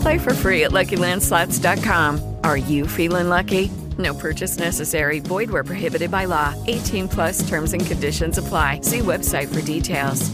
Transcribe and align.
Play 0.00 0.18
for 0.18 0.34
free 0.34 0.64
at 0.64 0.70
LuckyLandSlots.com. 0.70 2.36
Are 2.44 2.56
you 2.56 2.86
feeling 2.86 3.28
lucky? 3.28 3.70
No 3.98 4.14
purchase 4.14 4.58
necessary. 4.58 5.20
Void 5.20 5.50
where 5.50 5.64
prohibited 5.64 6.10
by 6.10 6.26
law. 6.26 6.54
18 6.66 7.08
plus 7.08 7.48
terms 7.48 7.72
and 7.72 7.84
conditions 7.84 8.38
apply. 8.38 8.80
See 8.82 9.00
website 9.00 9.52
for 9.52 9.60
details. 9.60 10.30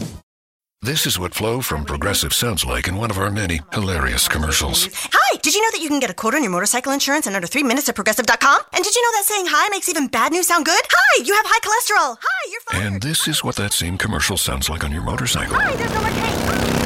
This 0.83 1.07
is 1.07 1.17
what 1.17 1.33
Flo 1.33 1.59
from 1.59 1.85
Progressive 1.85 2.33
sounds 2.33 2.63
like 2.63 2.87
in 2.87 2.95
one 2.95 3.09
of 3.09 3.17
our 3.17 3.31
many 3.31 3.61
hilarious 3.73 4.27
commercials. 4.27 4.87
Hi, 5.11 5.37
did 5.41 5.55
you 5.55 5.61
know 5.61 5.71
that 5.71 5.81
you 5.81 5.89
can 5.89 5.99
get 5.99 6.11
a 6.11 6.13
quote 6.13 6.35
on 6.35 6.43
your 6.43 6.51
motorcycle 6.51 6.93
insurance 6.93 7.25
in 7.25 7.33
under 7.35 7.47
three 7.47 7.63
minutes 7.63 7.89
at 7.89 7.95
progressive.com? 7.95 8.61
And 8.73 8.83
did 8.83 8.95
you 8.95 9.01
know 9.01 9.17
that 9.17 9.25
saying 9.25 9.47
hi 9.49 9.67
makes 9.69 9.89
even 9.89 10.07
bad 10.07 10.31
news 10.31 10.47
sound 10.47 10.65
good? 10.65 10.81
Hi, 10.87 11.23
you 11.23 11.33
have 11.33 11.45
high 11.47 11.59
cholesterol. 11.59 12.17
Hi, 12.21 12.51
you're 12.51 12.61
fine. 12.61 12.93
And 12.93 13.01
this 13.01 13.27
is 13.27 13.43
what 13.43 13.55
that 13.55 13.73
same 13.73 13.97
commercial 13.97 14.37
sounds 14.37 14.69
like 14.69 14.83
on 14.83 14.91
your 14.91 15.03
motorcycle. 15.03 15.57
Hi, 15.59 15.75
there's 15.75 15.93
no 15.93 16.01
more 16.01 16.11
pain. 16.11 16.76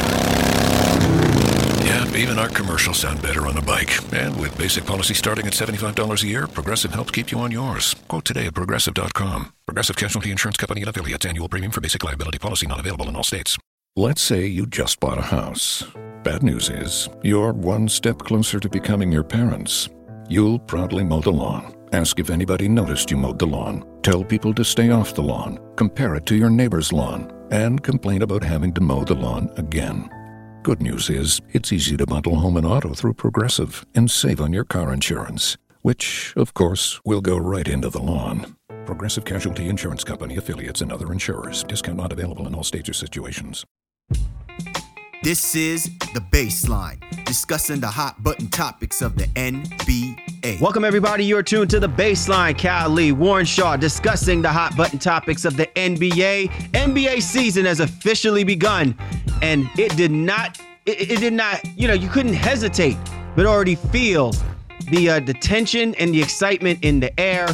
Even 2.14 2.38
our 2.38 2.50
commercials 2.50 3.00
sound 3.00 3.22
better 3.22 3.48
on 3.48 3.58
a 3.58 3.62
bike. 3.62 3.98
And 4.14 4.38
with 4.40 4.58
basic 4.58 4.86
policy 4.86 5.14
starting 5.14 5.48
at 5.48 5.54
$75 5.54 6.24
a 6.24 6.28
year, 6.28 6.46
Progressive 6.46 6.94
helps 6.94 7.12
keep 7.12 7.32
you 7.32 7.40
on 7.40 7.52
yours. 7.52 7.96
Quote 8.10 8.26
today 8.26 8.48
at 8.48 8.54
progressive.com. 8.54 9.54
Progressive 9.66 9.96
Casualty 9.96 10.30
Insurance 10.32 10.58
Company 10.58 10.82
and 10.82 10.90
affiliates. 10.90 11.26
Annual 11.26 11.48
premium 11.50 11.72
for 11.72 11.80
basic 11.80 12.04
liability 12.04 12.38
policy 12.38 12.68
not 12.68 12.80
available 12.82 13.08
in 13.08 13.16
all 13.16 13.24
states. 13.24 13.58
Let's 13.96 14.22
say 14.22 14.46
you 14.46 14.66
just 14.68 15.00
bought 15.00 15.18
a 15.18 15.22
house. 15.22 15.84
Bad 16.24 16.44
news 16.44 16.70
is, 16.70 17.10
you're 17.24 17.54
one 17.54 17.88
step 17.88 18.20
closer 18.20 18.60
to 18.60 18.70
becoming 18.70 19.12
your 19.12 19.24
parents. 19.24 19.90
You'll 20.30 20.60
proudly 20.60 21.04
mow 21.04 21.22
the 21.22 21.32
lawn. 21.32 21.76
Ask 21.94 22.20
if 22.20 22.30
anybody 22.30 22.68
noticed 22.70 23.10
you 23.10 23.18
mowed 23.18 23.40
the 23.40 23.48
lawn. 23.48 23.86
Tell 24.02 24.24
people 24.24 24.54
to 24.54 24.64
stay 24.64 24.92
off 24.92 25.16
the 25.16 25.24
lawn. 25.24 25.60
Compare 25.76 26.16
it 26.16 26.26
to 26.28 26.36
your 26.36 26.50
neighbor's 26.50 26.94
lawn. 26.94 27.32
And 27.52 27.82
complain 27.84 28.22
about 28.22 28.44
having 28.44 28.74
to 28.74 28.82
mow 28.82 29.04
the 29.04 29.16
lawn 29.16 29.50
again. 29.58 30.10
Good 30.64 30.80
news 30.80 31.10
is, 31.10 31.42
it's 31.54 31.74
easy 31.74 31.98
to 31.98 32.06
bundle 32.06 32.36
home 32.36 32.56
and 32.56 32.68
auto 32.68 32.94
through 32.94 33.16
Progressive 33.16 33.84
and 33.96 34.12
save 34.12 34.40
on 34.40 34.54
your 34.54 34.64
car 34.64 34.94
insurance, 34.94 35.58
which, 35.82 36.36
of 36.38 36.54
course, 36.54 37.02
will 37.04 37.20
go 37.20 37.36
right 37.36 37.68
into 37.68 37.90
the 37.90 38.00
lawn. 38.00 38.56
Progressive 38.86 39.26
Casualty 39.26 39.68
Insurance 39.68 40.04
Company 40.04 40.38
affiliates 40.38 40.82
and 40.82 40.92
other 40.92 41.12
insurers. 41.12 41.64
Discount 41.64 41.98
not 41.98 42.12
available 42.12 42.46
in 42.46 42.54
all 42.54 42.64
states 42.64 42.88
or 42.88 42.94
situations. 42.94 43.66
This 45.24 45.56
is 45.56 45.86
The 46.14 46.24
Baseline, 46.32 47.26
discussing 47.26 47.80
the 47.80 47.88
hot 47.88 48.22
button 48.22 48.48
topics 48.48 49.02
of 49.02 49.18
the 49.18 49.26
NBA. 49.30 50.31
Welcome, 50.60 50.84
everybody. 50.84 51.24
You're 51.24 51.44
tuned 51.44 51.70
to 51.70 51.80
The 51.80 51.88
Baseline. 51.88 52.58
Cal 52.58 52.90
Lee, 52.90 53.12
Warren 53.12 53.46
Shaw, 53.46 53.78
discussing 53.78 54.42
the 54.42 54.50
hot 54.50 54.76
button 54.76 54.98
topics 54.98 55.46
of 55.46 55.56
the 55.56 55.68
NBA. 55.76 56.50
NBA 56.72 57.22
season 57.22 57.66
has 57.66 57.80
officially 57.80 58.44
begun, 58.44 58.98
and 59.44 59.70
it 59.78 59.96
did 59.96 60.10
not, 60.10 60.60
it, 60.88 61.12
it 61.12 61.20
did 61.20 61.34
not, 61.34 61.62
you 61.78 61.88
know, 61.88 61.94
you 61.94 62.10
couldn't 62.10 62.34
hesitate, 62.34 62.98
but 63.36 63.46
already 63.46 63.76
feel 63.76 64.34
the, 64.90 65.12
uh, 65.12 65.20
the 65.20 65.34
tension 65.36 65.94
and 65.96 66.12
the 66.12 66.24
excitement 66.24 66.80
in 66.82 67.00
the 67.00 67.20
air. 67.20 67.48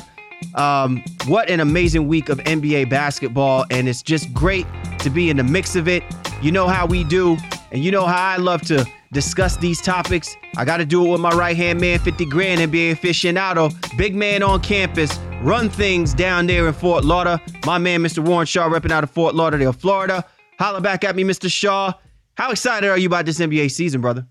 Um, 0.55 1.03
what 1.25 1.49
an 1.49 1.59
amazing 1.59 2.07
week 2.07 2.29
of 2.29 2.37
NBA 2.39 2.89
basketball, 2.89 3.65
and 3.69 3.89
it's 3.89 4.01
just 4.01 4.33
great 4.33 4.65
to 4.99 5.09
be 5.09 5.29
in 5.29 5.35
the 5.35 5.43
mix 5.43 5.75
of 5.75 5.89
it. 5.89 6.03
You 6.41 6.53
know 6.53 6.69
how 6.69 6.85
we 6.85 7.03
do, 7.03 7.35
and 7.73 7.83
you 7.83 7.91
know 7.91 8.05
how 8.05 8.29
I 8.29 8.37
love 8.37 8.61
to 8.67 8.85
discuss 9.17 9.57
these 9.57 9.81
topics. 9.81 10.37
I 10.57 10.63
got 10.63 10.77
to 10.77 10.85
do 10.85 11.03
it 11.03 11.09
with 11.09 11.19
my 11.19 11.31
right 11.31 11.57
hand 11.57 11.81
man, 11.81 11.97
50 11.97 12.25
grand 12.25 12.61
NBA 12.61 12.95
aficionado, 12.95 13.73
big 13.97 14.13
man 14.13 14.43
on 14.43 14.61
campus, 14.61 15.17
run 15.41 15.71
things 15.71 16.13
down 16.13 16.45
there 16.45 16.67
in 16.67 16.73
Fort 16.75 17.03
Lauderdale. 17.03 17.43
My 17.65 17.79
man, 17.79 18.03
Mr. 18.03 18.19
Warren 18.19 18.45
Shaw, 18.45 18.69
repping 18.69 18.91
out 18.91 19.03
of 19.03 19.09
Fort 19.09 19.33
Lauderdale, 19.33 19.73
Florida. 19.73 20.23
Holla 20.59 20.81
back 20.81 21.03
at 21.03 21.15
me, 21.15 21.23
Mr. 21.23 21.51
Shaw. 21.51 21.93
How 22.35 22.51
excited 22.51 22.91
are 22.91 22.97
you 22.99 23.07
about 23.07 23.25
this 23.25 23.39
NBA 23.39 23.71
season, 23.71 24.01
brother? 24.01 24.27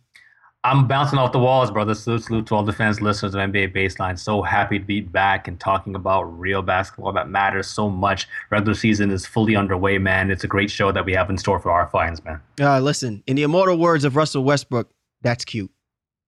I'm 0.67 0.89
bouncing 0.89 1.17
off 1.17 1.31
the 1.31 1.39
walls, 1.39 1.71
brother. 1.71 1.95
Salute, 1.95 2.25
salute 2.25 2.47
to 2.47 2.57
all 2.57 2.65
the 2.65 2.73
fans, 2.73 3.01
listeners 3.01 3.37
of 3.37 3.41
NBA 3.41 3.73
Baseline. 3.73 4.19
So 4.19 4.43
happy 4.43 4.81
to 4.81 4.85
be 4.85 5.01
back 5.01 5.47
and 5.47 5.61
talking 5.61 5.95
about 5.95 6.25
real 6.25 6.61
basketball 6.61 7.13
that 7.13 7.29
matters 7.29 7.69
so 7.69 7.89
much. 7.89 8.27
Regular 8.51 8.75
season 8.75 9.13
is 9.13 9.25
fully 9.25 9.55
underway, 9.55 9.99
man. 9.99 10.29
It's 10.29 10.43
a 10.43 10.49
great 10.49 10.69
show 10.69 10.91
that 10.91 11.05
we 11.05 11.13
have 11.13 11.31
in 11.31 11.39
store 11.39 11.61
for 11.61 11.71
our 11.71 11.89
fans, 11.91 12.25
man. 12.25 12.41
Uh, 12.61 12.81
listen, 12.81 13.23
in 13.29 13.37
the 13.37 13.45
immortal 13.45 13.79
words 13.79 14.05
of 14.05 14.17
Russell 14.17 14.43
Westbrook, 14.43 14.91
that's 15.23 15.45
cute. 15.45 15.71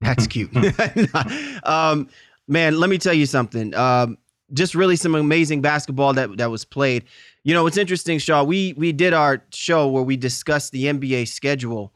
That's 0.03 0.27
cute. 0.28 0.54
um, 1.65 2.09
man, 2.47 2.78
let 2.78 2.91
me 2.91 2.98
tell 2.98 3.15
you 3.15 3.27
something. 3.27 3.75
Um, 3.75 4.19
just 4.53 4.77
really 4.77 4.94
some 4.94 5.16
amazing 5.16 5.62
basketball 5.62 6.12
that 6.12 6.37
that 6.37 6.48
was 6.48 6.65
played. 6.65 7.03
You 7.43 7.54
know, 7.54 7.66
it's 7.66 7.77
interesting, 7.77 8.21
Shaw. 8.21 8.44
We 8.44 8.72
we 8.77 8.93
did 8.93 9.15
our 9.15 9.43
show 9.53 9.88
where 9.88 10.04
we 10.04 10.16
discussed 10.16 10.71
the 10.71 10.84
NBA 10.84 11.27
schedule 11.27 11.93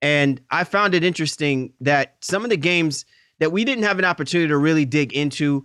and 0.00 0.40
I 0.50 0.64
found 0.64 0.94
it 0.94 1.02
interesting 1.02 1.72
that 1.80 2.16
some 2.20 2.44
of 2.44 2.50
the 2.50 2.56
games 2.56 3.04
that 3.40 3.52
we 3.52 3.64
didn't 3.64 3.84
have 3.84 3.98
an 3.98 4.04
opportunity 4.04 4.48
to 4.48 4.58
really 4.58 4.84
dig 4.84 5.12
into 5.12 5.64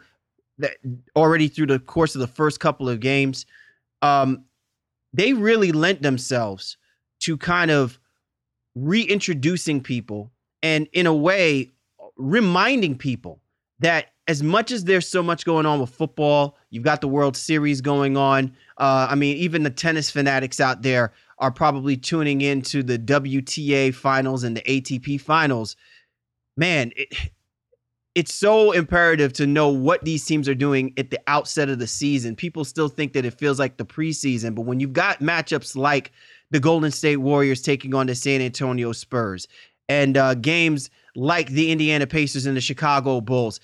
that 0.57 0.77
already 1.15 1.47
through 1.47 1.67
the 1.67 1.79
course 1.79 2.15
of 2.15 2.21
the 2.21 2.27
first 2.27 2.59
couple 2.59 2.89
of 2.89 2.99
games, 2.99 3.45
um, 4.01 4.45
they 5.13 5.33
really 5.33 5.71
lent 5.71 6.01
themselves 6.01 6.77
to 7.19 7.37
kind 7.37 7.71
of 7.71 7.99
reintroducing 8.75 9.81
people 9.81 10.31
and 10.61 10.87
in 10.93 11.05
a 11.05 11.13
way 11.13 11.71
reminding 12.17 12.97
people 12.97 13.39
that 13.79 14.13
as 14.27 14.41
much 14.41 14.71
as 14.71 14.85
there's 14.85 15.07
so 15.07 15.21
much 15.21 15.45
going 15.45 15.65
on 15.65 15.79
with 15.81 15.89
football, 15.89 16.57
you've 16.69 16.83
got 16.83 17.01
the 17.01 17.07
World 17.07 17.35
Series 17.35 17.81
going 17.81 18.15
on. 18.15 18.55
Uh, 18.77 19.07
I 19.09 19.15
mean, 19.15 19.35
even 19.37 19.63
the 19.63 19.69
tennis 19.69 20.09
fanatics 20.09 20.59
out 20.59 20.81
there 20.81 21.11
are 21.43 21.51
probably 21.51 21.97
tuning 21.97 22.39
into 22.39 22.81
the 22.81 22.97
WTA 22.97 23.93
finals 23.93 24.45
and 24.45 24.55
the 24.55 24.61
ATP 24.61 25.19
finals. 25.19 25.75
Man, 26.55 26.93
it, 26.95 27.13
it's 28.15 28.33
so 28.33 28.71
imperative 28.71 29.33
to 29.33 29.45
know 29.45 29.67
what 29.67 30.05
these 30.05 30.23
teams 30.23 30.47
are 30.47 30.55
doing 30.55 30.93
at 30.95 31.09
the 31.09 31.19
outset 31.27 31.67
of 31.67 31.79
the 31.79 31.87
season. 31.87 32.37
People 32.37 32.63
still 32.63 32.87
think 32.87 33.11
that 33.11 33.25
it 33.25 33.37
feels 33.37 33.59
like 33.59 33.75
the 33.75 33.83
preseason, 33.83 34.55
but 34.55 34.61
when 34.61 34.79
you've 34.79 34.93
got 34.93 35.19
matchups 35.19 35.75
like 35.75 36.13
the 36.51 36.61
Golden 36.61 36.91
State 36.91 37.17
Warriors 37.17 37.61
taking 37.61 37.93
on 37.93 38.07
the 38.07 38.15
San 38.15 38.39
Antonio 38.39 38.93
Spurs 38.93 39.45
and 39.89 40.15
uh, 40.15 40.35
games 40.35 40.89
like 41.13 41.49
the 41.49 41.73
Indiana 41.73 42.07
Pacers 42.07 42.45
and 42.45 42.55
the 42.55 42.61
Chicago 42.61 43.19
Bulls, 43.19 43.59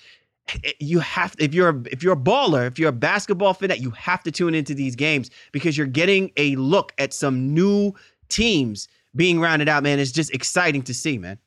Eh, 0.64 0.72
you 0.80 1.00
have 1.00 1.34
if 1.38 1.54
you're 1.54 1.70
a, 1.70 1.82
if 1.90 2.02
you're 2.02 2.14
a 2.14 2.16
baller, 2.16 2.66
if 2.66 2.78
you're 2.78 2.88
a 2.88 2.92
basketball 2.92 3.54
fan, 3.54 3.68
that 3.68 3.80
you 3.80 3.90
have 3.90 4.22
to 4.24 4.30
tune 4.30 4.54
into 4.54 4.74
these 4.74 4.96
games 4.96 5.30
because 5.52 5.76
you're 5.76 5.86
getting 5.86 6.30
a 6.36 6.56
look 6.56 6.92
at 6.98 7.12
some 7.12 7.54
new 7.54 7.92
teams 8.28 8.88
being 9.16 9.40
rounded 9.40 9.68
out. 9.68 9.82
Man, 9.82 9.98
it's 9.98 10.12
just 10.12 10.32
exciting 10.34 10.82
to 10.82 10.94
see, 10.94 11.18
man. 11.18 11.38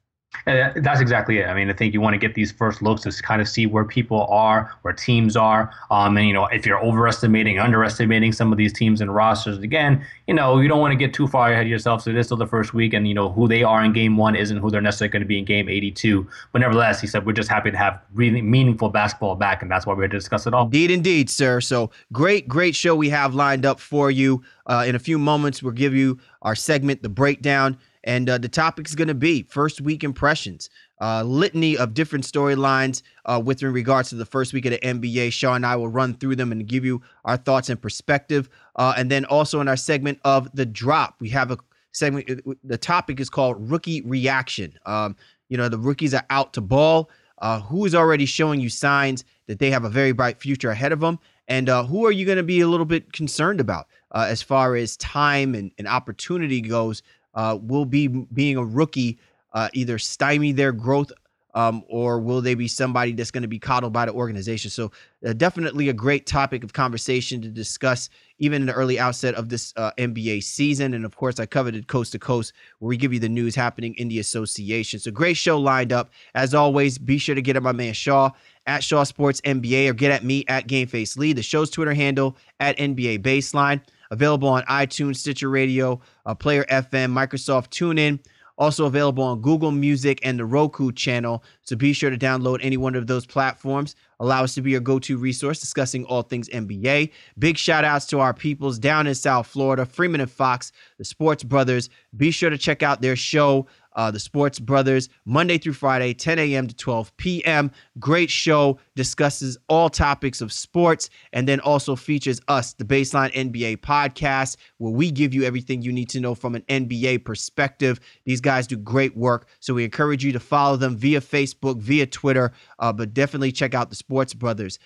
And 0.45 0.83
that's 0.83 0.99
exactly 0.99 1.37
it. 1.37 1.47
I 1.47 1.53
mean, 1.53 1.69
I 1.69 1.73
think 1.73 1.93
you 1.93 2.01
want 2.01 2.15
to 2.15 2.17
get 2.17 2.35
these 2.35 2.51
first 2.51 2.81
looks 2.81 3.03
to 3.03 3.23
kind 3.23 3.41
of 3.41 3.47
see 3.47 3.65
where 3.65 3.85
people 3.85 4.25
are, 4.25 4.75
where 4.81 4.93
teams 4.93 5.37
are. 5.37 5.71
Um, 5.89 6.17
and, 6.17 6.27
you 6.27 6.33
know, 6.33 6.45
if 6.47 6.65
you're 6.65 6.83
overestimating, 6.83 7.59
underestimating 7.59 8.33
some 8.33 8.51
of 8.51 8.57
these 8.57 8.73
teams 8.73 8.99
and 8.99 9.13
rosters, 9.13 9.59
again, 9.59 10.05
you 10.27 10.33
know, 10.33 10.59
you 10.59 10.67
don't 10.67 10.79
want 10.79 10.91
to 10.91 10.97
get 10.97 11.13
too 11.13 11.27
far 11.27 11.51
ahead 11.51 11.65
of 11.65 11.69
yourself. 11.69 12.01
So 12.01 12.11
this 12.11 12.29
is 12.31 12.37
the 12.37 12.47
first 12.47 12.73
week, 12.73 12.93
and, 12.93 13.07
you 13.07 13.13
know, 13.13 13.29
who 13.29 13.47
they 13.47 13.63
are 13.63 13.83
in 13.83 13.93
game 13.93 14.17
one 14.17 14.35
isn't 14.35 14.57
who 14.57 14.69
they're 14.69 14.81
necessarily 14.81 15.11
going 15.11 15.21
to 15.21 15.27
be 15.27 15.39
in 15.39 15.45
game 15.45 15.69
82. 15.69 16.27
But 16.51 16.59
nevertheless, 16.59 16.99
he 16.99 17.07
said, 17.07 17.25
we're 17.25 17.33
just 17.33 17.49
happy 17.49 17.71
to 17.71 17.77
have 17.77 18.01
really 18.13 18.41
meaningful 18.41 18.89
basketball 18.89 19.35
back, 19.35 19.61
and 19.61 19.71
that's 19.71 19.85
why 19.85 19.93
we're 19.93 20.03
here 20.03 20.09
to 20.09 20.17
discuss 20.17 20.45
it 20.45 20.53
all. 20.53 20.65
Indeed, 20.65 20.91
indeed, 20.91 21.29
sir. 21.29 21.61
So 21.61 21.91
great, 22.11 22.47
great 22.47 22.75
show 22.75 22.95
we 22.95 23.09
have 23.09 23.33
lined 23.33 23.65
up 23.65 23.79
for 23.79 24.11
you. 24.11 24.43
Uh, 24.65 24.83
in 24.87 24.95
a 24.95 24.99
few 24.99 25.17
moments, 25.17 25.63
we'll 25.63 25.73
give 25.73 25.93
you 25.93 26.19
our 26.41 26.55
segment, 26.55 27.01
The 27.01 27.09
Breakdown. 27.09 27.77
And 28.03 28.29
uh, 28.29 28.37
the 28.37 28.49
topic 28.49 28.87
is 28.87 28.95
going 28.95 29.07
to 29.07 29.13
be 29.13 29.43
first 29.43 29.81
week 29.81 30.03
impressions, 30.03 30.69
uh, 30.99 31.23
litany 31.23 31.77
of 31.77 31.93
different 31.93 32.25
storylines 32.25 33.01
uh, 33.25 33.41
with 33.43 33.63
regards 33.63 34.09
to 34.09 34.15
the 34.15 34.25
first 34.25 34.53
week 34.53 34.65
of 34.65 34.71
the 34.71 34.79
NBA. 34.79 35.31
Sean 35.31 35.57
and 35.57 35.65
I 35.65 35.75
will 35.75 35.87
run 35.87 36.13
through 36.15 36.35
them 36.35 36.51
and 36.51 36.67
give 36.67 36.83
you 36.83 37.01
our 37.25 37.37
thoughts 37.37 37.69
and 37.69 37.81
perspective. 37.81 38.49
Uh, 38.75 38.93
and 38.97 39.09
then 39.09 39.25
also 39.25 39.61
in 39.61 39.67
our 39.67 39.77
segment 39.77 40.19
of 40.25 40.53
the 40.53 40.65
drop, 40.65 41.15
we 41.19 41.29
have 41.29 41.51
a 41.51 41.57
segment. 41.93 42.29
uh, 42.29 42.53
The 42.63 42.77
topic 42.77 43.19
is 43.19 43.29
called 43.29 43.69
rookie 43.71 44.01
reaction. 44.01 44.77
Um, 44.85 45.15
you 45.49 45.57
know, 45.57 45.69
the 45.69 45.79
rookies 45.79 46.13
are 46.13 46.25
out 46.29 46.53
to 46.53 46.61
ball. 46.61 47.09
Uh, 47.39 47.59
who 47.59 47.85
is 47.85 47.93
already 47.93 48.25
showing 48.25 48.59
you 48.61 48.69
signs 48.69 49.25
that 49.47 49.59
they 49.59 49.69
have 49.69 49.83
a 49.83 49.89
very 49.89 50.13
bright 50.13 50.39
future 50.39 50.69
ahead 50.69 50.91
of 50.93 51.01
them? 51.01 51.19
And 51.47 51.67
uh, 51.67 51.83
who 51.83 52.05
are 52.05 52.11
you 52.11 52.25
going 52.25 52.37
to 52.37 52.43
be 52.43 52.61
a 52.61 52.67
little 52.67 52.85
bit 52.85 53.11
concerned 53.11 53.59
about 53.59 53.87
uh, 54.11 54.27
as 54.29 54.41
far 54.41 54.75
as 54.75 54.95
time 54.97 55.53
and, 55.55 55.71
and 55.77 55.87
opportunity 55.87 56.61
goes? 56.61 57.03
Uh, 57.33 57.57
will 57.61 57.85
be 57.85 58.07
being 58.07 58.57
a 58.57 58.65
rookie 58.65 59.19
uh, 59.53 59.69
either 59.73 59.97
stymie 59.99 60.51
their 60.51 60.71
growth 60.71 61.11
um, 61.55 61.83
or 61.87 62.19
will 62.19 62.41
they 62.41 62.55
be 62.55 62.67
somebody 62.67 63.13
that's 63.13 63.31
going 63.31 63.43
to 63.43 63.47
be 63.47 63.59
coddled 63.59 63.93
by 63.93 64.05
the 64.05 64.11
organization? 64.11 64.71
So, 64.71 64.91
uh, 65.25 65.33
definitely 65.33 65.89
a 65.89 65.93
great 65.93 66.25
topic 66.25 66.63
of 66.63 66.73
conversation 66.73 67.41
to 67.41 67.49
discuss, 67.49 68.09
even 68.39 68.63
in 68.63 68.65
the 68.65 68.73
early 68.73 68.99
outset 68.99 69.35
of 69.35 69.49
this 69.49 69.71
uh, 69.77 69.91
NBA 69.97 70.43
season. 70.43 70.93
And 70.95 71.05
of 71.05 71.15
course, 71.15 71.39
I 71.39 71.45
covered 71.45 71.75
it 71.75 71.87
coast 71.87 72.11
to 72.13 72.19
coast, 72.19 72.53
where 72.79 72.89
we 72.89 72.97
give 72.97 73.13
you 73.13 73.19
the 73.19 73.29
news 73.29 73.53
happening 73.53 73.93
in 73.95 74.07
the 74.07 74.19
association. 74.19 74.99
So, 74.99 75.11
great 75.11 75.37
show 75.37 75.59
lined 75.59 75.93
up. 75.93 76.09
As 76.33 76.55
always, 76.55 76.97
be 76.97 77.19
sure 77.19 77.35
to 77.35 77.41
get 77.41 77.55
at 77.55 77.63
my 77.63 77.71
man 77.71 77.93
Shaw 77.93 78.31
at 78.65 78.83
Shaw 78.83 79.03
Sports 79.03 79.39
NBA 79.41 79.89
or 79.89 79.93
get 79.93 80.11
at 80.11 80.23
me 80.23 80.43
at 80.47 80.67
GameFace 80.67 81.17
Lee. 81.17 81.33
The 81.33 81.43
show's 81.43 81.69
Twitter 81.69 81.93
handle 81.93 82.35
at 82.59 82.77
NBA 82.77 83.19
Baseline. 83.19 83.81
Available 84.13 84.47
on 84.47 84.61
iTunes, 84.65 85.15
Stitcher 85.15 85.49
Radio, 85.49 85.99
uh, 86.27 86.35
Player 86.35 86.65
FM, 86.69 87.11
Microsoft 87.11 87.69
TuneIn. 87.69 88.19
Also 88.59 88.85
available 88.85 89.23
on 89.23 89.41
Google 89.41 89.71
Music 89.71 90.19
and 90.21 90.37
the 90.37 90.45
Roku 90.45 90.91
channel. 90.91 91.43
So 91.63 91.75
be 91.75 91.91
sure 91.91 92.11
to 92.11 92.17
download 92.17 92.59
any 92.61 92.77
one 92.77 92.93
of 92.93 93.07
those 93.07 93.25
platforms. 93.25 93.95
Allow 94.19 94.43
us 94.43 94.53
to 94.53 94.61
be 94.61 94.69
your 94.69 94.79
go 94.79 94.99
to 94.99 95.17
resource 95.17 95.59
discussing 95.59 96.05
all 96.05 96.21
things 96.21 96.47
NBA. 96.49 97.11
Big 97.39 97.57
shout 97.57 97.83
outs 97.83 98.05
to 98.07 98.19
our 98.19 98.33
peoples 98.33 98.77
down 98.77 99.07
in 99.07 99.15
South 99.15 99.47
Florida, 99.47 99.87
Freeman 99.87 100.21
and 100.21 100.29
Fox, 100.29 100.71
the 100.99 101.03
Sports 101.03 101.43
Brothers. 101.43 101.89
Be 102.15 102.29
sure 102.29 102.51
to 102.51 102.57
check 102.57 102.83
out 102.83 103.01
their 103.01 103.15
show, 103.15 103.65
uh, 103.95 104.11
The 104.11 104.19
Sports 104.19 104.59
Brothers, 104.59 105.09
Monday 105.25 105.57
through 105.57 105.73
Friday, 105.73 106.13
10 106.13 106.39
a.m. 106.39 106.67
to 106.67 106.75
12 106.75 107.15
p.m. 107.17 107.71
Great 107.99 108.29
show, 108.29 108.79
discusses 108.95 109.57
all 109.67 109.89
topics 109.89 110.41
of 110.41 110.51
sports, 110.51 111.09
and 111.31 111.47
then 111.47 111.59
also 111.59 111.95
features 111.95 112.39
us, 112.47 112.73
the 112.73 112.85
Baseline 112.85 113.31
NBA 113.33 113.77
podcast, 113.77 114.57
where 114.77 114.91
we 114.91 115.11
give 115.11 115.33
you 115.33 115.43
everything 115.43 115.81
you 115.81 115.91
need 115.91 116.09
to 116.09 116.19
know 116.19 116.35
from 116.35 116.55
an 116.55 116.63
NBA 116.69 117.25
perspective. 117.25 117.99
These 118.25 118.41
guys 118.41 118.67
do 118.67 118.77
great 118.77 119.15
work, 119.15 119.47
so 119.59 119.73
we 119.73 119.83
encourage 119.83 120.23
you 120.23 120.31
to 120.31 120.39
follow 120.39 120.77
them 120.77 120.97
via 120.97 121.21
Facebook, 121.21 121.79
via 121.79 122.05
Twitter, 122.05 122.51
uh, 122.79 122.93
but 122.93 123.13
definitely 123.13 123.51
check 123.51 123.73
out 123.73 123.89
the 123.89 123.95
Sports 123.95 124.33
Brothers. 124.33 124.79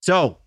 So, 0.00 0.38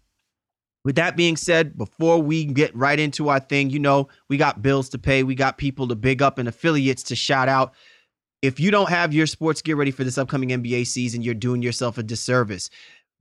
with 0.85 0.95
that 0.95 1.18
being 1.18 1.35
said, 1.35 1.77
before 1.77 2.21
we 2.21 2.45
get 2.45 2.73
right 2.75 3.00
into 3.00 3.29
our 3.29 3.39
thing, 3.39 3.71
you 3.71 3.79
know, 3.79 4.07
we 4.29 4.38
got 4.38 4.61
bills 4.61 4.88
to 4.89 5.00
pay, 5.00 5.23
we 5.23 5.33
got 5.33 5.57
people 5.57 5.88
to 5.88 5.95
big 5.95 6.21
up 6.21 6.38
and 6.38 6.47
affiliates 6.47 7.01
to 7.03 7.15
shout 7.15 7.50
out. 7.50 7.73
If 8.45 8.59
you 8.59 8.69
don't 8.69 8.89
have 8.89 9.12
your 9.12 9.25
sports 9.25 9.63
gear 9.63 9.75
ready 9.75 9.89
for 9.89 10.03
this 10.03 10.19
upcoming 10.19 10.50
NBA 10.50 10.86
season, 10.86 11.24
you're 11.24 11.33
doing 11.33 11.63
yourself 11.63 11.97
a 11.97 12.03
disservice. 12.03 12.69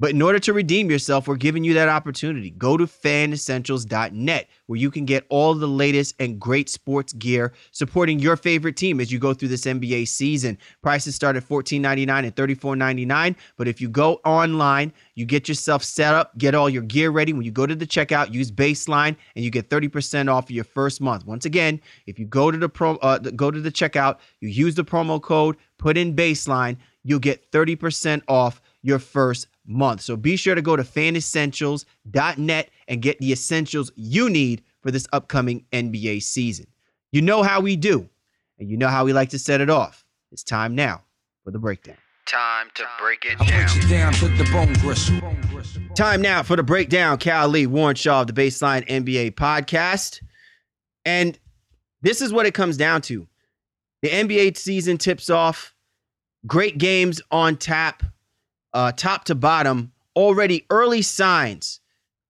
But 0.01 0.11
in 0.11 0.23
order 0.23 0.41
to 0.41 0.53
redeem 0.53 0.91
yourself, 0.91 1.29
we're 1.29 1.37
giving 1.37 1.63
you 1.63 1.75
that 1.75 1.89
opportunity. 1.89 2.51
Go 2.51 2.77
to 2.77 2.85
fanessentials.net 2.85 4.49
where 4.67 4.79
you 4.79 4.91
can 4.91 5.05
get 5.05 5.25
all 5.29 5.55
the 5.55 5.69
latest 5.69 6.17
and 6.19 6.41
great 6.41 6.69
sports 6.69 7.13
gear 7.13 7.53
supporting 7.71 8.19
your 8.19 8.37
favorite 8.37 8.77
team 8.77 8.99
as 8.99 9.13
you 9.13 9.21
go 9.21 9.33
through 9.33 9.49
this 9.49 9.65
NBA 9.65 10.09
season. 10.09 10.59
Prices 10.83 11.15
start 11.15 11.37
at 11.37 11.49
$14.99 11.49 12.25
and 12.25 12.35
$34.99. 12.35 13.37
But 13.57 13.69
if 13.69 13.81
you 13.81 13.89
go 13.89 14.15
online, 14.25 14.93
you 15.15 15.27
get 15.27 15.49
yourself 15.49 15.85
set 15.85 16.13
up, 16.13 16.37
get 16.39 16.57
all 16.57 16.69
your 16.69 16.83
gear 16.83 17.11
ready. 17.11 17.33
When 17.33 17.45
you 17.45 17.53
go 17.53 17.67
to 17.67 17.77
the 17.77 17.87
checkout, 17.87 18.33
use 18.33 18.51
baseline 18.51 19.17
and 19.37 19.45
you 19.45 19.51
get 19.51 19.71
30% 19.71 20.29
off 20.29 20.51
your 20.51 20.65
first 20.65 21.01
month. 21.01 21.25
Once 21.25 21.45
again, 21.45 21.81
if 22.07 22.19
you 22.19 22.27
go 22.27 22.51
to 22.51 22.59
the 22.59 22.69
pro 22.69 22.97
uh, 22.97 23.19
go 23.19 23.53
to 23.53 23.61
the 23.61 23.71
checkout, 23.71 24.19
you 24.41 24.49
use 24.49 24.75
the 24.75 24.85
promo 24.85 25.23
code, 25.23 25.57
put 25.79 25.97
in 25.97 26.17
baseline, 26.17 26.77
you'll 27.05 27.21
get 27.21 27.51
30% 27.53 28.23
off 28.27 28.61
your 28.85 28.99
first 28.99 29.49
month. 29.67 30.03
So 30.03 30.17
be 30.17 30.37
sure 30.37 30.55
to 30.55 30.63
go 30.63 30.77
to 30.77 30.83
fanessentials.net 30.83 32.71
and 32.87 33.03
get 33.03 33.19
the 33.19 33.33
essentials 33.33 33.91
you 33.97 34.29
need 34.31 34.63
for 34.83 34.91
this 34.91 35.07
upcoming 35.13 35.65
NBA 35.73 36.23
season. 36.23 36.67
You 37.11 37.23
know 37.23 37.43
how 37.43 37.61
we 37.61 37.77
do, 37.77 38.09
and 38.59 38.69
you 38.69 38.77
know 38.77 38.89
how 38.89 39.05
we 39.05 39.13
like 39.13 39.31
to 39.31 39.39
set 39.39 39.61
it 39.61 39.71
off. 39.71 40.05
It's 40.31 40.45
time 40.45 40.75
now 40.75 41.03
for 41.43 41.51
the 41.51 41.59
breakdown. 41.59 41.97
Time 42.27 42.69
to 42.75 42.85
break 43.01 43.25
it 43.25 43.39
down. 43.39 43.89
down, 43.89 44.13
put 44.15 44.37
the 44.39 44.49
bone 44.53 44.73
gristle. 44.75 45.21
Time 45.95 46.21
now 46.23 46.43
for 46.43 46.57
the 46.57 46.63
breakdown. 46.63 47.19
Cal 47.19 47.49
Lee, 47.49 47.67
Warren 47.67 47.97
Shaw 47.97 48.23
of 48.23 48.27
the 48.27 48.33
Baseline 48.33 48.87
NBA 48.89 49.33
podcast. 49.33 50.21
And 51.05 51.39
this 52.03 52.21
is 52.21 52.33
what 52.33 52.47
it 52.47 52.55
comes 52.55 52.77
down 52.77 53.03
to. 53.03 53.27
The 54.03 54.09
NBA 54.09 54.57
season 54.57 54.99
tips 54.99 55.31
off. 55.31 55.75
Great 56.47 56.79
games 56.79 57.23
on 57.31 57.57
tap, 57.57 58.03
uh, 58.75 58.93
top 58.93 59.25
to 59.25 59.35
bottom. 59.35 59.93
Already 60.17 60.65
early 60.71 61.03
signs 61.03 61.81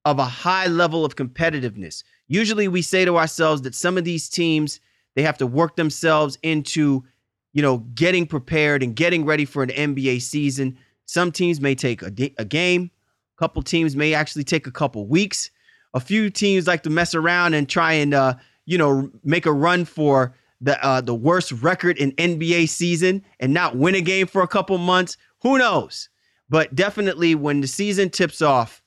of 0.05 0.19
a 0.19 0.25
high 0.25 0.67
level 0.67 1.05
of 1.05 1.17
competitiveness. 1.17 2.02
Usually 2.29 2.69
we 2.69 2.82
say 2.82 3.05
to 3.05 3.19
ourselves 3.19 3.62
that 3.62 3.75
some 3.75 3.99
of 3.99 4.05
these 4.05 4.29
teams, 4.29 4.81
they 5.14 5.23
have 5.23 5.38
to 5.38 5.46
work 5.46 5.76
themselves 5.76 6.38
into, 6.43 7.05
you 7.52 7.62
know, 7.62 7.79
getting 7.94 8.26
prepared 8.26 8.82
and 8.82 8.96
getting 8.96 9.25
ready 9.25 9.44
for 9.44 9.62
an 9.62 9.70
NBA 9.70 10.23
season. 10.23 10.79
Some 11.06 11.32
teams 11.32 11.61
may 11.61 11.75
take 11.75 12.02
a, 12.02 12.12
a 12.38 12.44
game. 12.44 12.91
A 13.37 13.38
couple 13.38 13.62
teams 13.62 13.96
may 13.96 14.14
actually 14.14 14.44
take 14.44 14.67
a 14.67 14.70
couple 14.70 15.06
weeks. 15.06 15.50
A 15.93 16.00
few 16.00 16.31
teams 16.31 16.67
like 16.67 16.82
to 16.85 16.91
mess 16.91 17.14
around 17.14 17.55
and 17.55 17.69
try 17.69 17.93
and 17.93 18.14
uh, 18.14 18.35
you 18.64 18.79
know 18.79 19.11
make 19.23 19.46
a 19.46 19.52
run 19.52 19.85
for 19.85 20.35
the 20.61 20.82
uh, 20.85 21.00
the 21.00 21.14
worst 21.14 21.52
record 21.52 21.99
in 21.99 22.12
NBA 22.12 22.69
season 22.69 23.23
and 23.38 23.52
not 23.52 23.76
win 23.76 23.94
a 23.94 24.00
game 24.00 24.26
for 24.26 24.43
a 24.43 24.49
couple 24.49 24.79
months. 24.79 25.17
Who 25.43 25.58
knows? 25.58 26.08
But 26.49 26.75
definitely 26.75 27.35
when 27.35 27.61
the 27.61 27.67
season 27.67 28.11
tips 28.11 28.43
off, 28.43 28.82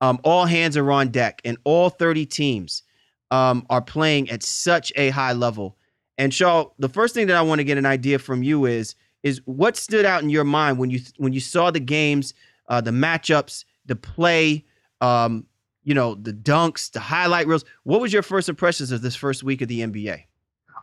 um, 0.00 0.20
all 0.24 0.46
hands 0.46 0.76
are 0.76 0.90
on 0.90 1.08
deck, 1.08 1.40
and 1.44 1.56
all 1.64 1.88
30 1.88 2.26
teams 2.26 2.82
um, 3.30 3.64
are 3.70 3.80
playing 3.80 4.30
at 4.30 4.42
such 4.42 4.92
a 4.96 5.10
high 5.10 5.32
level. 5.32 5.76
And 6.18 6.34
Shaw, 6.34 6.66
the 6.78 6.88
first 6.88 7.14
thing 7.14 7.26
that 7.28 7.36
I 7.36 7.42
want 7.42 7.60
to 7.60 7.64
get 7.64 7.78
an 7.78 7.86
idea 7.86 8.18
from 8.18 8.42
you 8.42 8.66
is 8.66 8.94
is 9.22 9.40
what 9.44 9.76
stood 9.76 10.04
out 10.04 10.22
in 10.22 10.30
your 10.30 10.44
mind 10.44 10.78
when 10.78 10.90
you 10.90 11.00
when 11.16 11.32
you 11.32 11.40
saw 11.40 11.70
the 11.70 11.80
games, 11.80 12.34
uh, 12.68 12.80
the 12.80 12.90
matchups, 12.90 13.64
the 13.86 13.96
play, 13.96 14.64
um, 15.00 15.46
you 15.84 15.94
know, 15.94 16.14
the 16.14 16.32
dunks, 16.32 16.90
the 16.90 17.00
highlight 17.00 17.46
reels. 17.46 17.64
What 17.84 18.00
was 18.00 18.12
your 18.12 18.22
first 18.22 18.48
impressions 18.48 18.90
of 18.90 19.02
this 19.02 19.14
first 19.14 19.42
week 19.42 19.62
of 19.62 19.68
the 19.68 19.80
NBA? 19.80 20.24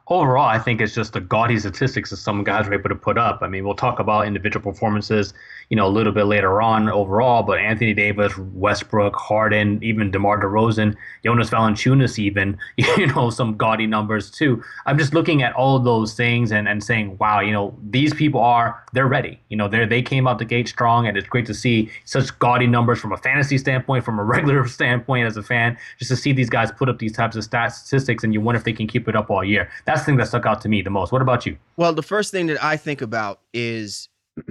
Overall, 0.09 0.47
I 0.47 0.57
think 0.57 0.81
it's 0.81 0.93
just 0.93 1.13
the 1.13 1.21
gaudy 1.21 1.59
statistics 1.59 2.09
that 2.09 2.17
some 2.17 2.43
guys 2.43 2.67
are 2.67 2.73
able 2.73 2.89
to 2.89 2.95
put 2.95 3.17
up. 3.17 3.39
I 3.41 3.47
mean, 3.47 3.63
we'll 3.63 3.75
talk 3.75 3.99
about 3.99 4.25
individual 4.25 4.63
performances, 4.63 5.33
you 5.69 5.77
know, 5.77 5.85
a 5.85 5.89
little 5.89 6.11
bit 6.11 6.25
later 6.25 6.61
on 6.61 6.89
overall, 6.89 7.43
but 7.43 7.59
Anthony 7.59 7.93
Davis, 7.93 8.35
Westbrook, 8.37 9.15
Harden, 9.15 9.79
even 9.83 10.09
DeMar 10.09 10.41
DeRozan, 10.41 10.95
Jonas 11.23 11.51
Valanciunas, 11.51 12.17
even, 12.17 12.57
you 12.77 13.07
know, 13.07 13.29
some 13.29 13.55
gaudy 13.55 13.85
numbers 13.85 14.31
too. 14.31 14.63
I'm 14.85 14.97
just 14.97 15.13
looking 15.13 15.43
at 15.43 15.53
all 15.53 15.75
of 15.75 15.83
those 15.83 16.15
things 16.15 16.51
and, 16.51 16.67
and 16.67 16.83
saying, 16.83 17.17
wow, 17.19 17.39
you 17.39 17.51
know, 17.51 17.77
these 17.89 18.13
people 18.13 18.41
are, 18.41 18.83
they're 18.93 19.07
ready. 19.07 19.39
You 19.49 19.57
know, 19.57 19.67
they 19.67 19.85
they 19.85 20.01
came 20.01 20.27
out 20.27 20.39
the 20.39 20.45
gate 20.45 20.67
strong, 20.67 21.07
and 21.07 21.17
it's 21.17 21.27
great 21.27 21.45
to 21.47 21.53
see 21.53 21.89
such 22.05 22.37
gaudy 22.39 22.67
numbers 22.67 22.99
from 22.99 23.11
a 23.11 23.17
fantasy 23.17 23.57
standpoint, 23.57 24.03
from 24.03 24.19
a 24.19 24.23
regular 24.35 24.67
standpoint 24.67 25.27
as 25.27 25.37
a 25.37 25.43
fan, 25.43 25.77
just 25.97 26.09
to 26.09 26.15
see 26.15 26.33
these 26.33 26.49
guys 26.49 26.71
put 26.71 26.89
up 26.89 26.99
these 26.99 27.13
types 27.13 27.35
of 27.35 27.43
stat 27.43 27.73
statistics, 27.73 28.23
and 28.23 28.33
you 28.33 28.41
wonder 28.41 28.57
if 28.57 28.65
they 28.65 28.73
can 28.73 28.87
keep 28.87 29.07
it 29.07 29.15
up 29.15 29.29
all 29.29 29.43
year. 29.43 29.69
That's 29.85 29.98
thing 30.05 30.17
that 30.17 30.27
stuck 30.27 30.45
out 30.45 30.61
to 30.61 30.69
me 30.69 30.81
the 30.81 30.89
most. 30.89 31.11
What 31.11 31.21
about 31.21 31.45
you? 31.45 31.57
Well, 31.77 31.93
the 31.93 32.03
first 32.03 32.31
thing 32.31 32.47
that 32.47 32.63
I 32.63 32.77
think 32.77 33.01
about 33.01 33.41
is 33.53 34.09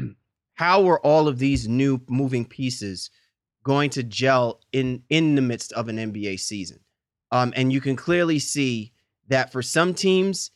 how 0.54 0.88
are 0.88 1.00
all 1.00 1.28
of 1.28 1.38
these 1.38 1.68
new 1.68 2.00
moving 2.08 2.44
pieces 2.44 3.10
going 3.62 3.90
to 3.90 4.02
gel 4.02 4.60
in 4.72 5.02
in 5.08 5.34
the 5.34 5.42
midst 5.42 5.72
of 5.72 5.88
an 5.88 5.96
NBA 5.96 6.40
season? 6.40 6.80
Um, 7.30 7.52
and 7.56 7.72
you 7.72 7.80
can 7.80 7.96
clearly 7.96 8.38
see 8.38 8.92
that 9.28 9.52
for 9.52 9.62
some 9.62 9.94
teams, 9.94 10.50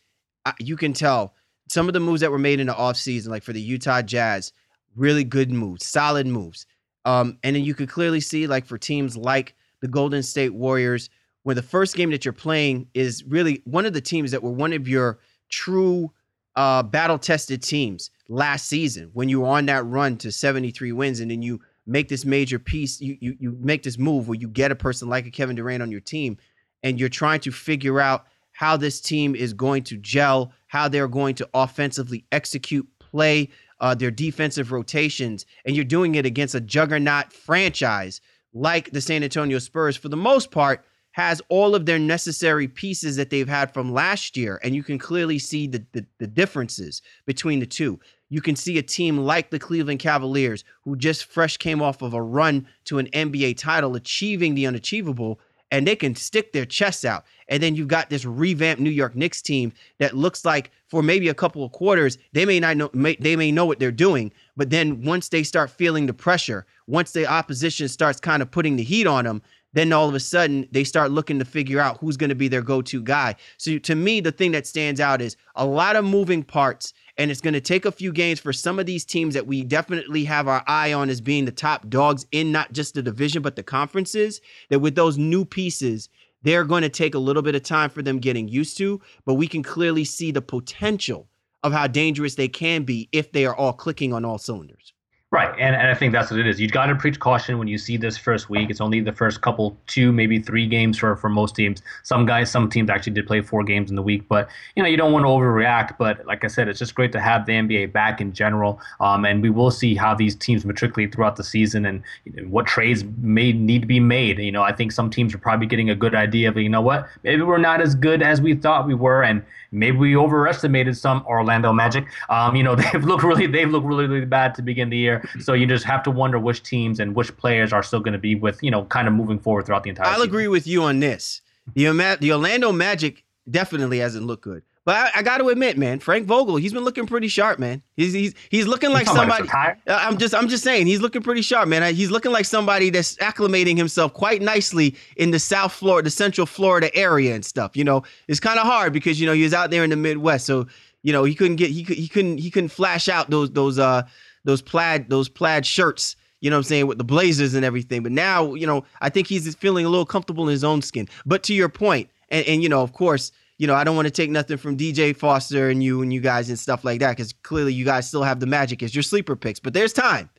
you 0.58 0.76
can 0.76 0.92
tell 0.92 1.34
some 1.68 1.88
of 1.88 1.94
the 1.94 2.00
moves 2.00 2.20
that 2.20 2.30
were 2.30 2.38
made 2.38 2.60
in 2.60 2.66
the 2.66 2.74
offseason, 2.74 3.28
like 3.28 3.42
for 3.42 3.52
the 3.52 3.60
Utah 3.60 4.02
Jazz, 4.02 4.52
really 4.96 5.24
good 5.24 5.50
moves, 5.50 5.86
solid 5.86 6.26
moves. 6.26 6.66
Um, 7.04 7.38
and 7.42 7.56
then 7.56 7.64
you 7.64 7.74
could 7.74 7.88
clearly 7.88 8.20
see, 8.20 8.46
like 8.46 8.66
for 8.66 8.78
teams 8.78 9.16
like 9.16 9.54
the 9.80 9.88
Golden 9.88 10.22
State 10.22 10.54
Warriors, 10.54 11.10
where 11.42 11.54
the 11.54 11.62
first 11.62 11.96
game 11.96 12.10
that 12.10 12.24
you're 12.24 12.32
playing 12.32 12.88
is 12.94 13.24
really 13.24 13.62
one 13.64 13.86
of 13.86 13.92
the 13.92 14.00
teams 14.00 14.30
that 14.30 14.42
were 14.42 14.50
one 14.50 14.72
of 14.72 14.88
your 14.88 15.18
true 15.48 16.12
uh, 16.56 16.82
battle 16.82 17.18
tested 17.18 17.62
teams 17.62 18.10
last 18.28 18.68
season. 18.68 19.10
When 19.12 19.28
you 19.28 19.40
were 19.40 19.48
on 19.48 19.66
that 19.66 19.84
run 19.86 20.16
to 20.18 20.30
73 20.30 20.92
wins 20.92 21.20
and 21.20 21.30
then 21.30 21.42
you 21.42 21.60
make 21.86 22.08
this 22.08 22.24
major 22.24 22.60
piece 22.60 23.00
you, 23.00 23.16
you 23.20 23.36
you 23.40 23.56
make 23.60 23.82
this 23.82 23.98
move 23.98 24.28
where 24.28 24.38
you 24.38 24.46
get 24.46 24.70
a 24.70 24.76
person 24.76 25.08
like 25.08 25.26
a 25.26 25.30
Kevin 25.30 25.56
Durant 25.56 25.82
on 25.82 25.90
your 25.90 26.00
team 26.00 26.36
and 26.84 27.00
you're 27.00 27.08
trying 27.08 27.40
to 27.40 27.50
figure 27.50 28.00
out 28.00 28.26
how 28.52 28.76
this 28.76 29.00
team 29.00 29.34
is 29.34 29.52
going 29.52 29.82
to 29.82 29.96
gel 29.96 30.52
how 30.68 30.86
they're 30.86 31.08
going 31.08 31.34
to 31.34 31.48
offensively 31.54 32.24
execute 32.30 32.86
play 32.98 33.48
uh, 33.82 33.94
their 33.94 34.12
defensive 34.12 34.70
rotations, 34.70 35.44
and 35.66 35.74
you're 35.74 35.84
doing 35.84 36.14
it 36.14 36.24
against 36.24 36.54
a 36.54 36.60
juggernaut 36.60 37.32
franchise 37.32 38.20
like 38.54 38.92
the 38.92 39.00
San 39.00 39.24
Antonio 39.24 39.58
Spurs, 39.58 39.96
for 39.96 40.08
the 40.08 40.16
most 40.16 40.50
part, 40.50 40.84
has 41.12 41.42
all 41.48 41.74
of 41.74 41.86
their 41.86 41.98
necessary 41.98 42.66
pieces 42.66 43.16
that 43.16 43.30
they've 43.30 43.48
had 43.48 43.72
from 43.72 43.92
last 43.92 44.36
year. 44.36 44.58
And 44.62 44.74
you 44.74 44.82
can 44.82 44.98
clearly 44.98 45.38
see 45.38 45.66
the, 45.66 45.84
the, 45.92 46.06
the, 46.18 46.26
differences 46.26 47.02
between 47.26 47.60
the 47.60 47.66
two. 47.66 48.00
You 48.30 48.40
can 48.40 48.56
see 48.56 48.78
a 48.78 48.82
team 48.82 49.18
like 49.18 49.50
the 49.50 49.58
Cleveland 49.58 50.00
Cavaliers, 50.00 50.64
who 50.82 50.96
just 50.96 51.26
fresh 51.26 51.58
came 51.58 51.82
off 51.82 52.00
of 52.00 52.14
a 52.14 52.22
run 52.22 52.66
to 52.84 52.98
an 52.98 53.08
NBA 53.08 53.58
title, 53.58 53.94
achieving 53.94 54.54
the 54.54 54.66
unachievable, 54.66 55.38
and 55.70 55.86
they 55.86 55.96
can 55.96 56.14
stick 56.14 56.52
their 56.52 56.66
chests 56.66 57.04
out. 57.04 57.24
And 57.48 57.62
then 57.62 57.74
you've 57.74 57.88
got 57.88 58.10
this 58.10 58.24
revamped 58.24 58.80
New 58.80 58.90
York 58.90 59.14
Knicks 59.14 59.42
team 59.42 59.72
that 59.98 60.14
looks 60.14 60.44
like 60.44 60.70
for 60.86 61.02
maybe 61.02 61.28
a 61.28 61.34
couple 61.34 61.64
of 61.64 61.72
quarters, 61.72 62.18
they 62.32 62.44
may 62.44 62.60
not 62.60 62.76
know 62.76 62.90
may, 62.92 63.16
they 63.16 63.36
may 63.36 63.50
know 63.50 63.64
what 63.64 63.78
they're 63.78 63.90
doing, 63.90 64.32
but 64.56 64.68
then 64.68 65.02
once 65.02 65.30
they 65.30 65.42
start 65.42 65.70
feeling 65.70 66.06
the 66.06 66.12
pressure, 66.12 66.66
once 66.86 67.12
the 67.12 67.26
opposition 67.26 67.88
starts 67.88 68.20
kind 68.20 68.42
of 68.42 68.50
putting 68.50 68.76
the 68.76 68.82
heat 68.82 69.06
on 69.06 69.24
them, 69.24 69.42
then 69.72 69.92
all 69.92 70.08
of 70.08 70.14
a 70.14 70.20
sudden 70.20 70.66
they 70.70 70.84
start 70.84 71.10
looking 71.10 71.38
to 71.38 71.44
figure 71.44 71.80
out 71.80 71.98
who's 71.98 72.16
going 72.16 72.30
to 72.30 72.34
be 72.34 72.48
their 72.48 72.62
go-to 72.62 73.02
guy. 73.02 73.34
So 73.56 73.78
to 73.78 73.94
me, 73.94 74.20
the 74.20 74.32
thing 74.32 74.52
that 74.52 74.66
stands 74.66 75.00
out 75.00 75.20
is 75.20 75.36
a 75.54 75.66
lot 75.66 75.96
of 75.96 76.04
moving 76.04 76.42
parts 76.42 76.92
and 77.18 77.30
it's 77.30 77.40
going 77.40 77.54
to 77.54 77.60
take 77.60 77.84
a 77.84 77.92
few 77.92 78.12
games 78.12 78.40
for 78.40 78.52
some 78.52 78.78
of 78.78 78.86
these 78.86 79.04
teams 79.04 79.34
that 79.34 79.46
we 79.46 79.62
definitely 79.62 80.24
have 80.24 80.48
our 80.48 80.62
eye 80.66 80.92
on 80.92 81.10
as 81.10 81.20
being 81.20 81.44
the 81.44 81.52
top 81.52 81.88
dogs 81.88 82.26
in 82.32 82.52
not 82.52 82.72
just 82.72 82.94
the 82.94 83.02
division 83.02 83.42
but 83.42 83.56
the 83.56 83.62
conferences 83.62 84.40
that 84.70 84.80
with 84.80 84.94
those 84.94 85.18
new 85.18 85.44
pieces 85.44 86.08
they're 86.42 86.64
going 86.64 86.82
to 86.82 86.88
take 86.88 87.14
a 87.14 87.18
little 87.18 87.42
bit 87.42 87.54
of 87.54 87.62
time 87.62 87.88
for 87.90 88.02
them 88.02 88.18
getting 88.18 88.48
used 88.48 88.76
to 88.78 89.00
but 89.24 89.34
we 89.34 89.46
can 89.46 89.62
clearly 89.62 90.04
see 90.04 90.30
the 90.30 90.42
potential 90.42 91.28
of 91.62 91.72
how 91.72 91.86
dangerous 91.86 92.34
they 92.34 92.48
can 92.48 92.82
be 92.82 93.08
if 93.12 93.30
they 93.32 93.44
are 93.44 93.54
all 93.54 93.72
clicking 93.72 94.12
on 94.12 94.24
all 94.24 94.38
cylinders 94.38 94.92
Right, 95.32 95.48
and, 95.58 95.74
and 95.74 95.88
I 95.88 95.94
think 95.94 96.12
that's 96.12 96.30
what 96.30 96.38
it 96.38 96.46
is. 96.46 96.60
You've 96.60 96.72
got 96.72 96.86
to 96.86 96.94
preach 96.94 97.18
caution 97.18 97.56
when 97.56 97.66
you 97.66 97.78
see 97.78 97.96
this 97.96 98.18
first 98.18 98.50
week. 98.50 98.68
It's 98.68 98.82
only 98.82 99.00
the 99.00 99.14
first 99.14 99.40
couple, 99.40 99.74
two, 99.86 100.12
maybe 100.12 100.38
three 100.38 100.66
games 100.66 100.98
for, 100.98 101.16
for 101.16 101.30
most 101.30 101.56
teams. 101.56 101.80
Some 102.02 102.26
guys, 102.26 102.50
some 102.50 102.68
teams 102.68 102.90
actually 102.90 103.14
did 103.14 103.26
play 103.26 103.40
four 103.40 103.64
games 103.64 103.88
in 103.88 103.96
the 103.96 104.02
week, 104.02 104.28
but 104.28 104.50
you 104.76 104.82
know 104.82 104.90
you 104.90 104.98
don't 104.98 105.10
want 105.10 105.24
to 105.24 105.28
overreact. 105.28 105.96
But 105.96 106.26
like 106.26 106.44
I 106.44 106.48
said, 106.48 106.68
it's 106.68 106.78
just 106.78 106.94
great 106.94 107.12
to 107.12 107.20
have 107.20 107.46
the 107.46 107.52
NBA 107.52 107.94
back 107.94 108.20
in 108.20 108.34
general, 108.34 108.78
um, 109.00 109.24
and 109.24 109.40
we 109.40 109.48
will 109.48 109.70
see 109.70 109.94
how 109.94 110.14
these 110.14 110.36
teams 110.36 110.66
matriculate 110.66 111.14
throughout 111.14 111.36
the 111.36 111.44
season 111.44 111.86
and 111.86 112.02
you 112.26 112.32
know, 112.34 112.42
what 112.48 112.66
trades 112.66 113.02
may 113.22 113.54
need 113.54 113.80
to 113.80 113.88
be 113.88 114.00
made. 114.00 114.38
You 114.38 114.52
know, 114.52 114.62
I 114.62 114.72
think 114.72 114.92
some 114.92 115.08
teams 115.08 115.34
are 115.34 115.38
probably 115.38 115.66
getting 115.66 115.88
a 115.88 115.94
good 115.94 116.14
idea 116.14 116.50
of 116.50 116.58
you 116.58 116.68
know 116.68 116.82
what, 116.82 117.08
maybe 117.22 117.40
we're 117.40 117.56
not 117.56 117.80
as 117.80 117.94
good 117.94 118.20
as 118.20 118.42
we 118.42 118.54
thought 118.54 118.86
we 118.86 118.94
were, 118.94 119.22
and 119.22 119.42
maybe 119.72 119.96
we 119.96 120.16
overestimated 120.16 120.96
some 120.96 121.24
Orlando 121.26 121.72
Magic. 121.72 122.06
Um, 122.28 122.54
you 122.54 122.62
know, 122.62 122.74
they've 122.92 123.04
looked 123.04 123.24
really 123.24 123.46
they've 123.46 123.68
looked 123.70 123.86
really 123.86 124.06
really 124.06 124.26
bad 124.26 124.54
to 124.56 124.62
begin 124.62 124.90
the 124.90 124.96
year. 124.98 125.28
So 125.40 125.54
you 125.54 125.66
just 125.66 125.84
have 125.84 126.02
to 126.04 126.10
wonder 126.10 126.38
which 126.38 126.62
teams 126.62 127.00
and 127.00 127.14
which 127.14 127.36
players 127.36 127.72
are 127.72 127.82
still 127.82 128.00
going 128.00 128.12
to 128.12 128.18
be 128.18 128.34
with, 128.34 128.62
you 128.62 128.70
know, 128.70 128.84
kind 128.84 129.08
of 129.08 129.14
moving 129.14 129.38
forward 129.38 129.66
throughout 129.66 129.82
the 129.82 129.90
entire 129.90 130.06
I'll 130.06 130.14
season. 130.16 130.28
agree 130.28 130.48
with 130.48 130.66
you 130.66 130.82
on 130.84 131.00
this. 131.00 131.40
The, 131.74 132.18
the 132.20 132.32
Orlando 132.32 132.72
Magic 132.72 133.24
definitely 133.50 133.98
hasn't 133.98 134.26
looked 134.26 134.44
good. 134.44 134.62
But 134.84 134.96
I, 134.96 135.20
I 135.20 135.22
got 135.22 135.38
to 135.38 135.48
admit, 135.48 135.78
man, 135.78 136.00
Frank 136.00 136.26
Vogel, 136.26 136.56
he's 136.56 136.72
been 136.72 136.82
looking 136.84 137.06
pretty 137.06 137.28
sharp, 137.28 137.60
man. 137.60 137.82
He's 137.94 138.12
he's 138.12 138.34
he's 138.50 138.66
looking 138.66 138.90
like 138.90 139.06
somebody. 139.06 139.48
I'm 139.86 140.18
just 140.18 140.34
I'm 140.34 140.48
just 140.48 140.64
saying 140.64 140.88
he's 140.88 141.00
looking 141.00 141.22
pretty 141.22 141.42
sharp, 141.42 141.68
man. 141.68 141.94
He's 141.94 142.10
looking 142.10 142.32
like 142.32 142.46
somebody 142.46 142.90
that's 142.90 143.14
acclimating 143.16 143.76
himself 143.76 144.12
quite 144.12 144.42
nicely 144.42 144.96
in 145.16 145.30
the 145.30 145.38
South 145.38 145.72
Florida, 145.72 146.06
the 146.06 146.10
Central 146.10 146.46
Florida 146.46 146.94
area 146.96 147.32
and 147.34 147.44
stuff. 147.44 147.76
You 147.76 147.84
know, 147.84 148.02
it's 148.26 148.40
kind 148.40 148.58
of 148.58 148.66
hard 148.66 148.92
because 148.92 149.20
you 149.20 149.26
know 149.26 149.34
he 149.34 149.44
was 149.44 149.54
out 149.54 149.70
there 149.70 149.84
in 149.84 149.90
the 149.90 149.96
Midwest, 149.96 150.46
so 150.46 150.66
you 151.02 151.12
know 151.12 151.22
he 151.22 151.36
couldn't 151.36 151.56
get 151.56 151.70
he 151.70 151.84
could 151.84 151.96
he 151.96 152.08
couldn't 152.08 152.38
he 152.38 152.50
couldn't 152.50 152.70
flash 152.70 153.08
out 153.08 153.30
those 153.30 153.52
those 153.52 153.78
uh 153.78 154.02
those 154.44 154.62
plaid 154.62 155.08
those 155.08 155.28
plaid 155.28 155.64
shirts 155.64 156.16
you 156.40 156.50
know 156.50 156.56
what 156.56 156.62
I'm 156.62 156.64
saying, 156.64 156.86
with 156.88 156.98
the 156.98 157.04
blazers 157.04 157.54
and 157.54 157.64
everything. 157.64 158.02
But 158.02 158.10
now, 158.10 158.54
you 158.54 158.66
know, 158.66 158.84
I 159.00 159.10
think 159.10 159.28
he's 159.28 159.54
feeling 159.54 159.86
a 159.86 159.88
little 159.88 160.04
comfortable 160.04 160.42
in 160.42 160.50
his 160.50 160.64
own 160.64 160.82
skin. 160.82 161.08
But 161.24 161.44
to 161.44 161.54
your 161.54 161.68
point, 161.68 162.10
and, 162.30 162.44
and 162.48 162.62
you 162.64 162.68
know, 162.68 162.82
of 162.82 162.92
course, 162.92 163.30
you 163.62 163.68
know, 163.68 163.76
I 163.76 163.84
don't 163.84 163.94
want 163.94 164.06
to 164.06 164.10
take 164.10 164.28
nothing 164.28 164.56
from 164.56 164.76
DJ 164.76 165.14
Foster 165.14 165.70
and 165.70 165.84
you 165.84 166.02
and 166.02 166.12
you 166.12 166.20
guys 166.20 166.48
and 166.48 166.58
stuff 166.58 166.82
like 166.82 166.98
that, 166.98 167.10
because 167.10 167.32
clearly 167.44 167.72
you 167.72 167.84
guys 167.84 168.08
still 168.08 168.24
have 168.24 168.40
the 168.40 168.46
magic 168.46 168.82
as 168.82 168.92
your 168.92 169.04
sleeper 169.04 169.36
picks. 169.36 169.60
But 169.60 169.72
there's 169.72 169.92
time. 169.92 170.30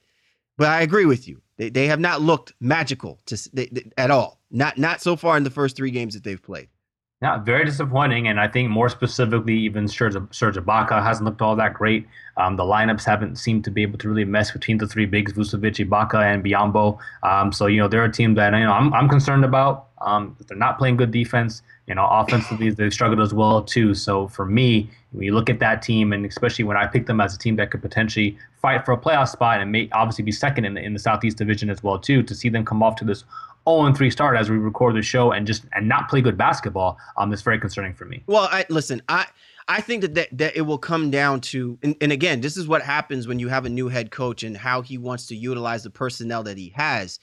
But 0.58 0.68
I 0.68 0.82
agree 0.82 1.06
with 1.06 1.26
you. 1.26 1.42
They, 1.56 1.70
they 1.70 1.88
have 1.88 2.02
not 2.02 2.20
looked 2.20 2.52
magical 2.60 3.22
to 3.28 3.50
they, 3.54 3.68
they, 3.68 3.90
at 3.98 4.12
all. 4.12 4.42
Not 4.52 4.78
not 4.78 5.00
so 5.00 5.16
far 5.16 5.38
in 5.38 5.44
the 5.46 5.50
first 5.50 5.78
three 5.78 5.90
games 5.90 6.16
that 6.16 6.26
they've 6.26 6.44
played. 6.44 6.68
Yeah, 7.22 7.38
very 7.38 7.64
disappointing. 7.64 8.28
And 8.28 8.42
I 8.42 8.50
think 8.50 8.70
more 8.70 8.90
specifically, 8.90 9.58
even 9.58 9.88
Serge, 9.88 10.18
Serge 10.32 10.58
Ibaka 10.58 11.02
hasn't 11.02 11.24
looked 11.24 11.42
all 11.42 11.56
that 11.56 11.74
great. 11.74 12.06
Um, 12.36 12.58
the 12.58 12.64
lineups 12.64 13.06
haven't 13.06 13.38
seemed 13.38 13.64
to 13.64 13.72
be 13.72 13.84
able 13.84 13.98
to 14.00 14.10
really 14.10 14.26
mess 14.26 14.52
between 14.52 14.80
the 14.80 14.88
three 14.88 15.06
bigs, 15.06 15.32
Vucevic, 15.32 15.88
Ibaka, 15.88 16.22
and 16.22 16.44
Biyombo. 16.44 16.98
Um, 17.24 17.54
so, 17.54 17.68
you 17.68 17.80
know, 17.80 17.88
they're 17.88 18.04
a 18.04 18.12
team 18.12 18.34
that, 18.34 18.52
you 18.52 18.66
know, 18.66 18.74
I'm, 18.74 18.94
I'm 18.94 19.08
concerned 19.08 19.46
about. 19.46 19.88
Um, 20.02 20.36
they're 20.50 20.58
not 20.58 20.78
playing 20.78 20.98
good 20.98 21.12
defense. 21.12 21.62
You 21.88 21.96
know, 21.96 22.08
offensively, 22.10 22.70
they've 22.70 22.94
struggled 22.94 23.20
as 23.20 23.34
well, 23.34 23.62
too. 23.62 23.94
So 23.94 24.28
for 24.30 24.46
me, 24.46 24.90
when 25.12 25.26
you 25.26 25.34
look 25.34 25.50
at 25.50 25.60
that 25.60 25.82
team, 25.82 26.14
and 26.14 26.26
especially 26.26 26.64
when 26.64 26.78
I 26.78 26.88
pick 26.88 27.08
them 27.08 27.20
as 27.20 27.36
a 27.36 27.38
team 27.38 27.58
that 27.58 27.72
could 27.72 27.82
potentially 27.82 28.38
fight 28.62 28.86
for 28.86 28.94
a 28.94 28.98
playoff 28.98 29.30
spot 29.30 29.60
and 29.60 29.72
may 29.72 29.90
obviously 29.92 30.24
be 30.24 30.32
second 30.32 30.64
in 30.66 30.76
the, 30.76 30.82
in 30.82 30.94
the 30.94 31.00
Southeast 31.00 31.38
Division 31.38 31.70
as 31.70 31.84
well, 31.84 32.00
too, 32.00 32.24
to 32.24 32.34
see 32.34 32.48
them 32.48 32.64
come 32.64 32.82
off 32.82 32.96
to 32.98 33.06
this 33.06 33.26
0 33.68 33.94
3 33.94 34.10
start 34.10 34.38
as 34.38 34.50
we 34.50 34.58
record 34.58 34.96
the 34.96 35.02
show 35.02 35.32
and 35.32 35.48
just 35.48 35.66
and 35.74 35.88
not 35.88 36.10
play 36.10 36.22
good 36.22 36.38
basketball, 36.38 36.98
um, 37.18 37.32
is 37.32 37.42
very 37.42 37.60
concerning 37.60 37.94
for 37.94 38.06
me. 38.06 38.24
Well, 38.28 38.48
I 38.52 38.66
listen, 38.70 39.02
I 39.08 39.28
I 39.68 39.82
think 39.82 40.02
that, 40.02 40.16
that 40.16 40.38
that 40.38 40.58
it 40.58 40.62
will 40.62 40.78
come 40.78 41.12
down 41.12 41.42
to 41.42 41.78
and, 41.84 41.96
and 42.02 42.12
again, 42.12 42.42
this 42.42 42.58
is 42.58 42.68
what 42.68 42.82
happens 42.82 43.28
when 43.28 43.40
you 43.40 43.48
have 43.48 43.66
a 43.66 43.70
new 43.70 43.88
head 43.88 44.12
coach 44.12 44.44
and 44.44 44.58
how 44.58 44.82
he 44.82 44.98
wants 44.98 45.28
to 45.28 45.36
utilize 45.36 45.84
the 45.84 45.90
personnel 45.90 46.44
that 46.44 46.58
he 46.58 46.70
has. 46.76 47.20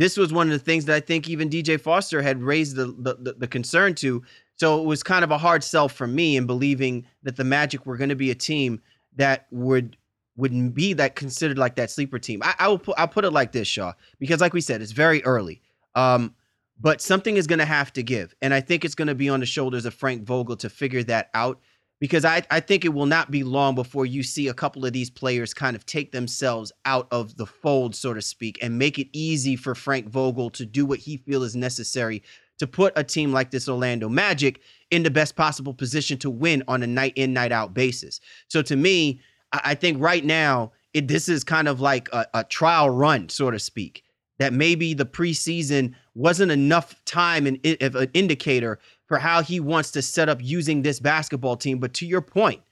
This 0.00 0.16
was 0.16 0.32
one 0.32 0.46
of 0.46 0.52
the 0.52 0.64
things 0.64 0.86
that 0.86 0.96
I 0.96 1.00
think 1.00 1.28
even 1.28 1.50
DJ 1.50 1.78
Foster 1.78 2.22
had 2.22 2.42
raised 2.42 2.74
the 2.74 2.86
the, 2.86 3.34
the, 3.36 3.46
concern 3.46 3.94
to. 3.96 4.22
So 4.56 4.80
it 4.80 4.86
was 4.86 5.02
kind 5.02 5.22
of 5.22 5.30
a 5.30 5.36
hard 5.36 5.62
sell 5.62 5.90
for 5.90 6.06
me 6.06 6.38
in 6.38 6.46
believing 6.46 7.04
that 7.22 7.36
the 7.36 7.44
Magic 7.44 7.84
were 7.84 7.98
going 7.98 8.08
to 8.08 8.16
be 8.16 8.30
a 8.30 8.34
team 8.34 8.80
that 9.16 9.46
would 9.50 9.98
wouldn't 10.36 10.74
be 10.74 10.94
that 10.94 11.16
considered 11.16 11.58
like 11.58 11.74
that 11.76 11.90
sleeper 11.90 12.18
team. 12.18 12.40
I, 12.42 12.54
I 12.60 12.68
will 12.68 12.78
put 12.78 12.94
I'll 12.98 13.08
put 13.08 13.26
it 13.26 13.30
like 13.32 13.52
this, 13.52 13.68
Shaw, 13.68 13.92
because 14.18 14.40
like 14.40 14.54
we 14.54 14.62
said, 14.62 14.80
it's 14.80 14.92
very 14.92 15.22
early. 15.24 15.60
Um, 15.94 16.34
but 16.80 17.02
something 17.02 17.36
is 17.36 17.46
going 17.46 17.58
to 17.58 17.66
have 17.66 17.92
to 17.92 18.02
give. 18.02 18.34
And 18.40 18.54
I 18.54 18.62
think 18.62 18.86
it's 18.86 18.94
going 18.94 19.08
to 19.08 19.14
be 19.14 19.28
on 19.28 19.40
the 19.40 19.46
shoulders 19.46 19.84
of 19.84 19.92
Frank 19.92 20.22
Vogel 20.22 20.56
to 20.56 20.70
figure 20.70 21.02
that 21.02 21.28
out 21.34 21.60
because 22.00 22.24
I, 22.24 22.42
I 22.50 22.60
think 22.60 22.84
it 22.84 22.94
will 22.94 23.06
not 23.06 23.30
be 23.30 23.44
long 23.44 23.74
before 23.74 24.06
you 24.06 24.22
see 24.22 24.48
a 24.48 24.54
couple 24.54 24.84
of 24.84 24.92
these 24.92 25.10
players 25.10 25.54
kind 25.54 25.76
of 25.76 25.86
take 25.86 26.12
themselves 26.12 26.72
out 26.86 27.06
of 27.10 27.36
the 27.36 27.46
fold, 27.46 27.94
so 27.94 28.14
to 28.14 28.22
speak, 28.22 28.58
and 28.62 28.78
make 28.78 28.98
it 28.98 29.08
easy 29.12 29.54
for 29.54 29.74
Frank 29.74 30.08
Vogel 30.08 30.50
to 30.50 30.66
do 30.66 30.86
what 30.86 30.98
he 30.98 31.18
feels 31.18 31.44
is 31.44 31.56
necessary 31.56 32.22
to 32.58 32.66
put 32.66 32.92
a 32.96 33.04
team 33.04 33.32
like 33.32 33.50
this 33.50 33.68
Orlando 33.68 34.08
Magic 34.08 34.60
in 34.90 35.02
the 35.02 35.10
best 35.10 35.36
possible 35.36 35.74
position 35.74 36.18
to 36.18 36.30
win 36.30 36.62
on 36.68 36.82
a 36.82 36.86
night 36.86 37.12
in, 37.16 37.32
night 37.32 37.52
out 37.52 37.74
basis. 37.74 38.20
So 38.48 38.62
to 38.62 38.76
me, 38.76 39.20
I, 39.52 39.60
I 39.64 39.74
think 39.74 40.00
right 40.00 40.24
now, 40.24 40.72
it, 40.92 41.06
this 41.06 41.28
is 41.28 41.44
kind 41.44 41.68
of 41.68 41.80
like 41.80 42.08
a, 42.12 42.26
a 42.34 42.44
trial 42.44 42.90
run, 42.90 43.28
so 43.28 43.50
to 43.50 43.58
speak 43.58 44.02
that 44.40 44.54
maybe 44.54 44.94
the 44.94 45.04
preseason 45.04 45.94
wasn't 46.14 46.50
enough 46.50 47.04
time 47.04 47.46
and 47.46 47.58
of 47.82 47.94
an 47.94 48.10
indicator 48.14 48.78
for 49.10 49.18
how 49.18 49.42
he 49.42 49.58
wants 49.58 49.90
to 49.90 50.00
set 50.00 50.28
up 50.28 50.38
using 50.40 50.82
this 50.82 51.00
basketball 51.00 51.56
team. 51.56 51.80
But 51.80 51.92
to 51.94 52.06
your 52.06 52.20
point, 52.20 52.62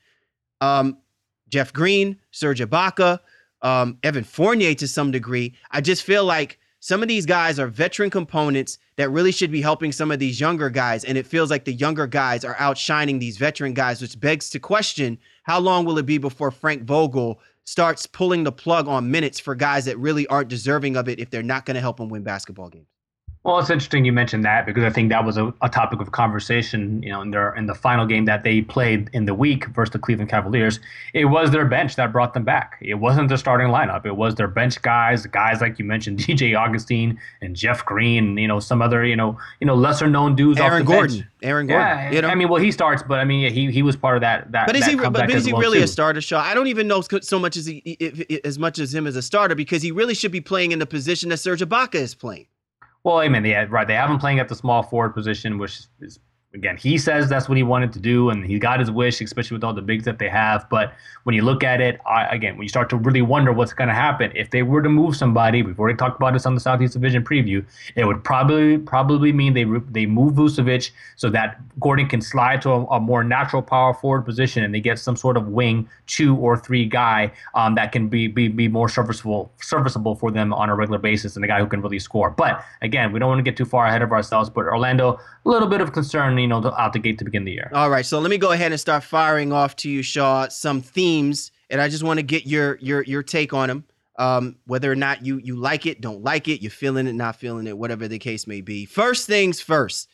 um, 0.61 0.99
Jeff 1.49 1.73
Green, 1.73 2.17
Serge 2.31 2.61
Ibaka, 2.61 3.19
um, 3.61 3.99
Evan 4.05 4.23
Fournier 4.23 4.73
to 4.75 4.87
some 4.87 5.11
degree, 5.11 5.57
I 5.73 5.81
just 5.81 6.05
feel 6.05 6.25
like 6.25 6.61
some 6.79 7.03
of 7.03 7.09
these 7.09 7.27
guys 7.27 7.59
are 7.59 7.67
veteran 7.67 8.09
components 8.09 8.79
that 8.99 9.11
really 9.11 9.33
should 9.33 9.51
be 9.51 9.61
helping 9.61 9.91
some 9.91 10.13
of 10.13 10.21
these 10.21 10.39
younger 10.39 10.71
guys. 10.71 11.03
And 11.03 11.19
it 11.19 11.27
feels 11.27 11.51
like 11.51 11.65
the 11.65 11.73
younger 11.73 12.07
guys 12.07 12.45
are 12.45 12.55
outshining 12.61 13.19
these 13.19 13.37
veteran 13.37 13.75
guys, 13.75 14.01
which 14.01 14.21
begs 14.21 14.49
to 14.51 14.61
question 14.61 15.19
how 15.43 15.59
long 15.59 15.85
will 15.85 15.99
it 15.99 16.07
be 16.07 16.19
before 16.19 16.53
Frank 16.53 16.85
Vogel 16.85 17.41
starts 17.65 18.07
pulling 18.07 18.45
the 18.45 18.53
plug 18.53 18.87
on 18.87 19.11
minutes 19.11 19.41
for 19.41 19.57
guys 19.57 19.87
that 19.87 19.99
really 19.99 20.29
aren't 20.29 20.51
deserving 20.51 20.95
of 20.95 21.09
it 21.09 21.19
if 21.19 21.31
they're 21.31 21.43
not 21.43 21.67
going 21.67 21.75
to 21.75 21.81
help 21.81 21.97
them 21.97 22.09
win 22.09 22.23
basketball 22.23 22.69
games. 22.69 22.87
Well, 23.45 23.59
it's 23.61 23.71
interesting 23.71 24.05
you 24.05 24.13
mentioned 24.13 24.45
that 24.45 24.67
because 24.67 24.85
I 24.85 24.91
think 24.91 25.11
that 25.11 25.25
was 25.25 25.37
a, 25.37 25.55
a, 25.63 25.69
topic 25.69 26.01
of 26.01 26.11
conversation, 26.11 27.03
you 27.03 27.11
know, 27.11 27.23
in 27.23 27.31
their 27.31 27.55
in 27.55 27.67
the 27.67 27.75
final 27.75 28.05
game 28.05 28.25
that 28.25 28.43
they 28.43 28.63
played 28.63 29.09
in 29.13 29.27
the 29.27 29.35
week 29.35 29.67
versus 29.69 29.93
the 29.93 29.99
Cleveland 29.99 30.29
Cavaliers. 30.29 30.81
It 31.15 31.27
was 31.27 31.53
their 31.53 31.65
bench 31.65 31.97
that 31.97 32.13
brought 32.13 32.35
them 32.35 32.45
back. 32.45 32.79
It 32.83 32.95
wasn't 32.95 33.29
the 33.29 33.39
starting 33.39 33.69
lineup. 33.69 34.05
It 34.05 34.17
was 34.17 34.35
their 34.35 34.49
bench 34.49 34.83
guys, 34.83 35.25
guys 35.27 35.61
like 35.61 35.79
you 35.79 35.85
mentioned, 35.85 36.19
DJ 36.29 36.59
Augustin 36.59 37.19
and 37.41 37.55
Jeff 37.55 37.85
Green, 37.85 38.37
you 38.37 38.49
know, 38.49 38.59
some 38.59 38.83
other, 38.83 39.05
you 39.05 39.17
know, 39.17 39.39
you 39.61 39.67
know, 39.67 39.75
lesser 39.77 40.09
known 40.09 40.35
dudes. 40.35 40.61
Aaron 40.61 40.85
Gordon. 40.85 41.19
Bench. 41.19 41.29
Aaron 41.43 41.69
Gordon. 41.69 41.87
Yeah, 41.87 42.11
you 42.11 42.23
know? 42.23 42.29
I 42.29 42.35
mean, 42.35 42.49
well, 42.49 42.61
he 42.61 42.73
starts, 42.73 43.05
but 43.05 43.21
I 43.21 43.25
mean, 43.25 43.41
yeah, 43.41 43.51
he 43.51 43.71
he 43.71 43.83
was 43.83 43.97
part 43.97 44.17
of 44.17 44.23
that. 44.23 44.51
That 44.51 44.67
but 44.67 44.75
is 44.75 44.85
that 44.85 44.91
he? 44.91 44.97
But 44.97 45.31
is 45.31 45.45
he 45.45 45.53
well 45.53 45.63
really 45.63 45.79
too. 45.79 45.85
a 45.85 45.89
starter? 45.89 46.21
Shaw? 46.21 46.41
I 46.41 46.55
don't 46.55 46.67
even 46.67 46.89
know 46.89 47.03
so 47.03 47.39
much 47.39 47.57
as 47.57 47.67
he 47.67 48.41
as 48.45 48.59
much 48.59 48.81
as 48.81 48.93
him 48.93 49.07
as 49.07 49.15
a 49.15 49.23
starter 49.23 49.55
because 49.55 49.81
he 49.81 49.93
really 49.93 50.15
should 50.15 50.33
be 50.33 50.41
playing 50.41 50.73
in 50.73 50.81
the 50.81 50.87
position 50.87 51.29
that 51.29 51.39
Serge 51.39 51.61
Ibaka 51.61 51.95
is 51.95 52.15
playing. 52.15 52.47
Well, 53.05 53.19
I 53.19 53.29
mean, 53.29 53.45
yeah, 53.45 53.67
right. 53.69 53.87
They 53.87 53.95
have 53.95 54.11
him 54.11 54.19
playing 54.19 54.41
at 54.41 54.49
the 54.49 54.55
small 54.55 54.83
forward 54.83 55.15
position, 55.15 55.59
which 55.59 55.81
is 56.01 56.19
again, 56.55 56.77
he 56.77 56.97
says 56.97 57.29
that's 57.29 57.49
what 57.49 57.57
he 57.57 57.63
wanted 57.63 57.93
to 57.93 58.01
do, 58.01 58.31
and 58.31 58.45
he 58.45 58.59
got 58.59 58.81
his 58.81 58.91
wish, 58.91 59.21
especially 59.21 59.55
with 59.55 59.65
all 59.65 59.75
the 59.75 59.83
bigs 59.83 60.05
that 60.05 60.19
they 60.19 60.29
have. 60.29 60.69
But 60.71 60.95
when 61.25 61.35
you 61.35 61.43
look 61.43 61.63
at 61.63 61.81
it, 61.81 62.01
I, 62.07 62.25
again, 62.35 62.55
when 62.57 62.63
you 62.63 62.69
start 62.69 62.89
to 62.91 62.97
really 62.97 63.21
wonder 63.21 63.53
what's 63.53 63.75
going 63.75 63.89
to 63.89 63.95
happen, 63.95 64.33
if 64.35 64.51
they 64.51 64.63
were 64.63 64.83
to 64.83 64.89
move 64.89 65.15
somebody, 65.15 65.63
we've 65.63 65.79
already 65.79 65.97
talked 65.97 66.17
about 66.17 66.33
this 66.33 66.47
on 66.47 66.55
the 66.55 66.61
Southeast 66.61 66.95
Division 66.95 67.23
preview, 67.23 67.65
it 67.97 68.05
would 68.07 68.25
probably 68.25 68.79
probably 68.79 69.33
mean 69.33 69.53
they 69.53 69.65
they 69.91 70.07
move 70.07 70.35
Vucevic 70.35 70.91
so 71.17 71.29
that 71.31 71.61
Gordon 71.81 72.09
can 72.09 72.21
slide 72.21 72.63
to 72.63 72.71
a, 72.71 72.85
a 72.87 73.01
more 73.01 73.23
natural 73.23 73.63
power 73.63 73.93
forward 73.93 74.23
position, 74.23 74.65
and 74.65 74.75
they 74.75 74.81
get 74.81 74.99
some 74.99 75.17
sort 75.17 75.37
of 75.37 75.49
wing 75.49 75.89
two 76.07 76.35
or 76.37 76.57
three 76.57 76.87
guy 76.87 77.31
um, 77.55 77.75
that 77.75 77.93
can 77.93 78.09
be, 78.09 78.27
be 78.27 78.49
be 78.49 78.69
more 78.69 78.89
serviceable 78.89 79.53
serviceable 79.61 80.15
for 80.15 80.31
them 80.31 80.55
on 80.55 80.71
a 80.71 80.75
regular 80.75 80.99
basis, 80.99 81.37
and 81.37 81.45
a 81.45 81.49
guy 81.49 81.61
who 81.61 81.67
can 81.67 81.83
really 81.83 81.99
score. 81.99 82.31
But 82.31 82.65
again, 82.81 83.13
we 83.13 83.19
don't 83.19 83.29
want 83.29 83.39
to 83.39 83.43
get 83.43 83.57
too 83.57 83.67
far 83.67 83.87
ahead 83.87 84.01
of 84.01 84.13
ourselves. 84.13 84.49
But 84.49 84.65
Orlando, 84.65 85.21
a 85.49 85.51
little 85.51 85.69
bit 85.69 85.81
of 85.81 85.93
concern, 85.93 86.37
you 86.39 86.47
know, 86.47 86.63
out 86.77 86.93
the 86.93 86.99
gate 86.99 87.19
to 87.19 87.25
begin 87.25 87.45
the 87.45 87.53
year. 87.53 87.71
All 87.73 87.91
right, 87.91 88.05
so 88.05 88.21
let 88.21 88.31
me 88.31 88.39
go 88.39 88.53
ahead 88.53 88.71
and 88.71 88.81
start 88.81 89.03
firing 89.03 89.53
off 89.53 89.75
to 89.77 89.91
you, 89.91 90.03
Shaw, 90.03 90.49
some 90.49 90.83
themes, 90.83 91.51
and 91.71 91.81
I 91.81 91.89
just 91.89 92.03
want 92.03 92.19
to 92.19 92.23
get 92.23 92.47
your 92.47 92.79
your 92.81 93.03
your 93.03 93.23
take 93.23 93.53
on 93.53 93.69
them. 93.69 93.85
Um, 94.19 94.57
whether 94.67 94.91
or 94.91 94.97
not 94.97 95.25
you 95.25 95.39
you 95.39 95.57
like 95.57 95.87
it, 95.87 96.01
don't 96.01 96.23
like 96.23 96.49
it, 96.49 96.61
you're 96.61 96.71
feeling 96.71 97.07
it, 97.07 97.15
not 97.15 97.37
feeling 97.37 97.67
it, 97.67 97.79
whatever 97.79 98.09
the 98.09 98.19
case 98.19 98.47
may 98.47 98.61
be. 98.61 98.85
First 98.85 99.27
things 99.27 99.61
first. 99.61 100.09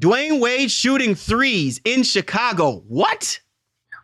Dwyane 0.00 0.40
Wade 0.40 0.70
shooting 0.70 1.14
threes 1.14 1.80
in 1.84 2.02
Chicago. 2.02 2.82
What? 2.88 3.38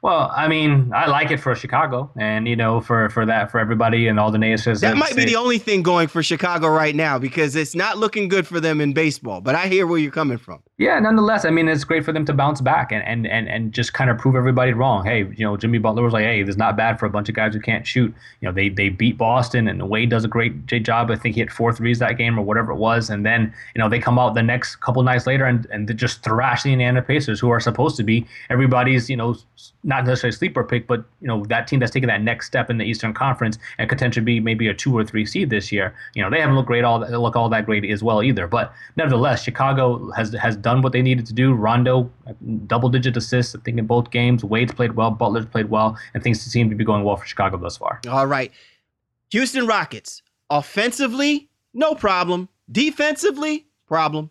Well, 0.00 0.33
I 0.35 0.47
mean, 0.47 0.93
I 0.95 1.07
like 1.07 1.33
it 1.33 1.38
for 1.38 1.55
Chicago, 1.57 2.11
and 2.17 2.47
you 2.47 2.55
know, 2.55 2.81
for 2.81 3.11
for 3.11 3.26
that 3.26 3.50
for 3.50 3.59
everybody 3.59 4.07
and 4.07 4.21
all 4.21 4.31
the 4.31 4.38
naysayers. 4.38 4.81
That 4.81 4.97
might 4.97 5.17
be 5.17 5.25
the 5.25 5.37
only 5.37 5.59
thing 5.59 5.83
going 5.83 6.07
for 6.07 6.23
Chicago 6.23 6.69
right 6.69 6.95
now 6.95 7.19
because 7.19 7.57
it's 7.57 7.75
not 7.75 7.99
looking 7.99 8.28
good 8.28 8.47
for 8.47 8.61
them 8.61 8.81
in 8.81 8.93
baseball. 8.93 9.40
But 9.40 9.57
I 9.57 9.67
hear 9.67 9.87
where 9.87 9.99
you're 9.99 10.12
coming 10.12 10.38
from. 10.38 10.62
Yeah, 10.78 11.00
nonetheless, 11.00 11.45
I 11.45 11.50
mean, 11.50 11.69
it's 11.69 11.83
great 11.83 12.05
for 12.05 12.12
them 12.12 12.25
to 12.26 12.33
bounce 12.33 12.61
back 12.61 12.93
and 12.93 13.02
and 13.02 13.26
and, 13.26 13.49
and 13.49 13.73
just 13.73 13.93
kind 13.93 14.09
of 14.09 14.19
prove 14.19 14.37
everybody 14.37 14.73
wrong. 14.73 15.05
Hey, 15.05 15.25
you 15.37 15.45
know, 15.45 15.57
Jimmy 15.57 15.78
Butler 15.78 16.05
was 16.05 16.12
like, 16.12 16.25
hey, 16.25 16.45
this 16.45 16.52
is 16.52 16.59
not 16.59 16.76
bad 16.76 17.00
for 17.00 17.07
a 17.07 17.11
bunch 17.11 17.28
of 17.28 17.35
guys 17.35 17.55
who 17.55 17.61
can't 17.61 17.85
shoot. 17.85 18.14
You 18.40 18.49
know, 18.49 18.52
they 18.52 18.69
they 18.69 18.90
beat 18.90 19.19
Boston, 19.19 19.67
and 19.67 19.90
Wade 19.90 20.11
does 20.11 20.25
a 20.25 20.28
great 20.28 20.67
job. 20.67 21.11
I 21.11 21.17
think 21.17 21.35
he 21.35 21.40
hit 21.40 21.50
four 21.50 21.73
threes 21.73 21.99
that 21.99 22.19
game 22.19 22.38
or 22.38 22.43
whatever 22.43 22.71
it 22.71 22.76
was, 22.76 23.11
and 23.11 23.26
then 23.26 23.52
you 23.75 23.81
know 23.81 23.88
they 23.88 23.99
come 23.99 24.17
out 24.17 24.35
the 24.35 24.43
next 24.45 24.76
couple 24.76 25.02
nights 25.02 25.26
later 25.26 25.45
and 25.45 25.67
and 25.73 25.93
just 25.99 26.23
thrash 26.23 26.62
the 26.62 26.73
Indiana 26.73 27.02
Pacers, 27.02 27.40
who 27.40 27.50
are 27.50 27.59
supposed 27.59 27.97
to 27.97 28.05
be 28.05 28.25
everybody's 28.49 29.11
you 29.11 29.17
know 29.17 29.37
not 29.88 30.04
necessarily 30.04 30.37
sleeper 30.37 30.62
pick, 30.62 30.87
but 30.87 31.02
you 31.21 31.26
know 31.26 31.45
that 31.47 31.66
team 31.66 31.80
that's 31.80 31.90
taking 31.90 32.09
that 32.09 32.21
next 32.21 32.47
step 32.47 32.68
in 32.68 32.76
the 32.76 32.85
Eastern 32.85 33.14
Conference 33.14 33.59
and 33.78 33.88
potentially 33.88 34.23
be 34.23 34.38
maybe 34.38 34.68
a 34.68 34.75
two 34.75 34.97
or 34.97 35.02
three 35.02 35.25
seed 35.25 35.49
this 35.49 35.73
year. 35.73 35.95
You 36.14 36.23
know 36.23 36.30
they 36.30 36.40
haven't 36.40 36.57
looked 36.57 36.68
great 36.68 36.85
all 36.85 37.00
look 37.00 37.35
all 37.35 37.49
that 37.49 37.64
great 37.64 37.85
as 37.90 38.02
well 38.02 38.23
either. 38.23 38.47
But 38.47 38.73
nevertheless, 38.97 39.42
Chicago 39.42 40.11
has 40.12 40.35
has 40.35 40.57
done 40.57 40.83
what 40.83 40.92
they 40.92 41.00
needed 41.00 41.25
to 41.26 41.33
do. 41.33 41.54
Rondo, 41.54 42.11
double 42.66 42.90
digit 42.90 43.16
assists, 43.16 43.57
I 43.57 43.61
think 43.61 43.78
in 43.78 43.87
both 43.87 44.11
games. 44.11 44.45
Wade's 44.45 44.73
played 44.73 44.92
well, 44.95 45.11
Butler's 45.11 45.47
played 45.47 45.71
well, 45.71 45.99
and 46.12 46.23
things 46.23 46.40
seem 46.40 46.68
to 46.68 46.76
be 46.76 46.85
going 46.85 47.02
well 47.02 47.16
for 47.16 47.25
Chicago 47.25 47.57
thus 47.57 47.78
far. 47.78 48.00
All 48.09 48.26
right, 48.26 48.52
Houston 49.30 49.66
Rockets 49.66 50.23
offensively, 50.50 51.49
no 51.73 51.95
problem. 51.95 52.50
Defensively, 52.71 53.66
problem. 53.87 54.30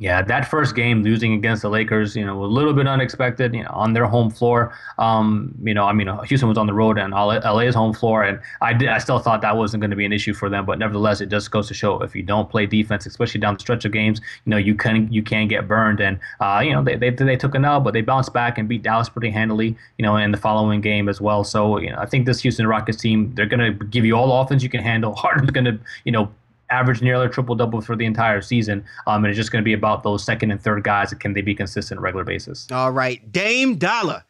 Yeah, 0.00 0.22
that 0.22 0.50
first 0.50 0.74
game 0.74 1.04
losing 1.04 1.34
against 1.34 1.62
the 1.62 1.70
Lakers, 1.70 2.16
you 2.16 2.26
know, 2.26 2.42
a 2.42 2.46
little 2.46 2.72
bit 2.72 2.88
unexpected, 2.88 3.54
you 3.54 3.62
know, 3.62 3.70
on 3.72 3.92
their 3.92 4.06
home 4.06 4.28
floor. 4.28 4.76
Um, 4.98 5.54
you 5.62 5.72
know, 5.72 5.84
I 5.84 5.92
mean, 5.92 6.08
Houston 6.24 6.48
was 6.48 6.58
on 6.58 6.66
the 6.66 6.74
road 6.74 6.98
and 6.98 7.12
LA's 7.12 7.76
home 7.76 7.94
floor, 7.94 8.24
and 8.24 8.40
I 8.60 8.72
did, 8.72 8.88
I 8.88 8.98
still 8.98 9.20
thought 9.20 9.40
that 9.42 9.56
wasn't 9.56 9.82
going 9.82 9.92
to 9.92 9.96
be 9.96 10.04
an 10.04 10.12
issue 10.12 10.34
for 10.34 10.48
them, 10.48 10.66
but 10.66 10.80
nevertheless, 10.80 11.20
it 11.20 11.28
just 11.28 11.52
goes 11.52 11.68
to 11.68 11.74
show 11.74 12.02
if 12.02 12.16
you 12.16 12.24
don't 12.24 12.50
play 12.50 12.66
defense, 12.66 13.06
especially 13.06 13.40
down 13.40 13.54
the 13.54 13.60
stretch 13.60 13.84
of 13.84 13.92
games, 13.92 14.20
you 14.44 14.50
know, 14.50 14.56
you 14.56 14.74
can 14.74 15.12
you 15.12 15.22
can 15.22 15.46
get 15.46 15.68
burned, 15.68 16.00
and 16.00 16.18
uh, 16.40 16.60
you 16.64 16.72
know, 16.72 16.82
they, 16.82 16.96
they 16.96 17.10
they 17.10 17.36
took 17.36 17.54
an 17.54 17.64
L, 17.64 17.78
but 17.78 17.94
they 17.94 18.02
bounced 18.02 18.32
back 18.32 18.58
and 18.58 18.68
beat 18.68 18.82
Dallas 18.82 19.08
pretty 19.08 19.30
handily, 19.30 19.76
you 19.98 20.02
know, 20.02 20.16
in 20.16 20.32
the 20.32 20.38
following 20.38 20.80
game 20.80 21.08
as 21.08 21.20
well. 21.20 21.44
So, 21.44 21.78
you 21.78 21.90
know, 21.90 21.98
I 21.98 22.06
think 22.06 22.26
this 22.26 22.40
Houston 22.40 22.66
Rockets 22.66 23.00
team, 23.00 23.32
they're 23.36 23.46
going 23.46 23.78
to 23.78 23.84
give 23.84 24.04
you 24.04 24.16
all 24.16 24.26
the 24.26 24.34
offense 24.34 24.64
you 24.64 24.68
can 24.68 24.82
handle. 24.82 25.14
Harden's 25.24 25.52
going 25.52 25.66
to, 25.66 25.78
you 26.04 26.10
know, 26.10 26.32
average 26.70 27.02
nearly 27.02 27.28
triple 27.28 27.54
double 27.54 27.80
for 27.80 27.96
the 27.96 28.04
entire 28.04 28.40
season. 28.40 28.84
Um, 29.06 29.24
and 29.24 29.30
it's 29.30 29.36
just 29.36 29.52
going 29.52 29.62
to 29.62 29.64
be 29.64 29.72
about 29.72 30.02
those 30.02 30.24
second 30.24 30.50
and 30.50 30.60
third 30.60 30.84
guys. 30.84 31.12
Can 31.14 31.32
they 31.32 31.42
be 31.42 31.54
consistent 31.54 32.00
regular 32.00 32.24
basis? 32.24 32.66
All 32.70 32.92
right, 32.92 33.30
Dame 33.32 33.76
Dollar, 33.76 34.24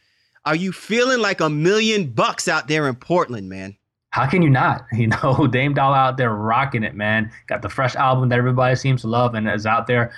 are 0.44 0.56
you 0.56 0.72
feeling 0.72 1.20
like 1.20 1.40
a 1.40 1.48
million 1.48 2.10
bucks 2.10 2.48
out 2.48 2.68
there 2.68 2.88
in 2.88 2.96
Portland, 2.96 3.48
man? 3.48 3.76
How 4.10 4.26
can 4.28 4.42
you 4.42 4.50
not? 4.50 4.86
You 4.92 5.08
know, 5.08 5.48
Dame 5.50 5.74
Dollar 5.74 5.96
out 5.96 6.16
there 6.16 6.32
rocking 6.32 6.84
it, 6.84 6.94
man. 6.94 7.32
Got 7.48 7.62
the 7.62 7.68
fresh 7.68 7.96
album 7.96 8.28
that 8.28 8.38
everybody 8.38 8.76
seems 8.76 9.00
to 9.00 9.08
love 9.08 9.34
and 9.34 9.48
is 9.48 9.66
out 9.66 9.86
there 9.86 10.12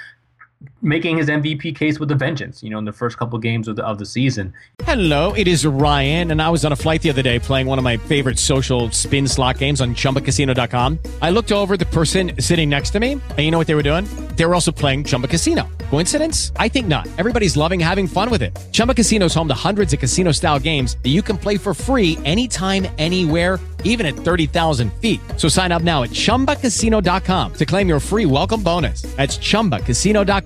making 0.81 1.17
his 1.19 1.29
MVP 1.29 1.77
case 1.77 1.99
with 1.99 2.11
a 2.11 2.15
vengeance, 2.15 2.63
you 2.63 2.71
know, 2.71 2.79
in 2.79 2.85
the 2.85 2.93
first 2.93 3.19
couple 3.19 3.39
games 3.39 3.69
of 3.69 3.77
the, 3.77 3.85
of 3.85 3.99
the 3.99 4.07
season. 4.07 4.53
Hello, 4.83 5.33
it 5.35 5.49
is 5.49 5.67
Ryan, 5.67 6.31
and 6.31 6.41
I 6.41 6.49
was 6.49 6.65
on 6.65 6.73
a 6.73 6.77
flight 6.77 7.03
the 7.03 7.11
other 7.11 7.23
day 7.23 7.39
playing 7.39 7.67
one 7.67 7.79
of 7.79 7.85
my 7.85 7.97
favorite 7.97 8.39
social 8.39 8.91
spin 8.91 9.27
slot 9.29 9.59
games 9.59 9.81
on 9.81 9.95
chumbacasino.com. 9.95 10.99
I 11.21 11.31
looked 11.31 11.53
over 11.53 11.77
the 11.77 11.87
person 11.87 12.41
sitting 12.41 12.69
next 12.71 12.91
to 12.91 13.01
me, 13.01 13.13
and 13.13 13.39
you 13.39 13.51
know 13.51 13.59
what 13.59 13.67
they 13.67 13.75
were 13.75 13.83
doing? 13.83 14.05
They 14.37 14.47
were 14.47 14.55
also 14.55 14.73
playing 14.73 15.05
Chumba 15.05 15.29
Casino. 15.29 15.69
Coincidence? 15.91 16.53
I 16.57 16.69
think 16.69 16.87
not. 16.87 17.07
Everybody's 17.19 17.57
loving 17.57 17.81
having 17.81 18.07
fun 18.07 18.31
with 18.31 18.43
it. 18.43 18.57
Chumba 18.73 18.95
Casino 18.95 19.27
is 19.27 19.35
home 19.35 19.49
to 19.49 19.55
hundreds 19.55 19.93
of 19.93 19.99
casino 19.99 20.33
style 20.33 20.59
games 20.59 20.97
that 21.03 21.11
you 21.11 21.23
can 21.23 21.37
play 21.39 21.57
for 21.59 21.75
free 21.75 22.19
anytime, 22.25 22.87
anywhere, 22.99 23.59
even 23.85 24.07
at 24.07 24.15
30,000 24.15 24.93
feet. 24.95 25.21
So 25.37 25.49
sign 25.49 25.73
up 25.73 25.83
now 25.83 26.03
at 26.03 26.11
chumbacasino.com 26.11 27.53
to 27.55 27.67
claim 27.67 27.89
your 27.89 28.01
free 28.01 28.27
welcome 28.27 28.63
bonus. 28.63 29.03
That's 29.17 29.39
chumbacasino.com 29.39 30.46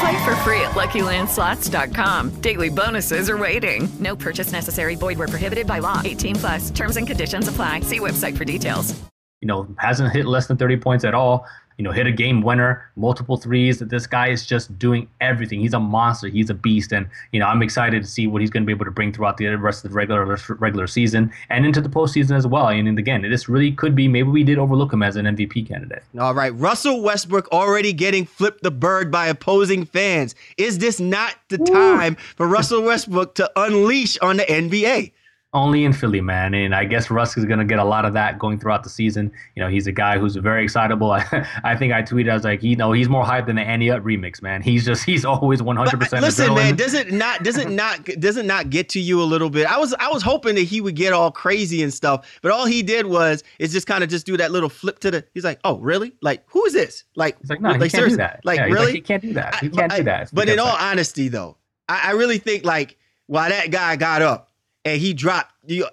Play 0.00 0.24
for 0.24 0.36
free 0.36 0.60
at 0.60 0.72
LuckyLandSlots.com. 0.72 2.40
Daily 2.40 2.68
bonuses 2.68 3.30
are 3.30 3.38
waiting. 3.38 3.88
No 4.00 4.16
purchase 4.16 4.52
necessary. 4.52 4.94
Void 4.96 5.18
where 5.18 5.28
prohibited 5.28 5.66
by 5.66 5.78
law. 5.78 6.02
18 6.04 6.36
plus. 6.36 6.70
Terms 6.70 6.96
and 6.96 7.06
conditions 7.06 7.48
apply. 7.48 7.80
See 7.80 8.00
website 8.00 8.36
for 8.36 8.44
details. 8.44 8.94
You 9.42 9.48
know, 9.48 9.68
hasn't 9.78 10.12
hit 10.12 10.26
less 10.26 10.46
than 10.46 10.56
30 10.56 10.78
points 10.78 11.04
at 11.04 11.14
all 11.14 11.46
you 11.78 11.84
know, 11.84 11.92
hit 11.92 12.06
a 12.06 12.12
game 12.12 12.42
winner, 12.42 12.90
multiple 12.96 13.36
threes. 13.36 13.78
This 13.78 14.06
guy 14.06 14.28
is 14.28 14.46
just 14.46 14.78
doing 14.78 15.08
everything. 15.20 15.60
He's 15.60 15.74
a 15.74 15.80
monster. 15.80 16.28
He's 16.28 16.50
a 16.50 16.54
beast, 16.54 16.92
and 16.92 17.06
you 17.32 17.40
know, 17.40 17.46
I'm 17.46 17.62
excited 17.62 18.02
to 18.02 18.08
see 18.08 18.26
what 18.26 18.40
he's 18.40 18.50
going 18.50 18.62
to 18.62 18.66
be 18.66 18.72
able 18.72 18.84
to 18.86 18.90
bring 18.90 19.12
throughout 19.12 19.36
the 19.36 19.46
rest 19.56 19.84
of 19.84 19.90
the 19.90 19.94
regular 19.94 20.38
regular 20.58 20.86
season 20.86 21.32
and 21.50 21.66
into 21.66 21.80
the 21.80 21.88
postseason 21.88 22.36
as 22.36 22.46
well. 22.46 22.68
And 22.68 22.98
again, 22.98 23.22
this 23.22 23.48
really 23.48 23.72
could 23.72 23.94
be 23.94 24.08
maybe 24.08 24.28
we 24.28 24.44
did 24.44 24.58
overlook 24.58 24.92
him 24.92 25.02
as 25.02 25.16
an 25.16 25.26
MVP 25.26 25.68
candidate. 25.68 26.02
All 26.18 26.34
right, 26.34 26.54
Russell 26.54 27.02
Westbrook 27.02 27.48
already 27.52 27.92
getting 27.92 28.24
flipped 28.24 28.62
the 28.62 28.70
bird 28.70 29.10
by 29.10 29.26
opposing 29.26 29.84
fans. 29.84 30.34
Is 30.56 30.78
this 30.78 30.98
not 31.00 31.34
the 31.48 31.58
time 31.58 32.16
for 32.36 32.46
Russell 32.46 32.82
Westbrook 32.82 33.34
to 33.36 33.50
unleash 33.56 34.18
on 34.18 34.38
the 34.38 34.44
NBA? 34.44 35.12
Only 35.52 35.84
in 35.84 35.92
Philly, 35.92 36.20
man. 36.20 36.54
And 36.54 36.74
I 36.74 36.84
guess 36.84 37.10
Russ 37.10 37.36
is 37.36 37.44
going 37.44 37.58
to 37.58 37.64
get 37.64 37.78
a 37.78 37.84
lot 37.84 38.04
of 38.04 38.12
that 38.14 38.38
going 38.38 38.58
throughout 38.58 38.82
the 38.82 38.90
season. 38.90 39.32
You 39.54 39.62
know, 39.62 39.70
he's 39.70 39.86
a 39.86 39.92
guy 39.92 40.18
who's 40.18 40.36
very 40.36 40.64
excitable. 40.64 41.12
I, 41.12 41.46
I 41.64 41.76
think 41.76 41.92
I 41.92 42.02
tweeted, 42.02 42.30
I 42.30 42.34
was 42.34 42.44
like, 42.44 42.62
you 42.62 42.76
know, 42.76 42.92
he's 42.92 43.08
more 43.08 43.24
hyped 43.24 43.46
than 43.46 43.56
the 43.56 43.62
Ante 43.62 43.90
Up 43.90 44.02
remix, 44.02 44.42
man. 44.42 44.60
He's 44.60 44.84
just, 44.84 45.04
he's 45.04 45.24
always 45.24 45.60
100% 45.60 46.10
but 46.10 46.20
Listen, 46.20 46.50
adrenaline. 46.50 46.56
man, 46.56 46.76
does 46.76 46.94
it 46.94 47.12
not, 47.12 47.42
does 47.42 47.56
it 47.56 47.70
not, 47.70 48.04
does 48.04 48.36
it 48.36 48.44
not 48.44 48.70
get 48.70 48.88
to 48.90 49.00
you 49.00 49.22
a 49.22 49.24
little 49.24 49.48
bit? 49.50 49.66
I 49.66 49.78
was, 49.78 49.94
I 49.94 50.08
was 50.08 50.22
hoping 50.22 50.56
that 50.56 50.62
he 50.62 50.80
would 50.80 50.96
get 50.96 51.12
all 51.12 51.30
crazy 51.30 51.82
and 51.82 51.92
stuff, 51.92 52.38
but 52.42 52.52
all 52.52 52.66
he 52.66 52.82
did 52.82 53.06
was, 53.06 53.42
is 53.58 53.72
just 53.72 53.86
kind 53.86 54.04
of 54.04 54.10
just 54.10 54.26
do 54.26 54.36
that 54.36 54.50
little 54.50 54.68
flip 54.68 54.98
to 55.00 55.10
the, 55.10 55.24
he's 55.32 55.44
like, 55.44 55.60
oh, 55.64 55.78
really? 55.78 56.12
Like, 56.20 56.42
who 56.48 56.64
is 56.66 56.72
this? 56.72 57.04
Like, 57.14 57.38
he's 57.40 57.50
like, 57.50 57.60
no, 57.60 57.70
like, 57.70 57.82
he 57.82 57.88
can't 57.90 58.10
do 58.10 58.16
that. 58.16 58.40
Like, 58.44 58.58
yeah, 58.58 58.64
really? 58.64 58.86
Like, 58.86 58.94
he 58.94 59.00
can't 59.00 59.22
do 59.22 59.32
that. 59.34 59.54
He 59.60 59.70
can't 59.70 59.92
I, 59.92 59.98
do 59.98 60.04
that. 60.04 60.30
But 60.32 60.48
in 60.48 60.58
all 60.58 60.76
honesty, 60.76 61.28
though, 61.28 61.56
I, 61.88 62.08
I 62.08 62.10
really 62.12 62.38
think 62.38 62.64
like, 62.64 62.98
while 63.26 63.48
that 63.48 63.70
guy 63.70 63.96
got 63.96 64.22
up, 64.22 64.45
and 64.86 65.00
he 65.00 65.12
dropped 65.12 65.52
he, 65.66 65.84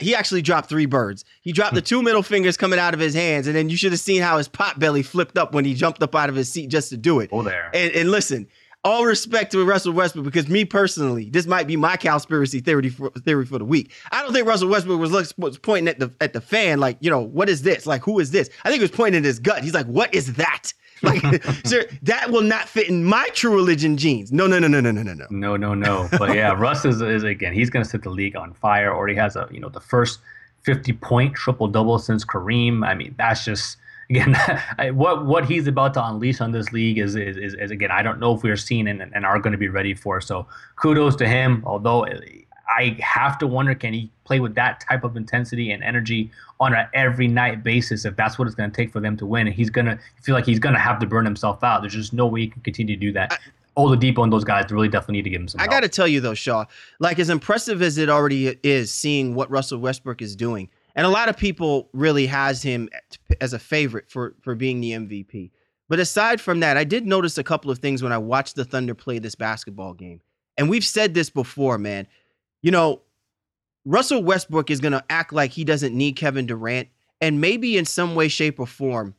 he 0.00 0.14
actually 0.14 0.40
dropped 0.40 0.70
three 0.70 0.86
birds. 0.86 1.26
He 1.42 1.52
dropped 1.52 1.74
the 1.74 1.80
hmm. 1.80 1.84
two 1.84 2.02
middle 2.02 2.22
fingers 2.22 2.56
coming 2.56 2.78
out 2.78 2.94
of 2.94 3.00
his 3.00 3.14
hands, 3.14 3.46
and 3.46 3.54
then 3.54 3.68
you 3.68 3.76
should 3.76 3.92
have 3.92 4.00
seen 4.00 4.22
how 4.22 4.38
his 4.38 4.48
pot 4.48 4.78
belly 4.78 5.02
flipped 5.02 5.36
up 5.36 5.52
when 5.52 5.64
he 5.64 5.74
jumped 5.74 6.02
up 6.02 6.14
out 6.14 6.30
of 6.30 6.34
his 6.34 6.50
seat 6.50 6.68
just 6.68 6.88
to 6.88 6.96
do 6.96 7.20
it. 7.20 7.28
Oh, 7.30 7.42
there. 7.42 7.70
And, 7.74 7.92
and 7.92 8.10
listen, 8.10 8.48
all 8.82 9.04
respect 9.04 9.52
to 9.52 9.62
Russell 9.64 9.92
Westbrook 9.92 10.24
because 10.24 10.48
me 10.48 10.64
personally, 10.64 11.28
this 11.28 11.46
might 11.46 11.66
be 11.66 11.76
my 11.76 11.96
conspiracy 11.96 12.60
theory 12.60 12.88
for, 12.88 13.10
theory 13.10 13.44
for 13.44 13.58
the 13.58 13.64
week. 13.64 13.92
I 14.10 14.22
don't 14.22 14.32
think 14.32 14.46
Russell 14.46 14.68
Westbrook 14.68 14.98
was, 14.98 15.34
was 15.36 15.58
pointing 15.58 15.88
at 15.88 15.98
the 15.98 16.10
at 16.22 16.32
the 16.32 16.40
fan 16.40 16.80
like, 16.80 16.96
you 17.00 17.10
know, 17.10 17.20
what 17.20 17.50
is 17.50 17.60
this? 17.60 17.86
Like, 17.86 18.02
who 18.02 18.18
is 18.20 18.30
this? 18.30 18.48
I 18.64 18.70
think 18.70 18.80
he 18.80 18.84
was 18.84 18.90
pointing 18.90 19.18
at 19.18 19.24
his 19.24 19.38
gut. 19.38 19.62
He's 19.62 19.74
like, 19.74 19.86
what 19.86 20.14
is 20.14 20.34
that? 20.34 20.72
like, 21.02 21.44
sir, 21.64 21.86
that 22.02 22.30
will 22.30 22.42
not 22.42 22.68
fit 22.68 22.88
in 22.88 23.04
my 23.04 23.26
true 23.32 23.54
religion 23.54 23.96
jeans. 23.96 24.32
No, 24.32 24.46
no, 24.46 24.58
no, 24.58 24.68
no, 24.68 24.80
no, 24.80 24.90
no, 24.90 25.02
no, 25.02 25.14
no. 25.14 25.26
No, 25.30 25.56
no, 25.56 25.74
no. 25.74 26.08
But 26.18 26.34
yeah, 26.34 26.52
Russ 26.58 26.84
is, 26.84 27.00
is 27.00 27.22
again, 27.22 27.52
he's 27.52 27.70
going 27.70 27.84
to 27.84 27.88
set 27.88 28.02
the 28.02 28.10
league 28.10 28.36
on 28.36 28.52
fire. 28.52 28.94
Already 28.94 29.14
has 29.14 29.36
a, 29.36 29.48
you 29.50 29.60
know, 29.60 29.68
the 29.68 29.80
first 29.80 30.20
50 30.62 30.92
point 30.94 31.34
triple 31.34 31.68
double 31.68 31.98
since 31.98 32.24
Kareem. 32.24 32.86
I 32.86 32.94
mean, 32.94 33.14
that's 33.16 33.44
just, 33.44 33.78
again, 34.10 34.36
what 34.94 35.24
what 35.24 35.46
he's 35.46 35.66
about 35.66 35.94
to 35.94 36.04
unleash 36.04 36.40
on 36.40 36.52
this 36.52 36.72
league 36.72 36.98
is, 36.98 37.16
is, 37.16 37.36
is, 37.36 37.54
is 37.54 37.70
again, 37.70 37.90
I 37.90 38.02
don't 38.02 38.20
know 38.20 38.34
if 38.34 38.42
we 38.42 38.50
are 38.50 38.56
seeing 38.56 38.86
and, 38.88 39.00
and 39.00 39.24
are 39.24 39.38
going 39.38 39.52
to 39.52 39.58
be 39.58 39.68
ready 39.68 39.94
for. 39.94 40.20
So 40.20 40.46
kudos 40.76 41.16
to 41.16 41.28
him, 41.28 41.62
although 41.64 42.04
I 42.70 42.96
have 43.00 43.36
to 43.38 43.46
wonder 43.46 43.74
can 43.74 43.92
he 43.92 44.10
play 44.24 44.40
with 44.40 44.54
that 44.54 44.80
type 44.80 45.02
of 45.02 45.16
intensity 45.16 45.72
and 45.72 45.82
energy 45.82 46.30
on 46.60 46.72
an 46.74 46.86
every 46.94 47.26
night 47.26 47.64
basis 47.64 48.04
if 48.04 48.14
that's 48.16 48.38
what 48.38 48.46
it's 48.46 48.54
going 48.54 48.70
to 48.70 48.76
take 48.76 48.92
for 48.92 49.00
them 49.00 49.16
to 49.16 49.26
win. 49.26 49.46
And 49.46 49.56
he's 49.56 49.70
going 49.70 49.86
to 49.86 49.98
feel 50.22 50.34
like 50.34 50.46
he's 50.46 50.60
going 50.60 50.74
to 50.74 50.80
have 50.80 51.00
to 51.00 51.06
burn 51.06 51.24
himself 51.24 51.64
out. 51.64 51.80
There's 51.82 51.94
just 51.94 52.12
no 52.12 52.26
way 52.26 52.42
he 52.42 52.46
can 52.48 52.62
continue 52.62 52.94
to 52.94 53.00
do 53.00 53.12
that. 53.12 53.32
I, 53.32 53.38
Oladipo 53.76 54.22
and 54.22 54.32
those 54.32 54.44
guys 54.44 54.70
really 54.70 54.88
definitely 54.88 55.16
need 55.16 55.24
to 55.24 55.30
give 55.30 55.40
him 55.40 55.48
some. 55.48 55.60
I 55.60 55.66
got 55.66 55.80
to 55.80 55.88
tell 55.88 56.06
you 56.06 56.20
though, 56.20 56.34
Shaw, 56.34 56.66
like 56.98 57.18
as 57.18 57.30
impressive 57.30 57.82
as 57.82 57.98
it 57.98 58.08
already 58.08 58.56
is, 58.62 58.92
seeing 58.92 59.34
what 59.34 59.50
Russell 59.50 59.78
Westbrook 59.78 60.22
is 60.22 60.36
doing, 60.36 60.68
and 60.94 61.06
a 61.06 61.10
lot 61.10 61.28
of 61.28 61.36
people 61.36 61.88
really 61.92 62.26
has 62.26 62.62
him 62.62 62.88
as 63.40 63.52
a 63.52 63.58
favorite 63.58 64.10
for 64.10 64.34
for 64.40 64.54
being 64.54 64.80
the 64.80 64.92
MVP. 64.92 65.50
But 65.88 65.98
aside 65.98 66.40
from 66.40 66.60
that, 66.60 66.76
I 66.76 66.84
did 66.84 67.06
notice 67.06 67.38
a 67.38 67.44
couple 67.44 67.70
of 67.70 67.78
things 67.78 68.02
when 68.02 68.12
I 68.12 68.18
watched 68.18 68.54
the 68.54 68.64
Thunder 68.64 68.94
play 68.94 69.18
this 69.18 69.34
basketball 69.34 69.94
game. 69.94 70.20
And 70.58 70.68
we've 70.68 70.84
said 70.84 71.14
this 71.14 71.30
before, 71.30 71.78
man 71.78 72.06
you 72.62 72.70
know, 72.70 73.00
Russell 73.84 74.22
Westbrook 74.22 74.70
is 74.70 74.80
going 74.80 74.92
to 74.92 75.04
act 75.08 75.32
like 75.32 75.50
he 75.50 75.64
doesn't 75.64 75.96
need 75.96 76.12
Kevin 76.12 76.46
Durant, 76.46 76.88
and 77.20 77.40
maybe 77.40 77.78
in 77.78 77.84
some 77.84 78.14
way, 78.14 78.28
shape, 78.28 78.60
or 78.60 78.66
form, 78.66 79.14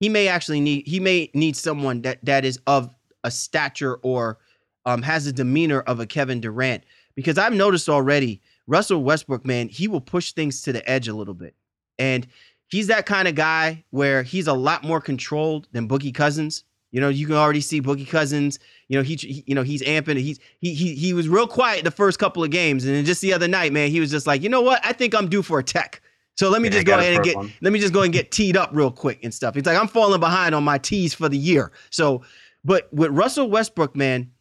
he 0.00 0.08
may 0.08 0.28
actually 0.28 0.60
need 0.60 0.86
he 0.86 0.98
may 0.98 1.30
need 1.34 1.56
someone 1.56 2.02
that 2.02 2.24
that 2.24 2.44
is 2.44 2.58
of 2.66 2.94
a 3.22 3.30
stature 3.30 3.96
or 4.02 4.38
um, 4.86 5.02
has 5.02 5.26
a 5.26 5.32
demeanor 5.32 5.80
of 5.80 6.00
a 6.00 6.06
Kevin 6.06 6.40
Durant. 6.40 6.84
Because 7.14 7.38
I've 7.38 7.52
noticed 7.52 7.88
already, 7.88 8.40
Russell 8.66 9.02
Westbrook, 9.02 9.44
man, 9.44 9.68
he 9.68 9.88
will 9.88 10.00
push 10.00 10.32
things 10.32 10.62
to 10.62 10.72
the 10.72 10.88
edge 10.88 11.06
a 11.06 11.14
little 11.14 11.34
bit, 11.34 11.54
and 11.98 12.26
he's 12.68 12.88
that 12.88 13.06
kind 13.06 13.28
of 13.28 13.34
guy 13.34 13.84
where 13.90 14.22
he's 14.22 14.46
a 14.46 14.54
lot 14.54 14.82
more 14.82 15.00
controlled 15.00 15.68
than 15.72 15.88
Boogie 15.88 16.14
Cousins. 16.14 16.64
You 16.90 17.00
know, 17.00 17.08
you 17.08 17.26
can 17.26 17.36
already 17.36 17.60
see 17.60 17.80
Boogie 17.80 18.08
Cousins. 18.08 18.58
You 18.90 18.96
know, 18.96 19.04
he, 19.04 19.14
he, 19.14 19.44
you 19.46 19.54
know 19.54 19.62
he's 19.62 19.82
amping. 19.82 20.18
He's 20.18 20.40
he 20.58 20.74
he 20.74 20.96
he 20.96 21.12
was 21.12 21.28
real 21.28 21.46
quiet 21.46 21.84
the 21.84 21.92
first 21.92 22.18
couple 22.18 22.42
of 22.42 22.50
games, 22.50 22.84
and 22.84 22.92
then 22.92 23.04
just 23.04 23.20
the 23.20 23.32
other 23.32 23.46
night, 23.46 23.72
man, 23.72 23.88
he 23.88 24.00
was 24.00 24.10
just 24.10 24.26
like, 24.26 24.42
you 24.42 24.48
know 24.48 24.62
what? 24.62 24.84
I 24.84 24.92
think 24.92 25.14
I'm 25.14 25.28
due 25.28 25.42
for 25.42 25.60
a 25.60 25.62
tech. 25.62 26.02
So 26.36 26.50
let 26.50 26.60
me 26.60 26.66
yeah, 26.66 26.74
just 26.74 26.86
go 26.86 26.98
ahead 26.98 27.14
and 27.14 27.22
get 27.22 27.36
one. 27.36 27.52
let 27.60 27.72
me 27.72 27.78
just 27.78 27.92
go 27.92 28.02
and 28.02 28.12
get 28.12 28.30
teed 28.32 28.56
up 28.56 28.70
real 28.72 28.90
quick 28.90 29.22
and 29.22 29.32
stuff. 29.32 29.54
He's 29.54 29.64
like, 29.64 29.78
I'm 29.78 29.86
falling 29.86 30.18
behind 30.18 30.56
on 30.56 30.64
my 30.64 30.76
tees 30.76 31.14
for 31.14 31.28
the 31.28 31.38
year. 31.38 31.70
So, 31.90 32.22
but 32.64 32.92
with 32.92 33.12
Russell 33.12 33.48
Westbrook, 33.48 33.94
man, 33.94 34.32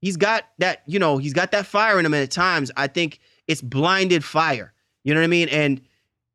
he's 0.00 0.16
got 0.16 0.44
that. 0.58 0.84
You 0.86 1.00
know, 1.00 1.18
he's 1.18 1.32
got 1.32 1.50
that 1.50 1.66
fire 1.66 1.98
in 1.98 2.06
him. 2.06 2.14
And 2.14 2.22
at 2.22 2.30
times, 2.30 2.70
I 2.76 2.86
think 2.86 3.18
it's 3.48 3.60
blinded 3.60 4.22
fire. 4.22 4.72
You 5.02 5.14
know 5.14 5.20
what 5.20 5.24
I 5.24 5.28
mean? 5.28 5.48
And 5.48 5.80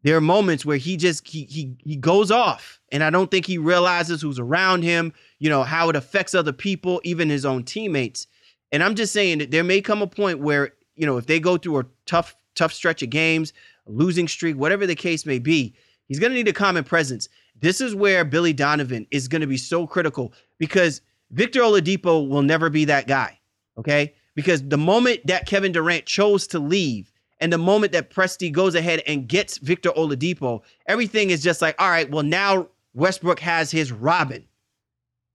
there 0.03 0.17
are 0.17 0.21
moments 0.21 0.65
where 0.65 0.75
he 0.77 0.97
just 0.97 1.25
he 1.25 1.45
he 1.45 1.75
he 1.85 1.95
goes 1.95 2.31
off 2.31 2.81
and 2.91 3.03
i 3.03 3.09
don't 3.09 3.31
think 3.31 3.45
he 3.45 3.57
realizes 3.57 4.21
who's 4.21 4.39
around 4.39 4.83
him 4.83 5.13
you 5.41 5.49
know 5.49 5.63
how 5.63 5.89
it 5.89 5.95
affects 5.95 6.35
other 6.35 6.53
people 6.53 7.01
even 7.03 7.27
his 7.27 7.45
own 7.45 7.63
teammates. 7.63 8.27
And 8.71 8.83
i'm 8.83 8.95
just 8.95 9.11
saying 9.11 9.39
that 9.39 9.51
there 9.51 9.63
may 9.63 9.81
come 9.81 10.01
a 10.01 10.07
point 10.07 10.39
where 10.39 10.73
you 10.95 11.05
know 11.05 11.17
if 11.17 11.25
they 11.25 11.39
go 11.39 11.57
through 11.57 11.79
a 11.79 11.85
tough 12.05 12.35
tough 12.55 12.71
stretch 12.71 13.01
of 13.01 13.09
games 13.09 13.51
losing 13.87 14.27
streak 14.27 14.55
whatever 14.55 14.85
the 14.85 14.95
case 14.95 15.25
may 15.25 15.39
be 15.39 15.73
he's 16.07 16.19
going 16.19 16.31
to 16.31 16.35
need 16.35 16.47
a 16.47 16.53
common 16.53 16.83
presence. 16.83 17.27
This 17.59 17.81
is 17.81 17.95
where 17.95 18.23
billy 18.23 18.53
donovan 18.53 19.07
is 19.11 19.27
going 19.27 19.41
to 19.41 19.47
be 19.47 19.57
so 19.57 19.87
critical 19.87 20.31
because 20.59 21.01
victor 21.31 21.61
oladipo 21.61 22.29
will 22.29 22.43
never 22.43 22.69
be 22.69 22.85
that 22.85 23.07
guy 23.07 23.39
okay? 23.77 24.13
Because 24.35 24.61
the 24.67 24.77
moment 24.77 25.25
that 25.25 25.47
kevin 25.47 25.71
durant 25.71 26.05
chose 26.05 26.45
to 26.47 26.59
leave 26.59 27.11
and 27.41 27.51
the 27.51 27.57
moment 27.57 27.91
that 27.93 28.11
Presti 28.11 28.51
goes 28.51 28.75
ahead 28.75 29.01
and 29.07 29.27
gets 29.27 29.57
Victor 29.57 29.89
Oladipo, 29.89 30.61
everything 30.85 31.31
is 31.31 31.41
just 31.41 31.59
like, 31.59 31.73
all 31.81 31.89
right, 31.89 32.09
well, 32.09 32.21
now 32.21 32.67
Westbrook 32.93 33.39
has 33.39 33.71
his 33.71 33.91
Robin. 33.91 34.45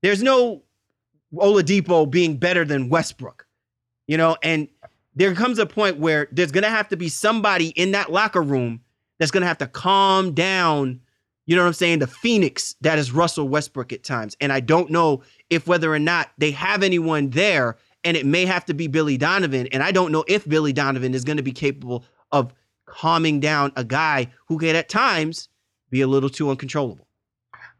There's 0.01 0.23
no 0.23 0.63
Oladipo 1.33 2.09
being 2.09 2.37
better 2.37 2.63
than 2.63 2.89
Westbrook, 2.89 3.45
you 4.07 4.17
know, 4.17 4.37
and 4.43 4.67
there 5.15 5.33
comes 5.33 5.59
a 5.59 5.65
point 5.65 5.97
where 5.97 6.27
there's 6.31 6.51
going 6.51 6.63
to 6.63 6.69
have 6.69 6.87
to 6.89 6.97
be 6.97 7.09
somebody 7.09 7.69
in 7.69 7.91
that 7.91 8.11
locker 8.11 8.41
room 8.41 8.81
that's 9.17 9.31
going 9.31 9.41
to 9.41 9.47
have 9.47 9.57
to 9.57 9.67
calm 9.67 10.33
down, 10.33 10.99
you 11.47 11.55
know 11.55 11.63
what 11.63 11.67
I'm 11.67 11.73
saying, 11.73 11.99
the 11.99 12.07
phoenix 12.07 12.75
that 12.81 12.99
is 12.99 13.11
Russell 13.11 13.49
Westbrook 13.49 13.91
at 13.91 14.03
times. 14.03 14.37
And 14.39 14.53
I 14.53 14.59
don't 14.59 14.91
know 14.91 15.23
if 15.49 15.65
whether 15.65 15.91
or 15.91 15.99
not 15.99 16.29
they 16.37 16.51
have 16.51 16.83
anyone 16.83 17.31
there 17.31 17.77
and 18.03 18.15
it 18.15 18.25
may 18.25 18.45
have 18.45 18.63
to 18.65 18.73
be 18.73 18.87
Billy 18.87 19.17
Donovan. 19.17 19.67
And 19.71 19.81
I 19.81 19.91
don't 19.91 20.11
know 20.11 20.23
if 20.27 20.47
Billy 20.47 20.71
Donovan 20.71 21.15
is 21.15 21.23
going 21.23 21.37
to 21.37 21.43
be 21.43 21.51
capable 21.51 22.05
of 22.31 22.53
calming 22.85 23.39
down 23.39 23.71
a 23.75 23.83
guy 23.83 24.31
who 24.47 24.59
can 24.59 24.75
at 24.75 24.87
times 24.87 25.49
be 25.89 26.01
a 26.01 26.07
little 26.07 26.29
too 26.29 26.49
uncontrollable. 26.49 27.06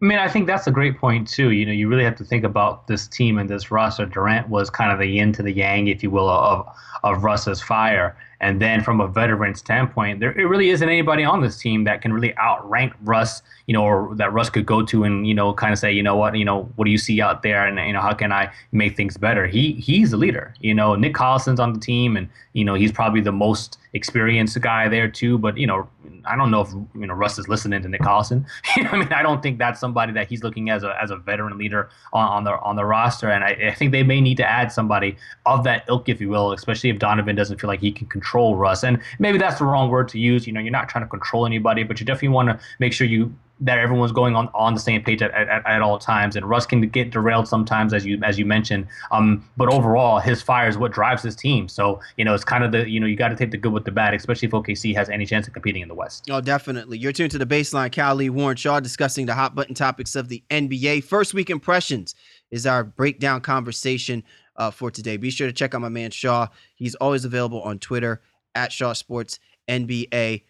I 0.02 0.06
mean, 0.06 0.20
I 0.20 0.28
think 0.28 0.46
that's 0.46 0.68
a 0.68 0.72
great 0.72 0.98
point 0.98 1.28
too. 1.28 1.50
You 1.52 1.66
know, 1.66 1.72
you 1.72 1.88
really 1.88 2.04
have 2.04 2.16
to 2.18 2.24
think 2.24 2.44
about 2.44 2.86
this 2.88 3.08
team 3.08 3.40
and 3.40 3.50
this 3.50 3.72
roster. 3.72 4.06
Durant 4.06 4.48
was 4.48 4.70
kind 4.70 4.92
of 4.92 5.00
the 5.00 5.08
yin 5.08 5.34
to 5.34 5.44
the 5.44 5.52
yang, 5.52 5.88
if 5.88 6.04
you 6.04 6.12
will, 6.12 6.30
of 6.30 6.68
of 7.04 7.24
Russ's 7.24 7.62
fire. 7.62 8.16
And 8.40 8.62
then 8.62 8.84
from 8.84 9.02
a 9.02 9.08
veteran 9.08 9.56
standpoint, 9.56 10.20
there 10.20 10.38
it 10.38 10.46
really 10.46 10.70
isn't 10.70 10.88
anybody 10.88 11.24
on 11.24 11.42
this 11.42 11.58
team 11.58 11.84
that 11.86 12.02
can 12.02 12.14
really 12.14 12.38
outrank 12.38 12.94
Russ, 13.04 13.42
you 13.66 13.74
know, 13.74 13.84
or 13.84 14.16
that 14.16 14.32
Russ 14.32 14.50
could 14.50 14.66
go 14.66 14.84
to 14.84 15.04
and, 15.04 15.28
you 15.28 15.34
know, 15.34 15.54
kind 15.54 15.74
of 15.74 15.80
say, 15.80 15.92
you 15.92 16.04
know 16.04 16.16
what, 16.16 16.38
you 16.38 16.46
know, 16.46 16.70
what 16.76 16.86
do 16.86 16.92
you 16.92 16.98
see 16.98 17.22
out 17.22 17.42
there 17.42 17.66
and 17.66 17.80
you 17.80 17.94
know, 17.94 18.02
how 18.02 18.14
can 18.14 18.32
I 18.32 18.52
make 18.72 18.96
things 18.96 19.18
better? 19.18 19.48
He 19.48 19.74
he's 19.74 20.12
the 20.12 20.18
leader. 20.18 20.54
You 20.60 20.74
know, 20.74 20.96
Nick 20.96 21.14
Collison's 21.14 21.60
on 21.60 21.74
the 21.74 21.80
team 21.80 22.16
and, 22.16 22.30
you 22.54 22.64
know, 22.64 22.76
he's 22.76 22.92
probably 22.92 23.22
the 23.22 23.32
most 23.32 23.78
experienced 23.94 24.60
guy 24.62 24.88
there 24.88 25.08
too, 25.08 25.38
but 25.38 25.58
you 25.58 25.68
know, 25.68 25.88
I 26.26 26.36
don't 26.36 26.52
know 26.52 26.62
if 26.62 26.72
you 26.72 27.08
know 27.08 27.14
Russ 27.14 27.38
is 27.38 27.48
listening 27.48 27.82
to 27.82 27.90
Nick 27.90 28.02
Collison. 28.02 28.46
I 28.76 28.98
mean, 28.98 29.12
I 29.12 29.22
don't 29.22 29.42
think 29.42 29.58
that's 29.58 29.80
somebody 29.80 30.14
that 30.14 30.28
he's 30.28 30.44
looking 30.44 30.70
as 30.70 30.84
a 30.84 30.96
as 31.02 31.12
a 31.12 31.18
veteran 31.18 31.58
leader 31.58 31.90
on, 32.14 32.28
on 32.28 32.44
the 32.44 32.60
on 32.60 32.76
the 32.76 32.86
roster, 32.86 33.30
and 33.30 33.44
I, 33.44 33.70
I 33.70 33.74
think 33.74 33.92
they 33.92 34.04
may 34.04 34.22
need 34.22 34.38
to 34.38 34.46
add 34.46 34.72
somebody 34.72 35.18
of 35.46 35.64
that 35.64 35.86
ilk, 35.90 36.10
if 36.10 36.22
you 36.22 36.30
will, 36.30 36.54
especially 36.54 36.90
if 36.90 37.00
Donovan 37.00 37.36
doesn't 37.36 37.60
feel 37.60 37.68
like 37.68 37.82
he 37.82 37.92
can 37.92 38.08
control 38.08 38.27
Russ. 38.36 38.84
And 38.84 39.02
maybe 39.20 39.38
that's 39.38 39.60
the 39.60 39.66
wrong 39.66 39.90
word 39.90 40.08
to 40.10 40.20
use. 40.20 40.48
You 40.48 40.54
know, 40.54 40.60
you're 40.60 40.72
not 40.72 40.90
trying 40.90 41.04
to 41.04 41.10
control 41.10 41.46
anybody, 41.46 41.84
but 41.84 42.00
you 42.00 42.06
definitely 42.06 42.30
want 42.30 42.50
to 42.50 42.60
make 42.80 42.94
sure 42.94 43.08
you 43.08 43.34
that 43.60 43.80
everyone's 43.80 44.12
going 44.12 44.36
on, 44.36 44.50
on 44.54 44.74
the 44.74 44.80
same 44.80 45.04
page 45.04 45.22
at, 45.22 45.32
at, 45.32 45.66
at 45.66 45.82
all 45.82 45.98
times. 45.98 46.36
And 46.36 46.48
Russ 46.48 46.66
can 46.66 46.82
get 46.82 47.12
derailed 47.12 47.48
sometimes, 47.48 47.94
as 47.94 48.06
you 48.06 48.20
as 48.24 48.38
you 48.38 48.46
mentioned. 48.46 48.88
Um, 49.12 49.48
but 49.58 49.72
overall, 49.74 50.20
his 50.20 50.42
fire 50.42 50.68
is 50.68 50.78
what 50.78 50.92
drives 50.92 51.24
his 51.24 51.36
team. 51.36 51.68
So 51.68 52.00
you 52.18 52.26
know, 52.26 52.34
it's 52.34 52.44
kind 52.44 52.64
of 52.64 52.72
the 52.72 52.90
you 52.90 53.00
know 53.00 53.08
you 53.08 53.16
got 53.16 53.30
to 53.30 53.36
take 53.36 53.52
the 53.52 53.58
good 53.58 53.74
with 53.74 53.86
the 53.86 53.92
bad, 53.92 54.14
especially 54.14 54.48
if 54.48 54.52
OKC 54.52 54.96
has 54.96 55.10
any 55.10 55.26
chance 55.26 55.48
of 55.48 55.54
competing 55.54 55.82
in 55.82 55.88
the 55.88 55.96
West. 55.96 56.26
Oh, 56.30 56.42
definitely. 56.42 56.98
You're 56.98 57.12
tuned 57.12 57.32
to 57.32 57.38
the 57.38 57.46
baseline. 57.46 57.92
Cal 57.92 58.16
Lee 58.16 58.30
Warren 58.30 58.58
Shaw 58.58 58.80
discussing 58.80 59.26
the 59.26 59.34
hot 59.34 59.56
button 59.56 59.74
topics 59.74 60.16
of 60.16 60.30
the 60.30 60.44
NBA. 60.50 61.04
First 61.04 61.34
week 61.34 61.50
impressions 61.50 62.16
is 62.52 62.66
our 62.66 62.84
breakdown 62.84 63.42
conversation 63.42 64.24
uh, 64.58 64.72
for 64.72 64.92
today. 64.92 65.18
Be 65.18 65.30
sure 65.30 65.48
to 65.48 65.54
check 65.54 65.74
out 65.74 65.82
my 65.82 65.90
man 65.90 66.12
Shaw. 66.12 66.48
He's 66.76 66.96
always 66.96 67.26
available 67.26 67.62
on 67.62 67.80
Twitter 67.80 68.22
at 68.56 68.72
Shaw 68.72 68.94
Sports 68.94 69.40
NBA. 69.68 70.44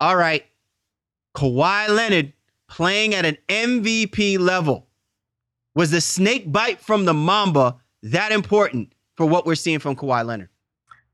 All 0.00 0.16
right, 0.16 0.44
Kawhi 1.34 1.88
Leonard 1.88 2.32
playing 2.68 3.14
at 3.14 3.24
an 3.24 3.38
MVP 3.48 4.38
level. 4.38 4.86
Was 5.74 5.90
the 5.90 6.00
snake 6.00 6.50
bite 6.52 6.80
from 6.80 7.04
the 7.04 7.14
Mamba 7.14 7.76
that 8.02 8.32
important 8.32 8.92
for 9.16 9.26
what 9.26 9.46
we're 9.46 9.54
seeing 9.54 9.78
from 9.78 9.96
Kawhi 9.96 10.24
Leonard? 10.24 10.48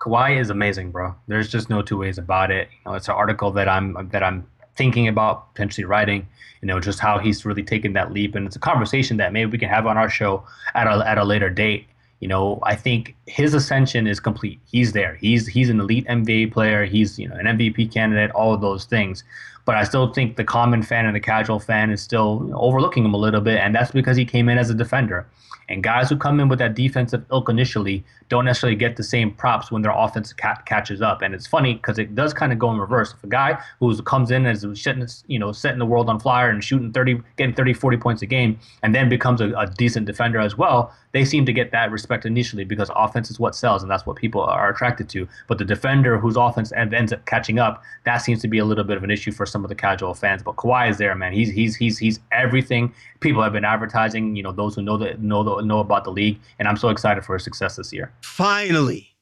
Kawhi 0.00 0.40
is 0.40 0.50
amazing, 0.50 0.90
bro. 0.90 1.14
There's 1.28 1.48
just 1.48 1.68
no 1.68 1.82
two 1.82 1.98
ways 1.98 2.18
about 2.18 2.50
it. 2.50 2.68
You 2.84 2.90
know, 2.90 2.96
it's 2.96 3.08
an 3.08 3.14
article 3.14 3.50
that 3.52 3.68
I'm 3.68 4.08
that 4.12 4.22
I'm 4.22 4.46
thinking 4.76 5.08
about 5.08 5.54
potentially 5.54 5.84
writing. 5.84 6.26
You 6.62 6.66
know, 6.66 6.80
just 6.80 7.00
how 7.00 7.18
he's 7.18 7.44
really 7.44 7.62
taken 7.62 7.92
that 7.94 8.12
leap, 8.12 8.34
and 8.34 8.46
it's 8.46 8.56
a 8.56 8.60
conversation 8.60 9.18
that 9.18 9.32
maybe 9.32 9.50
we 9.50 9.58
can 9.58 9.68
have 9.68 9.86
on 9.86 9.98
our 9.98 10.08
show 10.08 10.42
at 10.74 10.86
a 10.86 11.06
at 11.06 11.18
a 11.18 11.24
later 11.24 11.50
date. 11.50 11.86
You 12.20 12.28
know, 12.28 12.58
I 12.62 12.74
think 12.76 13.16
his 13.26 13.54
ascension 13.54 14.06
is 14.06 14.20
complete. 14.20 14.60
He's 14.70 14.92
there. 14.92 15.16
He's 15.16 15.46
he's 15.46 15.70
an 15.70 15.80
elite 15.80 16.06
NBA 16.06 16.52
player. 16.52 16.84
He's 16.84 17.18
you 17.18 17.28
know 17.28 17.36
an 17.36 17.46
MVP 17.46 17.92
candidate. 17.92 18.30
All 18.32 18.54
of 18.54 18.60
those 18.60 18.84
things 18.84 19.24
but 19.64 19.76
I 19.76 19.84
still 19.84 20.12
think 20.12 20.36
the 20.36 20.42
common 20.44 20.82
fan 20.82 21.06
and 21.06 21.14
the 21.14 21.20
casual 21.20 21.60
fan 21.60 21.90
is 21.90 22.00
still 22.00 22.50
overlooking 22.54 23.04
him 23.04 23.14
a 23.14 23.16
little 23.16 23.40
bit, 23.40 23.58
and 23.58 23.72
that's 23.72 23.92
because 23.92 24.16
he 24.16 24.24
came 24.24 24.48
in 24.48 24.58
as 24.58 24.70
a 24.70 24.74
defender. 24.74 25.26
And 25.68 25.82
guys 25.82 26.08
who 26.08 26.16
come 26.16 26.40
in 26.40 26.48
with 26.48 26.58
that 26.58 26.74
defensive 26.74 27.24
ilk 27.30 27.48
initially 27.48 28.04
don't 28.30 28.46
necessarily 28.46 28.76
get 28.76 28.96
the 28.96 29.04
same 29.04 29.30
props 29.32 29.70
when 29.70 29.82
their 29.82 29.92
offense 29.94 30.32
ca- 30.32 30.60
catches 30.64 31.02
up. 31.02 31.22
And 31.22 31.34
it's 31.34 31.46
funny 31.46 31.74
because 31.74 31.98
it 31.98 32.14
does 32.14 32.32
kind 32.32 32.52
of 32.52 32.58
go 32.58 32.72
in 32.72 32.78
reverse. 32.78 33.12
If 33.12 33.22
a 33.22 33.28
guy 33.28 33.62
who 33.78 33.94
comes 34.02 34.30
in 34.30 34.46
as 34.46 34.66
setting, 34.74 35.06
you 35.26 35.38
know, 35.38 35.52
setting 35.52 35.78
the 35.78 35.86
world 35.86 36.08
on 36.08 36.18
fire 36.18 36.50
and 36.50 36.64
shooting 36.64 36.92
30, 36.92 37.20
getting 37.36 37.54
30, 37.54 37.74
40 37.74 37.96
points 37.98 38.22
a 38.22 38.26
game, 38.26 38.58
and 38.82 38.94
then 38.94 39.08
becomes 39.08 39.40
a, 39.40 39.52
a 39.52 39.66
decent 39.76 40.06
defender 40.06 40.40
as 40.40 40.56
well, 40.56 40.92
they 41.12 41.24
seem 41.24 41.44
to 41.44 41.52
get 41.52 41.72
that 41.72 41.90
respect 41.90 42.24
initially 42.24 42.64
because 42.64 42.90
offense 42.94 43.30
is 43.30 43.40
what 43.40 43.54
sells 43.54 43.82
and 43.82 43.90
that's 43.90 44.06
what 44.06 44.16
people 44.16 44.42
are 44.42 44.70
attracted 44.70 45.08
to. 45.10 45.28
But 45.48 45.58
the 45.58 45.64
defender 45.64 46.18
whose 46.18 46.36
offense 46.36 46.72
ends 46.72 47.12
up 47.12 47.26
catching 47.26 47.58
up, 47.58 47.82
that 48.04 48.18
seems 48.18 48.40
to 48.42 48.48
be 48.48 48.58
a 48.58 48.64
little 48.64 48.84
bit 48.84 48.96
of 48.96 49.02
an 49.02 49.10
issue 49.10 49.32
for 49.32 49.44
some 49.44 49.60
some 49.60 49.64
of 49.64 49.68
the 49.68 49.74
casual 49.74 50.14
fans. 50.14 50.42
But 50.42 50.56
Kawhi 50.56 50.88
is 50.88 50.96
there, 50.96 51.14
man. 51.14 51.32
He's 51.32 51.50
he's 51.50 51.76
he's 51.76 51.98
he's 51.98 52.18
everything. 52.32 52.94
People 53.20 53.42
have 53.42 53.52
been 53.52 53.64
advertising. 53.64 54.34
You 54.34 54.42
know, 54.42 54.52
those 54.52 54.74
who 54.74 54.82
know 54.82 54.96
the 54.96 55.14
know 55.18 55.42
the, 55.42 55.62
know 55.62 55.80
about 55.80 56.04
the 56.04 56.10
league, 56.10 56.38
and 56.58 56.66
I'm 56.66 56.76
so 56.76 56.88
excited 56.88 57.24
for 57.24 57.34
his 57.34 57.44
success 57.44 57.76
this 57.76 57.92
year. 57.92 58.10
Finally, 58.22 59.16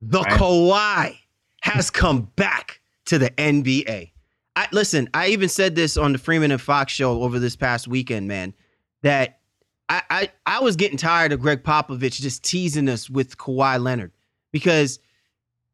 the 0.00 0.20
right? 0.20 0.38
Kawhi 0.38 1.16
has 1.62 1.90
come 1.90 2.30
back 2.36 2.80
to 3.06 3.18
the 3.18 3.30
NBA. 3.30 4.10
I, 4.54 4.68
listen, 4.72 5.08
I 5.14 5.28
even 5.28 5.48
said 5.48 5.74
this 5.74 5.96
on 5.96 6.12
the 6.12 6.18
Freeman 6.18 6.50
and 6.50 6.60
Fox 6.60 6.92
show 6.92 7.22
over 7.22 7.38
this 7.38 7.56
past 7.56 7.88
weekend, 7.88 8.28
man, 8.28 8.52
that 9.02 9.40
I, 9.88 10.02
I, 10.10 10.30
I 10.46 10.60
was 10.60 10.76
getting 10.76 10.98
tired 10.98 11.32
of 11.32 11.40
Gregg 11.40 11.62
Popovich 11.62 12.20
just 12.20 12.42
teasing 12.42 12.88
us 12.88 13.08
with 13.08 13.38
Kawhi 13.38 13.82
Leonard 13.82 14.12
because 14.52 14.98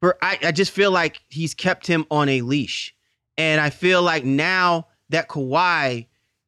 for 0.00 0.16
I, 0.22 0.38
I 0.42 0.52
just 0.52 0.70
feel 0.70 0.90
like 0.90 1.20
he's 1.28 1.54
kept 1.54 1.86
him 1.86 2.06
on 2.10 2.28
a 2.28 2.42
leash. 2.42 2.94
And 3.36 3.60
I 3.60 3.70
feel 3.70 4.02
like 4.02 4.24
now 4.24 4.88
that 5.10 5.28
Kawhi 5.28 6.06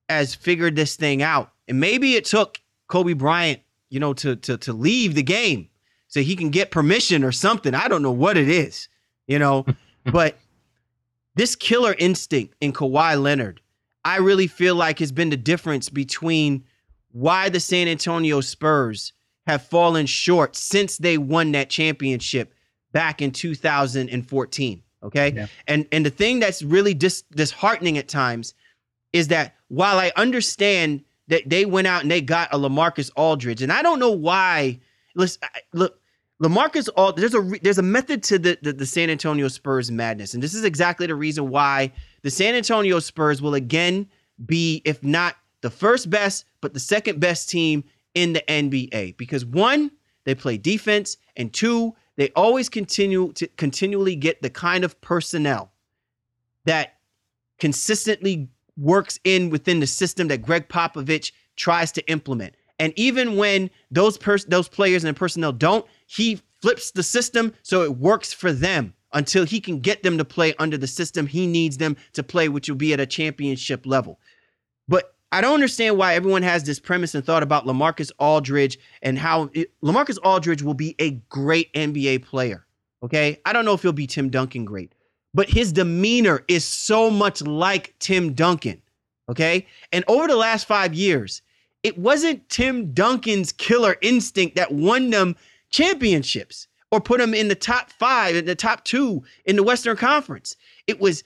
has 0.09 0.35
figured 0.35 0.77
this 0.77 0.97
thing 0.97 1.23
out, 1.23 1.53
and 1.69 1.79
maybe 1.81 2.14
it 2.14 2.25
took 2.25 2.61
Kobe 2.88 3.12
Bryant, 3.12 3.61
you 3.88 4.01
know, 4.01 4.12
to 4.14 4.37
to 4.37 4.57
to 4.59 4.73
leave 4.73 5.14
the 5.14 5.23
game 5.23 5.69
so 6.11 6.20
he 6.20 6.37
can 6.37 6.51
get 6.51 6.70
permission 6.70 7.25
or 7.25 7.33
something. 7.33 7.75
I 7.75 7.88
don't 7.88 8.03
know 8.03 8.12
what 8.12 8.37
it 8.37 8.49
is, 8.49 8.88
you 9.27 9.38
know, 9.38 9.64
but 10.05 10.37
this 11.37 11.57
killer 11.57 11.94
instinct 11.99 12.55
in 12.61 12.73
Kawhi 12.73 13.20
Leonard, 13.20 13.62
I 14.05 14.18
really 14.18 14.46
feel 14.46 14.75
like 14.75 14.99
has 14.99 15.12
been 15.12 15.31
the 15.31 15.37
difference 15.37 15.88
between 15.88 16.64
why 17.12 17.49
the 17.49 17.61
San 17.61 17.88
Antonio 17.88 18.40
Spurs 18.40 19.12
have 19.46 19.62
fallen 19.62 20.07
short 20.07 20.57
since 20.57 20.99
they 20.99 21.16
won 21.16 21.53
that 21.53 21.70
championship 21.70 22.53
back 22.92 23.23
in 23.23 23.31
2014. 23.31 24.83
Okay. 25.03 25.33
Yeah. 25.35 25.46
And 25.66 25.87
and 25.92 26.05
the 26.05 26.11
thing 26.11 26.40
that's 26.40 26.62
really 26.62 26.92
dis- 26.92 27.23
disheartening 27.35 27.96
at 27.96 28.09
times 28.09 28.55
is 29.12 29.29
that 29.29 29.55
while 29.68 29.99
I 29.99 30.12
understand 30.16 31.05
that 31.29 31.49
they 31.49 31.64
went 31.64 31.87
out 31.87 32.03
and 32.03 32.11
they 32.11 32.20
got 32.20 32.53
a 32.53 32.59
Lamarcus 32.59 33.11
Aldridge, 33.16 33.62
and 33.62 33.73
I 33.73 33.83
don't 33.83 33.99
know 33.99 34.11
why. 34.11 34.79
Listen, 35.16 35.42
look, 35.73 36.00
Lamarcus 36.42 36.88
Aldridge. 36.96 37.31
There's 37.31 37.35
a 37.35 37.59
there's 37.62 37.79
a 37.79 37.83
method 37.83 38.22
to 38.24 38.38
the, 38.38 38.59
the 38.62 38.72
the 38.72 38.87
San 38.87 39.11
Antonio 39.11 39.48
Spurs 39.48 39.90
madness, 39.90 40.35
and 40.35 40.42
this 40.42 40.55
is 40.55 40.64
exactly 40.64 41.07
the 41.07 41.14
reason 41.14 41.50
why 41.50 41.92
the 42.22 42.31
San 42.31 42.55
Antonio 42.55 42.98
Spurs 42.98 43.42
will 43.42 43.55
again 43.55 44.09
be, 44.46 44.81
if 44.85 45.03
not 45.03 45.37
the 45.61 45.70
first 45.70 46.09
best, 46.09 46.46
but 46.61 46.72
the 46.72 46.81
second 46.81 47.20
best 47.20 47.50
team 47.50 47.85
in 48.14 48.33
the 48.33 48.42
NBA. 48.48 49.16
Because 49.18 49.44
one, 49.44 49.90
they 50.24 50.35
play 50.35 50.57
defense, 50.57 51.18
and 51.37 51.53
two, 51.53 51.94
they 52.16 52.31
always 52.31 52.68
continue 52.68 53.33
to 53.35 53.46
continually 53.59 54.16
get 54.16 54.40
the 54.40 54.50
kind 54.50 54.85
of 54.85 54.98
personnel 55.00 55.72
that 56.64 56.94
consistently 57.59 58.48
works 58.79 59.20
in 59.24 59.50
within 59.50 59.81
the 59.81 59.87
system 59.87 60.29
that 60.29 60.42
Gregg 60.42 60.68
Popovich 60.68 61.33
tries 61.57 61.92
to 61.92 62.11
implement. 62.11 62.55
And 62.81 62.95
even 62.97 63.37
when 63.37 63.71
those 63.90 64.16
pers- 64.16 64.47
those 64.47 64.69
players 64.69 65.05
and 65.05 65.14
personnel 65.14 65.53
don't, 65.53 65.87
he 66.07 66.40
flips 66.62 66.90
the 66.90 67.03
system 67.03 67.53
so 67.62 67.83
it 67.83 67.99
works 67.99 68.33
for 68.33 68.53
them 68.53 68.95
until 69.12 69.45
he 69.45 69.61
can 69.61 69.81
get 69.81 70.03
them 70.03 70.16
to 70.16 70.25
play 70.25 70.55
under 70.59 70.79
the 70.79 70.87
system 70.87 71.27
he 71.27 71.47
needs 71.47 71.77
them 71.77 71.97
to 72.14 72.23
play, 72.23 72.49
which 72.49 72.69
will 72.69 72.77
be 72.77 72.95
at 72.95 73.01
a 73.01 73.07
championship 73.07 73.85
level. 73.85 74.19
But 74.88 75.14
I 75.31 75.43
don't 75.43 75.55
understand 75.55 75.99
why 75.99 76.14
everyone 76.14 76.43
has 76.43 76.64
this 76.64 76.81
premise 76.81 77.14
and 77.14 77.25
thought 77.25 77.43
about 77.43 77.66
Lamarcus 77.66 78.11
Aldridge 78.19 78.79
and 79.03 79.19
how 79.19 79.51
it, 79.53 79.71
Lamarcus 79.83 80.19
Aldridge 80.25 80.62
will 80.62 80.75
be 80.75 80.97
a 80.99 81.11
great 81.29 81.71
NBA 81.75 82.25
player. 82.25 82.66
Okay. 83.03 83.38
I 83.45 83.53
don't 83.53 83.66
know 83.66 83.75
if 83.75 83.83
he'll 83.83 83.93
be 83.93 84.07
Tim 84.07 84.31
Duncan 84.31 84.64
great, 84.64 84.95
but 85.35 85.51
his 85.51 85.71
demeanor 85.71 86.45
is 86.49 86.64
so 86.64 87.11
much 87.11 87.43
like 87.43 87.95
Tim 87.99 88.33
Duncan. 88.33 88.81
Okay. 89.29 89.66
And 89.93 90.03
over 90.09 90.27
the 90.27 90.37
last 90.37 90.66
five 90.66 90.95
years, 90.95 91.43
it 91.83 91.99
wasn't 91.99 92.49
Tim 92.49 92.93
Duncan's 92.93 93.53
killer 93.53 93.97
instinct 94.03 94.57
that 94.57 94.73
won 94.73 95.11
them 95.11 95.37
championships 95.71 96.66
or 96.90 97.01
put 97.01 97.21
them 97.21 97.35
in 97.35 97.49
the 97.49 97.55
top 97.55 97.90
five, 97.90 98.37
in 98.37 98.45
the 98.45 98.55
top 98.55 98.85
two 98.85 99.23
in 99.45 99.57
the 99.57 99.62
Western 99.62 99.97
Conference. 99.97 100.57
It 100.87 101.01
was 101.01 101.23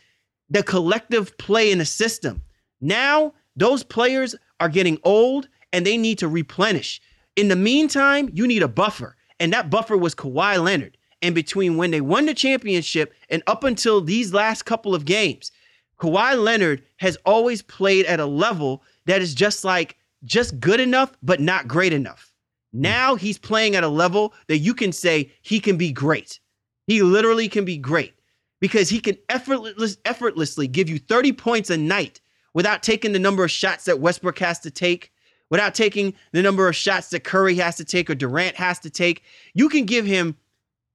the 0.50 0.62
collective 0.62 1.36
play 1.38 1.72
in 1.72 1.78
the 1.78 1.84
system. 1.84 2.42
Now, 2.80 3.32
those 3.56 3.82
players 3.82 4.34
are 4.60 4.68
getting 4.68 4.98
old 5.04 5.48
and 5.72 5.84
they 5.84 5.96
need 5.96 6.18
to 6.18 6.28
replenish. 6.28 7.00
In 7.36 7.48
the 7.48 7.56
meantime, 7.56 8.30
you 8.32 8.46
need 8.46 8.62
a 8.62 8.68
buffer. 8.68 9.16
And 9.40 9.52
that 9.52 9.70
buffer 9.70 9.96
was 9.96 10.14
Kawhi 10.14 10.62
Leonard. 10.62 10.96
And 11.22 11.34
between 11.34 11.76
when 11.76 11.90
they 11.90 12.00
won 12.00 12.26
the 12.26 12.34
championship 12.34 13.14
and 13.30 13.42
up 13.46 13.64
until 13.64 14.00
these 14.00 14.34
last 14.34 14.64
couple 14.64 14.94
of 14.94 15.04
games, 15.04 15.50
Kawhi 15.98 16.40
Leonard 16.40 16.82
has 16.98 17.16
always 17.24 17.62
played 17.62 18.06
at 18.06 18.20
a 18.20 18.26
level 18.26 18.82
that 19.06 19.22
is 19.22 19.34
just 19.34 19.64
like 19.64 19.96
just 20.24 20.58
good 20.60 20.80
enough, 20.80 21.16
but 21.22 21.40
not 21.40 21.68
great 21.68 21.92
enough. 21.92 22.32
Hmm. 22.72 22.82
Now 22.82 23.14
he's 23.14 23.38
playing 23.38 23.76
at 23.76 23.84
a 23.84 23.88
level 23.88 24.34
that 24.48 24.58
you 24.58 24.74
can 24.74 24.92
say 24.92 25.32
he 25.42 25.60
can 25.60 25.76
be 25.76 25.92
great. 25.92 26.40
He 26.86 27.02
literally 27.02 27.48
can 27.48 27.64
be 27.64 27.78
great 27.78 28.14
because 28.60 28.88
he 28.88 29.00
can 29.00 29.16
effortless, 29.28 29.98
effortlessly 30.04 30.66
give 30.66 30.88
you 30.88 30.98
30 30.98 31.32
points 31.32 31.70
a 31.70 31.76
night 31.76 32.20
without 32.52 32.82
taking 32.82 33.12
the 33.12 33.18
number 33.18 33.44
of 33.44 33.50
shots 33.50 33.84
that 33.84 34.00
Westbrook 34.00 34.38
has 34.38 34.60
to 34.60 34.70
take, 34.70 35.12
without 35.50 35.74
taking 35.74 36.14
the 36.32 36.42
number 36.42 36.68
of 36.68 36.76
shots 36.76 37.10
that 37.10 37.24
Curry 37.24 37.56
has 37.56 37.76
to 37.76 37.84
take 37.84 38.08
or 38.08 38.14
Durant 38.14 38.56
has 38.56 38.78
to 38.80 38.90
take. 38.90 39.22
You 39.54 39.68
can 39.68 39.84
give 39.84 40.06
him 40.06 40.36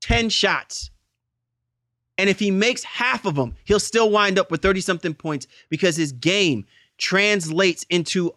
10 0.01 0.29
shots. 0.29 0.89
And 2.17 2.29
if 2.29 2.39
he 2.39 2.51
makes 2.51 2.83
half 2.83 3.25
of 3.25 3.35
them, 3.35 3.55
he'll 3.65 3.79
still 3.79 4.09
wind 4.09 4.39
up 4.39 4.51
with 4.51 4.61
30 4.61 4.81
something 4.81 5.13
points 5.13 5.47
because 5.69 5.95
his 5.95 6.11
game 6.11 6.65
translates 6.97 7.85
into 7.89 8.33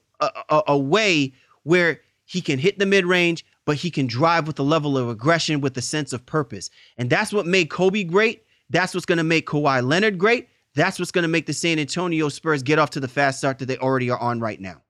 a, 0.49 0.63
a, 0.69 0.79
way 0.79 1.33
where 1.63 2.01
he 2.25 2.41
can 2.41 2.59
hit 2.59 2.79
the 2.79 2.87
mid 2.87 3.07
range, 3.07 3.45
but 3.65 3.77
he 3.77 3.91
can 3.91 4.07
drive 4.07 4.47
with 4.47 4.59
a 4.59 4.63
level 4.63 4.99
of 4.99 5.09
aggression 5.09 5.61
with 5.61 5.77
a 5.77 5.83
sense 5.83 6.13
of 6.13 6.25
purpose. 6.27 6.71
And 6.99 7.11
that's 7.11 7.33
what 7.33 7.47
made 7.47 7.71
Kobe 7.71 8.05
great. 8.05 8.45
That's 8.71 8.95
what's 8.95 9.07
going 9.07 9.19
to 9.19 9.25
make 9.25 9.47
Kawhi 9.47 9.87
Leonard 9.87 10.19
great. 10.19 10.49
That's 10.75 10.99
what's 10.99 11.11
going 11.11 11.23
to 11.23 11.29
make 11.29 11.47
the 11.47 11.53
San 11.53 11.79
Antonio 11.79 12.29
Spurs 12.29 12.63
get 12.63 12.79
off 12.79 12.91
to 12.91 13.01
the 13.01 13.09
fast 13.09 13.39
start 13.39 13.59
that 13.59 13.67
they 13.67 13.77
already 13.79 14.11
are 14.11 14.19
on 14.19 14.41
right 14.41 14.61
now. 14.61 14.81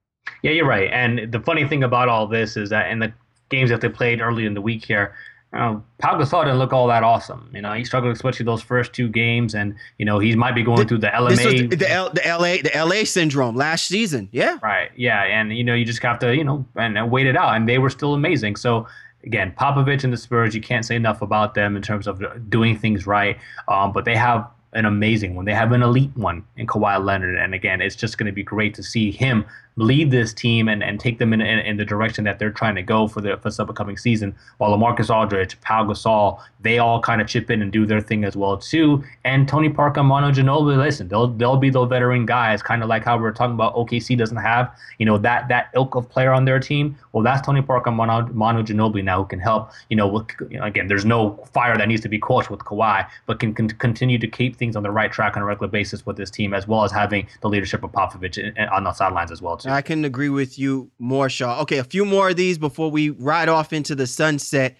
Yeah, 0.42 0.52
you're 0.52 0.66
right. 0.66 0.90
And 0.92 1.32
the 1.32 1.40
funny 1.40 1.66
thing 1.66 1.82
about 1.82 2.08
all 2.08 2.26
this 2.26 2.56
is 2.56 2.70
that 2.70 2.90
in 2.90 3.00
the 3.00 3.12
games 3.48 3.70
that 3.70 3.80
they 3.80 3.88
played 3.88 4.20
early 4.20 4.46
in 4.46 4.54
the 4.54 4.60
week 4.60 4.84
here, 4.84 5.14
you 5.52 5.58
know, 5.58 5.84
Pau 5.98 6.18
Gasol 6.18 6.44
didn't 6.44 6.58
look 6.58 6.72
all 6.72 6.86
that 6.88 7.02
awesome. 7.02 7.50
You 7.54 7.60
know, 7.60 7.74
he 7.74 7.84
struggled 7.84 8.14
especially 8.14 8.44
those 8.44 8.62
first 8.62 8.92
two 8.92 9.08
games, 9.08 9.54
and 9.54 9.74
you 9.98 10.06
know 10.06 10.18
he 10.18 10.34
might 10.34 10.54
be 10.54 10.62
going 10.62 10.78
the, 10.78 10.84
through 10.86 10.98
the 10.98 11.08
LMA, 11.08 11.70
the, 11.70 11.76
the, 11.76 11.90
L, 11.90 12.10
the 12.10 12.22
LA, 12.24 12.62
the 12.62 12.72
LA 12.74 13.04
syndrome 13.04 13.54
last 13.54 13.86
season. 13.86 14.28
Yeah, 14.32 14.58
right. 14.62 14.90
Yeah, 14.96 15.22
and 15.24 15.52
you 15.52 15.62
know 15.62 15.74
you 15.74 15.84
just 15.84 16.02
have 16.02 16.18
to 16.20 16.34
you 16.34 16.44
know 16.44 16.64
and, 16.76 16.96
and 16.96 17.10
wait 17.10 17.26
it 17.26 17.36
out, 17.36 17.54
and 17.54 17.68
they 17.68 17.78
were 17.78 17.90
still 17.90 18.14
amazing. 18.14 18.56
So 18.56 18.86
again, 19.24 19.54
Popovich 19.58 20.04
and 20.04 20.12
the 20.12 20.16
Spurs, 20.16 20.54
you 20.54 20.60
can't 20.60 20.84
say 20.84 20.96
enough 20.96 21.22
about 21.22 21.54
them 21.54 21.76
in 21.76 21.82
terms 21.82 22.06
of 22.06 22.22
doing 22.48 22.78
things 22.78 23.06
right. 23.06 23.38
Um, 23.68 23.92
but 23.92 24.04
they 24.04 24.16
have 24.16 24.48
an 24.72 24.86
amazing 24.86 25.34
one. 25.34 25.44
They 25.44 25.54
have 25.54 25.72
an 25.72 25.82
elite 25.82 26.16
one 26.16 26.44
in 26.56 26.66
Kawhi 26.66 27.02
Leonard. 27.04 27.36
And 27.36 27.54
again, 27.54 27.80
it's 27.80 27.96
just 27.96 28.16
going 28.18 28.26
to 28.26 28.32
be 28.32 28.42
great 28.42 28.74
to 28.74 28.82
see 28.82 29.10
him 29.10 29.44
lead 29.76 30.10
this 30.10 30.34
team 30.34 30.68
and, 30.68 30.82
and 30.82 31.00
take 31.00 31.18
them 31.18 31.32
in, 31.32 31.40
in, 31.40 31.58
in, 31.60 31.76
the 31.76 31.84
direction 31.84 32.24
that 32.24 32.38
they're 32.38 32.50
trying 32.50 32.74
to 32.74 32.82
go 32.82 33.08
for 33.08 33.20
the 33.20 33.36
for 33.38 33.44
this 33.44 33.58
upcoming 33.58 33.96
season. 33.96 34.34
While 34.58 34.76
Lamarcus 34.76 35.14
Aldridge, 35.14 35.60
Pau 35.62 35.84
Gasol, 35.84 36.40
they 36.60 36.78
all 36.78 37.00
kind 37.00 37.20
of 37.20 37.26
chip 37.26 37.50
in 37.50 37.62
and 37.62 37.72
do 37.72 37.86
their 37.86 38.00
thing 38.00 38.24
as 38.24 38.36
well 38.36 38.58
too. 38.58 39.02
And 39.24 39.48
Tony 39.48 39.70
Parker, 39.70 40.02
Manu 40.02 40.32
Ginobili, 40.32 40.76
listen, 40.76 41.08
they'll 41.08 41.28
they'll 41.28 41.56
be 41.56 41.70
the 41.70 41.84
veteran 41.86 42.26
guys, 42.26 42.62
kind 42.62 42.82
of 42.82 42.88
like 42.88 43.04
how 43.04 43.16
we 43.16 43.24
are 43.24 43.32
talking 43.32 43.54
about 43.54 43.74
OKC 43.74 44.16
doesn't 44.16 44.36
have 44.36 44.76
you 44.98 45.06
know 45.06 45.18
that 45.18 45.48
that 45.48 45.70
ilk 45.74 45.94
of 45.94 46.08
player 46.08 46.32
on 46.32 46.44
their 46.44 46.60
team. 46.60 46.96
Well, 47.12 47.24
that's 47.24 47.44
Tony 47.44 47.62
Parker, 47.62 47.90
Manu, 47.90 48.32
Manu 48.32 48.62
Ginobili 48.62 49.04
now 49.04 49.22
who 49.22 49.28
can 49.28 49.38
help. 49.38 49.70
You 49.88 49.96
know, 49.96 50.06
with, 50.06 50.28
you 50.50 50.58
know, 50.58 50.64
again, 50.64 50.88
there's 50.88 51.04
no 51.04 51.36
fire 51.52 51.76
that 51.76 51.88
needs 51.88 52.02
to 52.02 52.08
be 52.08 52.18
quashed 52.18 52.50
with 52.50 52.60
Kawhi, 52.60 53.06
but 53.26 53.40
can, 53.40 53.54
can 53.54 53.68
continue 53.68 54.18
to 54.18 54.26
keep 54.26 54.56
things 54.56 54.76
on 54.76 54.82
the 54.82 54.90
right 54.90 55.12
track 55.12 55.36
on 55.36 55.42
a 55.42 55.46
regular 55.46 55.68
basis 55.68 56.06
with 56.06 56.16
this 56.16 56.30
team, 56.30 56.54
as 56.54 56.66
well 56.66 56.84
as 56.84 56.92
having 56.92 57.26
the 57.40 57.48
leadership 57.48 57.82
of 57.82 57.92
Popovich 57.92 58.38
on 58.72 58.84
the 58.84 58.92
sidelines 58.92 59.30
as 59.30 59.42
well 59.42 59.56
too. 59.56 59.61
I 59.66 59.82
can 59.82 60.04
agree 60.04 60.28
with 60.28 60.58
you 60.58 60.90
more, 60.98 61.28
Shaw. 61.28 61.60
Okay, 61.62 61.78
a 61.78 61.84
few 61.84 62.04
more 62.04 62.30
of 62.30 62.36
these 62.36 62.58
before 62.58 62.90
we 62.90 63.10
ride 63.10 63.48
off 63.48 63.72
into 63.72 63.94
the 63.94 64.06
sunset. 64.06 64.76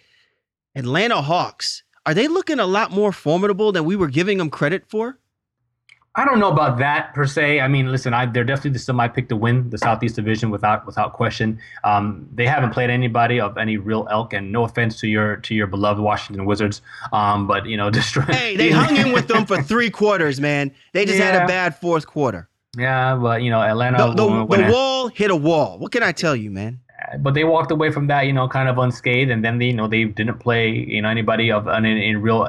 Atlanta 0.75 1.21
Hawks, 1.21 1.83
are 2.07 2.15
they 2.15 2.29
looking 2.29 2.59
a 2.59 2.67
lot 2.67 2.91
more 2.91 3.13
formidable 3.13 3.73
than 3.73 3.85
we 3.85 3.97
were 3.97 4.09
giving 4.09 4.39
them 4.39 4.51
credit 4.51 4.85
for? 4.89 5.19
I 6.15 6.27
don't 6.27 6.39
know 6.39 6.51
about 6.51 6.77
that 6.79 7.15
per 7.15 7.27
se. 7.27 7.61
I 7.61 7.69
mean, 7.69 7.91
listen, 7.91 8.13
I, 8.13 8.27
they're 8.27 8.45
definitely 8.45 8.79
still 8.79 8.95
my 8.95 9.09
pick 9.09 9.31
to 9.31 9.37
win 9.37 9.71
the 9.71 9.79
Southeast 9.79 10.15
Division 10.15 10.51
without 10.51 10.85
without 10.85 11.15
question. 11.15 11.59
Um, 11.85 12.29
they 12.35 12.47
haven't 12.47 12.71
played 12.71 12.91
anybody 12.91 13.41
of 13.41 13.57
any 13.57 13.79
real 13.79 14.07
elk, 14.11 14.35
and 14.35 14.53
no 14.53 14.65
offense 14.65 15.01
to 15.01 15.09
your 15.09 15.37
to 15.37 15.55
your 15.55 15.67
beloved 15.67 16.03
Washington 16.03 16.45
Wizards, 16.45 16.83
um, 17.15 17.47
but 17.47 17.65
you 17.65 17.79
know, 17.79 17.91
just 17.99 18.15
hey, 18.15 18.57
they 18.57 18.71
hung 18.71 18.97
in 18.97 19.13
with 19.13 19.27
them 19.27 19.47
for 19.47 19.63
three 19.63 19.89
quarters, 19.89 20.39
man. 20.39 20.73
They 20.93 21.07
just 21.07 21.19
yeah. 21.19 21.33
had 21.33 21.45
a 21.45 21.47
bad 21.47 21.77
fourth 21.77 22.07
quarter. 22.07 22.51
Yeah, 22.79 23.17
but 23.17 23.43
you 23.43 23.51
know, 23.51 23.61
Atlanta. 23.61 23.99
The, 23.99 24.47
the, 24.47 24.57
the 24.57 24.73
wall 24.73 25.09
hit 25.09 25.31
a 25.31 25.37
wall. 25.37 25.79
What 25.79 25.93
can 25.93 26.03
I 26.03 26.13
tell 26.13 26.35
you, 26.35 26.51
man? 26.51 26.81
But 27.19 27.35
they 27.35 27.45
walked 27.45 27.71
away 27.71 27.91
from 27.91 28.07
that, 28.07 28.27
you 28.27 28.33
know, 28.33 28.49
kind 28.49 28.69
of 28.69 28.79
unscathed, 28.79 29.31
and 29.31 29.45
then 29.45 29.59
they, 29.59 29.67
you 29.67 29.73
know, 29.75 29.89
they 29.89 30.05
didn't 30.05 30.39
play, 30.39 30.71
you 30.71 31.03
know, 31.03 31.09
anybody 31.09 31.51
of 31.53 31.67
in, 31.67 31.85
in 31.85 32.23
real 32.23 32.49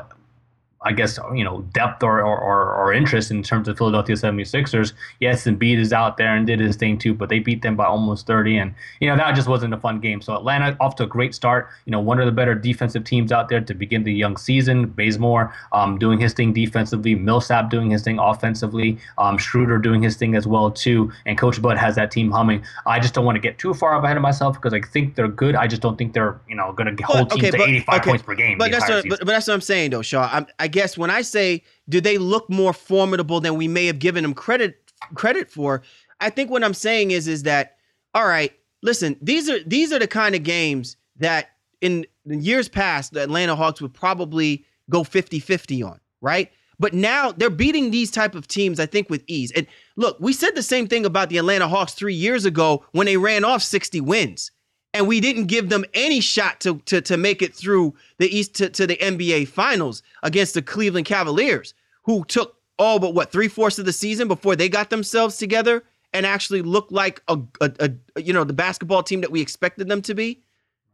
I 0.83 0.91
guess, 0.91 1.17
you 1.33 1.43
know, 1.43 1.61
depth 1.71 2.03
or, 2.03 2.21
or, 2.21 2.73
or, 2.73 2.93
interest 2.93 3.31
in 3.31 3.41
terms 3.41 3.67
of 3.67 3.77
Philadelphia 3.77 4.15
76ers. 4.15 4.93
Yes, 5.19 5.45
Embiid 5.45 5.77
is 5.77 5.93
out 5.93 6.17
there 6.17 6.35
and 6.35 6.45
did 6.45 6.59
his 6.59 6.75
thing 6.75 6.97
too, 6.97 7.13
but 7.13 7.29
they 7.29 7.39
beat 7.39 7.61
them 7.61 7.75
by 7.75 7.85
almost 7.85 8.27
30. 8.27 8.57
And, 8.57 8.75
you 8.99 9.07
know, 9.07 9.15
that 9.15 9.33
just 9.33 9.47
wasn't 9.47 9.73
a 9.73 9.77
fun 9.77 9.99
game. 9.99 10.21
So 10.21 10.35
Atlanta 10.35 10.75
off 10.79 10.95
to 10.97 11.03
a 11.03 11.07
great 11.07 11.33
start. 11.33 11.69
You 11.85 11.91
know, 11.91 11.99
one 11.99 12.19
of 12.19 12.25
the 12.25 12.31
better 12.31 12.53
defensive 12.53 13.03
teams 13.03 13.31
out 13.31 13.49
there 13.49 13.61
to 13.61 13.73
begin 13.73 14.03
the 14.03 14.13
young 14.13 14.37
season. 14.37 14.87
Bazemore 14.87 15.53
um, 15.71 15.97
doing 15.97 16.19
his 16.19 16.33
thing 16.33 16.53
defensively, 16.53 17.15
Millsap 17.15 17.69
doing 17.69 17.89
his 17.89 18.03
thing 18.03 18.19
offensively, 18.19 18.97
um, 19.17 19.37
Schroeder 19.37 19.77
doing 19.77 20.03
his 20.03 20.17
thing 20.17 20.35
as 20.35 20.45
well 20.45 20.69
too. 20.69 21.11
And 21.25 21.37
Coach 21.37 21.61
Bud 21.61 21.77
has 21.77 21.95
that 21.95 22.11
team 22.11 22.29
humming. 22.29 22.63
I 22.85 22.99
just 22.99 23.13
don't 23.13 23.25
want 23.25 23.37
to 23.37 23.41
get 23.41 23.57
too 23.57 23.73
far 23.73 23.95
ahead 24.03 24.17
of 24.17 24.23
myself 24.23 24.55
because 24.55 24.73
I 24.73 24.81
think 24.81 25.15
they're 25.15 25.27
good. 25.27 25.55
I 25.55 25.67
just 25.67 25.81
don't 25.81 25.97
think 25.97 26.13
they're, 26.13 26.39
you 26.49 26.55
know, 26.55 26.73
going 26.73 26.95
to 26.95 27.03
hold 27.03 27.29
teams 27.31 27.45
okay, 27.45 27.57
to 27.57 27.63
85 27.63 27.99
okay. 27.99 28.09
points 28.09 28.23
per 28.23 28.35
game. 28.35 28.57
But 28.57 28.71
that's, 28.71 28.89
what, 28.89 29.05
but, 29.07 29.19
but 29.19 29.27
that's 29.27 29.47
what 29.47 29.53
I'm 29.53 29.61
saying 29.61 29.91
though, 29.91 30.01
Shaw. 30.01 30.29
I'm, 30.31 30.45
I 30.59 30.67
guess 30.73 30.97
when 30.97 31.09
I 31.09 31.21
say 31.21 31.63
do 31.87 32.01
they 32.01 32.17
look 32.17 32.49
more 32.49 32.73
formidable 32.73 33.39
than 33.39 33.55
we 33.55 33.69
may 33.69 33.85
have 33.85 33.99
given 33.99 34.23
them 34.23 34.33
credit 34.33 34.91
credit 35.15 35.49
for, 35.49 35.83
I 36.19 36.29
think 36.29 36.49
what 36.49 36.63
I'm 36.63 36.73
saying 36.73 37.11
is 37.11 37.29
is 37.29 37.43
that 37.43 37.77
all 38.13 38.27
right, 38.27 38.51
listen, 38.81 39.15
these 39.21 39.49
are 39.49 39.63
these 39.63 39.93
are 39.93 39.99
the 39.99 40.07
kind 40.07 40.35
of 40.35 40.43
games 40.43 40.97
that 41.17 41.51
in, 41.79 42.05
in 42.25 42.41
years 42.41 42.67
past 42.67 43.13
the 43.13 43.23
Atlanta 43.23 43.55
Hawks 43.55 43.81
would 43.81 43.93
probably 43.93 44.65
go 44.89 45.03
50-50 45.03 45.85
on, 45.89 45.99
right? 46.21 46.51
But 46.79 46.93
now 46.93 47.31
they're 47.31 47.49
beating 47.49 47.91
these 47.91 48.11
type 48.11 48.35
of 48.35 48.47
teams, 48.47 48.79
I 48.79 48.85
think, 48.85 49.09
with 49.09 49.23
ease. 49.27 49.51
And 49.51 49.67
look, 49.95 50.17
we 50.19 50.33
said 50.33 50.55
the 50.55 50.63
same 50.63 50.87
thing 50.87 51.05
about 51.05 51.29
the 51.29 51.37
Atlanta 51.37 51.67
Hawks 51.67 51.93
three 51.93 52.15
years 52.15 52.45
ago 52.45 52.85
when 52.91 53.05
they 53.05 53.15
ran 53.15 53.45
off 53.45 53.61
60 53.63 54.01
wins 54.01 54.51
and 54.93 55.07
we 55.07 55.19
didn't 55.19 55.45
give 55.45 55.69
them 55.69 55.85
any 55.93 56.19
shot 56.19 56.59
to 56.61 56.77
to, 56.85 57.01
to 57.01 57.17
make 57.17 57.41
it 57.41 57.53
through 57.53 57.95
the 58.17 58.35
East 58.35 58.55
to, 58.55 58.69
to 58.69 58.87
the 58.87 58.97
NBA 58.97 59.47
Finals 59.47 60.03
against 60.21 60.53
the 60.53 60.61
Cleveland 60.61 61.05
Cavaliers, 61.05 61.73
who 62.03 62.23
took 62.25 62.57
all 62.77 62.99
but 62.99 63.13
what 63.13 63.31
three 63.31 63.47
fourths 63.47 63.79
of 63.79 63.85
the 63.85 63.93
season 63.93 64.27
before 64.27 64.55
they 64.55 64.69
got 64.69 64.89
themselves 64.89 65.37
together 65.37 65.83
and 66.13 66.25
actually 66.25 66.61
looked 66.61 66.91
like 66.91 67.21
a, 67.27 67.39
a, 67.61 67.71
a 68.15 68.21
you 68.21 68.33
know 68.33 68.43
the 68.43 68.53
basketball 68.53 69.03
team 69.03 69.21
that 69.21 69.31
we 69.31 69.41
expected 69.41 69.87
them 69.87 70.01
to 70.01 70.13
be. 70.13 70.41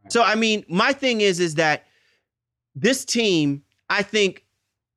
So 0.08 0.22
I 0.22 0.34
mean, 0.34 0.64
my 0.68 0.92
thing 0.92 1.20
is 1.20 1.40
is 1.40 1.56
that 1.56 1.86
this 2.74 3.04
team, 3.04 3.62
I 3.88 4.02
think, 4.02 4.44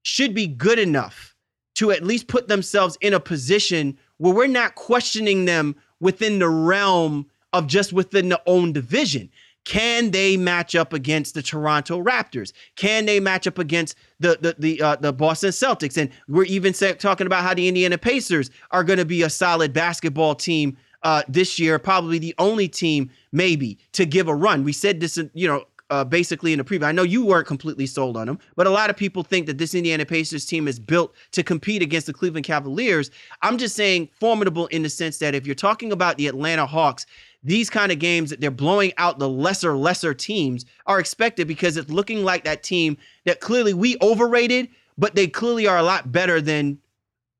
should 0.03 0.33
be 0.33 0.47
good 0.47 0.79
enough 0.79 1.35
to 1.75 1.91
at 1.91 2.03
least 2.03 2.27
put 2.27 2.47
themselves 2.47 2.97
in 3.01 3.13
a 3.13 3.19
position 3.19 3.97
where 4.17 4.33
we're 4.33 4.47
not 4.47 4.75
questioning 4.75 5.45
them 5.45 5.75
within 5.99 6.39
the 6.39 6.49
realm 6.49 7.25
of 7.53 7.67
just 7.67 7.93
within 7.93 8.29
the 8.29 8.41
own 8.45 8.73
division. 8.73 9.29
Can 9.65 10.11
they 10.11 10.35
match 10.35 10.75
up 10.75 10.91
against 10.91 11.35
the 11.35 11.41
Toronto 11.41 12.03
Raptors? 12.03 12.51
Can 12.75 13.05
they 13.05 13.21
match 13.21 13.47
up 13.47 13.57
against 13.57 13.95
the 14.19 14.37
the 14.41 14.55
the 14.59 14.81
uh, 14.81 14.95
the 14.97 15.13
Boston 15.13 15.51
Celtics? 15.51 15.97
And 15.97 16.09
we're 16.27 16.43
even 16.43 16.73
say, 16.73 16.93
talking 16.93 17.27
about 17.27 17.43
how 17.43 17.53
the 17.53 17.67
Indiana 17.69 17.97
Pacers 17.97 18.51
are 18.71 18.83
going 18.83 18.99
to 18.99 19.05
be 19.05 19.21
a 19.21 19.29
solid 19.29 19.71
basketball 19.71 20.35
team 20.35 20.75
uh, 21.03 21.23
this 21.27 21.59
year, 21.59 21.79
probably 21.79 22.17
the 22.17 22.35
only 22.39 22.67
team 22.67 23.09
maybe 23.31 23.77
to 23.93 24.05
give 24.05 24.27
a 24.27 24.35
run. 24.35 24.63
We 24.63 24.73
said 24.73 24.99
this, 24.99 25.17
you 25.33 25.47
know, 25.47 25.65
uh, 25.89 26.03
basically 26.03 26.53
in 26.53 26.57
the 26.57 26.63
preview. 26.63 26.85
I 26.85 26.91
know 26.91 27.03
you 27.03 27.25
weren't 27.25 27.45
completely 27.45 27.85
sold 27.85 28.17
on 28.17 28.25
them, 28.25 28.39
but 28.55 28.65
a 28.65 28.71
lot 28.71 28.89
of 28.89 28.97
people 28.97 29.21
think 29.21 29.45
that 29.45 29.57
this 29.57 29.75
Indiana 29.75 30.05
Pacers 30.05 30.45
team 30.45 30.67
is 30.67 30.79
built 30.79 31.13
to 31.31 31.43
compete 31.43 31.81
against 31.81 32.07
the 32.07 32.13
Cleveland 32.13 32.45
Cavaliers. 32.45 33.11
I'm 33.41 33.57
just 33.57 33.75
saying 33.75 34.09
formidable 34.19 34.67
in 34.67 34.81
the 34.81 34.89
sense 34.89 35.19
that 35.19 35.35
if 35.35 35.45
you're 35.45 35.55
talking 35.55 35.91
about 35.91 36.17
the 36.17 36.27
Atlanta 36.27 36.65
Hawks, 36.65 37.05
these 37.43 37.69
kind 37.69 37.91
of 37.91 37.99
games 37.99 38.29
that 38.29 38.39
they're 38.39 38.51
blowing 38.51 38.93
out 38.97 39.19
the 39.19 39.29
lesser 39.29 39.75
lesser 39.75 40.13
teams 40.13 40.65
are 40.85 40.99
expected 40.99 41.47
because 41.47 41.77
it's 41.77 41.89
looking 41.89 42.23
like 42.23 42.43
that 42.45 42.63
team 42.63 42.97
that 43.25 43.41
clearly 43.41 43.73
we 43.73 43.97
overrated, 44.01 44.69
but 44.97 45.15
they 45.15 45.27
clearly 45.27 45.67
are 45.67 45.77
a 45.77 45.83
lot 45.83 46.11
better 46.11 46.39
than 46.39 46.79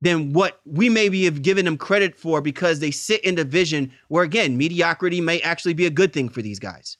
than 0.01 0.33
what 0.33 0.59
we 0.65 0.89
maybe 0.89 1.23
have 1.23 1.41
given 1.41 1.63
them 1.63 1.77
credit 1.77 2.13
for 2.13 2.41
because 2.41 2.79
they 2.79 2.91
sit 2.91 3.23
in 3.23 3.35
division 3.35 3.89
where 4.09 4.25
again 4.25 4.57
mediocrity 4.57 5.21
may 5.21 5.39
actually 5.41 5.73
be 5.73 5.85
a 5.85 5.89
good 5.89 6.11
thing 6.11 6.27
for 6.27 6.41
these 6.41 6.59
guys. 6.59 6.97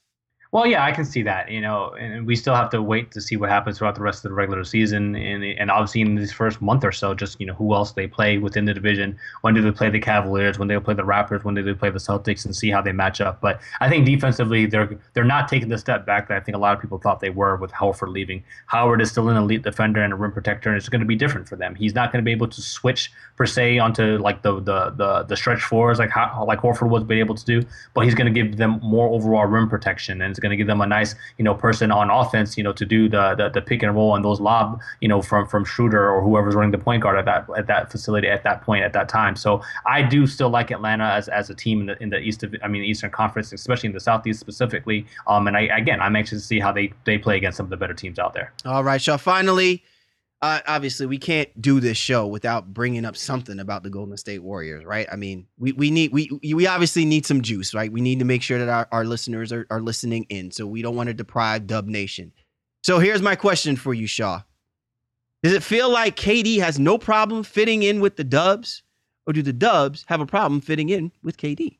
Well, 0.53 0.67
yeah, 0.67 0.85
I 0.85 0.91
can 0.91 1.03
see 1.03 1.23
that. 1.23 1.49
You 1.49 1.61
know, 1.61 1.95
and 1.99 2.27
we 2.27 2.35
still 2.35 2.53
have 2.53 2.69
to 2.69 2.81
wait 2.81 3.09
to 3.13 3.21
see 3.21 3.35
what 3.35 3.49
happens 3.49 3.79
throughout 3.79 3.95
the 3.95 4.03
rest 4.03 4.23
of 4.23 4.29
the 4.29 4.35
regular 4.35 4.63
season, 4.63 5.15
and 5.15 5.43
and 5.43 5.71
obviously 5.71 6.01
in 6.01 6.13
this 6.13 6.31
first 6.31 6.61
month 6.61 6.83
or 6.83 6.91
so, 6.91 7.15
just 7.15 7.39
you 7.39 7.47
know 7.47 7.55
who 7.55 7.73
else 7.73 7.93
they 7.93 8.05
play 8.05 8.37
within 8.37 8.65
the 8.65 8.73
division. 8.75 9.17
When 9.41 9.55
do 9.55 9.63
they 9.63 9.71
play 9.71 9.89
the 9.89 9.99
Cavaliers? 9.99 10.59
When 10.59 10.67
do 10.67 10.75
they 10.75 10.79
play 10.79 10.93
the 10.93 11.01
Raptors? 11.01 11.43
When 11.43 11.55
do 11.55 11.63
they 11.63 11.73
play 11.73 11.89
the 11.89 11.97
Celtics? 11.97 12.45
And 12.45 12.55
see 12.55 12.69
how 12.69 12.83
they 12.83 12.91
match 12.91 13.19
up. 13.19 13.41
But 13.41 13.61
I 13.81 13.89
think 13.89 14.05
defensively, 14.05 14.67
they're 14.67 14.95
they're 15.15 15.23
not 15.23 15.47
taking 15.47 15.69
the 15.69 15.77
step 15.79 16.05
back 16.05 16.27
that 16.27 16.37
I 16.37 16.39
think 16.39 16.55
a 16.55 16.59
lot 16.59 16.75
of 16.75 16.79
people 16.79 16.99
thought 16.99 17.19
they 17.19 17.31
were 17.31 17.55
with 17.55 17.71
Horford 17.71 18.09
leaving. 18.09 18.43
Howard 18.67 19.01
is 19.01 19.09
still 19.09 19.29
an 19.29 19.37
elite 19.37 19.63
defender 19.63 20.03
and 20.03 20.13
a 20.13 20.15
rim 20.15 20.33
protector, 20.33 20.69
and 20.69 20.77
it's 20.77 20.87
going 20.87 21.01
to 21.01 21.07
be 21.07 21.15
different 21.15 21.49
for 21.49 21.55
them. 21.55 21.73
He's 21.73 21.95
not 21.95 22.11
going 22.11 22.23
to 22.23 22.25
be 22.25 22.31
able 22.31 22.49
to 22.49 22.61
switch 22.61 23.11
per 23.37 23.47
se 23.47 23.79
onto 23.79 24.19
like 24.19 24.43
the 24.43 24.59
the 24.59 24.91
the, 24.91 25.23
the 25.23 25.35
stretch 25.35 25.63
fours 25.63 25.97
like 25.97 26.11
how, 26.11 26.45
like 26.47 26.59
Horford 26.59 26.89
was 26.89 27.09
able 27.09 27.33
to 27.33 27.43
do, 27.43 27.63
but 27.95 28.01
he's 28.01 28.13
going 28.13 28.31
to 28.31 28.43
give 28.43 28.57
them 28.57 28.79
more 28.83 29.07
overall 29.07 29.47
rim 29.47 29.67
protection, 29.67 30.21
and 30.21 30.42
going 30.43 30.51
to 30.51 30.55
give 30.55 30.67
them 30.67 30.81
a 30.81 30.85
nice 30.85 31.15
you 31.37 31.43
know 31.43 31.55
person 31.55 31.89
on 31.91 32.11
offense 32.11 32.57
you 32.57 32.63
know 32.63 32.73
to 32.73 32.85
do 32.85 33.09
the, 33.09 33.33
the 33.35 33.49
the, 33.49 33.61
pick 33.61 33.81
and 33.81 33.95
roll 33.95 34.15
and 34.15 34.23
those 34.23 34.39
lob 34.39 34.79
you 34.99 35.07
know 35.07 35.21
from 35.21 35.47
from 35.47 35.65
Schroeder 35.65 36.11
or 36.11 36.21
whoever's 36.21 36.53
running 36.53 36.71
the 36.71 36.77
point 36.77 37.01
guard 37.01 37.17
at 37.17 37.25
that 37.25 37.47
at 37.57 37.67
that 37.67 37.91
facility 37.91 38.27
at 38.27 38.43
that 38.43 38.61
point 38.61 38.83
at 38.83 38.93
that 38.93 39.09
time. 39.09 39.35
So 39.35 39.61
I 39.87 40.03
do 40.03 40.27
still 40.27 40.49
like 40.49 40.69
Atlanta 40.69 41.05
as, 41.05 41.29
as 41.29 41.49
a 41.49 41.55
team 41.55 41.79
in 41.81 41.85
the 41.87 42.03
in 42.03 42.09
the 42.09 42.19
East 42.19 42.43
of 42.43 42.53
I 42.61 42.67
mean 42.67 42.83
Eastern 42.83 43.09
Conference, 43.09 43.53
especially 43.53 43.87
in 43.87 43.93
the 43.93 43.99
Southeast 44.01 44.39
specifically. 44.39 45.07
Um, 45.25 45.47
and 45.47 45.57
I 45.57 45.61
again 45.61 46.01
I'm 46.01 46.15
anxious 46.15 46.41
to 46.41 46.45
see 46.45 46.59
how 46.59 46.71
they 46.71 46.93
they 47.05 47.17
play 47.17 47.37
against 47.37 47.57
some 47.57 47.65
of 47.65 47.69
the 47.71 47.77
better 47.77 47.93
teams 47.93 48.19
out 48.19 48.33
there. 48.33 48.53
All 48.65 48.83
right, 48.83 49.01
Shaw. 49.01 49.17
Finally 49.17 49.83
uh, 50.43 50.59
obviously 50.67 51.05
we 51.05 51.17
can't 51.17 51.49
do 51.61 51.79
this 51.79 51.97
show 51.97 52.27
without 52.27 52.73
bringing 52.73 53.05
up 53.05 53.15
something 53.15 53.61
about 53.61 53.81
the 53.81 53.89
Golden 53.89 54.17
State 54.17 54.39
Warriors, 54.39 54.83
right? 54.83 55.07
I 55.09 55.15
mean, 55.15 55.47
we 55.57 55.71
we 55.71 55.89
need 55.89 56.11
we 56.11 56.29
we 56.53 56.67
obviously 56.67 57.05
need 57.05 57.25
some 57.25 57.41
juice, 57.41 57.73
right? 57.73 57.89
We 57.89 58.01
need 58.01 58.19
to 58.19 58.25
make 58.25 58.41
sure 58.41 58.59
that 58.59 58.67
our, 58.67 58.85
our 58.91 59.05
listeners 59.05 59.53
are, 59.53 59.65
are 59.71 59.79
listening 59.79 60.25
in, 60.27 60.51
so 60.51 60.67
we 60.67 60.81
don't 60.81 60.97
want 60.97 61.07
to 61.07 61.13
deprive 61.13 61.65
Dub 61.65 61.87
Nation. 61.87 62.33
So 62.83 62.99
here's 62.99 63.21
my 63.21 63.37
question 63.37 63.77
for 63.77 63.93
you, 63.93 64.05
Shaw. 64.05 64.41
Does 65.43 65.53
it 65.53 65.63
feel 65.63 65.89
like 65.89 66.17
KD 66.17 66.59
has 66.59 66.77
no 66.77 66.97
problem 66.97 67.43
fitting 67.43 67.83
in 67.83 68.01
with 68.01 68.17
the 68.17 68.25
Dubs, 68.25 68.83
or 69.25 69.31
do 69.31 69.43
the 69.43 69.53
Dubs 69.53 70.03
have 70.09 70.19
a 70.19 70.25
problem 70.25 70.59
fitting 70.59 70.89
in 70.89 71.13
with 71.23 71.37
KD? 71.37 71.77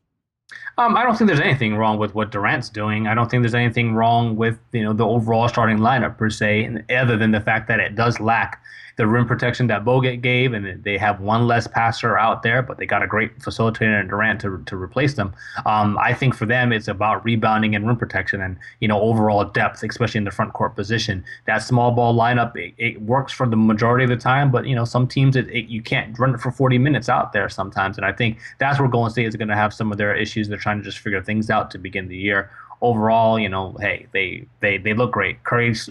Um, 0.77 0.97
I 0.97 1.03
don't 1.03 1.15
think 1.15 1.27
there's 1.27 1.39
anything 1.39 1.75
wrong 1.75 1.97
with 1.97 2.15
what 2.15 2.31
Durant's 2.31 2.69
doing. 2.69 3.07
I 3.07 3.13
don't 3.13 3.29
think 3.29 3.43
there's 3.43 3.53
anything 3.53 3.93
wrong 3.93 4.35
with 4.35 4.57
you 4.71 4.83
know 4.83 4.93
the 4.93 5.05
overall 5.05 5.47
starting 5.47 5.77
lineup 5.77 6.17
per 6.17 6.29
se, 6.29 6.83
other 6.89 7.17
than 7.17 7.31
the 7.31 7.41
fact 7.41 7.67
that 7.67 7.79
it 7.79 7.95
does 7.95 8.19
lack 8.19 8.61
the 8.95 9.08
rim 9.08 9.27
protection 9.27 9.67
that 9.67 9.84
Bogut 9.84 10.21
gave, 10.21 10.53
and 10.53 10.84
they 10.84 10.97
have 10.97 11.19
one 11.19 11.47
less 11.47 11.67
passer 11.67 12.17
out 12.17 12.43
there, 12.43 12.62
but 12.62 12.77
they 12.77 12.86
got 12.86 13.01
a 13.01 13.08
great 13.08 13.39
facilitator 13.39 13.99
in 13.99 14.08
Durant 14.08 14.41
to, 14.41 14.63
to 14.65 14.75
replace 14.75 15.15
them. 15.15 15.34
Um, 15.65 15.97
I 15.97 16.13
think 16.13 16.36
for 16.36 16.45
them, 16.45 16.71
it's 16.71 16.88
about 16.88 17.23
rebounding 17.25 17.75
and 17.75 17.88
rim 17.88 17.97
protection 17.97 18.41
and, 18.41 18.58
you 18.79 18.88
know, 18.88 19.01
overall 19.01 19.45
depth, 19.45 19.84
especially 19.84 20.19
in 20.19 20.23
the 20.23 20.32
front 20.32 20.53
court 20.53 20.75
position. 20.75 21.23
That 21.45 21.60
small 21.60 21.91
ball 21.91 22.15
lineup, 22.15 22.56
it, 22.56 22.73
it 22.77 23.01
works 23.01 23.34
for 23.34 23.47
the 23.47 23.56
majority 23.56 24.03
of 24.03 24.10
the 24.10 24.17
time, 24.17 24.51
but, 24.51 24.67
you 24.67 24.75
know, 24.75 24.86
some 24.86 25.08
teams, 25.08 25.36
it, 25.36 25.49
it, 25.49 25.65
you 25.65 25.82
can't 25.82 26.17
run 26.19 26.36
it 26.36 26.41
for 26.41 26.51
40 26.51 26.77
minutes 26.77 27.10
out 27.10 27.34
there 27.34 27.49
sometimes. 27.49 27.97
And 27.97 28.06
I 28.06 28.12
think 28.12 28.39
that's 28.60 28.79
where 28.79 28.88
Golden 28.88 29.12
State 29.12 29.27
is 29.27 29.36
going 29.36 29.47
to 29.47 29.56
have 29.56 29.73
some 29.73 29.91
of 29.91 29.97
their 29.97 30.15
issues. 30.15 30.47
They're 30.47 30.58
trying 30.58 30.77
to 30.77 30.84
just 30.84 30.99
figure 30.99 31.21
things 31.21 31.49
out 31.49 31.71
to 31.71 31.77
begin 31.77 32.08
the 32.08 32.17
year 32.17 32.51
overall, 32.84 33.39
you 33.39 33.49
know, 33.49 33.75
hey, 33.79 34.06
they 34.12 34.45
they 34.60 34.77
they 34.77 34.93
look 34.93 35.12
great. 35.12 35.41
Curry's 35.43 35.89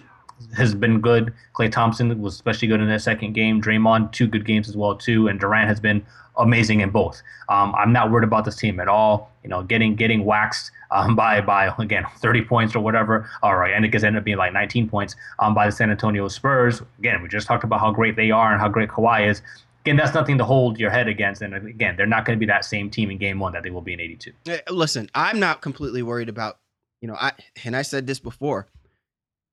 has 0.56 0.74
been 0.74 1.00
good. 1.00 1.32
Klay 1.54 1.70
Thompson 1.70 2.20
was 2.20 2.34
especially 2.34 2.68
good 2.68 2.80
in 2.80 2.88
that 2.88 3.02
second 3.02 3.32
game. 3.32 3.60
Draymond, 3.60 4.12
two 4.12 4.26
good 4.26 4.44
games 4.44 4.68
as 4.68 4.76
well 4.76 4.96
too, 4.96 5.28
and 5.28 5.38
Durant 5.38 5.68
has 5.68 5.80
been 5.80 6.04
amazing 6.36 6.80
in 6.80 6.90
both. 6.90 7.22
Um, 7.48 7.74
I'm 7.74 7.92
not 7.92 8.10
worried 8.10 8.24
about 8.24 8.44
this 8.44 8.56
team 8.56 8.80
at 8.80 8.88
all. 8.88 9.30
You 9.42 9.50
know, 9.50 9.62
getting 9.62 9.94
getting 9.94 10.24
waxed 10.24 10.70
um, 10.90 11.16
by 11.16 11.40
by 11.40 11.72
again 11.78 12.04
30 12.18 12.42
points 12.42 12.74
or 12.74 12.80
whatever. 12.80 13.28
All 13.42 13.56
right, 13.56 13.72
and 13.72 13.84
it 13.84 13.88
gets 13.88 14.04
ended 14.04 14.20
up 14.20 14.24
being 14.24 14.36
like 14.36 14.52
19 14.52 14.88
points 14.88 15.16
um, 15.38 15.54
by 15.54 15.66
the 15.66 15.72
San 15.72 15.90
Antonio 15.90 16.28
Spurs. 16.28 16.82
Again, 16.98 17.22
we 17.22 17.28
just 17.28 17.46
talked 17.46 17.64
about 17.64 17.80
how 17.80 17.90
great 17.90 18.16
they 18.16 18.30
are 18.30 18.52
and 18.52 18.60
how 18.60 18.68
great 18.68 18.88
Kawhi 18.88 19.28
is. 19.28 19.42
Again, 19.84 19.96
that's 19.96 20.14
nothing 20.14 20.38
to 20.38 20.44
hold 20.44 20.78
your 20.78 20.90
head 20.90 21.08
against. 21.08 21.42
And 21.42 21.54
again, 21.54 21.96
they're 21.96 22.06
not 22.06 22.24
going 22.24 22.38
to 22.38 22.40
be 22.40 22.46
that 22.46 22.64
same 22.64 22.88
team 22.88 23.10
in 23.10 23.18
Game 23.18 23.40
One 23.40 23.52
that 23.52 23.64
they 23.64 23.70
will 23.70 23.80
be 23.80 23.92
in 23.92 24.00
82. 24.00 24.32
Listen, 24.70 25.10
I'm 25.14 25.40
not 25.40 25.60
completely 25.60 26.02
worried 26.02 26.28
about. 26.28 26.58
You 27.00 27.08
know, 27.08 27.16
I 27.20 27.32
and 27.64 27.74
I 27.74 27.82
said 27.82 28.06
this 28.06 28.20
before 28.20 28.68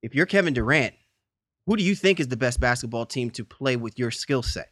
if 0.02 0.16
you're 0.16 0.26
Kevin 0.26 0.54
Durant, 0.54 0.96
who 1.66 1.78
do 1.78 1.84
you 1.84 1.96
think 1.96 2.20
is 2.20 2.28
the 2.28 2.38
best 2.38 2.60
basketball 2.60 3.06
team 3.06 3.30
to 3.32 3.46
play 3.46 3.76
with 3.76 4.00
your 4.00 4.12
skill 4.12 4.42
set? 4.42 4.72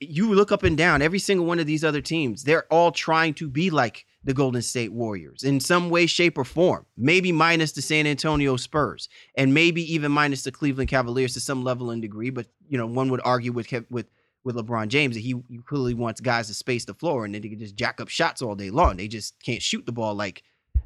You 0.00 0.32
look 0.34 0.50
up 0.50 0.62
and 0.62 0.76
down 0.76 1.02
every 1.02 1.18
single 1.18 1.46
one 1.46 1.58
of 1.58 1.66
these 1.66 1.84
other 1.84 2.00
teams. 2.00 2.42
They're 2.42 2.66
all 2.72 2.90
trying 2.90 3.34
to 3.34 3.48
be 3.48 3.70
like 3.70 4.06
the 4.24 4.34
Golden 4.34 4.62
State 4.62 4.92
Warriors 4.92 5.42
in 5.42 5.60
some 5.60 5.90
way, 5.90 6.06
shape, 6.06 6.38
or 6.38 6.44
form. 6.44 6.86
Maybe 6.96 7.32
minus 7.32 7.72
the 7.72 7.82
San 7.82 8.06
Antonio 8.06 8.56
Spurs, 8.56 9.08
and 9.36 9.52
maybe 9.52 9.82
even 9.92 10.10
minus 10.10 10.42
the 10.42 10.52
Cleveland 10.52 10.88
Cavaliers 10.88 11.34
to 11.34 11.40
some 11.40 11.62
level 11.62 11.90
and 11.90 12.00
degree. 12.00 12.30
But 12.30 12.46
you 12.68 12.78
know, 12.78 12.86
one 12.86 13.10
would 13.10 13.20
argue 13.24 13.52
with 13.52 13.70
with 13.90 14.06
with 14.44 14.56
LeBron 14.56 14.88
James 14.88 15.14
that 15.14 15.20
he, 15.20 15.34
he 15.48 15.58
clearly 15.58 15.94
wants 15.94 16.20
guys 16.20 16.48
to 16.48 16.54
space 16.54 16.84
the 16.84 16.94
floor 16.94 17.24
and 17.24 17.34
then 17.34 17.42
they 17.42 17.48
can 17.48 17.58
just 17.58 17.76
jack 17.76 18.00
up 18.00 18.08
shots 18.08 18.42
all 18.42 18.54
day 18.54 18.70
long. 18.70 18.96
They 18.96 19.08
just 19.08 19.40
can't 19.42 19.62
shoot 19.62 19.86
the 19.86 19.92
ball 19.92 20.14
like 20.14 20.42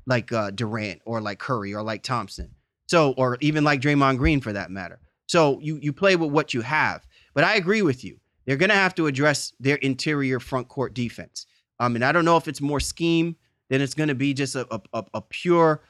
like 0.07 0.31
uh, 0.33 0.51
Durant 0.51 1.01
or 1.05 1.21
like 1.21 1.39
Curry 1.39 1.75
or 1.75 1.83
like 1.83 2.03
Thompson. 2.03 2.56
So, 2.87 3.13
or 3.13 3.37
even 3.41 3.65
like 3.65 3.81
Draymond 3.81 4.19
Green 4.19 4.41
for 4.41 4.53
that 4.53 4.71
matter. 4.71 5.01
So 5.27 5.59
you 5.61 5.79
you 5.83 5.93
play 5.93 6.17
with 6.17 6.31
what 6.31 6.55
you 6.55 6.63
have. 6.63 7.07
But 7.35 7.45
I 7.45 7.57
agree 7.57 7.83
with 7.83 8.05
you. 8.05 8.19
They're 8.47 8.57
going 8.57 8.71
to 8.71 8.77
have 8.77 8.95
to 8.95 9.09
address 9.09 9.53
their 9.59 9.77
interior 9.77 10.39
front 10.41 10.69
court 10.69 10.95
defense. 10.95 11.47
Um, 11.81 11.97
and 11.97 12.05
I 12.05 12.13
don't 12.13 12.25
know 12.25 12.37
if 12.37 12.49
it's 12.49 12.61
more 12.61 12.81
scheme 12.81 13.37
than 13.69 13.81
it's 13.81 13.95
going 13.95 14.09
to 14.09 14.15
be 14.15 14.33
just 14.35 14.55
a 14.55 14.67
a, 14.93 15.05
a 15.15 15.21
pure 15.21 15.83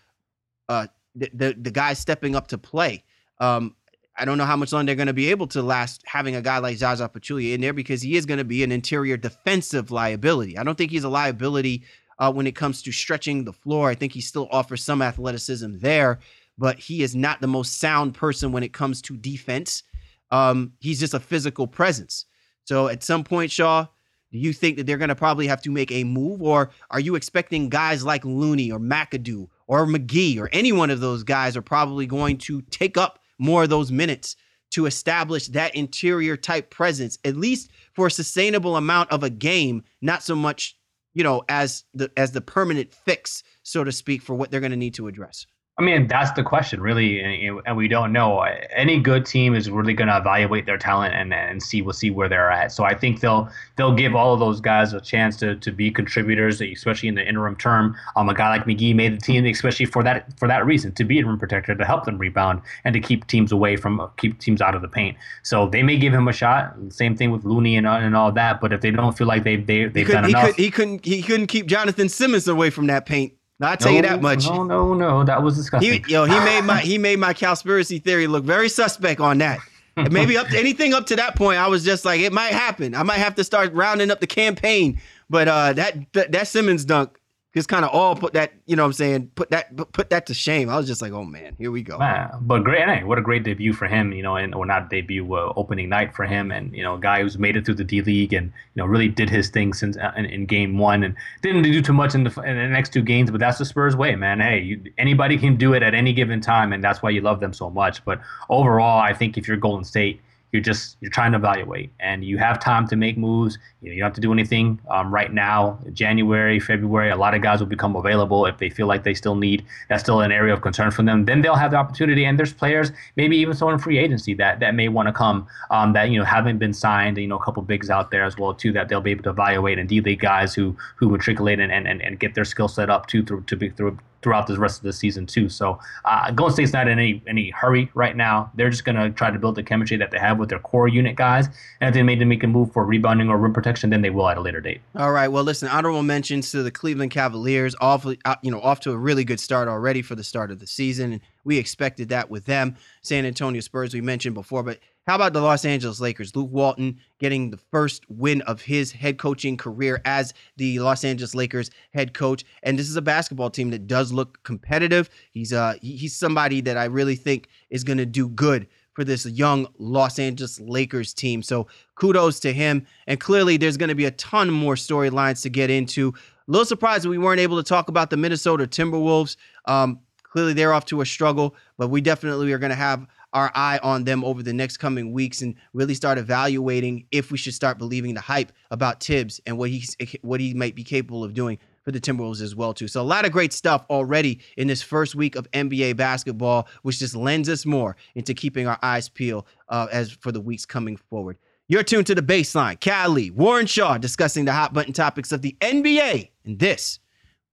uh 0.69 0.87
the, 1.15 1.31
the 1.35 1.57
the 1.59 1.71
guy 1.71 1.93
stepping 1.93 2.35
up 2.35 2.49
to 2.49 2.59
play. 2.59 3.05
Um, 3.39 3.77
I 4.19 4.25
don't 4.25 4.39
know 4.39 4.45
how 4.47 4.57
much 4.57 4.73
longer 4.73 4.87
they're 4.87 4.97
going 4.97 5.09
to 5.09 5.13
be 5.13 5.31
able 5.31 5.47
to 5.49 5.63
last 5.63 6.03
having 6.07 6.37
a 6.37 6.43
guy 6.43 6.59
like 6.59 6.79
Zaza 6.79 7.09
Pachulia 7.09 7.55
in 7.55 7.61
there 7.61 7.75
because 7.75 8.01
he 8.01 8.17
is 8.17 8.25
going 8.25 8.39
to 8.39 8.45
be 8.45 8.63
an 8.63 8.73
interior 8.73 9.17
defensive 9.17 9.91
liability. 9.91 10.57
I 10.57 10.65
don't 10.65 10.77
think 10.77 10.91
he's 10.91 11.05
a 11.05 11.09
liability 11.09 11.85
uh, 12.19 12.33
when 12.33 12.47
it 12.47 12.55
comes 12.55 12.81
to 12.83 12.93
stretching 12.93 13.45
the 13.45 13.53
floor. 13.53 13.91
I 13.91 13.95
think 13.95 14.13
he 14.13 14.23
still 14.23 14.49
offers 14.51 14.83
some 14.83 15.03
athleticism 15.03 15.79
there, 15.79 16.21
but 16.59 16.79
he 16.79 17.03
is 17.03 17.15
not 17.15 17.41
the 17.41 17.47
most 17.47 17.79
sound 17.79 18.15
person 18.15 18.53
when 18.53 18.63
it 18.63 18.73
comes 18.73 19.03
to 19.03 19.17
defense. 19.17 19.83
Um, 20.31 20.73
he's 20.81 21.01
just 21.01 21.15
a 21.15 21.21
physical 21.21 21.67
presence. 21.67 22.27
So 22.65 22.89
at 22.89 23.03
some 23.03 23.25
point, 23.25 23.51
Shaw, 23.51 23.87
do 24.33 24.39
you 24.39 24.53
think 24.53 24.77
that 24.77 24.87
they're 24.87 24.99
going 24.99 25.09
to 25.09 25.15
probably 25.15 25.47
have 25.47 25.63
to 25.63 25.71
make 25.71 25.93
a 25.93 26.05
move, 26.05 26.43
or 26.43 26.71
are 26.91 27.01
you 27.01 27.15
expecting 27.15 27.69
guys 27.69 28.05
like 28.05 28.25
Looney 28.25 28.73
or 28.73 28.81
McAdoo 28.81 29.49
or 29.67 29.87
McGee 29.87 30.39
or 30.39 30.49
any 30.53 30.73
one 30.73 30.91
of 30.91 31.01
those 31.01 31.23
guys 31.23 31.57
are 31.57 31.63
probably 31.63 32.07
going 32.07 32.39
to 32.39 32.63
take 32.63 32.97
up 32.97 33.21
more 33.39 33.65
of 33.65 33.71
those 33.71 33.93
minutes 33.93 34.37
to 34.71 34.87
establish 34.87 35.47
that 35.49 35.75
interior 35.75 36.37
type 36.37 36.71
presence, 36.71 37.19
at 37.25 37.37
least 37.37 37.71
for 37.95 38.09
a 38.09 38.11
sustainable 38.11 38.77
amount 38.77 39.11
of 39.13 39.23
a 39.23 39.31
game, 39.31 39.85
not 40.03 40.23
so 40.23 40.35
much, 40.35 40.77
you 41.15 41.23
know, 41.23 41.43
as 41.49 41.85
the 41.95 42.11
as 42.17 42.33
the 42.33 42.41
permanent 42.41 42.93
fix, 42.93 43.43
so 43.63 43.85
to 43.85 43.93
speak, 43.93 44.23
for 44.23 44.35
what 44.35 44.51
they're 44.51 44.61
going 44.61 44.73
to 44.73 44.77
need 44.77 44.95
to 44.95 45.07
address. 45.07 45.47
I 45.79 45.83
mean, 45.83 46.07
that's 46.07 46.31
the 46.33 46.43
question, 46.43 46.81
really, 46.81 47.21
and, 47.21 47.61
and 47.67 47.77
we 47.77 47.87
don't 47.87 48.11
know. 48.11 48.41
Any 48.75 48.99
good 48.99 49.27
team 49.27 49.55
is 49.55 49.69
really 49.69 49.93
going 49.93 50.09
to 50.09 50.17
evaluate 50.17 50.65
their 50.65 50.79
talent 50.79 51.13
and 51.15 51.35
and 51.35 51.63
see 51.63 51.83
we'll 51.83 51.93
see 51.93 52.11
where 52.11 52.31
they're 52.31 52.51
at. 52.51 52.73
So 52.73 52.85
I 52.85 52.95
think 52.95 53.21
they'll 53.21 53.51
they'll 53.77 53.95
give 53.95 54.15
all 54.15 54.33
of 54.33 54.41
those 54.41 54.59
guys 54.59 54.95
a 54.95 55.03
chance 55.03 55.37
to, 55.37 55.55
to 55.57 55.71
be 55.71 55.91
contributors, 55.91 56.63
especially 56.63 57.11
in 57.11 57.15
the 57.15 57.29
interim 57.29 57.57
term. 57.57 57.95
Um, 58.17 58.31
a 58.31 58.35
guy 58.35 58.49
like 58.49 58.65
McGee 58.65 58.95
made 58.95 59.19
the 59.19 59.21
team, 59.21 59.45
especially 59.45 59.85
for 59.85 60.03
that 60.03 60.27
for 60.39 60.49
that 60.49 60.65
reason, 60.65 60.93
to 60.93 61.05
be 61.05 61.21
a 61.21 61.27
rim 61.27 61.39
protector, 61.39 61.75
to 61.75 61.85
help 61.85 62.07
them 62.07 62.17
rebound, 62.17 62.63
and 62.85 62.95
to 62.95 63.01
keep 63.01 63.27
teams 63.27 63.53
away 63.53 63.77
from 63.77 64.01
keep 64.17 64.39
teams 64.39 64.63
out 64.63 64.75
of 64.75 64.81
the 64.81 64.89
paint. 64.89 65.19
So 65.43 65.69
they 65.69 65.83
may 65.83 65.99
give 65.99 66.15
him 66.15 66.27
a 66.27 66.33
shot. 66.33 66.75
Same 66.89 67.15
thing 67.15 67.33
with 67.33 67.45
Looney 67.45 67.77
and 67.77 67.87
and 67.87 68.17
all 68.17 68.33
that. 68.33 68.63
But 68.63 68.73
if 68.73 68.81
they 68.81 68.93
don't 68.93 69.17
feel 69.17 69.27
like 69.27 69.45
they 69.45 69.57
they 69.57 69.85
they've 69.85 70.09
done 70.09 70.25
he 70.25 70.31
enough, 70.31 70.47
could, 70.47 70.55
he 70.55 70.71
couldn't 70.71 71.05
he 71.05 71.21
couldn't 71.21 71.49
keep 71.49 71.67
Jonathan 71.67 72.09
Simmons 72.09 72.49
away 72.49 72.71
from 72.71 72.87
that 72.87 73.05
paint. 73.05 73.35
I'll 73.61 73.77
tell 73.77 73.91
no, 73.91 73.97
you 73.97 74.03
that 74.03 74.21
much. 74.21 74.47
No, 74.47 74.65
no, 74.65 74.95
no, 74.95 75.25
that 75.25 75.43
was 75.43 75.57
disgusting. 75.57 76.05
He, 76.05 76.13
yo, 76.13 76.25
he 76.25 76.39
made 76.41 76.63
my 76.63 76.81
he 76.83 76.99
made 76.99 77.19
my 77.19 77.33
conspiracy 77.33 77.99
theory 77.99 78.27
look 78.27 78.45
very 78.45 78.69
suspect 78.69 79.21
on 79.21 79.39
that. 79.39 79.61
And 79.97 80.13
maybe 80.13 80.37
up 80.37 80.49
to 80.49 80.59
anything 80.59 80.93
up 80.93 81.07
to 81.07 81.17
that 81.17 81.37
point, 81.37 81.59
I 81.59 81.69
was 81.69 81.83
just 81.83 82.05
like, 82.05 82.21
it 82.21 82.31
might 82.31 82.53
happen. 82.53 82.95
I 82.95 83.03
might 83.03 83.17
have 83.17 83.35
to 83.37 83.45
start 83.45 83.73
rounding 83.73 84.11
up 84.11 84.21
the 84.21 84.27
campaign. 84.27 85.01
But 85.31 85.49
uh, 85.49 85.73
that, 85.73 86.13
that 86.13 86.33
that 86.33 86.49
Simmons 86.49 86.85
dunk 86.85 87.19
just 87.57 87.71
kind 87.71 87.87
of 87.87 87.91
all 87.91 88.15
put 88.15 88.35
that, 88.35 88.53
you 88.67 88.77
know 88.77 88.83
what 88.83 88.89
I'm 88.89 88.93
saying, 88.93 89.31
put 89.35 89.49
that 89.49 89.75
put 89.93 90.11
that 90.11 90.27
to 90.27 90.35
shame. 90.35 90.69
I 90.69 90.77
was 90.77 90.87
just 90.87 91.01
like, 91.01 91.13
oh 91.13 91.25
man, 91.25 91.57
here 91.57 91.71
we 91.71 91.83
go. 91.83 91.97
Man, 91.97 92.31
but 92.43 92.63
great, 92.65 92.87
hey, 92.87 93.03
what 93.03 93.19
a 93.19 93.23
great 93.23 93.45
debut 93.45 93.73
for 93.73 93.87
him, 93.87 94.13
you 94.13 94.23
know, 94.23 94.37
and 94.37 94.55
or 94.55 94.67
not 94.67 94.91
debut, 94.91 95.35
uh, 95.35 95.55
opening 95.57 95.89
night 95.89 96.15
for 96.15 96.27
him, 96.27 96.53
and 96.53 96.77
you 96.77 96.83
know, 96.83 96.97
a 96.97 97.01
guy 97.01 97.23
who's 97.23 97.39
made 97.39 97.57
it 97.57 97.65
through 97.65 97.77
the 97.77 97.85
D 97.85 98.03
League 98.03 98.35
and 98.35 98.53
you 98.75 98.83
know 98.83 98.85
really 98.85 99.09
did 99.09 99.31
his 99.31 99.49
thing 99.49 99.73
since 99.73 99.97
uh, 99.97 100.13
in, 100.19 100.27
in 100.27 100.45
game 100.45 100.77
one 100.77 101.03
and 101.03 101.15
didn't 101.41 101.63
do 101.63 101.81
too 101.81 101.95
much 101.95 102.15
in 102.15 102.25
the 102.25 102.43
in 102.43 102.57
the 102.57 102.69
next 102.69 102.93
two 102.93 103.03
games, 103.03 103.31
but 103.31 103.41
that's 103.41 103.57
the 103.57 103.65
Spurs 103.65 103.97
way, 103.97 104.15
man. 104.17 104.39
Hey, 104.39 104.61
you, 104.61 104.93
anybody 104.99 105.39
can 105.39 105.57
do 105.57 105.73
it 105.73 105.83
at 105.83 105.95
any 105.95 106.13
given 106.13 106.43
time, 106.43 106.75
and 106.75 106.85
that's 106.85 107.03
why 107.03 107.09
you 107.09 107.23
love 107.23 107.41
them 107.41 107.55
so 107.55 107.71
much. 107.71 108.05
But 108.05 108.21
overall, 108.51 109.01
I 109.01 109.15
think 109.15 109.39
if 109.39 109.49
you're 109.49 109.57
Golden 109.57 109.85
State 109.85 110.21
you're 110.57 110.63
just 110.73 110.97
you're 111.01 111.11
trying 111.11 111.33
to 111.33 111.39
evaluate 111.39 111.91
and 112.01 112.25
you 112.25 112.39
have 112.39 112.59
time 112.59 112.89
to 112.89 112.97
make 112.97 113.17
moves. 113.17 113.59
You, 113.83 113.91
know, 113.91 113.95
you 113.95 114.01
don't 114.01 114.09
have 114.09 114.15
to 114.15 114.21
do 114.21 114.33
anything 114.33 114.81
um, 114.91 115.15
right 115.15 115.33
now 115.33 115.79
january 115.93 116.59
february 116.59 117.11
a 117.11 117.17
lot 117.17 117.35
of 117.35 117.43
guys 117.43 117.61
will 117.61 117.69
become 117.69 117.95
available 117.95 118.47
if 118.47 118.59
they 118.59 118.69
feel 118.69 118.89
like 118.89 119.05
they 119.05 119.15
still 119.15 119.37
need 119.37 119.65
that's 119.89 120.03
still 120.03 120.21
an 120.21 120.33
area 120.33 120.55
of 120.55 120.61
concern 120.63 120.91
for 120.91 121.03
them. 121.03 121.25
Then 121.25 121.43
they'll 121.43 121.55
have 121.55 121.71
the 121.71 121.77
opportunity 121.77 122.25
and 122.25 122.39
there's 122.39 122.53
players 122.53 122.91
maybe 123.17 123.37
even 123.37 123.55
someone 123.55 123.75
in 123.75 123.81
free 123.81 123.99
agency 123.99 124.35
that 124.35 124.61
that 124.61 124.75
may 124.75 124.89
want 124.89 125.09
to 125.09 125.13
come 125.13 125.47
um, 125.71 125.93
that 125.93 126.11
you 126.11 126.19
know 126.19 126.25
haven't 126.25 126.59
been 126.59 126.73
signed 126.73 127.19
you 127.19 127.27
know 127.27 127.37
a 127.37 127.45
couple 127.45 127.63
bigs 127.63 127.91
out 127.91 128.11
there 128.11 128.25
as 128.25 128.37
well 128.37 128.55
too 128.55 128.73
that 128.73 128.89
they'll 128.89 129.01
be 129.01 129.11
able 129.11 129.23
to 129.25 129.31
evaluate 129.31 129.79
and 129.79 129.89
d-league 129.89 130.21
guys 130.21 130.55
who 130.55 130.77
who 130.97 131.09
matriculate 131.09 131.61
and 131.61 131.73
and, 131.73 132.03
and 132.03 132.21
get 132.21 132.35
their 132.35 132.45
skill 132.45 132.69
set 132.69 132.91
up 132.91 133.07
too 133.07 133.23
through 133.23 133.43
to 133.43 133.57
be 133.57 133.69
through 133.71 133.99
throughout 134.27 134.49
the 134.49 134.59
rest 134.59 134.79
of 134.79 134.83
the 134.83 134.93
season 134.93 135.25
too. 135.25 135.49
So 135.49 135.79
uh, 136.05 136.33
Golden 136.33 136.53
State's 136.53 136.73
not 136.73 136.89
in 136.89 136.99
any 136.99 137.23
any 137.29 137.51
hurry 137.51 137.89
right 137.95 138.17
now. 138.17 138.51
They're 138.57 138.71
just 138.71 138.85
gonna 138.85 139.09
try 139.11 139.31
to 139.31 139.39
build 139.39 139.55
the 139.55 139.63
chemistry 139.63 139.97
that 139.99 140.11
they 140.11 140.19
have 140.19 140.37
with 140.41 140.49
their 140.49 140.59
core 140.59 140.89
unit 140.89 141.15
guys, 141.15 141.47
and 141.81 141.87
if 141.89 141.95
they 141.95 142.03
made 142.03 142.19
to 142.19 142.25
make 142.25 142.43
a 142.43 142.49
move 142.49 142.73
for 142.73 142.85
rebounding 142.85 143.29
or 143.29 143.39
rim 143.39 143.53
protection, 143.53 143.91
then 143.91 144.03
they 144.03 144.11
will 144.11 144.29
at 144.29 144.37
a 144.37 144.41
later 144.41 144.61
date. 144.61 144.81
All 144.97 145.13
right. 145.13 145.29
Well, 145.29 145.45
listen. 145.45 145.69
Honorable 145.69 146.03
mentions 146.03 146.51
to 146.51 146.65
the 146.65 146.73
Cleveland 146.73 147.13
Cavaliers. 147.13 147.77
Off, 147.81 148.05
uh, 148.05 148.35
you 148.43 148.51
know, 148.51 148.61
off 148.61 148.81
to 148.81 148.91
a 148.91 148.97
really 148.97 149.23
good 149.23 149.39
start 149.39 149.69
already 149.69 150.03
for 150.03 150.17
the 150.17 150.25
start 150.25 150.51
of 150.51 150.59
the 150.59 150.67
season, 150.67 151.21
we 151.47 151.57
expected 151.57 152.11
that 152.11 152.29
with 152.29 152.45
them. 152.45 152.77
San 153.01 153.25
Antonio 153.25 153.61
Spurs 153.61 153.95
we 153.95 154.01
mentioned 154.01 154.35
before, 154.35 154.63
but 154.63 154.81
how 155.07 155.15
about 155.15 155.33
the 155.33 155.41
Los 155.41 155.65
Angeles 155.65 156.01
Lakers? 156.01 156.35
Luke 156.35 156.51
Walton 156.51 156.99
getting 157.21 157.51
the 157.51 157.57
first 157.71 158.05
win 158.11 158.43
of 158.43 158.61
his 158.61 158.91
head 158.91 159.19
coaching 159.19 159.57
career 159.57 160.03
as 160.05 160.35
the 160.57 160.81
Los 160.81 161.05
Angeles 161.05 161.33
Lakers 161.33 161.71
head 161.95 162.13
coach. 162.13 162.45
And 162.65 162.77
this 162.77 162.89
is 162.89 162.97
a 162.97 163.03
basketball 163.03 163.49
team 163.49 163.71
that 163.71 163.87
does 163.87 164.13
look 164.13 164.43
competitive. 164.43 165.09
He's 165.31 165.53
uh 165.53 165.75
he's 165.81 166.17
somebody 166.17 166.61
that 166.63 166.77
I 166.77 166.87
really 166.87 167.15
think 167.15 167.49
is 167.71 167.85
going 167.85 167.99
to 167.99 168.07
do 168.07 168.29
good 168.29 168.67
for 168.95 169.05
this 169.05 169.27
young 169.27 169.69
Los 169.79 170.19
Angeles 170.19 170.59
Lakers 170.59 171.15
team. 171.15 171.41
So 171.41 171.69
kudos 171.95 172.41
to 172.41 172.53
him. 172.53 172.85
And 173.07 173.21
clearly 173.21 173.59
there's 173.59 173.77
going 173.77 173.91
to 173.91 173.95
be 173.95 174.07
a 174.07 174.11
ton 174.11 174.51
more 174.51 174.75
storylines 174.75 175.43
to 175.43 175.51
get 175.51 175.71
into. 175.71 176.15
A 176.49 176.51
little 176.51 176.65
surprised 176.65 177.07
we 177.07 177.19
weren't 177.19 177.41
able 177.41 177.59
to 177.59 177.63
talk 177.63 177.89
about 177.89 178.11
the 178.11 178.17
Minnesota 178.17 178.67
Timberwolves. 178.67 179.37
Um, 179.67 180.01
clearly 180.37 180.53
they're 180.53 180.75
off 180.75 180.85
to 180.85 181.01
a 181.01 181.07
struggle, 181.07 181.55
but 181.79 181.89
we 181.89 182.03
definitely 182.03 182.53
are 182.53 182.59
going 182.59 182.69
to 182.69 182.77
have 182.77 183.07
our 183.33 183.51
eye 183.55 183.81
on 183.83 184.05
them 184.05 184.23
over 184.23 184.43
the 184.43 184.53
next 184.53 184.77
coming 184.77 185.11
weeks 185.11 185.41
and 185.41 185.55
really 185.73 185.95
start 185.95 186.19
evaluating 186.19 187.07
if 187.11 187.31
we 187.31 187.39
should 187.39 187.55
start 187.55 187.79
believing 187.79 188.13
the 188.13 188.21
hype 188.21 188.53
about 188.71 189.03
Thibs 189.03 189.41
and 189.47 189.57
what 189.57 189.71
he's 189.71 189.97
what 190.21 190.39
he 190.39 190.53
might 190.53 190.75
be 190.75 190.85
capable 190.85 191.25
of 191.25 191.33
doing 191.33 191.57
for 191.83 191.91
the 191.91 191.99
Timberwolves 191.99 192.43
as 192.43 192.55
well 192.55 192.75
too. 192.75 192.87
So 192.87 193.01
a 193.01 193.03
lot 193.03 193.25
of 193.25 193.33
great 193.33 193.55
stuff 193.55 193.87
already 193.89 194.41
in 194.59 194.69
this 194.69 194.83
first 194.83 195.15
week 195.15 195.37
of 195.37 195.51
NBA 195.53 195.97
basketball, 195.97 196.69
which 196.83 196.99
just 196.99 197.17
lends 197.17 197.49
us 197.49 197.65
more 197.65 197.97
into 198.15 198.35
keeping 198.35 198.69
our 198.69 198.79
eyes 198.83 199.09
peeled 199.09 199.47
uh, 199.71 199.87
as 199.91 200.11
for 200.11 200.33
the 200.33 200.41
weeks 200.43 200.67
coming 200.67 200.99
forward. 200.99 201.39
You're 201.67 201.83
tuned 201.83 202.09
to 202.09 202.15
the 202.15 202.21
baseline. 202.21 202.79
Cali, 202.79 203.31
Warren 203.31 203.65
Shaw 203.65 203.97
discussing 203.97 204.45
the 204.45 204.53
hot 204.53 204.75
button 204.75 204.93
topics 204.93 205.33
of 205.33 205.41
the 205.41 205.57
NBA, 205.63 206.29
and 206.45 206.59
this 206.59 207.01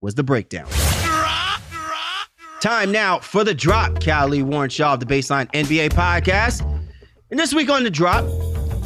was 0.01 0.15
the 0.15 0.23
breakdown. 0.23 0.67
Time 2.64 2.93
now 2.93 3.20
for 3.20 3.43
the 3.43 3.53
drop. 3.53 3.99
Cali 3.99 4.41
Warren 4.41 4.70
Shaw 4.70 4.93
of 4.93 5.01
the 5.01 5.05
Baseline 5.05 5.51
NBA 5.51 5.89
podcast. 5.89 6.61
And 7.30 7.38
this 7.38 7.53
week 7.53 7.70
on 7.70 7.84
the 7.84 7.89
drop, 7.89 8.24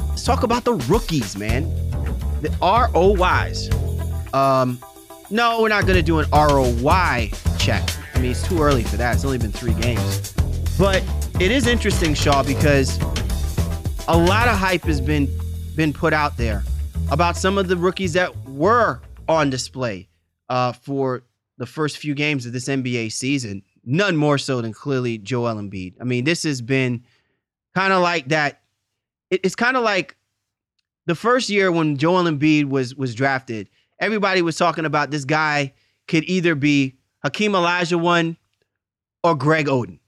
let's 0.09 0.23
talk 0.23 0.41
about 0.41 0.63
the 0.63 0.73
rookies, 0.73 1.37
man. 1.37 1.65
The 2.41 2.49
ROYs. 2.59 3.71
Um, 4.33 4.79
no, 5.29 5.61
we're 5.61 5.69
not 5.69 5.85
gonna 5.85 6.01
do 6.01 6.17
an 6.17 6.25
ROY 6.31 7.29
check. 7.59 7.87
I 8.15 8.19
mean, 8.19 8.31
it's 8.31 8.47
too 8.47 8.63
early 8.63 8.81
for 8.81 8.97
that. 8.97 9.13
It's 9.13 9.23
only 9.23 9.37
been 9.37 9.51
three 9.51 9.75
games. 9.75 10.31
But 10.79 11.03
it 11.39 11.51
is 11.51 11.67
interesting, 11.67 12.15
Shaw, 12.15 12.41
because 12.41 12.97
a 14.07 14.17
lot 14.17 14.47
of 14.47 14.57
hype 14.57 14.85
has 14.85 14.99
been 14.99 15.29
been 15.75 15.93
put 15.93 16.13
out 16.13 16.35
there 16.35 16.63
about 17.11 17.37
some 17.37 17.59
of 17.59 17.67
the 17.67 17.77
rookies 17.77 18.13
that 18.13 18.35
were 18.49 19.01
on 19.29 19.51
display 19.51 20.09
uh, 20.49 20.71
for 20.71 21.21
the 21.57 21.65
first 21.65 21.97
few 21.97 22.13
games 22.13 22.45
of 22.45 22.53
this 22.53 22.65
NBA 22.65 23.11
season. 23.11 23.63
None 23.89 24.17
more 24.17 24.37
so 24.37 24.59
than 24.59 24.73
clearly 24.73 25.17
Joel 25.17 25.55
Embiid. 25.55 25.93
I 26.01 26.03
mean, 26.03 26.25
this 26.25 26.43
has 26.43 26.61
been 26.61 27.05
kind 27.73 27.93
of 27.93 28.03
like 28.03 28.27
that. 28.27 28.61
It, 29.31 29.39
it's 29.45 29.55
kind 29.55 29.77
of 29.77 29.83
like 29.83 30.17
the 31.05 31.15
first 31.15 31.49
year 31.49 31.71
when 31.71 31.95
Joel 31.95 32.25
Embiid 32.25 32.65
was 32.65 32.95
was 32.95 33.15
drafted. 33.15 33.69
Everybody 33.99 34.41
was 34.41 34.57
talking 34.57 34.83
about 34.83 35.09
this 35.09 35.23
guy 35.23 35.73
could 36.09 36.25
either 36.25 36.53
be 36.53 36.97
Hakeem 37.23 37.53
Olajuwon 37.53 38.35
or 39.23 39.35
Greg 39.35 39.67
Oden. 39.67 39.99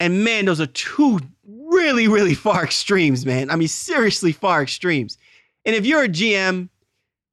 And 0.00 0.24
man, 0.24 0.46
those 0.46 0.60
are 0.60 0.66
two 0.66 1.20
really, 1.46 2.08
really 2.08 2.34
far 2.46 2.64
extremes, 2.64 3.26
man. 3.26 3.50
I 3.50 3.56
mean, 3.56 3.68
seriously 3.68 4.32
far 4.32 4.62
extremes. 4.62 5.18
And 5.66 5.76
if 5.76 5.84
you're 5.84 6.04
a 6.04 6.08
GM, 6.08 6.70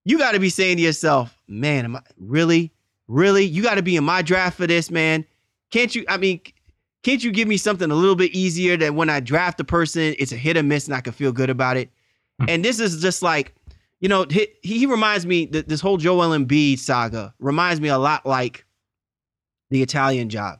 you 0.03 0.17
got 0.17 0.33
to 0.33 0.39
be 0.39 0.49
saying 0.49 0.75
to 0.75 0.83
yourself, 0.83 1.37
man, 1.47 1.85
am 1.85 1.95
I 1.95 2.01
really? 2.17 2.73
Really? 3.07 3.45
You 3.45 3.63
got 3.63 3.75
to 3.75 3.81
be 3.81 3.95
in 3.95 4.03
my 4.03 4.21
draft 4.21 4.57
for 4.57 4.67
this, 4.67 4.91
man. 4.91 5.25
Can't 5.73 5.95
you? 5.95 6.05
I 6.07 6.17
mean, 6.17 6.39
can't 7.01 7.23
you 7.23 7.31
give 7.31 7.47
me 7.47 7.57
something 7.57 7.89
a 7.89 7.95
little 7.95 8.15
bit 8.15 8.31
easier 8.31 8.77
that 8.77 8.93
when 8.93 9.09
I 9.09 9.19
draft 9.19 9.59
a 9.59 9.63
person, 9.63 10.13
it's 10.19 10.31
a 10.31 10.37
hit 10.37 10.55
or 10.55 10.61
miss 10.61 10.85
and 10.85 10.95
I 10.95 11.01
can 11.01 11.13
feel 11.13 11.31
good 11.31 11.49
about 11.49 11.77
it? 11.77 11.89
Hmm. 12.39 12.45
and 12.47 12.65
this 12.65 12.79
is 12.79 13.01
just 13.01 13.23
like, 13.23 13.55
you 13.99 14.07
know, 14.07 14.27
he, 14.29 14.47
he 14.61 14.85
reminds 14.85 15.25
me 15.25 15.47
that 15.47 15.67
this 15.67 15.81
whole 15.81 15.97
Joel 15.97 16.37
Embiid 16.37 16.77
saga 16.77 17.33
reminds 17.39 17.81
me 17.81 17.89
a 17.89 17.97
lot 17.97 18.23
like 18.23 18.65
the 19.71 19.81
Italian 19.81 20.29
job. 20.29 20.59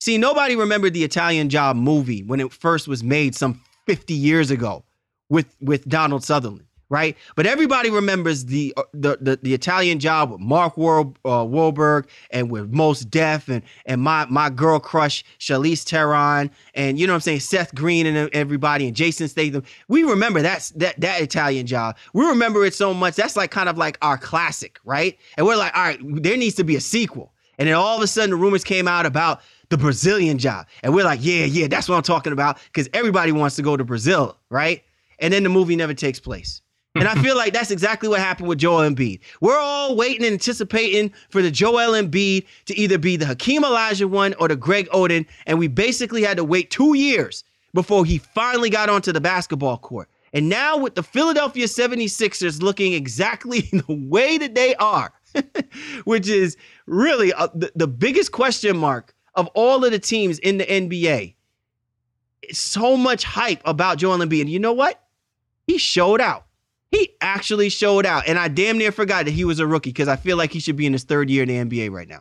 See, 0.00 0.16
nobody 0.16 0.56
remembered 0.56 0.94
the 0.94 1.04
Italian 1.04 1.50
Job 1.50 1.76
movie 1.76 2.22
when 2.22 2.40
it 2.40 2.50
first 2.50 2.88
was 2.88 3.04
made 3.04 3.34
some 3.34 3.60
50 3.86 4.14
years 4.14 4.50
ago 4.50 4.82
with 5.28 5.54
with 5.60 5.86
Donald 5.86 6.24
Sutherland, 6.24 6.64
right? 6.88 7.16
But 7.36 7.46
everybody 7.46 7.90
remembers 7.90 8.46
the 8.46 8.72
uh, 8.76 8.82
the 8.92 9.18
the, 9.20 9.38
the 9.42 9.54
Italian 9.54 9.98
Job 9.98 10.30
with 10.30 10.40
Mark 10.40 10.76
War, 10.76 11.12
uh, 11.24 11.44
Wahlberg 11.44 12.06
and 12.30 12.50
with 12.50 12.72
Mos 12.72 13.00
Def 13.00 13.48
and 13.48 13.62
and 13.86 14.00
my 14.00 14.26
my 14.26 14.50
girl 14.50 14.78
crush 14.78 15.24
Charlize 15.38 15.82
Theron 15.82 16.50
and 16.74 16.98
you 16.98 17.06
know 17.06 17.12
what 17.12 17.16
I'm 17.16 17.20
saying 17.20 17.40
Seth 17.40 17.74
Green 17.74 18.06
and 18.06 18.28
everybody 18.34 18.86
and 18.86 18.96
Jason 18.96 19.28
Statham. 19.28 19.62
We 19.88 20.02
remember 20.02 20.42
that's 20.42 20.70
that 20.70 21.00
that 21.00 21.20
Italian 21.20 21.66
Job. 21.66 21.96
We 22.12 22.24
remember 22.26 22.64
it 22.64 22.74
so 22.74 22.94
much. 22.94 23.16
That's 23.16 23.36
like 23.36 23.50
kind 23.50 23.68
of 23.68 23.78
like 23.78 23.98
our 24.02 24.18
classic, 24.18 24.78
right? 24.84 25.18
And 25.36 25.46
we're 25.46 25.56
like, 25.56 25.76
all 25.76 25.82
right, 25.82 26.00
there 26.22 26.36
needs 26.36 26.54
to 26.56 26.64
be 26.64 26.76
a 26.76 26.80
sequel. 26.80 27.32
And 27.58 27.68
then 27.68 27.76
all 27.76 27.96
of 27.96 28.02
a 28.02 28.06
sudden, 28.06 28.30
the 28.30 28.36
rumors 28.36 28.64
came 28.64 28.88
out 28.88 29.06
about 29.06 29.40
the 29.68 29.78
Brazilian 29.78 30.38
job. 30.38 30.66
And 30.82 30.94
we're 30.94 31.04
like, 31.04 31.20
yeah, 31.22 31.44
yeah, 31.44 31.68
that's 31.68 31.88
what 31.88 31.96
I'm 31.96 32.02
talking 32.02 32.32
about. 32.32 32.58
Because 32.64 32.88
everybody 32.92 33.32
wants 33.32 33.56
to 33.56 33.62
go 33.62 33.76
to 33.76 33.84
Brazil, 33.84 34.36
right? 34.50 34.82
And 35.18 35.32
then 35.32 35.42
the 35.42 35.48
movie 35.48 35.76
never 35.76 35.94
takes 35.94 36.18
place. 36.18 36.60
And 36.96 37.08
I 37.08 37.20
feel 37.22 37.36
like 37.36 37.52
that's 37.52 37.72
exactly 37.72 38.08
what 38.08 38.20
happened 38.20 38.48
with 38.48 38.58
Joel 38.58 38.88
Embiid. 38.88 39.18
We're 39.40 39.58
all 39.58 39.96
waiting 39.96 40.24
and 40.24 40.32
anticipating 40.32 41.12
for 41.28 41.42
the 41.42 41.50
Joel 41.50 41.92
Embiid 41.92 42.46
to 42.66 42.78
either 42.78 42.98
be 42.98 43.16
the 43.16 43.26
Hakeem 43.26 43.64
Olajuwon 43.64 44.34
or 44.38 44.46
the 44.46 44.54
Greg 44.54 44.88
Oden. 44.90 45.26
And 45.46 45.58
we 45.58 45.66
basically 45.66 46.22
had 46.22 46.36
to 46.36 46.44
wait 46.44 46.70
two 46.70 46.94
years 46.94 47.42
before 47.72 48.04
he 48.04 48.18
finally 48.18 48.70
got 48.70 48.88
onto 48.88 49.10
the 49.10 49.20
basketball 49.20 49.78
court. 49.78 50.08
And 50.32 50.48
now 50.48 50.76
with 50.76 50.94
the 50.94 51.02
Philadelphia 51.02 51.66
76ers 51.66 52.62
looking 52.62 52.92
exactly 52.92 53.60
the 53.72 53.84
way 54.08 54.38
that 54.38 54.54
they 54.54 54.76
are, 54.76 55.12
which 56.04 56.28
is 56.28 56.56
really 56.86 57.32
uh, 57.32 57.48
the, 57.54 57.72
the 57.74 57.88
biggest 57.88 58.30
question 58.30 58.76
mark 58.76 59.14
of 59.34 59.48
all 59.54 59.84
of 59.84 59.90
the 59.90 59.98
teams 59.98 60.38
in 60.38 60.58
the 60.58 60.64
NBA. 60.64 61.34
So 62.52 62.96
much 62.96 63.24
hype 63.24 63.62
about 63.64 63.98
Joel 63.98 64.18
Embiid. 64.18 64.42
And 64.42 64.50
you 64.50 64.60
know 64.60 64.72
what? 64.72 65.02
He 65.66 65.78
showed 65.78 66.20
out. 66.20 66.43
He 66.94 67.14
actually 67.20 67.68
showed 67.68 68.06
out. 68.06 68.26
And 68.26 68.38
I 68.38 68.48
damn 68.48 68.78
near 68.78 68.92
forgot 68.92 69.24
that 69.24 69.32
he 69.32 69.44
was 69.44 69.58
a 69.58 69.66
rookie 69.66 69.90
because 69.90 70.08
I 70.08 70.16
feel 70.16 70.36
like 70.36 70.52
he 70.52 70.60
should 70.60 70.76
be 70.76 70.86
in 70.86 70.92
his 70.92 71.04
third 71.04 71.28
year 71.28 71.42
in 71.42 71.48
the 71.48 71.56
NBA 71.56 71.90
right 71.90 72.08
now. 72.08 72.20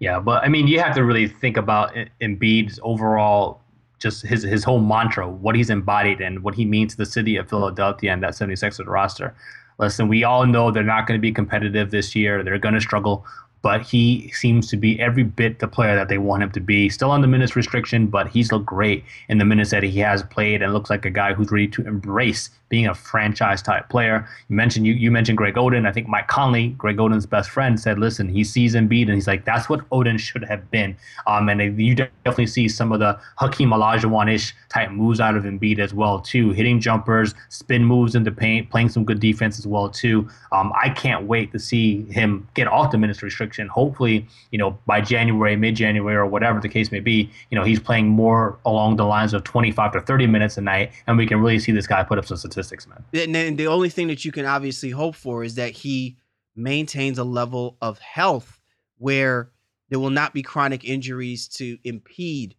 Yeah, 0.00 0.18
but 0.18 0.42
I 0.42 0.48
mean, 0.48 0.66
you 0.66 0.80
have 0.80 0.94
to 0.96 1.04
really 1.04 1.28
think 1.28 1.56
about 1.56 1.94
Embiid's 2.20 2.80
overall, 2.82 3.60
just 3.98 4.22
his 4.22 4.42
his 4.42 4.64
whole 4.64 4.80
mantra, 4.80 5.28
what 5.28 5.54
he's 5.54 5.70
embodied, 5.70 6.20
and 6.20 6.42
what 6.42 6.54
he 6.54 6.64
means 6.64 6.92
to 6.92 6.98
the 6.98 7.06
city 7.06 7.36
of 7.36 7.48
Philadelphia 7.48 8.12
and 8.12 8.22
that 8.22 8.32
76ers 8.32 8.86
roster. 8.86 9.34
Listen, 9.78 10.08
we 10.08 10.24
all 10.24 10.46
know 10.46 10.70
they're 10.70 10.82
not 10.84 11.06
going 11.06 11.18
to 11.18 11.22
be 11.22 11.32
competitive 11.32 11.90
this 11.90 12.14
year. 12.14 12.42
They're 12.42 12.58
going 12.58 12.74
to 12.74 12.80
struggle 12.80 13.26
but 13.64 13.80
he 13.80 14.30
seems 14.34 14.68
to 14.68 14.76
be 14.76 15.00
every 15.00 15.22
bit 15.22 15.58
the 15.58 15.66
player 15.66 15.96
that 15.96 16.10
they 16.10 16.18
want 16.18 16.42
him 16.42 16.50
to 16.50 16.60
be. 16.60 16.90
Still 16.90 17.10
on 17.10 17.22
the 17.22 17.26
minutes 17.26 17.56
restriction, 17.56 18.08
but 18.08 18.28
he's 18.28 18.52
looked 18.52 18.66
great 18.66 19.02
in 19.30 19.38
the 19.38 19.44
minutes 19.46 19.70
that 19.70 19.82
he 19.82 19.98
has 20.00 20.22
played 20.22 20.60
and 20.60 20.74
looks 20.74 20.90
like 20.90 21.06
a 21.06 21.10
guy 21.10 21.32
who's 21.32 21.50
ready 21.50 21.68
to 21.68 21.80
embrace 21.86 22.50
being 22.74 22.86
a 22.88 22.94
franchise 22.94 23.62
type 23.62 23.88
player. 23.88 24.28
You 24.48 24.56
mentioned 24.56 24.84
you, 24.86 24.94
you 24.94 25.10
mentioned 25.10 25.38
Greg 25.38 25.54
Oden. 25.54 25.86
I 25.86 25.92
think 25.92 26.08
Mike 26.08 26.28
Conley, 26.28 26.70
Greg 26.70 26.96
Oden's 26.96 27.24
best 27.24 27.50
friend, 27.50 27.78
said, 27.78 27.98
"Listen, 27.98 28.28
he 28.28 28.42
sees 28.42 28.74
Embiid 28.74 29.06
and 29.06 29.14
he's 29.14 29.28
like, 29.28 29.44
that's 29.44 29.68
what 29.68 29.88
Oden 29.90 30.18
should 30.18 30.44
have 30.44 30.68
been." 30.70 30.96
Um, 31.28 31.48
and 31.48 31.80
you 31.80 31.94
definitely 31.94 32.48
see 32.48 32.68
some 32.68 32.90
of 32.90 32.98
the 32.98 33.18
Hakeem 33.38 33.70
Olajuwon-ish 33.70 34.54
type 34.70 34.90
moves 34.90 35.20
out 35.20 35.36
of 35.36 35.44
Embiid 35.44 35.78
as 35.78 35.94
well 35.94 36.20
too, 36.20 36.50
hitting 36.50 36.80
jumpers, 36.80 37.34
spin 37.48 37.84
moves 37.84 38.14
into 38.16 38.32
paint, 38.32 38.70
playing 38.70 38.88
some 38.88 39.04
good 39.04 39.20
defense 39.20 39.58
as 39.58 39.66
well 39.68 39.88
too. 39.88 40.28
Um, 40.50 40.72
I 40.74 40.88
can't 40.88 41.26
wait 41.26 41.52
to 41.52 41.58
see 41.58 42.02
him 42.10 42.48
get 42.54 42.66
off 42.66 42.90
the 42.90 42.98
minutes 42.98 43.22
restriction. 43.22 43.53
And 43.58 43.70
hopefully, 43.70 44.26
you 44.50 44.58
know, 44.58 44.78
by 44.86 45.00
January, 45.00 45.56
mid-January, 45.56 46.16
or 46.16 46.26
whatever 46.26 46.60
the 46.60 46.68
case 46.68 46.90
may 46.90 47.00
be, 47.00 47.30
you 47.50 47.58
know, 47.58 47.64
he's 47.64 47.80
playing 47.80 48.08
more 48.08 48.58
along 48.64 48.96
the 48.96 49.04
lines 49.04 49.32
of 49.32 49.44
25 49.44 49.92
to 49.92 50.00
30 50.00 50.26
minutes 50.26 50.56
a 50.56 50.60
night, 50.60 50.92
and 51.06 51.16
we 51.16 51.26
can 51.26 51.40
really 51.40 51.58
see 51.58 51.72
this 51.72 51.86
guy 51.86 52.02
put 52.02 52.18
up 52.18 52.26
some 52.26 52.36
statistics 52.36 52.64
statistics, 52.64 52.86
man. 52.86 53.24
And 53.24 53.34
then 53.34 53.56
the 53.56 53.66
only 53.66 53.88
thing 53.88 54.08
that 54.08 54.24
you 54.24 54.32
can 54.32 54.46
obviously 54.46 54.90
hope 54.90 55.14
for 55.14 55.44
is 55.44 55.56
that 55.56 55.70
he 55.70 56.16
maintains 56.56 57.18
a 57.18 57.24
level 57.24 57.76
of 57.80 57.98
health 57.98 58.60
where 58.98 59.50
there 59.88 59.98
will 59.98 60.10
not 60.10 60.32
be 60.32 60.42
chronic 60.42 60.84
injuries 60.84 61.48
to 61.48 61.78
impede 61.84 62.54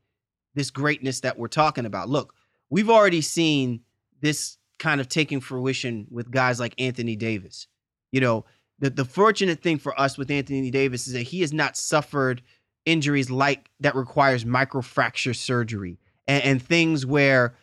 this 0.53 0.69
greatness 0.69 1.21
that 1.21 1.37
we're 1.37 1.47
talking 1.47 1.85
about. 1.85 2.09
Look, 2.09 2.33
we've 2.69 2.89
already 2.89 3.21
seen 3.21 3.81
this 4.21 4.57
kind 4.79 5.01
of 5.01 5.09
taking 5.09 5.39
fruition 5.39 6.07
with 6.09 6.31
guys 6.31 6.59
like 6.59 6.79
Anthony 6.79 7.15
Davis. 7.15 7.67
You 8.11 8.21
know, 8.21 8.45
the, 8.79 8.89
the 8.89 9.05
fortunate 9.05 9.61
thing 9.61 9.77
for 9.77 9.99
us 9.99 10.17
with 10.17 10.29
Anthony 10.29 10.71
Davis 10.71 11.07
is 11.07 11.13
that 11.13 11.23
he 11.23 11.41
has 11.41 11.53
not 11.53 11.77
suffered 11.77 12.41
injuries 12.85 13.29
like 13.29 13.69
that 13.79 13.95
requires 13.95 14.43
microfracture 14.43 15.35
surgery 15.35 15.97
and, 16.27 16.43
and 16.43 16.61
things 16.61 17.05
where 17.05 17.55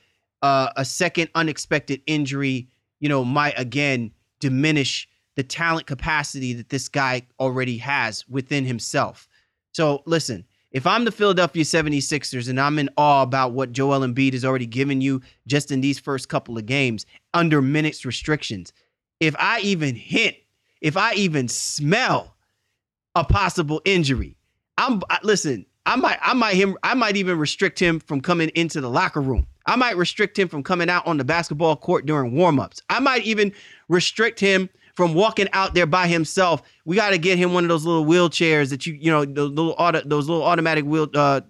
uh, 0.43 0.71
a 0.77 0.85
second 0.85 1.31
unexpected 1.35 2.03
injury, 2.07 2.69
you 3.01 3.09
know, 3.09 3.25
might 3.25 3.59
again 3.59 4.11
diminish 4.41 5.09
the 5.37 5.43
talent 5.43 5.87
capacity 5.87 6.53
that 6.55 6.69
this 6.69 6.89
guy 6.89 7.23
already 7.39 7.79
has 7.79 8.27
within 8.29 8.65
himself. 8.65 9.29
So 9.73 10.03
listen, 10.05 10.45
if 10.73 10.87
I'm 10.87 11.05
the 11.05 11.13
Philadelphia 11.13 11.65
76ers 11.65 12.49
and 12.49 12.61
I'm 12.61 12.79
in 12.79 12.91
awe 12.97 13.23
about 13.23 13.53
what 13.53 13.73
Joel 13.73 14.01
Embiid 14.01 14.33
has 14.33 14.45
already 14.45 14.67
given 14.67 15.01
you 15.01 15.21
just 15.47 15.71
in 15.71 15.81
these 15.81 15.99
first 15.99 16.29
couple 16.29 16.59
of 16.59 16.67
games 16.67 17.07
under 17.35 17.63
minutes 17.63 18.05
restrictions, 18.05 18.73
if 19.21 19.37
I 19.39 19.61
even 19.61 19.95
hint, 19.95 20.37
if 20.83 20.97
I 20.97 21.15
even 21.15 21.49
smell 21.49 22.37
a 23.15 23.25
possible 23.25 23.81
injury, 23.85 24.37
I'm 24.77 25.01
listen, 25.23 25.65
I 25.87 25.97
might 25.97 26.19
I 26.21 26.35
might 26.35 26.55
him 26.57 26.77
I 26.83 26.95
might 26.95 27.17
even 27.17 27.39
restrict 27.39 27.79
him 27.79 28.01
from 28.01 28.21
coming 28.21 28.51
into 28.51 28.81
the 28.81 28.91
locker 28.91 29.21
room. 29.23 29.47
I 29.65 29.77
might 29.77 29.97
restrict 29.97 30.39
him 30.39 30.49
from 30.49 30.65
coming 30.65 30.91
out 30.91 31.07
on 31.07 31.17
the 31.17 31.25
basketball 31.25 31.77
court 31.77 32.05
during 32.05 32.33
warmups. 32.33 32.83
I 32.91 32.99
might 32.99 33.23
even 33.23 33.53
restrict 33.89 34.41
him 34.41 34.69
from 34.95 35.15
walking 35.15 35.49
out 35.53 35.73
there 35.75 35.87
by 35.87 36.09
himself. 36.09 36.63
We 36.85 36.97
got 36.97 37.11
to 37.11 37.19
get 37.19 37.39
him 37.39 37.55
one 37.55 37.65
of 37.65 37.69
those 37.69 37.87
little 37.87 38.05
wheelchairs 38.05 38.71
that 38.71 38.87
you, 38.87 38.95
you 38.95 39.11
know, 39.11 39.25
those 39.25 39.51
little 39.51 39.77
auto, 39.79 40.03
those 40.05 40.29
little 40.29 40.45
automatic 40.45 40.85
wheel, 40.85 41.09
uh, 41.15 41.43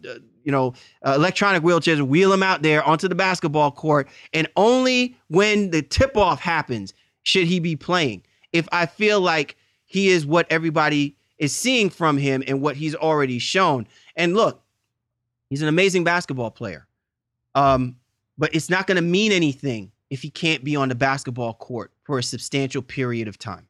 you 0.44 0.52
know, 0.52 0.74
uh, 1.06 1.14
electronic 1.16 1.62
wheelchairs. 1.62 2.02
Wheel 2.02 2.32
him 2.34 2.42
out 2.42 2.60
there 2.60 2.84
onto 2.84 3.08
the 3.08 3.14
basketball 3.14 3.70
court, 3.70 4.08
and 4.34 4.46
only 4.56 5.16
when 5.28 5.70
the 5.70 5.80
tip 5.80 6.16
off 6.18 6.38
happens 6.38 6.92
should 7.22 7.46
he 7.46 7.60
be 7.60 7.76
playing. 7.76 8.22
If 8.52 8.68
I 8.72 8.86
feel 8.86 9.20
like 9.20 9.56
he 9.84 10.08
is 10.08 10.24
what 10.24 10.46
everybody 10.50 11.16
is 11.38 11.54
seeing 11.54 11.90
from 11.90 12.16
him 12.16 12.42
and 12.46 12.62
what 12.62 12.76
he's 12.76 12.94
already 12.94 13.38
shown. 13.38 13.86
And 14.16 14.34
look, 14.34 14.62
he's 15.50 15.60
an 15.60 15.68
amazing 15.68 16.04
basketball 16.04 16.50
player. 16.50 16.86
Um, 17.56 17.96
but 18.38 18.54
it's 18.54 18.70
not 18.70 18.86
going 18.86 18.96
to 18.96 19.02
mean 19.02 19.32
anything 19.32 19.90
if 20.08 20.22
he 20.22 20.30
can't 20.30 20.62
be 20.62 20.76
on 20.76 20.88
the 20.88 20.94
basketball 20.94 21.54
court 21.54 21.90
for 22.04 22.18
a 22.18 22.22
substantial 22.22 22.80
period 22.80 23.28
of 23.28 23.38
time. 23.38 23.66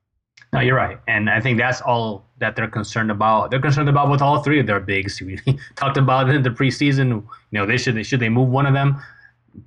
No, 0.53 0.61
you're 0.61 0.76
right, 0.76 0.99
and 1.09 1.30
I 1.30 1.41
think 1.41 1.57
that's 1.57 1.80
all 1.80 2.28
that 2.39 2.57
they're 2.57 2.68
concerned 2.68 3.11
about. 3.11 3.51
They're 3.51 3.61
concerned 3.61 3.89
about 3.89 4.11
with 4.11 4.20
all 4.20 4.43
three 4.43 4.61
of 4.61 4.66
their 4.66 4.80
bigs. 4.80 5.18
We 5.22 5.39
talked 5.76 5.97
about 5.97 6.28
it 6.28 6.37
in 6.37 6.43
the 6.43 6.51
preseason. 6.51 7.09
You 7.09 7.24
know, 7.53 7.64
they 7.64 7.78
should 7.78 7.95
they 7.95 8.03
should 8.03 8.20
they 8.20 8.28
move 8.28 8.51
one 8.51 8.66
of 8.66 8.74
them. 8.74 9.03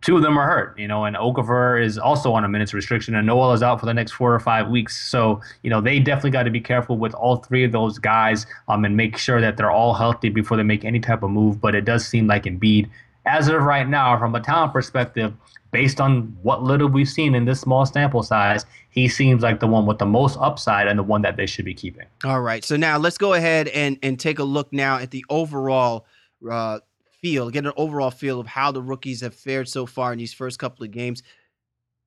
Two 0.02 0.16
of 0.18 0.24
them 0.24 0.38
are 0.38 0.48
hurt, 0.48 0.80
you 0.80 0.88
know, 0.88 1.06
and 1.06 1.16
Okafor 1.16 1.84
is 1.84 1.98
also 1.98 2.34
on 2.34 2.44
a 2.44 2.50
minutes 2.50 2.74
restriction, 2.74 3.14
and 3.16 3.28
Noel 3.28 3.54
is 3.54 3.62
out 3.62 3.80
for 3.80 3.86
the 3.86 3.94
next 3.94 4.14
four 4.14 4.34
or 4.34 4.40
five 4.40 4.68
weeks. 4.68 5.10
So, 5.10 5.42
you 5.62 5.70
know, 5.70 5.80
they 5.80 6.00
definitely 6.00 6.32
got 6.32 6.44
to 6.44 6.52
be 6.52 6.60
careful 6.62 6.98
with 6.98 7.14
all 7.14 7.38
three 7.38 7.64
of 7.64 7.72
those 7.72 8.00
guys, 8.00 8.48
um, 8.68 8.84
and 8.86 8.98
make 8.98 9.18
sure 9.18 9.42
that 9.42 9.58
they're 9.58 9.72
all 9.72 9.94
healthy 9.94 10.30
before 10.30 10.58
they 10.58 10.64
make 10.64 10.84
any 10.86 11.00
type 11.00 11.22
of 11.22 11.30
move. 11.30 11.62
But 11.62 11.76
it 11.76 11.86
does 11.86 12.08
seem 12.08 12.26
like 12.28 12.44
Embiid 12.44 12.90
as 13.26 13.48
of 13.48 13.62
right 13.64 13.88
now, 13.88 14.18
from 14.18 14.36
a 14.36 14.40
talent 14.40 14.74
perspective, 14.74 15.34
based 15.72 16.00
on 16.00 16.36
what 16.42 16.64
little 16.64 16.88
we've 16.88 17.10
seen 17.10 17.36
in 17.36 17.46
this 17.46 17.60
small 17.60 17.86
sample 17.86 18.24
size, 18.24 18.66
he 18.90 19.08
seems 19.08 19.44
like 19.44 19.60
the 19.60 19.68
one 19.68 19.86
with 19.86 19.98
the 19.98 20.06
most 20.06 20.38
upside 20.40 20.88
and 20.88 20.98
the 20.98 21.04
one 21.04 21.22
that 21.24 21.36
they 21.36 21.46
should 21.46 21.66
be 21.66 21.74
keeping. 21.74 22.06
All 22.24 22.42
right. 22.42 22.64
So 22.64 22.78
now 22.78 22.98
let's 22.98 23.18
go 23.18 23.34
ahead 23.34 23.68
and 23.70 23.98
and 24.04 24.20
take 24.20 24.40
a 24.40 24.44
look 24.44 24.72
now 24.72 24.98
at 24.98 25.12
the 25.12 25.26
overall 25.30 26.06
uh, 26.50 26.80
feel, 27.26 27.50
get 27.50 27.66
an 27.66 27.72
overall 27.76 28.12
feel 28.12 28.40
of 28.40 28.46
how 28.46 28.72
the 28.72 28.84
rookies 28.84 29.22
have 29.22 29.34
fared 29.34 29.68
so 29.68 29.88
far 29.88 30.14
in 30.14 30.20
these 30.20 30.32
first 30.32 30.60
couple 30.60 30.86
of 30.86 30.92
games. 30.92 31.24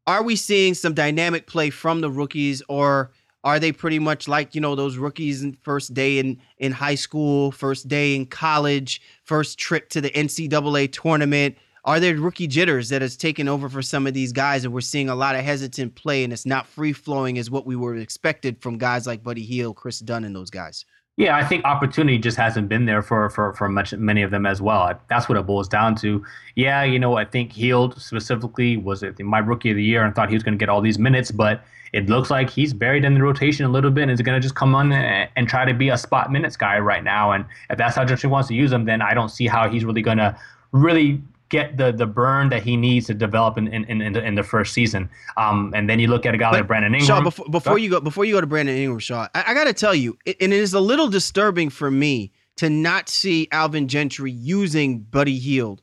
Are 0.06 0.22
we 0.22 0.36
seeing 0.36 0.74
some 0.74 0.94
dynamic 0.94 1.48
play 1.48 1.70
from 1.70 2.00
the 2.00 2.08
rookies, 2.08 2.62
or 2.68 3.10
are 3.42 3.58
they 3.58 3.72
pretty 3.72 3.98
much 3.98 4.28
like 4.28 4.54
you 4.54 4.60
know 4.60 4.76
those 4.76 4.96
rookies 4.96 5.42
in 5.42 5.54
first 5.54 5.92
day 5.92 6.20
in 6.20 6.40
in 6.58 6.70
high 6.70 6.94
school, 6.94 7.50
first 7.50 7.88
day 7.88 8.14
in 8.14 8.26
college, 8.26 9.02
first 9.24 9.58
trip 9.58 9.88
to 9.88 10.00
the 10.00 10.10
NCAA 10.10 10.92
tournament? 10.92 11.56
Are 11.84 11.98
there 11.98 12.14
rookie 12.14 12.46
jitters 12.46 12.88
that 12.90 13.02
has 13.02 13.16
taken 13.16 13.48
over 13.48 13.68
for 13.68 13.82
some 13.82 14.06
of 14.06 14.14
these 14.14 14.30
guys, 14.30 14.64
and 14.64 14.72
we're 14.72 14.82
seeing 14.82 15.08
a 15.08 15.16
lot 15.16 15.34
of 15.34 15.44
hesitant 15.44 15.96
play, 15.96 16.22
and 16.22 16.32
it's 16.32 16.46
not 16.46 16.68
free 16.68 16.92
flowing 16.92 17.38
as 17.38 17.50
what 17.50 17.66
we 17.66 17.74
were 17.74 17.96
expected 17.96 18.62
from 18.62 18.78
guys 18.78 19.04
like 19.04 19.24
Buddy 19.24 19.42
Hield, 19.42 19.74
Chris 19.74 19.98
Dunn, 19.98 20.22
and 20.22 20.36
those 20.36 20.50
guys? 20.50 20.84
Yeah, 21.18 21.36
I 21.36 21.44
think 21.44 21.64
opportunity 21.64 22.16
just 22.16 22.36
hasn't 22.36 22.68
been 22.68 22.86
there 22.86 23.02
for 23.02 23.28
for 23.30 23.52
for 23.54 23.68
much 23.68 23.92
many 23.92 24.22
of 24.22 24.30
them 24.30 24.46
as 24.46 24.62
well. 24.62 24.94
That's 25.08 25.28
what 25.28 25.36
it 25.36 25.44
boils 25.46 25.68
down 25.68 25.96
to. 25.96 26.24
Yeah, 26.54 26.84
you 26.84 27.00
know, 27.00 27.16
I 27.16 27.24
think 27.24 27.50
Hield 27.52 28.00
specifically 28.00 28.76
was 28.76 29.02
it 29.02 29.18
my 29.18 29.40
rookie 29.40 29.70
of 29.70 29.76
the 29.76 29.82
year 29.82 30.04
and 30.04 30.14
thought 30.14 30.28
he 30.28 30.36
was 30.36 30.44
going 30.44 30.56
to 30.56 30.58
get 30.58 30.68
all 30.68 30.80
these 30.80 30.96
minutes, 30.96 31.32
but 31.32 31.64
it 31.92 32.08
looks 32.08 32.30
like 32.30 32.48
he's 32.48 32.72
buried 32.72 33.04
in 33.04 33.14
the 33.14 33.20
rotation 33.20 33.64
a 33.66 33.68
little 33.68 33.90
bit 33.90 34.02
and 34.02 34.12
is 34.12 34.22
going 34.22 34.40
to 34.40 34.40
just 34.40 34.54
come 34.54 34.76
on 34.76 34.92
and, 34.92 35.28
and, 35.34 35.48
try 35.48 35.64
to 35.64 35.74
be 35.74 35.88
a 35.88 35.98
spot 35.98 36.30
minutes 36.30 36.56
guy 36.56 36.78
right 36.78 37.02
now. 37.02 37.32
And 37.32 37.44
if 37.68 37.78
that's 37.78 37.96
how 37.96 38.04
Gentry 38.04 38.30
wants 38.30 38.46
to 38.48 38.54
use 38.54 38.70
him, 38.70 38.84
then 38.84 39.02
I 39.02 39.12
don't 39.12 39.30
see 39.30 39.48
how 39.48 39.68
he's 39.68 39.84
really 39.84 40.02
going 40.02 40.18
to 40.18 40.38
really 40.70 41.20
get 41.48 41.76
the 41.76 41.92
the 41.92 42.06
burn 42.06 42.48
that 42.50 42.62
he 42.62 42.76
needs 42.76 43.06
to 43.06 43.14
develop 43.14 43.56
in 43.58 43.68
in, 43.68 43.84
in, 43.84 44.12
the, 44.12 44.24
in 44.24 44.34
the 44.34 44.42
first 44.42 44.72
season. 44.72 45.08
Um, 45.36 45.72
and 45.74 45.88
then 45.88 45.98
you 45.98 46.08
look 46.08 46.26
at 46.26 46.34
a 46.34 46.38
guy 46.38 46.50
but, 46.50 46.60
like 46.60 46.66
Brandon 46.66 46.94
Ingram. 46.94 47.06
Shaw, 47.06 47.22
before, 47.22 47.46
before 47.50 47.78
you 47.78 47.90
go 47.90 48.00
before 48.00 48.24
you 48.24 48.34
go 48.34 48.40
to 48.40 48.46
Brandon 48.46 48.76
Ingram, 48.76 48.98
Shaw, 48.98 49.28
I, 49.34 49.44
I 49.48 49.54
got 49.54 49.64
to 49.64 49.72
tell 49.72 49.94
you, 49.94 50.18
it, 50.24 50.36
and 50.40 50.52
it 50.52 50.60
is 50.60 50.74
a 50.74 50.80
little 50.80 51.08
disturbing 51.08 51.70
for 51.70 51.90
me 51.90 52.32
to 52.56 52.68
not 52.68 53.08
see 53.08 53.48
Alvin 53.52 53.88
Gentry 53.88 54.32
using 54.32 55.00
Buddy 55.00 55.38
Hield, 55.38 55.82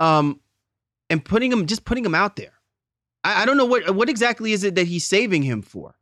um, 0.00 0.40
and 1.08 1.24
putting 1.24 1.52
him 1.52 1.66
just 1.66 1.84
putting 1.84 2.04
him 2.04 2.14
out 2.14 2.36
there. 2.36 2.54
I, 3.24 3.42
I 3.42 3.46
don't 3.46 3.56
know 3.56 3.66
what 3.66 3.94
what 3.94 4.08
exactly 4.08 4.52
is 4.52 4.64
it 4.64 4.74
that 4.74 4.86
he's 4.86 5.04
saving 5.04 5.42
him 5.42 5.62
for. 5.62 5.94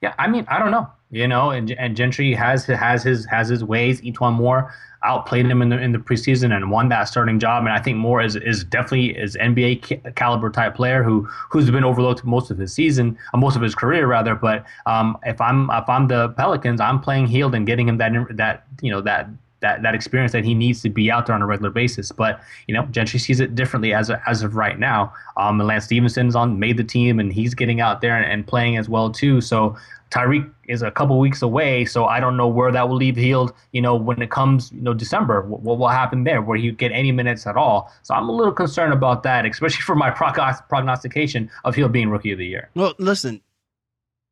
Yeah, 0.00 0.14
I 0.18 0.28
mean, 0.28 0.46
I 0.48 0.58
don't 0.58 0.70
know. 0.70 0.88
You 1.10 1.26
know, 1.26 1.50
and, 1.50 1.72
and 1.72 1.96
Gentry 1.96 2.32
has 2.34 2.64
has 2.66 3.02
his 3.02 3.26
has 3.26 3.48
his 3.48 3.64
ways. 3.64 4.00
E'Twaun 4.00 4.34
Moore 4.34 4.72
outplayed 5.02 5.46
him 5.46 5.62
in 5.62 5.70
the 5.70 5.78
in 5.80 5.92
the 5.92 5.98
preseason 5.98 6.54
and 6.54 6.70
won 6.70 6.88
that 6.90 7.04
starting 7.04 7.38
job. 7.38 7.64
And 7.64 7.72
I 7.72 7.80
think 7.80 7.96
Moore 7.96 8.20
is 8.22 8.36
is 8.36 8.64
definitely 8.64 9.16
is 9.16 9.36
NBA 9.36 10.14
caliber 10.14 10.50
type 10.50 10.74
player 10.74 11.02
who 11.02 11.28
who's 11.50 11.70
been 11.70 11.84
overlooked 11.84 12.24
most 12.24 12.50
of 12.50 12.58
his 12.58 12.72
season, 12.72 13.18
uh, 13.32 13.38
most 13.38 13.56
of 13.56 13.62
his 13.62 13.74
career 13.74 14.06
rather. 14.06 14.34
But 14.34 14.64
um, 14.86 15.16
if 15.24 15.40
I'm 15.40 15.70
if 15.70 15.88
I'm 15.88 16.08
the 16.08 16.30
Pelicans, 16.30 16.80
I'm 16.80 17.00
playing 17.00 17.26
Hield 17.26 17.54
and 17.54 17.66
getting 17.66 17.88
him 17.88 17.98
that 17.98 18.12
that 18.30 18.64
you 18.82 18.90
know 18.90 19.00
that 19.00 19.28
that 19.60 19.82
that 19.82 19.94
experience 19.94 20.32
that 20.32 20.44
he 20.44 20.54
needs 20.54 20.82
to 20.82 20.90
be 20.90 21.10
out 21.10 21.26
there 21.26 21.34
on 21.34 21.42
a 21.42 21.46
regular 21.46 21.70
basis. 21.70 22.12
But 22.12 22.40
you 22.66 22.74
know, 22.74 22.84
Gentry 22.86 23.18
sees 23.18 23.40
it 23.40 23.54
differently 23.54 23.94
as 23.94 24.10
of, 24.10 24.18
as 24.26 24.42
of 24.42 24.56
right 24.56 24.78
now. 24.78 25.12
Um, 25.36 25.60
and 25.60 25.68
Lance 25.68 25.84
Stephenson's 25.84 26.34
on 26.34 26.58
made 26.58 26.76
the 26.76 26.84
team, 26.84 27.20
and 27.20 27.32
he's 27.32 27.54
getting 27.54 27.80
out 27.80 28.00
there 28.00 28.16
and, 28.16 28.30
and 28.30 28.46
playing 28.46 28.76
as 28.76 28.88
well 28.88 29.10
too. 29.10 29.40
So 29.40 29.76
Tyreke 30.10 30.50
is 30.66 30.82
a 30.82 30.90
couple 30.90 31.18
weeks 31.18 31.40
away, 31.40 31.84
so 31.84 32.06
I 32.06 32.18
don't 32.18 32.36
know 32.36 32.48
where 32.48 32.72
that 32.72 32.88
will 32.88 32.96
leave 32.96 33.16
Hield. 33.16 33.52
You 33.72 33.80
know, 33.80 33.94
when 33.94 34.20
it 34.20 34.30
comes, 34.30 34.72
you 34.72 34.80
know, 34.80 34.92
December, 34.92 35.42
what, 35.42 35.62
what 35.62 35.78
will 35.78 35.88
happen 35.88 36.24
there? 36.24 36.42
Where 36.42 36.58
he 36.58 36.72
get 36.72 36.90
any 36.92 37.12
minutes 37.12 37.46
at 37.46 37.56
all? 37.56 37.92
So 38.02 38.14
I'm 38.14 38.28
a 38.28 38.32
little 38.32 38.52
concerned 38.52 38.92
about 38.92 39.22
that, 39.22 39.46
especially 39.46 39.82
for 39.82 39.94
my 39.94 40.10
prognostication 40.10 41.50
of 41.64 41.74
Hield 41.76 41.92
being 41.92 42.10
Rookie 42.10 42.32
of 42.32 42.38
the 42.38 42.46
Year. 42.46 42.70
Well, 42.74 42.94
listen, 42.98 43.40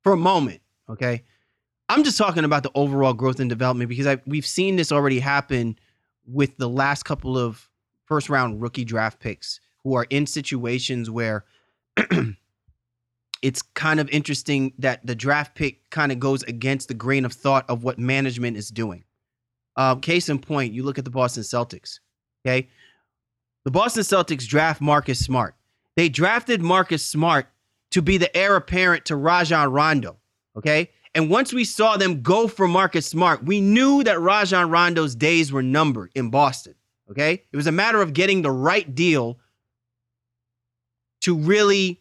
for 0.02 0.12
a 0.12 0.16
moment, 0.16 0.60
okay, 0.88 1.22
I'm 1.88 2.04
just 2.04 2.18
talking 2.18 2.44
about 2.44 2.64
the 2.64 2.72
overall 2.74 3.14
growth 3.14 3.40
and 3.40 3.48
development 3.48 3.88
because 3.88 4.06
I 4.06 4.18
we've 4.26 4.46
seen 4.46 4.76
this 4.76 4.92
already 4.92 5.20
happen 5.20 5.78
with 6.26 6.56
the 6.58 6.68
last 6.68 7.04
couple 7.04 7.38
of 7.38 7.68
first 8.04 8.28
round 8.28 8.60
rookie 8.60 8.84
draft 8.84 9.20
picks 9.20 9.60
who 9.84 9.94
are 9.94 10.06
in 10.10 10.26
situations 10.26 11.08
where 11.08 11.44
it's 13.42 13.62
kind 13.62 14.00
of 14.00 14.08
interesting 14.10 14.72
that 14.78 15.06
the 15.06 15.14
draft 15.14 15.54
pick 15.54 15.88
kind 15.90 16.12
of 16.12 16.18
goes 16.18 16.42
against 16.44 16.88
the 16.88 16.94
grain 16.94 17.24
of 17.24 17.32
thought 17.32 17.68
of 17.68 17.84
what 17.84 17.98
management 17.98 18.56
is 18.56 18.68
doing. 18.68 19.04
Uh, 19.76 19.94
case 19.94 20.28
in 20.28 20.38
point, 20.38 20.72
you 20.72 20.82
look 20.82 20.98
at 20.98 21.04
the 21.04 21.10
Boston 21.10 21.42
Celtics. 21.42 22.00
Okay, 22.44 22.68
the 23.64 23.70
Boston 23.70 24.02
Celtics 24.02 24.46
draft 24.46 24.80
Marcus 24.80 25.20
Smart. 25.20 25.54
They 25.96 26.08
drafted 26.08 26.62
Marcus 26.62 27.04
Smart 27.04 27.46
to 27.90 28.02
be 28.02 28.18
the 28.18 28.34
heir 28.36 28.56
apparent 28.56 29.04
to 29.06 29.16
Rajon 29.16 29.70
Rondo. 29.70 30.16
Okay, 30.56 30.90
and 31.14 31.30
once 31.30 31.52
we 31.52 31.64
saw 31.64 31.96
them 31.96 32.22
go 32.22 32.48
for 32.48 32.66
Marcus 32.66 33.06
Smart, 33.06 33.44
we 33.44 33.60
knew 33.60 34.02
that 34.04 34.20
Rajon 34.20 34.70
Rondo's 34.70 35.14
days 35.14 35.52
were 35.52 35.62
numbered 35.62 36.10
in 36.14 36.30
Boston. 36.30 36.74
Okay, 37.10 37.44
it 37.52 37.56
was 37.56 37.66
a 37.66 37.72
matter 37.72 38.02
of 38.02 38.12
getting 38.12 38.42
the 38.42 38.50
right 38.50 38.94
deal 38.94 39.38
to 41.20 41.36
really 41.36 42.00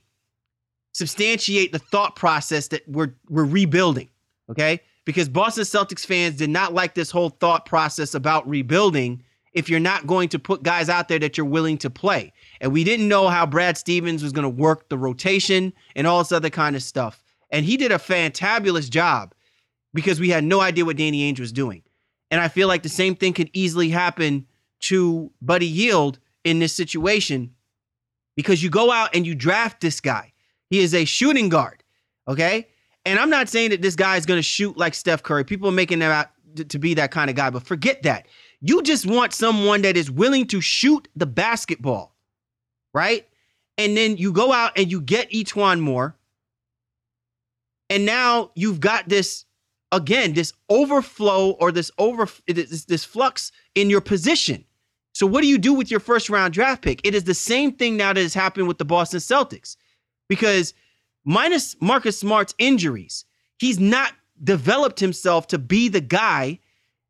substantiate 0.98 1.72
the 1.72 1.80
thought 1.80 2.16
process 2.16 2.70
that 2.70 2.82
we're 2.88 3.14
we're 3.30 3.46
rebuilding. 3.46 4.10
Okay, 4.50 4.82
because 5.06 5.30
Boston 5.30 5.64
Celtics 5.64 6.06
fans 6.06 6.38
did 6.38 6.50
not 6.50 6.74
like 6.74 6.96
this 6.96 7.12
whole 7.12 7.30
thought 7.30 7.66
process 7.66 8.16
about 8.16 8.48
rebuilding. 8.50 9.22
If 9.54 9.70
you're 9.70 9.80
not 9.80 10.06
going 10.06 10.30
to 10.30 10.40
put 10.40 10.62
guys 10.62 10.88
out 10.88 11.08
there 11.08 11.20
that 11.20 11.38
you're 11.38 11.46
willing 11.46 11.78
to 11.80 11.90
play, 11.90 12.34
and 12.62 12.72
we 12.72 12.84
didn't 12.84 13.08
know 13.08 13.28
how 13.28 13.46
Brad 13.46 13.78
Stevens 13.78 14.22
was 14.22 14.32
going 14.32 14.44
to 14.44 14.50
work 14.50 14.90
the 14.90 14.98
rotation 14.98 15.74
and 15.96 16.06
all 16.06 16.20
this 16.20 16.32
other 16.32 16.50
kind 16.50 16.76
of 16.76 16.84
stuff, 16.84 17.24
and 17.52 17.66
he 17.66 17.78
did 17.78 17.92
a 17.92 17.98
fantabulous 17.98 18.90
job 18.90 19.34
because 19.94 20.20
we 20.20 20.30
had 20.30 20.44
no 20.44 20.62
idea 20.62 20.86
what 20.86 20.98
Danny 20.98 21.32
Ainge 21.32 21.40
was 21.40 21.52
doing. 21.52 21.82
And 22.30 22.42
I 22.42 22.50
feel 22.50 22.68
like 22.68 22.84
the 22.84 22.90
same 22.90 23.16
thing 23.16 23.34
could 23.34 23.50
easily 23.54 23.90
happen 23.90 24.46
to 24.82 25.32
Buddy 25.42 25.70
Hield 25.70 26.20
in 26.44 26.60
this 26.60 26.74
situation 26.74 27.56
because 28.36 28.62
you 28.62 28.70
go 28.70 28.92
out 28.92 29.16
and 29.16 29.26
you 29.26 29.34
draft 29.34 29.82
this 29.82 30.02
guy 30.02 30.34
he 30.70 30.80
is 30.80 30.94
a 30.94 31.06
shooting 31.06 31.50
guard. 31.50 31.84
Okay. 32.28 32.68
And 33.06 33.20
I'm 33.20 33.30
not 33.30 33.48
saying 33.48 33.70
that 33.70 33.82
this 33.82 33.96
guy 33.96 34.18
is 34.18 34.26
going 34.26 34.38
to 34.38 34.44
shoot 34.44 34.78
like 34.78 34.94
Steph 34.94 35.24
Curry. 35.24 35.46
People 35.46 35.70
are 35.70 35.74
making 35.74 36.02
him 36.02 36.12
out 36.12 36.28
to 36.68 36.80
be 36.80 36.94
that 36.96 37.12
kind 37.12 37.30
of 37.30 37.36
guy, 37.36 37.50
but 37.50 37.64
forget 37.64 38.04
that. 38.04 38.28
You 38.60 38.82
just 38.82 39.06
want 39.06 39.34
someone 39.34 39.82
that 39.84 39.96
is 39.96 40.12
willing 40.12 40.48
to 40.48 40.60
shoot 40.60 41.08
the 41.16 41.26
basketball, 41.26 42.16
right? 42.94 43.28
And 43.78 43.96
then 43.96 44.18
you 44.18 44.34
go 44.34 44.52
out 44.52 44.72
and 44.76 44.92
you 44.92 45.00
get 45.00 45.30
E'Twaun 45.32 45.80
Moore. 45.80 46.16
And 47.90 48.06
now 48.06 48.52
you've 48.56 48.80
got 48.80 49.08
this 49.08 49.46
again, 49.92 50.34
this 50.34 50.52
overflow 50.70 51.52
or 51.52 51.72
this 51.72 51.92
over 51.98 52.28
this, 52.48 52.86
this 52.86 53.06
flux 53.06 53.52
in 53.76 53.90
your 53.90 54.02
position. 54.02 54.66
So 55.14 55.26
what 55.26 55.42
do 55.42 55.48
you 55.48 55.58
do 55.58 55.74
with 55.74 55.90
your 55.90 56.00
first 56.00 56.30
round 56.30 56.54
draft 56.54 56.82
pick? 56.82 57.00
It 57.06 57.16
is 57.16 57.24
the 57.24 57.34
same 57.34 57.72
thing 57.72 57.96
now 57.96 58.12
that 58.12 58.22
has 58.22 58.34
happened 58.34 58.68
with 58.68 58.80
the 58.80 58.86
Boston 58.86 59.20
Celtics 59.20 59.78
because 60.28 60.74
minus 61.26 61.76
Marcus 61.82 62.20
Smart's 62.20 62.56
injuries, 62.58 63.26
he's 63.58 63.80
not 63.80 64.14
developed 64.44 65.00
himself 65.00 65.48
to 65.48 65.58
be 65.58 65.90
the 65.90 66.02
guy 66.02 66.60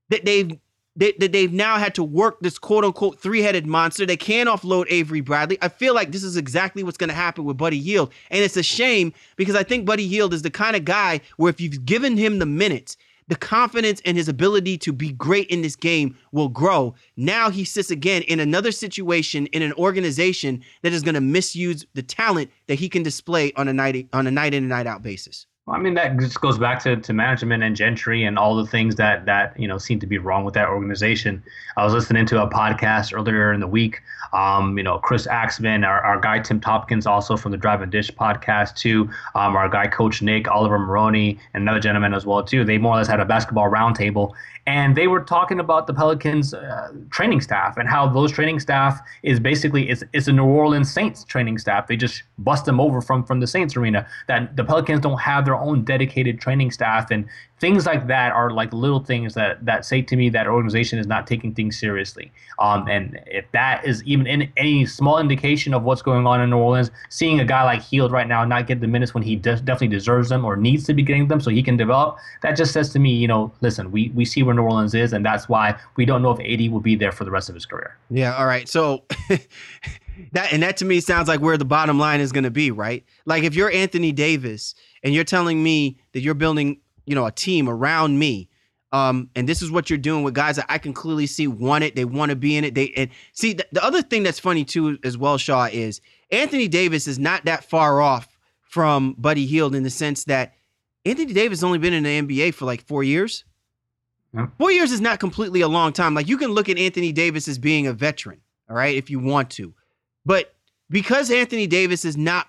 that 0.09 0.25
they've 0.25 0.57
that, 0.97 1.19
that 1.19 1.31
they've 1.31 1.53
now 1.53 1.77
had 1.77 1.93
to 1.95 2.03
work 2.03 2.39
this 2.39 2.57
quote 2.57 2.83
unquote 2.83 3.19
three 3.19 3.41
headed 3.41 3.67
monster. 3.67 4.05
They 4.05 4.17
can't 4.17 4.49
offload 4.49 4.87
Avery 4.89 5.21
Bradley. 5.21 5.57
I 5.61 5.69
feel 5.69 5.93
like 5.93 6.11
this 6.11 6.23
is 6.23 6.37
exactly 6.37 6.83
what's 6.83 6.97
going 6.97 7.09
to 7.09 7.15
happen 7.15 7.45
with 7.45 7.55
Buddy 7.55 7.79
Hield. 7.79 8.11
And 8.31 8.43
it's 8.43 8.57
a 8.57 8.63
shame 8.63 9.13
because 9.35 9.55
I 9.55 9.63
think 9.63 9.85
Buddy 9.85 10.07
Hield 10.07 10.33
is 10.33 10.41
the 10.41 10.49
kind 10.49 10.75
of 10.75 10.85
guy 10.85 11.21
where 11.37 11.51
if 11.51 11.61
you've 11.61 11.85
given 11.85 12.17
him 12.17 12.39
the 12.39 12.47
minutes, 12.47 12.97
the 13.27 13.35
confidence 13.35 14.01
and 14.05 14.17
his 14.17 14.29
ability 14.29 14.77
to 14.79 14.93
be 14.93 15.11
great 15.11 15.47
in 15.49 15.61
this 15.61 15.75
game 15.75 16.17
will 16.31 16.49
grow. 16.49 16.95
Now 17.15 17.49
he 17.49 17.63
sits 17.63 17.91
again 17.91 18.21
in 18.23 18.39
another 18.39 18.71
situation 18.71 19.47
in 19.47 19.61
an 19.61 19.73
organization 19.73 20.63
that 20.81 20.93
is 20.93 21.03
going 21.03 21.15
to 21.15 21.21
misuse 21.21 21.85
the 21.93 22.03
talent 22.03 22.51
that 22.67 22.75
he 22.75 22.89
can 22.89 23.03
display 23.03 23.51
on 23.55 23.67
a 23.67 23.73
night 23.73 24.07
on 24.13 24.27
a 24.27 24.31
night 24.31 24.53
in 24.53 24.63
and 24.63 24.69
night 24.69 24.87
out 24.87 25.03
basis. 25.03 25.45
I 25.69 25.77
mean, 25.77 25.95
that 25.95 26.17
just 26.17 26.39
goes 26.39 26.57
back 26.57 26.81
to, 26.83 26.95
to 26.95 27.13
management 27.13 27.61
and 27.61 27.75
Gentry 27.75 28.23
and 28.23 28.39
all 28.39 28.55
the 28.55 28.65
things 28.65 28.95
that 28.95 29.25
that 29.25 29.59
you 29.59 29.67
know 29.67 29.77
seem 29.77 29.99
to 29.99 30.07
be 30.07 30.17
wrong 30.17 30.45
with 30.45 30.53
that 30.53 30.69
organization. 30.69 31.43
I 31.75 31.83
was 31.83 31.93
listening 31.93 32.25
to 32.27 32.41
a 32.41 32.49
podcast 32.49 33.13
earlier 33.13 33.51
in 33.51 33.59
the 33.59 33.67
week. 33.67 34.01
Um, 34.33 34.77
you 34.77 34.83
know, 34.83 34.97
Chris 34.97 35.27
Axman, 35.27 35.83
our, 35.83 36.01
our 36.01 36.19
guy 36.19 36.39
Tim 36.39 36.59
Tompkins, 36.59 37.05
also 37.05 37.37
from 37.37 37.51
the 37.51 37.57
Drive 37.57 37.81
and 37.81 37.91
Dish 37.91 38.11
podcast, 38.11 38.75
too. 38.75 39.09
Um, 39.35 39.55
our 39.55 39.69
guy 39.69 39.87
Coach 39.87 40.21
Nick, 40.21 40.49
Oliver 40.49 40.79
Maroney, 40.79 41.39
and 41.53 41.61
another 41.63 41.79
gentleman 41.79 42.13
as 42.13 42.25
well, 42.25 42.43
too. 42.43 42.63
They 42.63 42.77
more 42.77 42.93
or 42.93 42.97
less 42.97 43.07
had 43.07 43.19
a 43.19 43.25
basketball 43.25 43.69
roundtable, 43.69 44.33
and 44.65 44.97
they 44.97 45.07
were 45.07 45.21
talking 45.21 45.59
about 45.61 45.87
the 45.87 45.93
Pelicans 45.93 46.53
uh, 46.53 46.91
training 47.09 47.39
staff 47.39 47.77
and 47.77 47.87
how 47.87 48.07
those 48.07 48.31
training 48.31 48.59
staff 48.59 48.99
is 49.23 49.39
basically 49.39 49.89
it's, 49.89 50.03
it's 50.11 50.27
a 50.27 50.33
New 50.33 50.45
Orleans 50.45 50.91
Saints 50.91 51.23
training 51.23 51.57
staff. 51.57 51.87
They 51.87 51.95
just 51.95 52.23
bust 52.39 52.65
them 52.65 52.81
over 52.81 53.01
from 53.01 53.23
from 53.23 53.39
the 53.39 53.47
Saints 53.47 53.77
arena. 53.77 54.05
That 54.27 54.57
the 54.57 54.65
Pelicans 54.65 54.99
don't 54.99 55.19
have 55.19 55.45
their 55.45 55.55
own 55.59 55.83
dedicated 55.83 56.39
training 56.39 56.71
staff, 56.71 57.11
and 57.11 57.27
things 57.59 57.85
like 57.85 58.07
that 58.07 58.31
are 58.33 58.51
like 58.51 58.71
little 58.71 58.99
things 58.99 59.33
that 59.33 59.63
that 59.65 59.85
say 59.85 60.01
to 60.01 60.15
me 60.15 60.29
that 60.29 60.47
organization 60.47 60.99
is 60.99 61.07
not 61.07 61.25
taking 61.25 61.53
things 61.53 61.79
seriously. 61.79 62.31
Um, 62.59 62.87
and 62.87 63.19
if 63.25 63.45
that 63.51 63.85
is 63.85 64.03
even 64.03 64.27
in 64.27 64.51
any 64.57 64.85
small 64.85 65.19
indication 65.19 65.73
of 65.73 65.83
what's 65.83 66.01
going 66.01 66.27
on 66.27 66.41
in 66.41 66.49
New 66.49 66.57
Orleans, 66.57 66.91
seeing 67.09 67.39
a 67.39 67.45
guy 67.45 67.63
like 67.63 67.81
Hield 67.81 68.11
right 68.11 68.27
now 68.27 68.45
not 68.45 68.67
get 68.67 68.81
the 68.81 68.87
minutes 68.87 69.13
when 69.13 69.23
he 69.23 69.35
de- 69.35 69.55
definitely 69.55 69.87
deserves 69.87 70.29
them 70.29 70.45
or 70.45 70.55
needs 70.55 70.85
to 70.85 70.93
be 70.93 71.01
getting 71.01 71.27
them 71.27 71.39
so 71.39 71.49
he 71.49 71.63
can 71.63 71.77
develop, 71.77 72.17
that 72.41 72.55
just 72.55 72.73
says 72.73 72.89
to 72.93 72.99
me, 72.99 73.13
you 73.13 73.27
know, 73.27 73.51
listen, 73.61 73.91
we 73.91 74.11
we 74.13 74.25
see 74.25 74.43
where 74.43 74.55
New 74.55 74.63
Orleans 74.63 74.93
is, 74.93 75.13
and 75.13 75.25
that's 75.25 75.49
why 75.49 75.77
we 75.95 76.05
don't 76.05 76.21
know 76.21 76.31
if 76.31 76.39
AD 76.39 76.71
will 76.71 76.79
be 76.79 76.95
there 76.95 77.11
for 77.11 77.25
the 77.25 77.31
rest 77.31 77.49
of 77.49 77.55
his 77.55 77.65
career. 77.65 77.97
Yeah. 78.09 78.35
All 78.35 78.45
right. 78.45 78.67
So. 78.67 79.03
that 80.31 80.51
and 80.51 80.63
that 80.63 80.77
to 80.77 80.85
me 80.85 80.99
sounds 80.99 81.27
like 81.27 81.41
where 81.41 81.57
the 81.57 81.65
bottom 81.65 81.99
line 81.99 82.19
is 82.19 82.31
going 82.31 82.43
to 82.43 82.49
be, 82.49 82.71
right? 82.71 83.05
Like 83.25 83.43
if 83.43 83.53
you're 83.53 83.71
Anthony 83.71 84.11
Davis 84.11 84.73
and 85.07 85.15
you're 85.15 85.23
telling 85.23 85.63
me 85.63 85.97
that 86.11 86.19
you're 86.19 86.33
building 86.33 86.81
you 87.07 87.15
know, 87.15 87.25
a 87.25 87.31
team 87.31 87.67
around 87.67 88.19
me. 88.19 88.49
Um, 88.91 89.29
and 89.35 89.49
this 89.49 89.61
is 89.61 89.71
what 89.71 89.89
you're 89.89 89.97
doing 89.97 90.23
with 90.23 90.33
guys 90.33 90.57
that 90.57 90.65
I 90.69 90.77
can 90.77 90.93
clearly 90.93 91.25
see 91.25 91.47
want 91.47 91.83
it. 91.83 91.95
They 91.95 92.05
want 92.05 92.29
to 92.29 92.35
be 92.35 92.55
in 92.55 92.63
it. 92.63 92.75
They 92.75 92.93
and 92.95 93.09
see 93.33 93.53
the, 93.53 93.65
the 93.71 93.83
other 93.83 94.01
thing 94.01 94.23
that's 94.23 94.39
funny 94.39 94.63
too 94.63 94.99
as 95.03 95.17
well, 95.17 95.37
Shaw, 95.37 95.67
is 95.71 95.99
Anthony 96.31 96.67
Davis 96.67 97.07
is 97.07 97.17
not 97.17 97.45
that 97.45 97.63
far 97.63 98.01
off 98.01 98.37
from 98.61 99.15
Buddy 99.17 99.45
Hield 99.45 99.73
in 99.73 99.83
the 99.83 99.89
sense 99.89 100.25
that 100.25 100.53
Anthony 101.05 101.33
Davis 101.33 101.63
only 101.63 101.79
been 101.79 101.93
in 101.93 102.03
the 102.03 102.21
NBA 102.21 102.53
for 102.53 102.65
like 102.65 102.85
four 102.85 103.03
years. 103.03 103.43
Four 104.57 104.71
years 104.71 104.91
is 104.91 105.01
not 105.01 105.19
completely 105.19 105.61
a 105.61 105.67
long 105.67 105.93
time. 105.93 106.13
Like 106.13 106.27
you 106.27 106.37
can 106.37 106.51
look 106.51 106.69
at 106.69 106.77
Anthony 106.77 107.11
Davis 107.11 107.47
as 107.47 107.57
being 107.57 107.87
a 107.87 107.93
veteran, 107.93 108.41
all 108.69 108.75
right, 108.75 108.95
if 108.95 109.09
you 109.09 109.19
want 109.19 109.49
to, 109.51 109.73
but 110.25 110.53
because 110.89 111.31
Anthony 111.31 111.67
Davis 111.67 112.05
is 112.05 112.15
not 112.15 112.47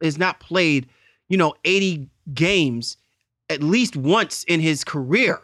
is 0.00 0.16
not 0.18 0.38
played, 0.40 0.88
you 1.28 1.36
know, 1.36 1.54
80 1.64 2.08
games 2.32 2.96
at 3.50 3.62
least 3.62 3.96
once 3.96 4.44
in 4.44 4.60
his 4.60 4.84
career, 4.84 5.40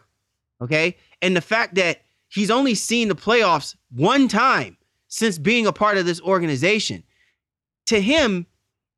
okay, 0.61 0.97
and 1.21 1.35
the 1.35 1.41
fact 1.41 1.75
that 1.75 2.01
he's 2.29 2.49
only 2.49 2.73
seen 2.73 3.07
the 3.07 3.15
playoffs 3.15 3.75
one 3.91 4.27
time 4.27 4.77
since 5.07 5.37
being 5.37 5.67
a 5.67 5.73
part 5.73 5.97
of 5.97 6.05
this 6.05 6.21
organization, 6.21 7.03
to 7.85 8.01
him, 8.01 8.47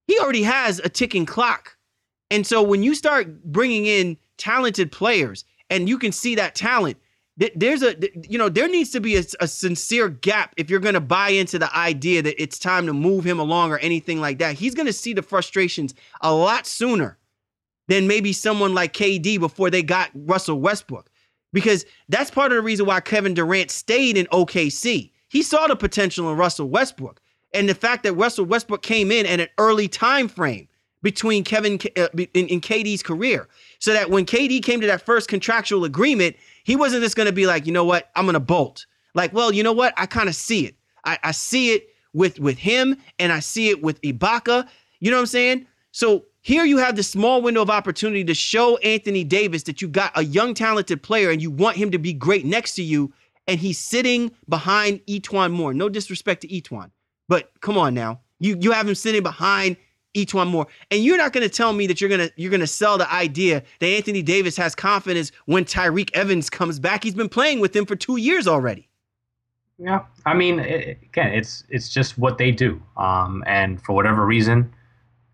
he 0.07 0.17
already 0.19 0.43
has 0.43 0.79
a 0.79 0.89
ticking 0.89 1.25
clock, 1.25 1.77
and 2.31 2.47
so 2.47 2.61
when 2.61 2.81
you 2.81 2.95
start 2.95 3.43
bringing 3.43 3.85
in 3.85 4.17
talented 4.37 4.91
players 4.91 5.45
and 5.69 5.87
you 5.87 5.97
can 5.97 6.11
see 6.11 6.35
that 6.35 6.55
talent 6.55 6.97
there's 7.55 7.81
a 7.81 7.95
you 8.29 8.37
know 8.37 8.47
there 8.47 8.67
needs 8.67 8.91
to 8.91 8.99
be 8.99 9.17
a, 9.17 9.23
a 9.39 9.47
sincere 9.47 10.07
gap 10.07 10.53
if 10.55 10.69
you're 10.69 10.79
going 10.79 10.93
to 10.93 11.01
buy 11.01 11.29
into 11.29 11.57
the 11.57 11.75
idea 11.75 12.21
that 12.21 12.41
it's 12.41 12.59
time 12.59 12.85
to 12.85 12.93
move 12.93 13.23
him 13.23 13.39
along 13.39 13.71
or 13.71 13.79
anything 13.79 14.21
like 14.21 14.37
that. 14.39 14.55
He's 14.55 14.75
going 14.75 14.85
to 14.85 14.93
see 14.93 15.13
the 15.13 15.23
frustrations 15.23 15.95
a 16.21 16.33
lot 16.33 16.67
sooner 16.67 17.17
than 17.87 18.07
maybe 18.07 18.33
someone 18.33 18.73
like 18.73 18.93
KD 18.93 19.39
before 19.39 19.69
they 19.69 19.83
got 19.83 20.11
Russell 20.13 20.59
Westbrook. 20.59 21.09
Because 21.51 21.85
that's 22.09 22.31
part 22.31 22.51
of 22.51 22.55
the 22.55 22.61
reason 22.61 22.85
why 22.85 22.99
Kevin 22.99 23.35
Durant 23.35 23.69
stayed 23.69 24.17
in 24.17 24.25
OKC 24.27 25.11
he 25.33 25.41
saw 25.41 25.65
the 25.65 25.75
potential 25.75 26.29
in 26.29 26.37
Russell 26.37 26.69
Westbrook 26.69 27.19
and 27.55 27.67
the 27.67 27.73
fact 27.73 28.03
that 28.03 28.13
Russell 28.13 28.45
Westbrook 28.45 28.83
came 28.83 29.11
in 29.11 29.25
at 29.25 29.39
an 29.39 29.47
early 29.57 29.87
time 29.87 30.27
frame 30.27 30.67
between 31.01 31.43
Kevin 31.43 31.79
uh, 31.97 32.07
in, 32.15 32.47
in 32.47 32.61
KD's 32.61 33.01
career. 33.01 33.49
So 33.79 33.93
that 33.93 34.11
when 34.11 34.27
KD 34.27 34.61
came 34.61 34.79
to 34.79 34.85
that 34.85 35.01
first 35.01 35.29
contractual 35.29 35.85
agreement, 35.85 36.35
he 36.63 36.75
wasn't 36.75 37.03
just 37.03 37.15
going 37.15 37.27
to 37.27 37.33
be 37.33 37.45
like, 37.45 37.65
you 37.65 37.71
know 37.71 37.85
what, 37.85 38.09
I'm 38.15 38.25
going 38.25 38.33
to 38.33 38.39
bolt. 38.39 38.85
Like, 39.13 39.33
well, 39.33 39.53
you 39.53 39.63
know 39.63 39.73
what, 39.73 39.93
I 39.97 40.05
kind 40.05 40.29
of 40.29 40.35
see 40.35 40.65
it. 40.65 40.75
I, 41.05 41.19
I 41.23 41.31
see 41.31 41.73
it 41.73 41.89
with 42.13 42.39
with 42.39 42.57
him, 42.57 42.97
and 43.19 43.31
I 43.31 43.39
see 43.39 43.69
it 43.69 43.81
with 43.81 44.01
Ibaka. 44.01 44.67
You 44.99 45.11
know 45.11 45.17
what 45.17 45.21
I'm 45.21 45.27
saying? 45.27 45.67
So 45.91 46.25
here 46.41 46.63
you 46.65 46.77
have 46.77 46.95
this 46.95 47.09
small 47.09 47.41
window 47.41 47.61
of 47.61 47.69
opportunity 47.69 48.23
to 48.25 48.33
show 48.33 48.77
Anthony 48.77 49.23
Davis 49.23 49.63
that 49.63 49.81
you 49.81 49.87
got 49.87 50.11
a 50.15 50.23
young, 50.23 50.53
talented 50.53 51.03
player, 51.03 51.29
and 51.29 51.41
you 51.41 51.51
want 51.51 51.77
him 51.77 51.91
to 51.91 51.97
be 51.97 52.13
great 52.13 52.45
next 52.45 52.75
to 52.75 52.83
you, 52.83 53.13
and 53.47 53.59
he's 53.59 53.79
sitting 53.79 54.31
behind 54.47 55.01
E'Twaun 55.07 55.51
Moore. 55.51 55.73
No 55.73 55.89
disrespect 55.89 56.41
to 56.41 56.47
E'Twaun, 56.47 56.91
but 57.27 57.51
come 57.61 57.77
on 57.77 57.93
now, 57.93 58.21
you 58.39 58.57
you 58.59 58.71
have 58.71 58.87
him 58.87 58.95
sitting 58.95 59.23
behind 59.23 59.77
E'Twaun 60.15 60.47
Moore. 60.49 60.67
And 60.91 61.03
you're 61.03 61.17
not 61.17 61.33
going 61.33 61.47
to 61.47 61.53
tell 61.53 61.73
me 61.73 61.87
that 61.87 61.99
you're 61.99 62.09
going 62.09 62.27
to 62.27 62.33
you're 62.35 62.51
going 62.51 62.59
to 62.59 62.67
sell 62.67 62.97
the 62.97 63.11
idea 63.11 63.63
that 63.79 63.87
Anthony 63.87 64.21
Davis 64.21 64.57
has 64.57 64.75
confidence 64.75 65.31
when 65.45 65.65
Tyreke 65.65 66.11
Evans 66.13 66.49
comes 66.49 66.79
back. 66.79 67.03
He's 67.03 67.15
been 67.15 67.29
playing 67.29 67.59
with 67.59 67.75
him 67.75 67.85
for 67.85 67.95
2 67.95 68.17
years 68.17 68.47
already. 68.47 68.89
Yeah. 69.77 70.03
I 70.25 70.33
mean, 70.33 70.59
it, 70.59 70.99
again, 71.03 71.33
it's 71.33 71.63
it's 71.69 71.89
just 71.89 72.17
what 72.17 72.37
they 72.37 72.51
do. 72.51 72.81
Um, 72.97 73.43
and 73.47 73.81
for 73.81 73.93
whatever 73.93 74.25
reason, 74.25 74.73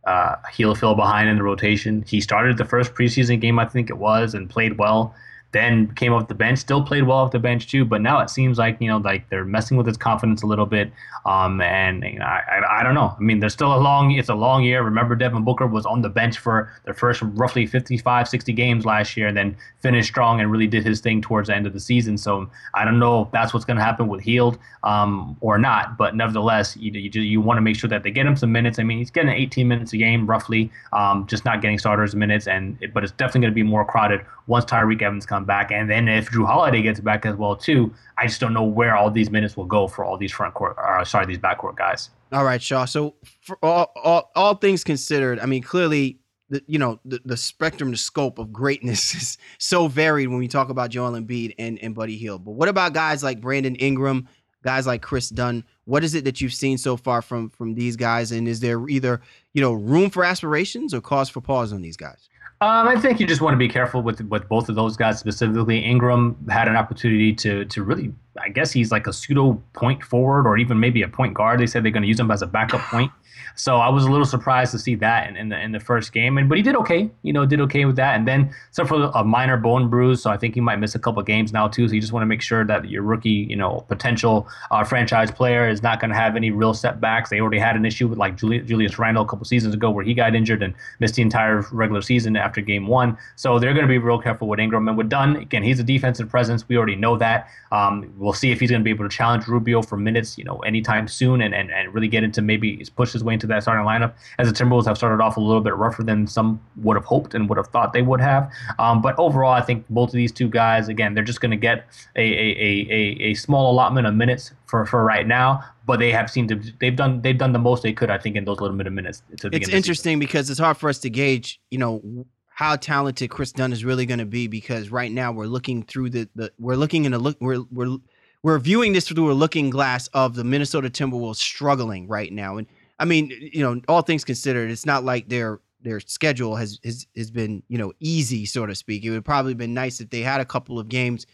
uh, 0.06 0.36
Hield 0.54 0.80
fell 0.80 0.96
behind 0.96 1.30
in 1.30 1.38
the 1.38 1.44
rotation. 1.44 2.04
He 2.08 2.22
started 2.22 2.58
the 2.58 2.66
first 2.66 2.94
preseason 2.94 3.40
game, 3.40 3.60
I 3.60 3.66
think 3.66 3.90
it 3.90 3.98
was, 3.98 4.34
and 4.34 4.50
played 4.50 4.78
well 4.78 5.14
then 5.52 5.94
came 5.96 6.14
off 6.14 6.28
the 6.28 6.36
bench, 6.36 6.60
still 6.60 6.84
played 6.84 7.04
well 7.04 7.18
off 7.18 7.32
the 7.32 7.40
bench 7.40 7.68
too. 7.68 7.84
But 7.84 8.02
now 8.02 8.20
it 8.20 8.30
seems 8.30 8.58
like 8.58 8.78
you 8.80 8.88
know 8.88 8.98
like 8.98 9.30
they're 9.30 9.46
messing 9.46 9.78
with 9.78 9.88
his 9.88 9.98
confidence 9.98 10.44
a 10.44 10.46
little 10.46 10.66
bit. 10.66 10.92
Um, 11.26 11.60
and 11.62 12.04
you 12.04 12.20
know, 12.20 12.26
I, 12.26 12.42
I, 12.52 12.80
I 12.80 12.84
don't 12.84 12.94
know. 12.94 13.16
I 13.18 13.20
mean, 13.20 13.40
there's 13.40 13.54
still 13.54 13.74
a 13.74 13.80
long 13.80 14.12
it's 14.12 14.30
a 14.30 14.36
long 14.36 14.64
year. 14.64 14.84
Remember, 14.84 15.16
Devin 15.16 15.44
Booker 15.44 15.66
was 15.66 15.86
on 15.86 16.02
the 16.02 16.10
bench 16.10 16.38
for 16.38 16.72
the 16.86 16.94
first 16.94 17.22
roughly 17.22 17.66
55, 17.66 18.28
60 18.28 18.54
games 18.54 18.86
last 18.86 19.18
year, 19.18 19.28
and 19.28 19.36
then 19.36 19.58
finished 19.80 20.10
strong 20.10 20.40
and 20.40 20.52
really 20.52 20.68
did 20.68 20.86
his 20.86 21.02
thing 21.02 21.22
towards 21.22 21.48
the 21.48 21.56
end 21.56 21.66
of 21.66 21.74
the 21.74 21.80
season. 21.80 22.18
So 22.18 22.50
I 22.76 22.86
don't 22.86 23.00
know 23.00 23.24
if 23.24 23.32
that's 23.32 23.54
what's 23.54 23.66
going 23.66 23.78
to 23.78 23.84
happen 23.84 24.08
with 24.08 24.22
Hield 24.22 24.60
um, 24.84 25.36
or 25.42 25.58
not. 25.58 25.98
But 25.98 26.16
nevertheless, 26.16 26.78
you 26.78 26.92
you, 26.92 27.22
you 27.22 27.42
want 27.42 27.58
to 27.58 27.62
make 27.62 27.76
sure 27.76 27.90
that 27.90 28.04
they 28.04 28.12
get 28.12 28.26
him 28.26 28.36
some 28.36 28.52
minutes. 28.52 28.78
I 28.78 28.84
mean, 28.84 29.00
he's 29.00 29.12
getting 29.12 29.32
18 29.32 29.68
minutes 29.68 29.94
a 29.94 29.98
game 29.98 30.28
roughly, 30.28 30.72
um, 30.94 31.26
just 31.28 31.44
not 31.44 31.62
getting 31.62 31.80
starters 31.80 32.16
minutes, 32.16 32.48
and 32.48 32.78
but 32.94 33.04
it's 33.04 33.14
definitely 33.14 33.42
going 33.42 33.52
to 33.52 33.56
be 33.56 33.64
more 33.64 33.84
crowded 33.84 34.22
once 34.48 34.66
Tyreke 34.66 35.02
Evans 35.02 35.26
comes 35.26 35.39
back, 35.46 35.72
and 35.72 35.90
then 35.90 36.08
if 36.08 36.30
Jrue 36.30 36.46
Holiday 36.46 36.82
gets 36.82 37.00
back 37.00 37.26
as 37.26 37.36
well 37.36 37.56
too, 37.56 37.94
I 38.18 38.28
just 38.28 38.40
don't 38.40 38.54
know 38.54 38.64
where 38.64 38.96
all 38.96 39.10
these 39.12 39.30
minutes 39.30 39.56
will 39.58 39.66
go 39.66 39.88
for 39.88 40.04
all 40.04 40.18
these 40.18 40.32
front 40.32 40.54
court, 40.54 40.78
uh, 40.78 41.04
sorry, 41.06 41.26
these 41.26 41.38
backcourt 41.38 41.76
guys. 41.76 42.10
All 42.32 42.44
right, 42.44 42.62
Shaw. 42.62 42.86
So 42.86 43.16
for 43.42 43.58
all 43.64 43.92
all, 43.96 44.32
all 44.36 44.56
things 44.56 44.84
considered, 44.84 45.40
I 45.40 45.46
mean, 45.46 45.64
clearly, 45.64 46.20
the, 46.50 46.64
you 46.68 46.80
know, 46.80 47.00
the, 47.06 47.20
the 47.26 47.38
spectrum, 47.38 47.92
the 47.92 47.98
scope 47.98 48.40
of 48.40 48.52
greatness 48.52 49.16
is 49.16 49.38
so 49.58 49.88
varied 49.88 50.30
when 50.30 50.40
we 50.40 50.48
talk 50.48 50.70
about 50.70 50.90
Joel 50.90 51.12
Embiid 51.12 51.56
and 51.58 51.80
and 51.80 51.96
Buddy 51.96 52.18
Hield. 52.18 52.46
But 52.46 52.52
what 52.52 52.70
about 52.70 52.94
guys 52.94 53.24
like 53.24 53.42
Brandon 53.42 53.76
Ingram, 53.76 54.28
guys 54.64 54.86
like 54.86 55.02
Chris 55.02 55.30
Dunn? 55.30 55.64
What 55.86 56.04
is 56.04 56.14
it 56.14 56.24
that 56.26 56.40
you've 56.42 56.54
seen 56.54 56.78
so 56.78 56.98
far 56.98 57.22
from 57.22 57.50
from 57.50 57.74
these 57.74 57.96
guys? 57.96 58.32
And 58.32 58.48
is 58.48 58.60
there 58.60 58.88
either 58.88 59.22
you 59.54 59.62
know 59.62 59.74
room 59.74 60.10
for 60.10 60.24
aspirations 60.24 60.94
or 60.94 61.02
cause 61.02 61.30
for 61.30 61.42
pause 61.42 61.74
on 61.74 61.82
these 61.82 61.98
guys? 61.98 62.30
Um, 62.62 62.90
I 62.90 63.00
think 63.00 63.22
you 63.22 63.26
just 63.26 63.40
want 63.40 63.54
to 63.54 63.58
be 63.58 63.70
careful 63.70 64.02
with 64.02 64.20
with 64.22 64.50
both 64.50 64.68
of 64.68 64.76
those 64.76 64.98
guys 64.98 65.18
specifically. 65.18 65.80
Ingram 65.80 66.36
had 66.50 66.68
an 66.68 66.76
opportunity 66.76 67.34
to 67.36 67.64
to 67.66 67.84
really, 67.84 68.14
I 68.38 68.50
guess 68.50 68.74
he's 68.74 68.92
like 68.92 69.08
a 69.08 69.14
pseudo 69.14 69.62
point 69.72 70.04
forward 70.04 70.46
or 70.46 70.58
even 70.58 70.78
maybe 70.78 71.02
a 71.02 71.08
point 71.08 71.34
guard. 71.34 71.62
They 71.62 71.68
said 71.68 71.86
they're 71.86 71.92
going 71.92 72.04
to 72.04 72.10
use 72.10 72.20
him 72.20 72.32
as 72.32 72.42
a 72.42 72.48
backup 72.48 72.82
point. 72.82 73.14
So 73.56 73.78
I 73.78 73.90
was 73.90 74.06
a 74.06 74.10
little 74.10 74.26
surprised 74.26 74.72
to 74.72 74.80
see 74.80 74.96
that 74.96 75.30
in, 75.30 75.36
in, 75.36 75.50
the 75.50 75.60
in 75.60 75.72
the 75.72 75.80
first 75.80 76.12
game, 76.12 76.38
and 76.38 76.48
but 76.50 76.58
he 76.58 76.64
did 76.64 76.76
okay. 76.78 77.10
You 77.22 77.34
know, 77.34 77.46
did 77.46 77.62
okay 77.62 77.86
with 77.86 77.96
that, 77.98 78.16
and 78.16 78.28
then 78.28 78.54
except 78.70 78.90
for 78.90 79.12
a 79.16 79.24
minor 79.24 79.58
bone 79.58 79.90
bruise, 79.90 80.22
so 80.22 80.30
I 80.30 80.38
think 80.38 80.56
he 80.56 80.62
might 80.62 80.78
miss 80.78 80.96
a 80.96 81.00
couple 81.00 81.22
games 81.24 81.54
now 81.54 81.68
too. 81.68 81.88
So 81.88 81.94
you 81.94 82.02
just 82.02 82.14
want 82.14 82.24
to 82.24 82.28
make 82.28 82.42
sure 82.42 82.66
that 82.66 82.90
your 82.90 83.04
rookie, 83.04 83.48
you 83.50 83.56
know, 83.56 83.86
potential 83.88 84.48
uh, 84.72 84.84
franchise 84.84 85.32
player 85.32 85.68
is 85.68 85.84
not 85.84 86.00
going 86.00 86.10
to 86.10 86.16
have 86.16 86.36
any 86.36 86.52
real 86.52 86.74
setbacks. 86.74 87.30
They 87.30 87.40
already 87.40 87.60
had 87.60 87.76
an 87.76 87.86
issue 87.86 88.08
with 88.08 88.18
like 88.18 88.38
Julius, 88.38 88.68
Julius 88.68 88.98
Randle 88.98 89.24
a 89.24 89.28
couple 89.28 89.46
seasons 89.46 89.74
ago 89.74 89.90
where 89.92 90.04
he 90.04 90.14
got 90.14 90.36
injured 90.36 90.64
and 90.64 90.74
missed 91.00 91.16
the 91.16 91.22
entire 91.22 91.66
regular 91.72 92.02
season 92.02 92.36
after 92.36 92.62
game 92.62 92.88
one. 92.88 93.18
So 93.36 93.60
they're 93.60 93.74
going 93.74 93.86
to 93.86 93.90
be 93.90 93.98
real 93.98 94.20
careful 94.20 94.48
with 94.48 94.60
Ingram 94.60 94.88
and 94.88 94.98
with 94.98 95.10
Dunn. 95.10 95.36
Again, 95.36 95.64
he's 95.64 95.80
a 95.80 95.84
defensive 95.84 96.30
presence. 96.30 96.68
We 96.68 96.78
already 96.78 96.96
know 96.96 97.18
that. 97.18 97.50
Um, 97.72 98.12
we'll 98.18 98.34
see 98.34 98.52
if 98.52 98.60
he's 98.60 98.70
going 98.70 98.82
to 98.82 98.84
be 98.84 98.90
able 98.90 99.08
to 99.08 99.16
challenge 99.16 99.48
Rubio 99.48 99.82
for 99.82 99.98
minutes, 99.98 100.38
you 100.38 100.44
know, 100.44 100.60
anytime 100.60 101.08
soon, 101.08 101.42
and 101.42 101.54
and, 101.54 101.72
and 101.72 101.94
really 101.94 102.08
get 102.08 102.24
into 102.24 102.42
maybe 102.42 102.86
push 102.96 103.14
his 103.14 103.24
way 103.24 103.38
into 103.40 103.48
that 103.48 103.64
starting 103.64 103.86
lineup. 103.86 104.14
As 104.38 104.52
the 104.52 104.54
Timberwolves 104.54 104.86
have 104.86 104.98
started 104.98 105.24
off 105.24 105.38
a 105.38 105.40
little 105.40 105.62
bit 105.62 105.76
rougher 105.76 106.04
than 106.04 106.28
some 106.28 106.60
would 106.78 106.96
have 106.96 107.06
hoped 107.06 107.34
and 107.34 107.48
would 107.48 107.58
have 107.58 107.68
thought 107.68 107.94
they 107.94 108.02
would 108.02 108.20
have. 108.20 108.52
Um, 108.78 109.02
but 109.02 109.18
overall, 109.18 109.54
I 109.54 109.62
think 109.62 109.86
both 109.90 110.10
of 110.10 110.14
these 110.14 110.32
two 110.32 110.50
guys, 110.50 110.90
again, 110.90 111.14
they're 111.14 111.24
just 111.24 111.42
going 111.42 111.52
to 111.52 111.58
get 111.58 111.86
a, 112.16 112.22
a, 112.22 112.88
a, 112.92 113.24
a, 113.30 113.34
small 113.36 113.72
allotment 113.72 114.08
of 114.08 114.14
minutes 114.14 114.52
for, 114.66 114.86
for 114.86 115.04
right 115.04 115.26
now. 115.26 115.64
But 115.86 116.00
they 116.00 116.12
have 116.12 116.30
seemed 116.30 116.50
to 116.50 116.62
they've 116.80 116.96
done 116.96 117.22
they've 117.22 117.38
done 117.38 117.54
the 117.54 117.60
most 117.60 117.82
they 117.82 117.94
could, 117.94 118.12
I 118.12 118.18
think, 118.18 118.36
in 118.36 118.46
those 118.46 118.60
little 118.60 118.78
bit 118.78 118.86
of 118.86 118.94
minutes. 118.94 119.24
it's 119.32 119.70
interesting 119.70 120.20
because 120.20 120.50
it's 120.50 120.60
hard 120.60 120.78
for 120.78 120.90
us 120.90 121.00
to 121.00 121.10
gauge, 121.10 121.60
you 121.72 121.80
know, 121.80 122.26
how 122.50 122.76
talented 122.76 123.32
Chris 123.32 123.52
Dunn 123.54 123.74
is 123.74 123.84
really 123.84 124.06
going 124.06 124.20
to 124.20 124.26
be 124.26 124.48
because 124.48 124.90
right 124.90 125.12
now 125.12 125.32
we're 125.32 125.48
looking 125.48 125.82
through 125.82 126.10
the, 126.12 126.30
the 126.36 126.52
we're 126.60 126.76
looking 126.76 127.06
in 127.06 127.14
a 127.14 127.18
look 127.18 127.38
we're 127.40 127.64
we're 127.72 127.98
we're 128.44 128.60
viewing 128.60 128.94
this 128.94 129.08
through 129.08 129.32
a 129.32 129.34
looking 129.34 129.70
glass 129.70 130.08
of 130.10 130.36
the 130.36 130.44
Minnesota 130.44 130.90
Timberwolves 130.90 131.38
struggling 131.38 132.08
right 132.08 132.32
now. 132.32 132.58
And 132.58 132.68
I 133.00 133.06
mean, 133.06 133.32
you 133.54 133.64
know, 133.64 133.82
all 133.88 134.02
things 134.02 134.26
considered, 134.26 134.70
it's 134.70 134.86
not 134.86 135.04
like 135.04 135.30
their 135.30 135.60
their 135.82 136.02
schedule 136.02 136.56
has 136.58 136.80
has, 136.84 137.08
has 137.16 137.32
been 137.32 137.64
you 137.70 137.78
know 137.78 137.94
easy, 138.00 138.46
so 138.46 138.66
to 138.66 138.76
speak. 138.76 139.04
It 139.04 139.12
would 139.12 139.26
probably 139.26 139.54
been 139.54 139.74
nice 139.74 140.02
if 140.02 140.10
they 140.10 140.22
had 140.22 140.42
a 140.42 140.46
couple 140.46 140.78
of 140.78 140.90
games, 140.90 141.26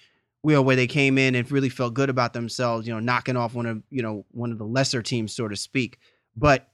you 0.43 0.51
know, 0.51 0.61
where 0.61 0.76
they 0.76 0.88
came 0.88 1.18
in 1.18 1.34
and 1.34 1.51
really 1.51 1.70
felt 1.70 1.95
good 1.95 2.09
about 2.09 2.34
themselves, 2.34 2.88
you 2.88 2.93
know, 2.93 2.99
knocking 2.99 3.36
off 3.36 3.55
one 3.55 3.66
of 3.66 3.82
you 3.89 4.03
know 4.03 4.26
one 4.32 4.51
of 4.51 4.59
the 4.59 4.66
lesser 4.66 5.01
teams, 5.01 5.34
so 5.34 5.47
to 5.47 5.55
speak. 5.55 5.97
But 6.36 6.70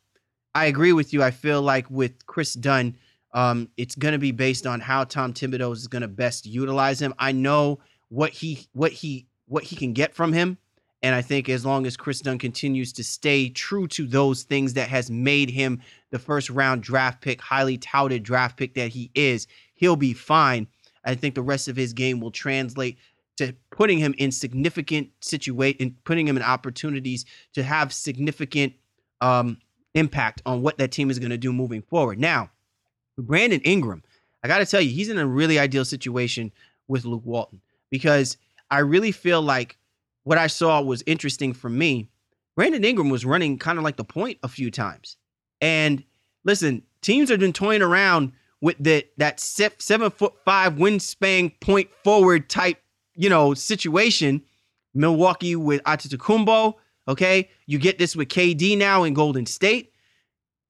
I 0.54 0.66
agree 0.66 0.94
with 0.94 1.14
you. 1.14 1.24
I 1.24 1.32
feel 1.32 1.62
like 1.62 1.90
with 1.90 2.26
Chris 2.26 2.54
Dunn, 2.54 2.98
um, 3.34 3.70
it's 3.78 3.96
going 3.96 4.12
to 4.12 4.20
be 4.20 4.32
based 4.32 4.68
on 4.68 4.82
how 4.82 5.06
Tom 5.06 5.34
Thibodeau 5.34 5.72
is 5.72 5.88
going 5.88 6.02
to 6.02 6.10
best 6.10 6.46
utilize 6.46 7.02
him. 7.02 7.14
I 7.18 7.32
know 7.32 7.80
what 8.10 8.32
he 8.32 8.68
what 8.74 8.92
he 8.92 9.28
what 9.48 9.64
he 9.64 9.78
can 9.78 9.94
get 9.94 10.14
from 10.14 10.34
him 10.34 10.58
and 11.04 11.16
I 11.16 11.22
think 11.22 11.50
as 11.50 11.66
long 11.66 11.86
as 11.88 11.98
Chris 11.98 12.22
Dunn 12.22 12.38
continues 12.38 12.94
to 12.94 13.04
stay 13.04 13.50
true 13.50 13.88
to 13.90 14.06
those 14.06 14.44
things 14.44 14.74
that 14.74 14.90
has 14.90 15.10
made 15.10 15.50
him 15.50 15.82
the 16.12 16.20
first 16.20 16.50
round 16.50 16.84
draft 16.84 17.22
pick, 17.22 17.42
highly 17.42 17.78
touted 17.78 18.24
draft 18.24 18.58
pick 18.58 18.76
that 18.76 18.90
he 18.90 19.10
is, 19.16 19.48
he'll 19.74 19.96
be 19.96 20.14
fine. 20.14 20.68
I 21.04 21.16
think 21.16 21.34
the 21.34 21.42
rest 21.42 21.68
of 21.68 21.76
his 21.76 21.94
game 21.94 22.20
will 22.20 22.32
translate 22.32 23.00
to 23.38 23.56
putting 23.72 23.98
him 23.98 24.14
in 24.20 24.32
significant 24.32 25.10
situation, 25.22 25.96
putting 26.04 26.28
him 26.28 26.38
in 26.38 26.44
opportunities 26.44 27.26
to 27.54 27.64
have 27.64 27.92
significant 27.92 28.74
um, 29.22 29.58
impact 29.96 30.44
on 30.46 30.62
what 30.62 30.78
that 30.78 30.92
team 30.92 31.10
is 31.10 31.18
going 31.18 31.32
to 31.32 31.38
do 31.38 31.52
moving 31.52 31.82
forward. 31.82 32.20
Now, 32.20 32.52
Brandon 33.18 33.62
Ingram, 33.62 34.04
I 34.44 34.48
got 34.48 34.60
to 34.60 34.66
tell 34.66 34.82
you, 34.82 34.92
he's 34.92 35.10
in 35.10 35.18
a 35.18 35.26
really 35.26 35.58
ideal 35.58 35.86
situation 35.86 36.52
with 36.88 37.06
Luke 37.06 37.26
Walton 37.26 37.62
because 37.90 38.38
I 38.70 38.80
really 38.80 39.12
feel 39.12 39.42
like 39.42 39.78
what 40.24 40.38
I 40.38 40.48
saw 40.48 40.82
was 40.82 41.04
interesting 41.06 41.54
for 41.54 41.70
me. 41.70 42.10
Brandon 42.56 42.84
Ingram 42.84 43.10
was 43.10 43.26
running 43.26 43.58
kind 43.58 43.78
of 43.78 43.84
like 43.84 43.98
the 43.98 44.04
point 44.04 44.38
a 44.44 44.48
few 44.48 44.70
times. 44.72 45.18
And 45.62 46.04
listen, 46.44 46.84
teams 47.02 47.30
have 47.30 47.40
been 47.40 47.54
toying 47.54 47.82
around 47.82 48.34
with 48.62 48.76
the, 48.80 49.06
that 49.18 49.40
seven 49.40 50.12
foot 50.12 50.34
five 50.46 50.74
wingspan 50.74 51.60
point 51.62 51.90
forward 52.04 52.50
type, 52.50 52.82
you 53.16 53.30
know, 53.30 53.54
situation. 53.54 54.44
Milwaukee 54.94 55.56
with 55.56 55.84
Antetokounmpo. 55.84 56.76
Okay, 57.08 57.50
you 57.66 57.80
get 57.80 57.98
this 57.98 58.16
with 58.16 58.28
KD 58.28 58.78
now 58.78 59.04
in 59.04 59.14
Golden 59.14 59.46
State. 59.46 59.92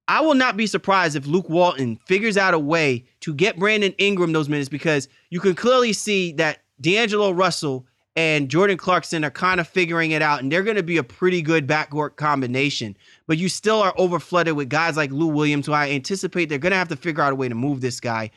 I 0.08 0.22
will 0.22 0.34
not 0.34 0.58
be 0.58 0.66
surprised 0.66 1.16
if 1.16 1.26
Luke 1.26 1.50
Walton 1.50 1.98
figures 2.08 2.38
out 2.38 2.54
a 2.54 2.60
way 2.60 3.06
to 3.22 3.34
get 3.34 3.60
Brandon 3.60 3.94
Ingram 3.98 4.34
those 4.34 4.50
minutes 4.50 4.70
because 4.70 5.08
you 5.30 5.40
can 5.40 5.56
clearly 5.56 5.94
see 5.94 6.32
that 6.34 6.60
D'Angelo 6.80 7.32
Russell 7.32 7.86
and 8.16 8.50
Jordan 8.50 8.78
Clarkson 8.78 9.24
are 9.24 9.32
kind 9.32 9.60
of 9.60 9.68
figuring 9.68 10.12
it 10.12 10.22
out, 10.22 10.42
and 10.42 10.52
they're 10.52 10.64
going 10.64 10.76
to 10.76 10.84
be 10.84 10.98
a 10.98 11.04
pretty 11.04 11.42
good 11.42 11.68
backcourt 11.68 12.18
combination. 12.18 12.98
But 13.26 13.38
you 13.38 13.48
still 13.48 13.82
are 13.82 13.94
overflooded 13.96 14.56
with 14.56 14.70
guys 14.70 14.98
like 14.98 15.12
Lou 15.12 15.28
Williams, 15.28 15.68
who 15.68 15.74
I 15.74 15.92
anticipate 15.92 16.50
they're 16.50 16.58
going 16.58 16.72
to 16.72 16.78
have 16.78 16.90
to 16.90 16.98
figure 16.98 17.24
out 17.24 17.32
a 17.32 17.36
way 17.36 17.48
to 17.48 17.56
move 17.56 17.82
this 17.82 18.00
guy. 18.00 18.32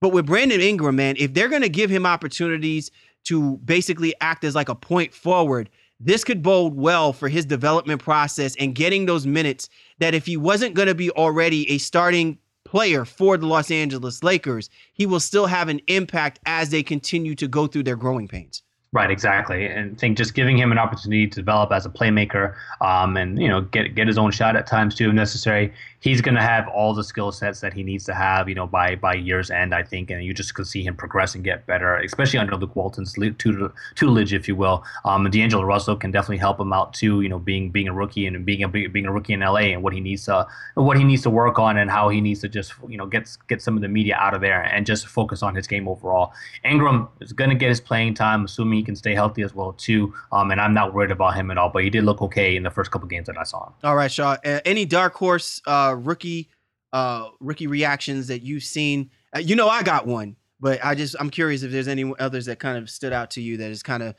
But 0.00 0.10
with 0.10 0.26
Brandon 0.26 0.60
Ingram, 0.60 0.96
man, 0.96 1.14
if 1.18 1.32
they're 1.32 1.48
going 1.48 1.62
to 1.62 1.68
give 1.68 1.90
him 1.90 2.04
opportunities 2.04 2.90
to 3.24 3.56
basically 3.58 4.14
act 4.20 4.44
as 4.44 4.54
like 4.54 4.68
a 4.68 4.74
point 4.74 5.14
forward, 5.14 5.70
this 6.00 6.24
could 6.24 6.42
bode 6.42 6.74
well 6.74 7.12
for 7.12 7.28
his 7.28 7.46
development 7.46 8.02
process 8.02 8.56
and 8.56 8.74
getting 8.74 9.06
those 9.06 9.26
minutes 9.26 9.68
that 9.98 10.12
if 10.12 10.26
he 10.26 10.36
wasn't 10.36 10.74
going 10.74 10.88
to 10.88 10.94
be 10.94 11.10
already 11.12 11.70
a 11.70 11.78
starting 11.78 12.36
player 12.64 13.04
for 13.04 13.36
the 13.36 13.46
Los 13.46 13.70
Angeles 13.70 14.22
Lakers, 14.24 14.68
he 14.92 15.06
will 15.06 15.20
still 15.20 15.46
have 15.46 15.68
an 15.68 15.80
impact 15.86 16.40
as 16.44 16.70
they 16.70 16.82
continue 16.82 17.34
to 17.36 17.46
go 17.46 17.66
through 17.68 17.84
their 17.84 17.96
growing 17.96 18.26
pains. 18.26 18.62
Right, 18.94 19.10
exactly, 19.10 19.66
and 19.66 19.96
I 19.96 19.98
think 19.98 20.16
just 20.16 20.34
giving 20.34 20.56
him 20.56 20.70
an 20.70 20.78
opportunity 20.78 21.26
to 21.26 21.34
develop 21.34 21.72
as 21.72 21.84
a 21.84 21.90
playmaker, 21.90 22.54
um, 22.80 23.16
and 23.16 23.42
you 23.42 23.48
know, 23.48 23.62
get 23.62 23.92
get 23.96 24.06
his 24.06 24.16
own 24.16 24.30
shot 24.30 24.54
at 24.54 24.68
times 24.68 24.94
too, 24.94 25.08
if 25.08 25.14
necessary. 25.14 25.72
He's 26.04 26.20
going 26.20 26.34
to 26.34 26.42
have 26.42 26.68
all 26.68 26.92
the 26.92 27.02
skill 27.02 27.32
sets 27.32 27.60
that 27.60 27.72
he 27.72 27.82
needs 27.82 28.04
to 28.04 28.14
have, 28.14 28.46
you 28.46 28.54
know, 28.54 28.66
by 28.66 28.94
by 28.94 29.14
year's 29.14 29.50
end, 29.50 29.74
I 29.74 29.82
think, 29.82 30.10
and 30.10 30.22
you 30.22 30.34
just 30.34 30.54
could 30.54 30.66
see 30.66 30.82
him 30.82 30.94
progress 30.94 31.34
and 31.34 31.42
get 31.42 31.64
better, 31.66 31.96
especially 31.96 32.38
under 32.38 32.56
Luke 32.56 32.76
Walton's 32.76 33.14
tutelage, 33.14 34.34
if 34.34 34.46
you 34.46 34.54
will. 34.54 34.84
Um, 35.06 35.30
D'Angelo 35.30 35.64
Russell 35.64 35.96
can 35.96 36.10
definitely 36.10 36.36
help 36.36 36.60
him 36.60 36.74
out 36.74 36.92
too, 36.92 37.22
you 37.22 37.30
know, 37.30 37.38
being 37.38 37.70
being 37.70 37.88
a 37.88 37.94
rookie 37.94 38.26
and 38.26 38.44
being 38.44 38.62
a 38.64 38.68
being 38.68 39.06
a 39.06 39.12
rookie 39.12 39.32
in 39.32 39.40
LA 39.40 39.72
and 39.72 39.82
what 39.82 39.94
he 39.94 40.00
needs 40.00 40.26
to 40.26 40.46
what 40.74 40.98
he 40.98 41.04
needs 41.04 41.22
to 41.22 41.30
work 41.30 41.58
on 41.58 41.78
and 41.78 41.90
how 41.90 42.10
he 42.10 42.20
needs 42.20 42.40
to 42.42 42.50
just 42.50 42.74
you 42.86 42.98
know 42.98 43.06
get 43.06 43.26
get 43.48 43.62
some 43.62 43.74
of 43.74 43.80
the 43.80 43.88
media 43.88 44.14
out 44.20 44.34
of 44.34 44.42
there 44.42 44.62
and 44.62 44.84
just 44.84 45.06
focus 45.06 45.42
on 45.42 45.54
his 45.54 45.66
game 45.66 45.88
overall. 45.88 46.34
Ingram 46.64 47.08
is 47.20 47.32
going 47.32 47.48
to 47.48 47.56
get 47.56 47.70
his 47.70 47.80
playing 47.80 48.12
time, 48.12 48.44
assuming 48.44 48.78
he 48.78 48.84
can 48.84 48.94
stay 48.96 49.14
healthy 49.14 49.40
as 49.40 49.54
well 49.54 49.72
too. 49.72 50.12
Um, 50.32 50.50
and 50.50 50.60
I'm 50.60 50.74
not 50.74 50.92
worried 50.92 51.10
about 51.10 51.34
him 51.34 51.50
at 51.50 51.56
all. 51.56 51.70
But 51.70 51.84
he 51.84 51.88
did 51.88 52.04
look 52.04 52.20
okay 52.20 52.56
in 52.56 52.62
the 52.62 52.70
first 52.70 52.90
couple 52.90 53.08
games 53.08 53.26
that 53.26 53.38
I 53.38 53.44
saw 53.44 53.68
him. 53.68 53.72
All 53.82 53.96
right, 53.96 54.12
Shaw. 54.12 54.36
Uh, 54.44 54.60
any 54.66 54.84
dark 54.84 55.14
horse 55.14 55.62
uh, 55.66 55.93
rookie 55.96 56.48
uh, 56.92 57.28
rookie 57.40 57.66
reactions 57.66 58.28
that 58.28 58.42
you've 58.42 58.62
seen? 58.62 59.10
Uh, 59.34 59.40
you 59.40 59.56
know, 59.56 59.68
I 59.68 59.82
got 59.82 60.06
one, 60.06 60.36
but 60.60 60.84
I 60.84 60.94
just 60.94 61.16
I'm 61.18 61.30
curious 61.30 61.62
if 61.62 61.72
there's 61.72 61.88
any 61.88 62.12
others 62.18 62.46
that 62.46 62.58
kind 62.58 62.78
of 62.78 62.88
stood 62.88 63.12
out 63.12 63.30
to 63.32 63.40
you 63.40 63.56
that 63.58 63.70
is 63.70 63.82
kind 63.82 64.02
of, 64.02 64.14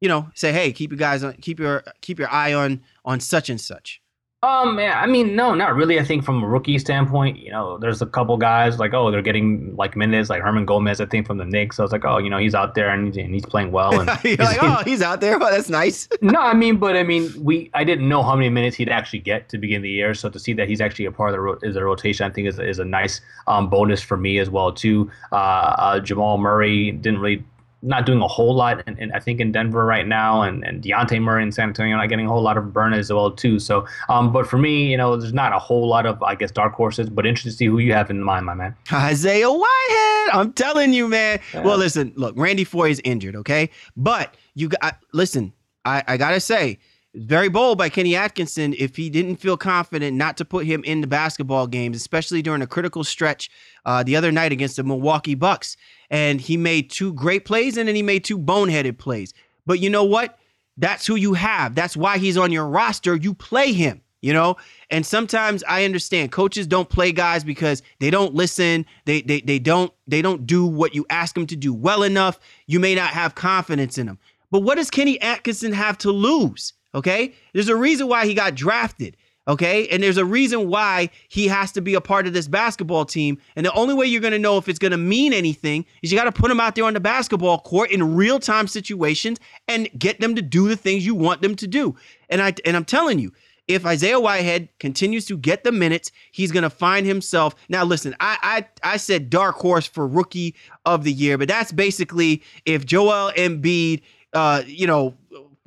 you 0.00 0.08
know, 0.08 0.30
say, 0.34 0.52
hey, 0.52 0.72
keep 0.72 0.90
you 0.90 0.98
guys 0.98 1.24
on, 1.24 1.34
keep 1.34 1.58
your 1.58 1.84
keep 2.00 2.18
your 2.18 2.30
eye 2.30 2.54
on 2.54 2.82
on 3.04 3.20
such 3.20 3.48
and 3.48 3.60
such. 3.60 4.00
Um, 4.44 4.78
yeah, 4.78 5.00
I 5.00 5.06
mean, 5.06 5.34
no, 5.34 5.52
not 5.52 5.74
really. 5.74 5.98
I 5.98 6.04
think 6.04 6.24
from 6.24 6.44
a 6.44 6.46
rookie 6.46 6.78
standpoint, 6.78 7.40
you 7.40 7.50
know, 7.50 7.76
there's 7.76 8.00
a 8.00 8.06
couple 8.06 8.36
guys 8.36 8.78
like, 8.78 8.94
oh, 8.94 9.10
they're 9.10 9.20
getting 9.20 9.74
like 9.74 9.96
minutes, 9.96 10.30
like 10.30 10.42
Hernangomez, 10.42 11.00
I 11.00 11.06
think 11.06 11.26
from 11.26 11.38
the 11.38 11.44
Knicks. 11.44 11.76
So 11.76 11.82
I 11.82 11.84
was 11.84 11.90
like, 11.90 12.04
oh, 12.04 12.18
you 12.18 12.30
know, 12.30 12.38
he's 12.38 12.54
out 12.54 12.76
there 12.76 12.88
and, 12.90 13.16
and 13.16 13.34
he's 13.34 13.44
playing 13.44 13.72
well. 13.72 13.98
And 13.98 14.08
You're 14.24 14.36
like, 14.36 14.62
oh, 14.62 14.82
he's 14.84 15.02
out 15.02 15.20
there. 15.20 15.42
Oh, 15.42 15.50
that's 15.50 15.68
nice. 15.68 16.08
no, 16.22 16.40
I 16.40 16.54
mean, 16.54 16.76
but 16.76 16.96
I 16.96 17.02
mean, 17.02 17.32
we, 17.42 17.68
I 17.74 17.82
didn't 17.82 18.08
know 18.08 18.22
how 18.22 18.36
many 18.36 18.48
minutes 18.48 18.76
he'd 18.76 18.88
actually 18.88 19.18
get 19.18 19.48
to 19.48 19.58
begin 19.58 19.82
the 19.82 19.90
year. 19.90 20.14
So 20.14 20.28
to 20.28 20.38
see 20.38 20.52
that 20.52 20.68
he's 20.68 20.80
actually 20.80 21.06
a 21.06 21.12
part 21.12 21.30
of 21.30 21.32
the 21.34 21.40
ro- 21.40 21.58
is 21.64 21.74
a 21.74 21.82
rotation, 21.82 22.24
I 22.24 22.32
think 22.32 22.46
is 22.46 22.60
is 22.60 22.78
a 22.78 22.84
nice 22.84 23.20
um 23.48 23.68
bonus 23.68 24.00
for 24.00 24.16
me 24.16 24.38
as 24.38 24.50
well 24.50 24.72
too. 24.72 25.10
Uh, 25.32 25.34
uh 25.34 26.00
Jamal 26.00 26.38
Murray 26.38 26.92
didn't 26.92 27.18
really 27.18 27.42
not 27.82 28.06
doing 28.06 28.20
a 28.20 28.26
whole 28.28 28.54
lot, 28.54 28.82
and, 28.86 28.98
and 28.98 29.12
I 29.12 29.20
think 29.20 29.40
in 29.40 29.52
Denver 29.52 29.84
right 29.84 30.06
now, 30.06 30.42
and, 30.42 30.64
and 30.64 30.82
Dejounte 30.82 31.20
Murray 31.20 31.42
in 31.42 31.52
San 31.52 31.68
Antonio 31.68 31.96
not 31.96 32.08
getting 32.08 32.26
a 32.26 32.28
whole 32.28 32.42
lot 32.42 32.56
of 32.56 32.72
burn 32.72 32.92
as 32.92 33.12
well 33.12 33.30
too. 33.30 33.58
So, 33.58 33.86
um, 34.08 34.32
but 34.32 34.46
for 34.46 34.58
me, 34.58 34.90
you 34.90 34.96
know, 34.96 35.16
there's 35.16 35.32
not 35.32 35.52
a 35.52 35.58
whole 35.58 35.88
lot 35.88 36.06
of 36.06 36.22
I 36.22 36.34
guess 36.34 36.50
dark 36.50 36.74
horses, 36.74 37.08
but 37.08 37.26
interested 37.26 37.50
to 37.50 37.56
see 37.56 37.66
who 37.66 37.78
you 37.78 37.92
have 37.92 38.10
in 38.10 38.22
mind, 38.22 38.46
my 38.46 38.54
man. 38.54 38.74
Isaiah 38.92 39.50
Whitehead, 39.50 40.28
I'm 40.32 40.52
telling 40.52 40.92
you, 40.92 41.08
man. 41.08 41.40
Yeah. 41.54 41.62
Well, 41.62 41.78
listen, 41.78 42.12
look, 42.16 42.34
Randy 42.36 42.64
Foye 42.64 42.90
is 42.90 43.00
injured, 43.04 43.36
okay, 43.36 43.70
but 43.96 44.34
you 44.54 44.68
got 44.68 44.98
listen. 45.12 45.52
I, 45.84 46.02
I 46.06 46.16
gotta 46.16 46.40
say, 46.40 46.78
very 47.18 47.48
bold 47.48 47.78
by 47.78 47.88
Kenny 47.88 48.14
Atkinson 48.14 48.74
if 48.78 48.96
he 48.96 49.10
didn't 49.10 49.36
feel 49.36 49.56
confident 49.56 50.16
not 50.16 50.36
to 50.36 50.44
put 50.44 50.66
him 50.66 50.82
in 50.84 51.00
the 51.00 51.06
basketball 51.06 51.66
games, 51.66 51.96
especially 51.96 52.42
during 52.42 52.62
a 52.62 52.66
critical 52.66 53.04
stretch 53.04 53.50
uh, 53.84 54.02
the 54.02 54.16
other 54.16 54.32
night 54.32 54.52
against 54.52 54.76
the 54.76 54.84
Milwaukee 54.84 55.34
Bucks. 55.34 55.76
And 56.10 56.40
he 56.40 56.56
made 56.56 56.90
two 56.90 57.12
great 57.12 57.44
plays 57.44 57.76
and 57.76 57.88
then 57.88 57.94
he 57.94 58.02
made 58.02 58.24
two 58.24 58.38
boneheaded 58.38 58.98
plays. 58.98 59.34
But 59.66 59.80
you 59.80 59.90
know 59.90 60.04
what? 60.04 60.38
That's 60.76 61.06
who 61.06 61.16
you 61.16 61.34
have. 61.34 61.74
That's 61.74 61.96
why 61.96 62.18
he's 62.18 62.36
on 62.38 62.52
your 62.52 62.66
roster. 62.66 63.16
You 63.16 63.34
play 63.34 63.72
him, 63.72 64.00
you 64.20 64.32
know? 64.32 64.56
And 64.90 65.04
sometimes 65.04 65.64
I 65.64 65.84
understand 65.84 66.30
coaches 66.30 66.66
don't 66.66 66.88
play 66.88 67.10
guys 67.10 67.42
because 67.42 67.82
they 67.98 68.10
don't 68.10 68.34
listen. 68.34 68.86
They 69.04 69.22
they 69.22 69.40
they 69.40 69.58
don't 69.58 69.92
they 70.06 70.22
don't 70.22 70.46
do 70.46 70.64
what 70.64 70.94
you 70.94 71.04
ask 71.10 71.34
them 71.34 71.48
to 71.48 71.56
do 71.56 71.74
well 71.74 72.04
enough. 72.04 72.38
You 72.66 72.78
may 72.78 72.94
not 72.94 73.10
have 73.10 73.34
confidence 73.34 73.98
in 73.98 74.06
them. 74.06 74.18
But 74.50 74.60
what 74.60 74.76
does 74.76 74.88
Kenny 74.88 75.20
Atkinson 75.20 75.72
have 75.72 75.98
to 75.98 76.12
lose? 76.12 76.72
Okay. 76.98 77.32
There's 77.54 77.68
a 77.68 77.76
reason 77.76 78.08
why 78.08 78.26
he 78.26 78.34
got 78.34 78.54
drafted. 78.54 79.16
Okay. 79.46 79.88
And 79.88 80.02
there's 80.02 80.18
a 80.18 80.24
reason 80.24 80.68
why 80.68 81.10
he 81.28 81.48
has 81.48 81.72
to 81.72 81.80
be 81.80 81.94
a 81.94 82.00
part 82.00 82.26
of 82.26 82.34
this 82.34 82.48
basketball 82.48 83.04
team. 83.04 83.38
And 83.56 83.64
the 83.64 83.72
only 83.72 83.94
way 83.94 84.06
you're 84.06 84.20
going 84.20 84.32
to 84.32 84.38
know 84.38 84.58
if 84.58 84.68
it's 84.68 84.80
going 84.80 84.90
to 84.90 84.98
mean 84.98 85.32
anything 85.32 85.86
is 86.02 86.12
you 86.12 86.18
got 86.18 86.24
to 86.24 86.32
put 86.32 86.48
them 86.48 86.60
out 86.60 86.74
there 86.74 86.84
on 86.84 86.94
the 86.94 87.00
basketball 87.00 87.60
court 87.60 87.90
in 87.90 88.16
real 88.16 88.40
time 88.40 88.66
situations 88.66 89.38
and 89.68 89.88
get 89.98 90.20
them 90.20 90.34
to 90.34 90.42
do 90.42 90.68
the 90.68 90.76
things 90.76 91.06
you 91.06 91.14
want 91.14 91.40
them 91.40 91.54
to 91.54 91.66
do. 91.66 91.96
And 92.28 92.42
I 92.42 92.52
and 92.66 92.76
I'm 92.76 92.84
telling 92.84 93.20
you, 93.20 93.32
if 93.68 93.86
Isaiah 93.86 94.18
Whitehead 94.18 94.70
continues 94.80 95.24
to 95.26 95.36
get 95.36 95.62
the 95.62 95.72
minutes, 95.72 96.10
he's 96.32 96.50
going 96.50 96.64
to 96.64 96.70
find 96.70 97.06
himself. 97.06 97.54
Now, 97.68 97.84
listen, 97.84 98.16
I, 98.18 98.66
I 98.82 98.92
I 98.94 98.96
said 98.96 99.30
dark 99.30 99.56
horse 99.56 99.86
for 99.86 100.06
rookie 100.06 100.56
of 100.84 101.04
the 101.04 101.12
year, 101.12 101.38
but 101.38 101.48
that's 101.48 101.70
basically 101.70 102.42
if 102.66 102.84
Joel 102.84 103.32
Embiid, 103.36 104.02
uh, 104.32 104.62
you 104.66 104.86
know, 104.86 105.14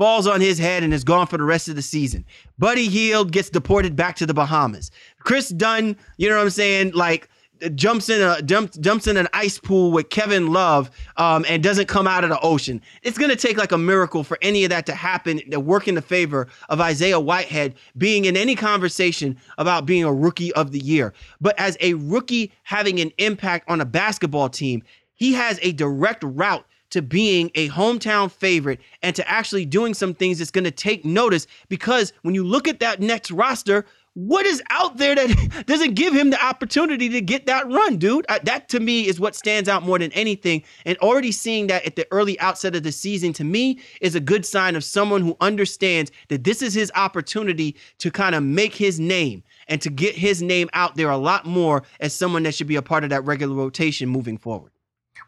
falls 0.02 0.26
on 0.26 0.42
his 0.42 0.58
head 0.58 0.82
and 0.82 0.96
is 0.96 1.04
gone 1.04 1.28
for 1.28 1.38
the 1.38 1.44
rest 1.44 1.70
of 1.70 1.76
the 1.76 1.82
season. 1.84 2.26
Buddy 2.58 2.90
Hield 2.90 3.32
gets 3.32 3.52
deported 3.52 3.96
back 3.96 4.16
to 4.16 4.26
the 4.26 4.34
Bahamas. 4.34 4.90
Chris 5.20 5.50
Dunn, 5.50 5.96
you 6.18 6.28
know 6.28 6.38
what 6.38 6.42
I'm 6.42 6.50
saying? 6.50 6.94
Like 6.94 7.30
jumps 7.76 8.10
in 8.10 8.20
a 8.20 8.42
jumps 8.42 8.80
jumps 8.80 9.06
in 9.06 9.16
an 9.16 9.28
ice 9.32 9.60
pool 9.60 9.92
with 9.92 10.10
Kevin 10.10 10.52
Love 10.52 10.90
um, 11.18 11.46
and 11.48 11.62
doesn't 11.62 11.88
come 11.88 12.08
out 12.08 12.24
of 12.24 12.32
the 12.32 12.40
ocean. 12.40 12.82
It's 13.04 13.20
gonna 13.20 13.36
take 13.36 13.58
like 13.58 13.72
a 13.72 13.78
miracle 13.78 14.24
for 14.24 14.40
any 14.42 14.64
of 14.64 14.72
that 14.72 14.88
to 14.88 14.96
happen 14.96 15.40
to 15.52 15.60
work 15.60 15.88
in 15.88 15.94
the 15.94 16.02
favor 16.02 16.48
of 16.70 16.82
Isaiah 16.82 17.20
Whitehead 17.20 17.76
being 17.96 18.26
in 18.26 18.36
any 18.36 18.56
conversation 18.56 19.38
about 19.60 19.86
being 19.86 20.04
a 20.04 20.12
rookie 20.12 20.52
of 20.54 20.72
the 20.72 20.80
year. 20.80 21.14
But 21.40 21.60
as 21.60 21.78
a 21.80 21.94
rookie 21.94 22.52
having 22.64 23.00
an 23.00 23.12
impact 23.20 23.70
on 23.70 23.80
a 23.80 23.86
basketball 23.86 24.50
team, 24.50 24.82
he 25.14 25.34
has 25.34 25.60
a 25.62 25.74
direct 25.74 26.24
route 26.24 26.66
to 26.92 27.02
being 27.02 27.52
a 27.56 27.70
hometown 27.70 28.32
favorite 28.32 28.80
and 29.02 29.16
to 29.16 29.30
actually 29.30 29.66
doing 29.66 29.94
some 29.94 30.14
things 30.14 30.38
that's 30.38 30.52
going 30.52 30.64
to 30.64 30.72
take 30.72 31.04
notice 31.04 31.48
because 31.70 32.14
when 32.22 32.36
you 32.36 32.44
look 32.44 32.68
at 32.68 32.80
that 32.80 33.00
next 33.00 33.32
roster, 33.32 33.86
what 34.14 34.46
is 34.46 34.62
out 34.70 34.98
there 34.98 35.16
that 35.16 35.64
doesn't 35.68 35.94
give 35.94 36.14
him 36.14 36.32
the 36.32 36.46
opportunity 36.46 37.08
to 37.10 37.22
get 37.22 37.46
that 37.46 37.68
run, 37.68 37.98
dude? 37.98 38.26
that 38.44 38.68
to 38.70 38.80
me 38.80 39.08
is 39.08 39.20
what 39.20 39.36
stands 39.36 39.70
out 39.70 39.84
more 39.84 40.00
than 40.00 40.12
anything. 40.12 40.64
And 40.86 40.98
already 40.98 41.32
seeing 41.32 41.68
that 41.68 41.86
at 41.86 41.96
the 41.96 42.06
early 42.12 42.40
outset 42.40 42.76
of 42.76 42.84
the 42.84 42.92
season 42.92 43.32
to 43.34 43.44
me 43.44 43.80
is 44.02 44.16
a 44.16 44.20
good 44.20 44.46
sign 44.46 44.76
of 44.76 44.84
someone 44.84 45.22
who 45.22 45.38
understands 45.40 46.12
that 46.28 46.44
this 46.44 46.62
is 46.62 46.74
his 46.74 46.92
opportunity 46.96 47.78
to 48.00 48.12
kind 48.12 48.36
of 48.36 48.44
make 48.44 48.76
his 48.76 49.00
name 49.00 49.44
and 49.68 49.82
to 49.82 49.90
get 49.90 50.16
his 50.16 50.42
name 50.42 50.70
out 50.74 50.96
there 50.96 51.10
a 51.10 51.18
lot 51.18 51.46
more 51.46 51.84
as 52.02 52.14
someone 52.14 52.44
that 52.44 52.54
should 52.54 52.68
be 52.68 52.76
a 52.76 52.82
part 52.82 53.04
of 53.06 53.10
that 53.12 53.24
regular 53.24 53.56
rotation 53.56 54.10
moving 54.10 54.38
forward. 54.38 54.71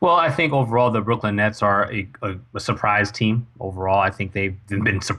Well, 0.04 0.18
I 0.18 0.30
think 0.30 0.52
overall 0.52 0.92
the 0.92 1.00
Brooklyn 1.00 1.38
Nets 1.38 1.64
are 1.64 1.90
a, 1.90 2.06
a, 2.22 2.36
a 2.56 2.60
surprise 2.60 3.10
team. 3.10 3.48
Overall, 3.62 4.00
I 4.00 4.10
think 4.10 4.34
they've 4.34 4.58
been 4.68 5.00
su- 5.02 5.18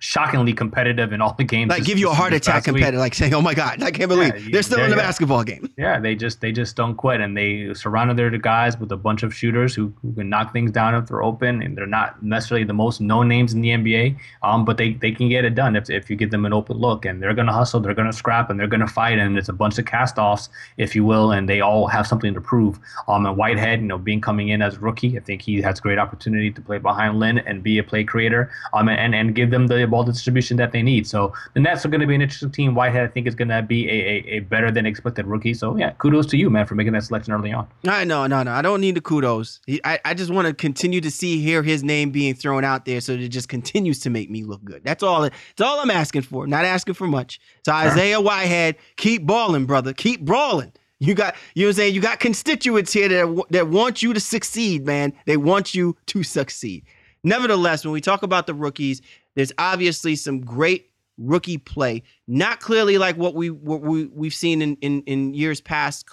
shockingly 0.00 0.54
competitive 0.54 1.12
in 1.12 1.20
all 1.20 1.34
the 1.34 1.44
games. 1.44 1.68
Like 1.68 1.84
give 1.84 1.98
you 1.98 2.10
a 2.10 2.14
heart 2.14 2.32
attack 2.32 2.64
competitive, 2.64 2.98
like 2.98 3.14
saying, 3.14 3.34
"Oh 3.34 3.42
my 3.42 3.54
god, 3.54 3.82
I 3.82 3.90
can't 3.90 4.08
believe 4.08 4.34
yeah, 4.34 4.48
they're 4.50 4.62
still 4.62 4.78
they're, 4.78 4.86
in 4.86 4.90
the 4.90 4.96
basketball 4.96 5.44
game." 5.44 5.70
Yeah, 5.76 6.00
they 6.00 6.14
just 6.16 6.40
they 6.40 6.50
just 6.50 6.74
don't 6.74 6.96
quit, 6.96 7.20
and 7.20 7.36
they 7.36 7.72
surrounded 7.74 8.16
their 8.16 8.30
guys 8.30 8.78
with 8.78 8.90
a 8.90 8.96
bunch 8.96 9.22
of 9.22 9.34
shooters 9.34 9.74
who, 9.74 9.92
who 10.02 10.12
can 10.14 10.28
knock 10.28 10.52
things 10.52 10.72
down 10.72 10.94
if 10.94 11.06
they're 11.06 11.22
open, 11.22 11.62
and 11.62 11.76
they're 11.76 11.86
not 11.86 12.22
necessarily 12.22 12.64
the 12.64 12.72
most 12.72 13.00
known 13.00 13.28
names 13.28 13.52
in 13.52 13.60
the 13.60 13.68
NBA, 13.68 14.18
um, 14.42 14.64
but 14.64 14.78
they, 14.78 14.94
they 14.94 15.12
can 15.12 15.28
get 15.28 15.44
it 15.44 15.54
done 15.54 15.76
if, 15.76 15.90
if 15.90 16.08
you 16.08 16.16
give 16.16 16.30
them 16.30 16.46
an 16.46 16.52
open 16.52 16.76
look, 16.76 17.04
and 17.04 17.22
they're 17.22 17.34
gonna 17.34 17.52
hustle, 17.52 17.80
they're 17.80 17.94
gonna 17.94 18.12
scrap, 18.12 18.50
and 18.50 18.58
they're 18.58 18.66
gonna 18.66 18.88
fight, 18.88 19.18
and 19.18 19.36
it's 19.36 19.48
a 19.48 19.52
bunch 19.52 19.78
of 19.78 19.84
cast-offs, 19.84 20.48
if 20.78 20.96
you 20.96 21.04
will, 21.04 21.32
and 21.32 21.48
they 21.48 21.60
all 21.60 21.86
have 21.86 22.06
something 22.06 22.32
to 22.34 22.40
prove. 22.40 22.78
Um, 23.06 23.26
and 23.26 23.36
Whitehead, 23.36 23.80
you 23.80 23.86
know, 23.86 23.98
being 23.98 24.20
coming 24.20 24.48
in 24.48 24.62
as 24.62 24.78
rookie, 24.78 25.16
I 25.16 25.20
think 25.20 25.42
he 25.42 25.60
has 25.60 25.80
great 25.80 25.98
opportunity 25.98 26.50
to 26.50 26.60
play 26.60 26.78
behind 26.78 27.18
Lin 27.18 27.38
and 27.38 27.62
be 27.62 27.78
a 27.78 27.84
play 27.84 28.04
creator, 28.04 28.50
um, 28.72 28.88
and 28.88 29.14
and 29.14 29.34
give 29.34 29.49
give 29.50 29.58
them 29.58 29.66
the 29.66 29.86
ball 29.86 30.04
distribution 30.04 30.56
that 30.58 30.72
they 30.72 30.82
need. 30.82 31.06
So 31.06 31.32
the 31.54 31.60
Nets 31.60 31.84
are 31.84 31.88
going 31.88 32.00
to 32.00 32.06
be 32.06 32.14
an 32.14 32.22
interesting 32.22 32.50
team. 32.50 32.74
Whitehead, 32.74 33.04
I 33.04 33.08
think, 33.08 33.26
is 33.26 33.34
going 33.34 33.48
to 33.48 33.62
be 33.62 33.88
a, 33.88 33.92
a, 33.92 34.36
a, 34.36 34.38
better 34.40 34.70
than 34.70 34.86
expected 34.86 35.26
rookie. 35.26 35.54
So 35.54 35.76
yeah, 35.76 35.90
kudos 35.92 36.26
to 36.26 36.36
you, 36.36 36.50
man, 36.50 36.66
for 36.66 36.74
making 36.74 36.92
that 36.92 37.04
selection 37.04 37.32
early 37.32 37.52
on. 37.52 37.66
No, 37.84 38.04
no, 38.04 38.26
no, 38.26 38.42
no. 38.42 38.52
I 38.52 38.62
don't 38.62 38.80
need 38.80 38.94
the 38.94 39.00
kudos. 39.00 39.60
I, 39.84 39.98
I 40.04 40.14
just 40.14 40.30
want 40.30 40.46
to 40.48 40.54
continue 40.54 41.00
to 41.00 41.10
see 41.10 41.40
hear 41.40 41.62
his 41.62 41.82
name 41.82 42.10
being 42.10 42.34
thrown 42.34 42.64
out 42.64 42.84
there, 42.84 43.00
so 43.00 43.12
it 43.12 43.28
just 43.28 43.48
continues 43.48 43.98
to 44.00 44.10
make 44.10 44.30
me 44.30 44.44
look 44.44 44.64
good. 44.64 44.82
That's 44.84 45.02
all. 45.02 45.22
That's 45.22 45.60
all 45.60 45.80
I'm 45.80 45.90
asking 45.90 46.22
for. 46.22 46.46
Not 46.46 46.64
asking 46.64 46.94
for 46.94 47.06
much. 47.06 47.40
So 47.64 47.72
uh-huh. 47.72 47.90
Isaiah 47.90 48.20
Whitehead, 48.20 48.76
keep 48.96 49.26
balling, 49.26 49.66
brother. 49.66 49.92
Keep 49.92 50.22
brawling. 50.22 50.72
You 51.02 51.14
got, 51.14 51.34
you 51.54 51.62
know 51.62 51.68
what 51.68 51.70
I'm 51.70 51.76
saying? 51.76 51.94
You 51.94 52.02
got 52.02 52.20
constituents 52.20 52.92
here 52.92 53.08
that, 53.08 53.44
that 53.48 53.68
want 53.68 54.02
you 54.02 54.12
to 54.12 54.20
succeed, 54.20 54.84
man. 54.84 55.14
They 55.24 55.38
want 55.38 55.74
you 55.74 55.96
to 56.06 56.22
succeed. 56.22 56.84
Nevertheless, 57.22 57.84
when 57.84 57.92
we 57.92 58.00
talk 58.00 58.22
about 58.22 58.46
the 58.46 58.54
rookies, 58.54 59.02
there's 59.34 59.52
obviously 59.58 60.16
some 60.16 60.40
great 60.40 60.90
rookie 61.18 61.58
play. 61.58 62.02
Not 62.26 62.60
clearly 62.60 62.98
like 62.98 63.16
what 63.16 63.34
we 63.34 63.50
what 63.50 63.82
we 63.82 64.06
we've 64.06 64.34
seen 64.34 64.62
in 64.62 64.76
in, 64.76 65.02
in 65.02 65.34
years 65.34 65.60
past, 65.60 66.06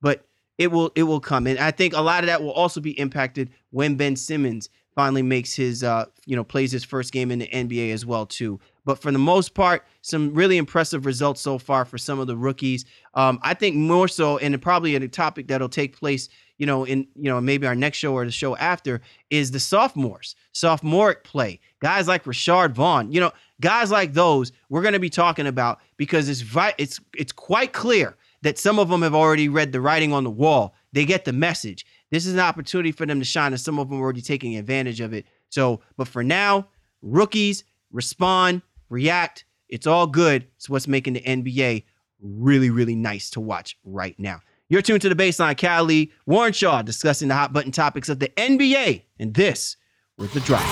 but 0.00 0.26
it 0.58 0.72
will 0.72 0.90
it 0.94 1.04
will 1.04 1.20
come. 1.20 1.46
And 1.46 1.58
I 1.58 1.70
think 1.70 1.94
a 1.94 2.00
lot 2.00 2.24
of 2.24 2.26
that 2.26 2.42
will 2.42 2.52
also 2.52 2.80
be 2.80 2.98
impacted 2.98 3.50
when 3.70 3.96
Ben 3.96 4.16
Simmons 4.16 4.68
finally 4.94 5.22
makes 5.22 5.54
his 5.54 5.84
uh 5.84 6.06
you 6.24 6.34
know 6.34 6.44
plays 6.44 6.72
his 6.72 6.82
first 6.82 7.12
game 7.12 7.30
in 7.30 7.38
the 7.38 7.48
NBA 7.48 7.92
as 7.92 8.06
well 8.06 8.26
too. 8.26 8.58
But 8.84 9.00
for 9.00 9.10
the 9.10 9.18
most 9.18 9.54
part, 9.54 9.84
some 10.00 10.32
really 10.32 10.56
impressive 10.56 11.06
results 11.06 11.40
so 11.40 11.58
far 11.58 11.84
for 11.84 11.98
some 11.98 12.20
of 12.20 12.28
the 12.28 12.36
rookies. 12.36 12.84
Um, 13.14 13.40
I 13.42 13.52
think 13.52 13.74
more 13.74 14.06
so, 14.06 14.38
and 14.38 14.60
probably 14.62 14.94
a 14.94 15.08
topic 15.08 15.48
that'll 15.48 15.68
take 15.68 15.98
place, 15.98 16.28
you 16.58 16.66
know, 16.66 16.84
in 16.84 17.06
you 17.14 17.30
know 17.30 17.40
maybe 17.40 17.66
our 17.66 17.74
next 17.74 17.98
show 17.98 18.14
or 18.14 18.24
the 18.24 18.30
show 18.30 18.56
after 18.56 19.00
is 19.30 19.50
the 19.50 19.60
sophomores, 19.60 20.34
sophomoric 20.52 21.24
play. 21.24 21.60
Guys 21.80 22.08
like 22.08 22.24
Rashad 22.24 22.72
Vaughn, 22.72 23.12
you 23.12 23.20
know, 23.20 23.32
guys 23.60 23.90
like 23.90 24.14
those 24.14 24.52
we're 24.68 24.82
going 24.82 24.94
to 24.94 25.00
be 25.00 25.10
talking 25.10 25.46
about 25.46 25.80
because 25.96 26.28
it's 26.28 26.40
vi- 26.40 26.74
it's 26.78 27.00
it's 27.14 27.32
quite 27.32 27.72
clear 27.72 28.16
that 28.42 28.58
some 28.58 28.78
of 28.78 28.88
them 28.88 29.02
have 29.02 29.14
already 29.14 29.48
read 29.48 29.72
the 29.72 29.80
writing 29.80 30.12
on 30.12 30.24
the 30.24 30.30
wall. 30.30 30.74
They 30.92 31.04
get 31.04 31.24
the 31.24 31.32
message. 31.32 31.84
This 32.10 32.26
is 32.26 32.34
an 32.34 32.40
opportunity 32.40 32.92
for 32.92 33.04
them 33.04 33.18
to 33.18 33.24
shine, 33.24 33.52
and 33.52 33.60
some 33.60 33.78
of 33.78 33.88
them 33.88 33.98
are 33.98 34.02
already 34.02 34.22
taking 34.22 34.56
advantage 34.56 35.00
of 35.00 35.12
it. 35.12 35.26
So, 35.48 35.80
but 35.96 36.08
for 36.08 36.22
now, 36.22 36.68
rookies 37.02 37.64
respond, 37.90 38.62
react. 38.88 39.44
It's 39.68 39.86
all 39.86 40.06
good. 40.06 40.46
It's 40.56 40.70
what's 40.70 40.86
making 40.86 41.14
the 41.14 41.20
NBA 41.20 41.84
really, 42.20 42.70
really 42.70 42.94
nice 42.94 43.30
to 43.30 43.40
watch 43.40 43.76
right 43.84 44.18
now. 44.18 44.40
You're 44.68 44.82
tuned 44.82 45.02
to 45.02 45.08
the 45.08 45.14
baseline, 45.14 45.56
Cali 45.56 46.10
Warren 46.26 46.52
Shaw 46.52 46.82
discussing 46.82 47.28
the 47.28 47.34
hot 47.34 47.52
button 47.52 47.70
topics 47.70 48.08
of 48.08 48.18
the 48.18 48.28
NBA, 48.30 49.02
and 49.20 49.32
this 49.32 49.76
was 50.18 50.32
the 50.32 50.40
drive. 50.40 50.64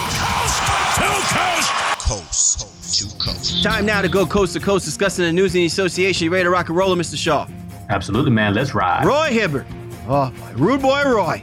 Coast 2.01 2.99
to 2.99 3.25
coast. 3.25 3.63
Time 3.63 3.87
now 3.87 4.03
to 4.03 4.09
go 4.09 4.27
coast 4.27 4.53
to 4.55 4.61
coast 4.61 4.85
discussing 4.85 5.25
the 5.25 5.33
news 5.33 5.55
in 5.55 5.61
the 5.61 5.67
association. 5.67 6.25
You 6.25 6.33
ready 6.33 6.43
to 6.43 6.51
rock 6.51 6.69
and 6.71 6.77
roll, 6.77 6.97
Mr. 6.97 7.17
Shaw? 7.17 7.47
Absolutely, 7.89 8.33
man. 8.33 8.53
Let's 8.53 8.75
ride. 8.75 9.07
Roy 9.07 9.31
Hibbert. 9.31 9.67
Oh, 10.09 10.31
boy. 10.31 10.53
rude 10.57 10.83
boy 10.83 11.03
Roy. 11.05 11.43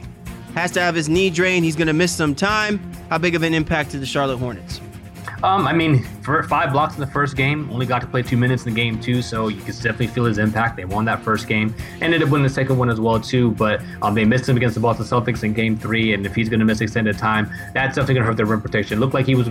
Has 0.54 0.70
to 0.72 0.80
have 0.82 0.94
his 0.94 1.08
knee 1.08 1.30
drained. 1.30 1.64
He's 1.64 1.74
going 1.76 1.86
to 1.86 1.94
miss 1.94 2.14
some 2.14 2.34
time. 2.34 2.78
How 3.08 3.16
big 3.16 3.34
of 3.34 3.42
an 3.42 3.54
impact 3.54 3.90
to 3.92 3.98
the 3.98 4.04
Charlotte 4.06 4.36
Hornets? 4.36 4.80
Um, 5.42 5.66
I 5.66 5.72
mean, 5.72 6.04
for 6.22 6.42
five 6.44 6.72
blocks 6.72 6.94
in 6.94 7.00
the 7.00 7.06
first 7.06 7.36
game, 7.36 7.68
only 7.70 7.84
got 7.84 8.00
to 8.00 8.06
play 8.06 8.22
two 8.22 8.36
minutes 8.36 8.64
in 8.64 8.72
the 8.72 8.80
game 8.80 9.00
too, 9.00 9.22
so 9.22 9.48
you 9.48 9.60
can 9.60 9.74
definitely 9.74 10.06
feel 10.06 10.24
his 10.24 10.38
impact. 10.38 10.76
They 10.76 10.84
won 10.84 11.04
that 11.06 11.22
first 11.22 11.48
game, 11.48 11.74
ended 12.00 12.22
up 12.22 12.28
winning 12.28 12.44
the 12.46 12.52
second 12.52 12.78
one 12.78 12.88
as 12.88 13.00
well 13.00 13.20
too, 13.20 13.50
but 13.52 13.82
um, 14.02 14.14
they 14.14 14.24
missed 14.24 14.48
him 14.48 14.56
against 14.56 14.74
the 14.74 14.80
Boston 14.80 15.04
Celtics 15.04 15.42
in 15.42 15.52
Game 15.52 15.76
Three, 15.76 16.14
and 16.14 16.24
if 16.24 16.34
he's 16.34 16.48
going 16.48 16.60
to 16.60 16.66
miss 16.66 16.80
extended 16.80 17.18
time, 17.18 17.50
that's 17.74 17.96
definitely 17.96 18.14
going 18.14 18.24
to 18.24 18.28
hurt 18.28 18.36
their 18.36 18.46
rim 18.46 18.60
protection. 18.60 18.98
It 18.98 19.00
looked 19.00 19.14
like 19.14 19.26
he 19.26 19.34
was 19.34 19.50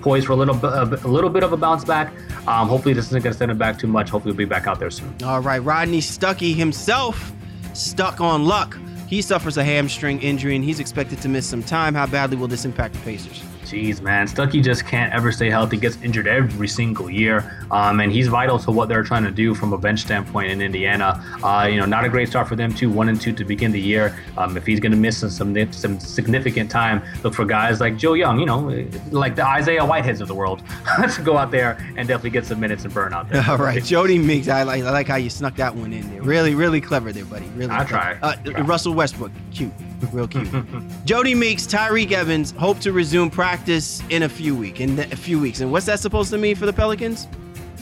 poised 0.00 0.26
for 0.26 0.32
a 0.32 0.36
little 0.36 0.54
bit, 0.54 0.72
a 1.04 1.08
little 1.08 1.30
bit 1.30 1.42
of 1.42 1.52
a 1.52 1.56
bounce 1.56 1.84
back. 1.84 2.12
Um, 2.46 2.68
hopefully, 2.68 2.94
this 2.94 3.06
isn't 3.06 3.22
going 3.22 3.32
to 3.32 3.38
send 3.38 3.50
him 3.50 3.58
back 3.58 3.78
too 3.78 3.86
much. 3.86 4.08
Hopefully, 4.08 4.32
he'll 4.32 4.38
be 4.38 4.44
back 4.46 4.66
out 4.66 4.78
there 4.78 4.90
soon. 4.90 5.14
All 5.24 5.40
right, 5.40 5.58
Rodney 5.58 6.00
Stuckey 6.00 6.54
himself 6.54 7.32
stuck 7.74 8.20
on 8.20 8.46
luck. 8.46 8.78
He 9.06 9.22
suffers 9.22 9.56
a 9.56 9.64
hamstring 9.64 10.20
injury 10.20 10.54
and 10.54 10.62
he's 10.62 10.80
expected 10.80 11.20
to 11.22 11.28
miss 11.28 11.46
some 11.46 11.62
time. 11.62 11.94
How 11.94 12.06
badly 12.06 12.36
will 12.36 12.48
this 12.48 12.66
impact 12.66 12.94
the 12.94 13.00
Pacers? 13.00 13.42
Jeez, 13.68 14.00
man, 14.00 14.26
Stuckey 14.26 14.64
just 14.64 14.86
can't 14.86 15.12
ever 15.12 15.30
stay 15.30 15.50
healthy. 15.50 15.76
Gets 15.76 16.00
injured 16.00 16.26
every 16.26 16.66
single 16.66 17.10
year, 17.10 17.57
um, 17.70 18.00
and 18.00 18.12
he's 18.12 18.28
vital 18.28 18.58
to 18.60 18.70
what 18.70 18.88
they're 18.88 19.02
trying 19.02 19.24
to 19.24 19.30
do 19.30 19.54
from 19.54 19.72
a 19.72 19.78
bench 19.78 20.00
standpoint 20.00 20.50
in 20.50 20.60
Indiana. 20.60 21.24
Uh, 21.42 21.68
you 21.70 21.78
know, 21.78 21.86
not 21.86 22.04
a 22.04 22.08
great 22.08 22.28
start 22.28 22.48
for 22.48 22.56
them 22.56 22.74
too, 22.74 22.90
one 22.90 23.08
and 23.08 23.20
two 23.20 23.32
to 23.32 23.44
begin 23.44 23.72
the 23.72 23.80
year. 23.80 24.18
Um, 24.36 24.56
if 24.56 24.66
he's 24.66 24.80
going 24.80 24.92
to 24.92 24.98
miss 24.98 25.18
some 25.18 25.72
some 25.72 26.00
significant 26.00 26.70
time, 26.70 27.02
look 27.22 27.34
for 27.34 27.44
guys 27.44 27.80
like 27.80 27.96
Joe 27.96 28.14
Young. 28.14 28.38
You 28.38 28.46
know, 28.46 28.88
like 29.10 29.36
the 29.36 29.46
Isaiah 29.46 29.82
Whiteheads 29.82 30.20
of 30.20 30.28
the 30.28 30.34
world, 30.34 30.62
to 31.14 31.22
go 31.22 31.36
out 31.36 31.50
there 31.50 31.78
and 31.96 32.08
definitely 32.08 32.30
get 32.30 32.46
some 32.46 32.60
minutes 32.60 32.84
and 32.84 32.92
burn 32.92 33.12
out 33.12 33.28
there. 33.28 33.44
All 33.48 33.58
right, 33.58 33.82
Jodie 33.82 34.22
Meeks, 34.22 34.48
I 34.48 34.62
like 34.62 34.82
I 34.82 34.90
like 34.90 35.08
how 35.08 35.16
you 35.16 35.30
snuck 35.30 35.56
that 35.56 35.74
one 35.74 35.92
in 35.92 36.08
there. 36.10 36.22
Really, 36.22 36.54
really 36.54 36.80
clever 36.80 37.12
there, 37.12 37.24
buddy. 37.24 37.46
Really, 37.56 37.70
I 37.70 37.84
try. 37.84 38.18
Uh, 38.22 38.34
try. 38.36 38.60
Russell 38.62 38.94
Westbrook, 38.94 39.32
cute, 39.52 39.72
real 40.12 40.28
cute. 40.28 40.46
Jodie 41.04 41.36
Meeks, 41.36 41.66
Tyreke 41.66 42.12
Evans 42.12 42.52
hope 42.52 42.78
to 42.80 42.92
resume 42.92 43.30
practice 43.30 44.02
in 44.10 44.22
a 44.24 44.28
few 44.28 44.54
week 44.54 44.80
in 44.80 44.98
a 44.98 45.16
few 45.16 45.38
weeks. 45.38 45.60
And 45.60 45.70
what's 45.70 45.86
that 45.86 46.00
supposed 46.00 46.30
to 46.30 46.38
mean 46.38 46.56
for 46.56 46.66
the 46.66 46.72
Pelicans? 46.72 47.28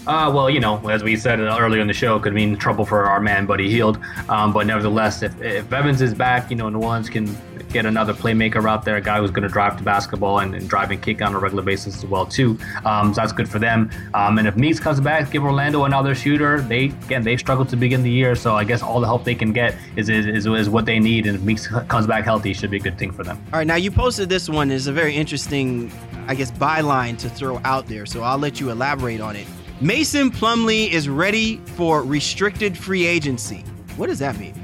Uh, 0.07 0.31
well, 0.33 0.49
you 0.49 0.61
know, 0.61 0.79
as 0.89 1.03
we 1.03 1.17
said 1.17 1.41
earlier 1.41 1.81
in 1.81 1.89
the 1.89 1.93
show, 1.93 2.19
could 2.19 2.33
mean 2.33 2.57
trouble 2.57 2.85
for 2.85 3.05
our 3.07 3.21
man 3.21 3.45
Buddy 3.45 3.69
Hield. 3.69 3.99
Um, 4.29 4.53
but 4.53 4.67
nevertheless, 4.67 5.23
if, 5.23 5.41
if 5.41 5.73
Evans 5.73 6.01
is 6.01 6.15
back, 6.15 6.49
you 6.51 6.57
know, 6.57 6.69
New 6.69 6.81
Orleans 6.81 7.09
can 7.09 7.37
get 7.73 7.87
another 7.87 8.15
playmaker 8.15 8.69
out 8.69 8.85
there, 8.85 8.97
a 8.97 9.01
guy 9.01 9.19
who's 9.19 9.31
going 9.31 9.43
to 9.43 9.49
drive 9.49 9.77
to 9.77 9.83
basketball 9.83 10.39
and, 10.39 10.55
and, 10.55 10.69
drive 10.69 10.91
and 10.91 11.03
kick 11.03 11.21
on 11.23 11.35
a 11.35 11.39
regular 11.39 11.63
basis 11.63 11.97
as 11.97 12.07
well 12.07 12.25
too. 12.25 12.59
Um, 12.85 13.13
so 13.13 13.21
that's 13.21 13.33
good 13.33 13.49
for 13.49 13.59
them. 13.59 13.91
Um, 14.15 14.39
and 14.39 14.47
if 14.47 14.57
Meeks 14.57 14.79
comes 14.81 15.01
back, 15.01 15.31
give 15.31 15.43
Orlando 15.43 15.85
another 15.85 16.15
shooter. 16.15 16.61
They 16.61 16.87
again 16.87 17.23
they 17.23 17.37
struggled 17.37 17.69
to 17.71 17.77
begin 17.77 18.03
the 18.03 18.11
year, 18.11 18.35
so 18.35 18.55
I 18.55 18.65
guess 18.65 18.83
all 18.83 19.01
the 19.01 19.07
help 19.07 19.25
they 19.25 19.35
can 19.35 19.53
get 19.53 19.77
is 19.97 20.09
is, 20.09 20.27
is, 20.27 20.47
is 20.47 20.71
what 20.71 20.87
they 20.87 20.99
need. 20.99 21.27
And 21.27 21.37
if 21.37 21.43
Meeks 21.43 21.67
comes 21.67 22.07
back 22.07 22.25
healthy, 22.25 22.55
should 22.55 22.71
be 22.71 22.77
a 22.77 22.81
good 22.81 22.99
thing 22.99 23.11
for 23.11 23.25
them. 23.25 23.43
All 23.53 23.59
right, 23.59 23.67
now 23.67 23.77
you 23.77 23.91
posted 23.91 24.29
this 24.29 24.49
one. 24.49 24.71
is 24.71 24.87
a 24.87 24.93
very 24.93 25.15
interesting, 25.15 25.93
I 26.29 26.35
guess, 26.35 26.51
byline 26.51 27.19
to 27.19 27.29
throw 27.29 27.61
out 27.65 27.87
there. 27.87 28.07
So 28.07 28.23
I'll 28.23 28.39
let 28.39 28.61
you 28.61 28.71
elaborate 28.71 29.21
on 29.21 29.37
it. 29.37 29.47
Mason 29.81 30.31
Plumlee 30.31 30.91
is 30.91 31.07
ready 31.07 31.59
for 31.77 32.03
restricted 32.03 32.79
free 32.79 33.07
agency. 33.07 33.59
What 33.99 34.07
does 34.07 34.18
that 34.20 34.39
mean? 34.39 34.55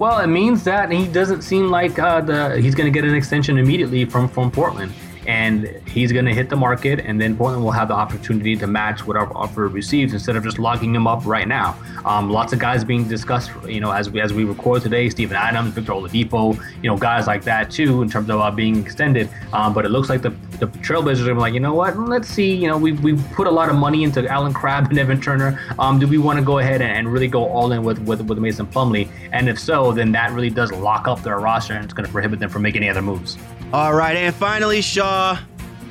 Well, 0.00 0.18
it 0.18 0.26
means 0.26 0.64
that 0.64 0.90
he 0.90 1.06
doesn't 1.06 1.42
seem 1.42 1.70
like 1.70 2.00
uh, 2.00 2.20
the 2.20 2.60
he's 2.60 2.74
going 2.74 2.92
to 2.92 3.00
get 3.00 3.08
an 3.08 3.14
extension 3.14 3.58
immediately 3.58 4.04
from 4.04 4.28
from 4.28 4.50
Portland 4.50 4.92
and 5.26 5.66
he's 5.88 6.12
going 6.12 6.24
to 6.24 6.34
hit 6.34 6.48
the 6.48 6.56
market, 6.56 7.00
and 7.00 7.20
then 7.20 7.36
Portland 7.36 7.64
will 7.64 7.72
have 7.72 7.88
the 7.88 7.94
opportunity 7.94 8.56
to 8.56 8.66
match 8.66 9.06
whatever 9.06 9.36
offer 9.36 9.68
receives 9.68 10.12
instead 10.12 10.36
of 10.36 10.44
just 10.44 10.58
locking 10.58 10.94
him 10.94 11.06
up 11.06 11.24
right 11.26 11.48
now. 11.48 11.76
Um, 12.04 12.30
lots 12.30 12.52
of 12.52 12.58
guys 12.58 12.84
being 12.84 13.08
discussed, 13.08 13.50
you 13.66 13.80
know, 13.80 13.90
as 13.90 14.10
we 14.10 14.20
as 14.20 14.32
we 14.32 14.44
record 14.44 14.82
today, 14.82 15.08
Steven 15.10 15.36
Adams, 15.36 15.74
Victor 15.74 15.92
Oladipo, 15.92 16.56
you 16.82 16.88
know, 16.88 16.96
guys 16.96 17.26
like 17.26 17.42
that 17.44 17.70
too, 17.70 18.02
in 18.02 18.08
terms 18.08 18.30
of 18.30 18.40
uh, 18.40 18.50
being 18.50 18.76
extended. 18.78 19.28
Um, 19.52 19.74
but 19.74 19.84
it 19.84 19.90
looks 19.90 20.08
like 20.08 20.22
the 20.22 20.30
the 20.58 20.66
Trailblazers 20.66 21.26
are 21.26 21.34
like, 21.34 21.54
you 21.54 21.60
know 21.60 21.74
what? 21.74 21.98
Let's 21.98 22.28
see. 22.28 22.54
You 22.54 22.68
know, 22.68 22.78
we 22.78 22.92
we 22.92 23.14
put 23.34 23.46
a 23.46 23.50
lot 23.50 23.68
of 23.68 23.76
money 23.76 24.04
into 24.04 24.26
Allen 24.28 24.52
Crabbe 24.52 24.88
and 24.90 24.98
Evan 24.98 25.20
Turner. 25.20 25.60
Um, 25.78 25.98
do 25.98 26.06
we 26.06 26.18
want 26.18 26.38
to 26.38 26.44
go 26.44 26.58
ahead 26.58 26.80
and, 26.80 26.92
and, 26.92 27.12
really 27.12 27.28
go 27.28 27.46
all 27.46 27.72
in 27.72 27.82
with, 27.82 27.98
with 28.00 28.20
with 28.22 28.38
Mason 28.38 28.66
Plumlee? 28.66 29.08
And 29.32 29.48
if 29.48 29.58
so, 29.58 29.92
then 29.92 30.12
that 30.12 30.32
really 30.32 30.50
does 30.50 30.72
lock 30.72 31.08
up 31.08 31.22
their 31.22 31.38
roster, 31.38 31.74
and 31.74 31.84
it's 31.84 31.94
going 31.94 32.06
to 32.06 32.12
prohibit 32.12 32.38
them 32.38 32.50
from 32.50 32.62
making 32.62 32.82
any 32.82 32.90
other 32.90 33.02
moves. 33.02 33.36
All 33.72 33.94
right, 33.94 34.16
and 34.16 34.34
finally, 34.34 34.80
Shaw, 34.80 35.38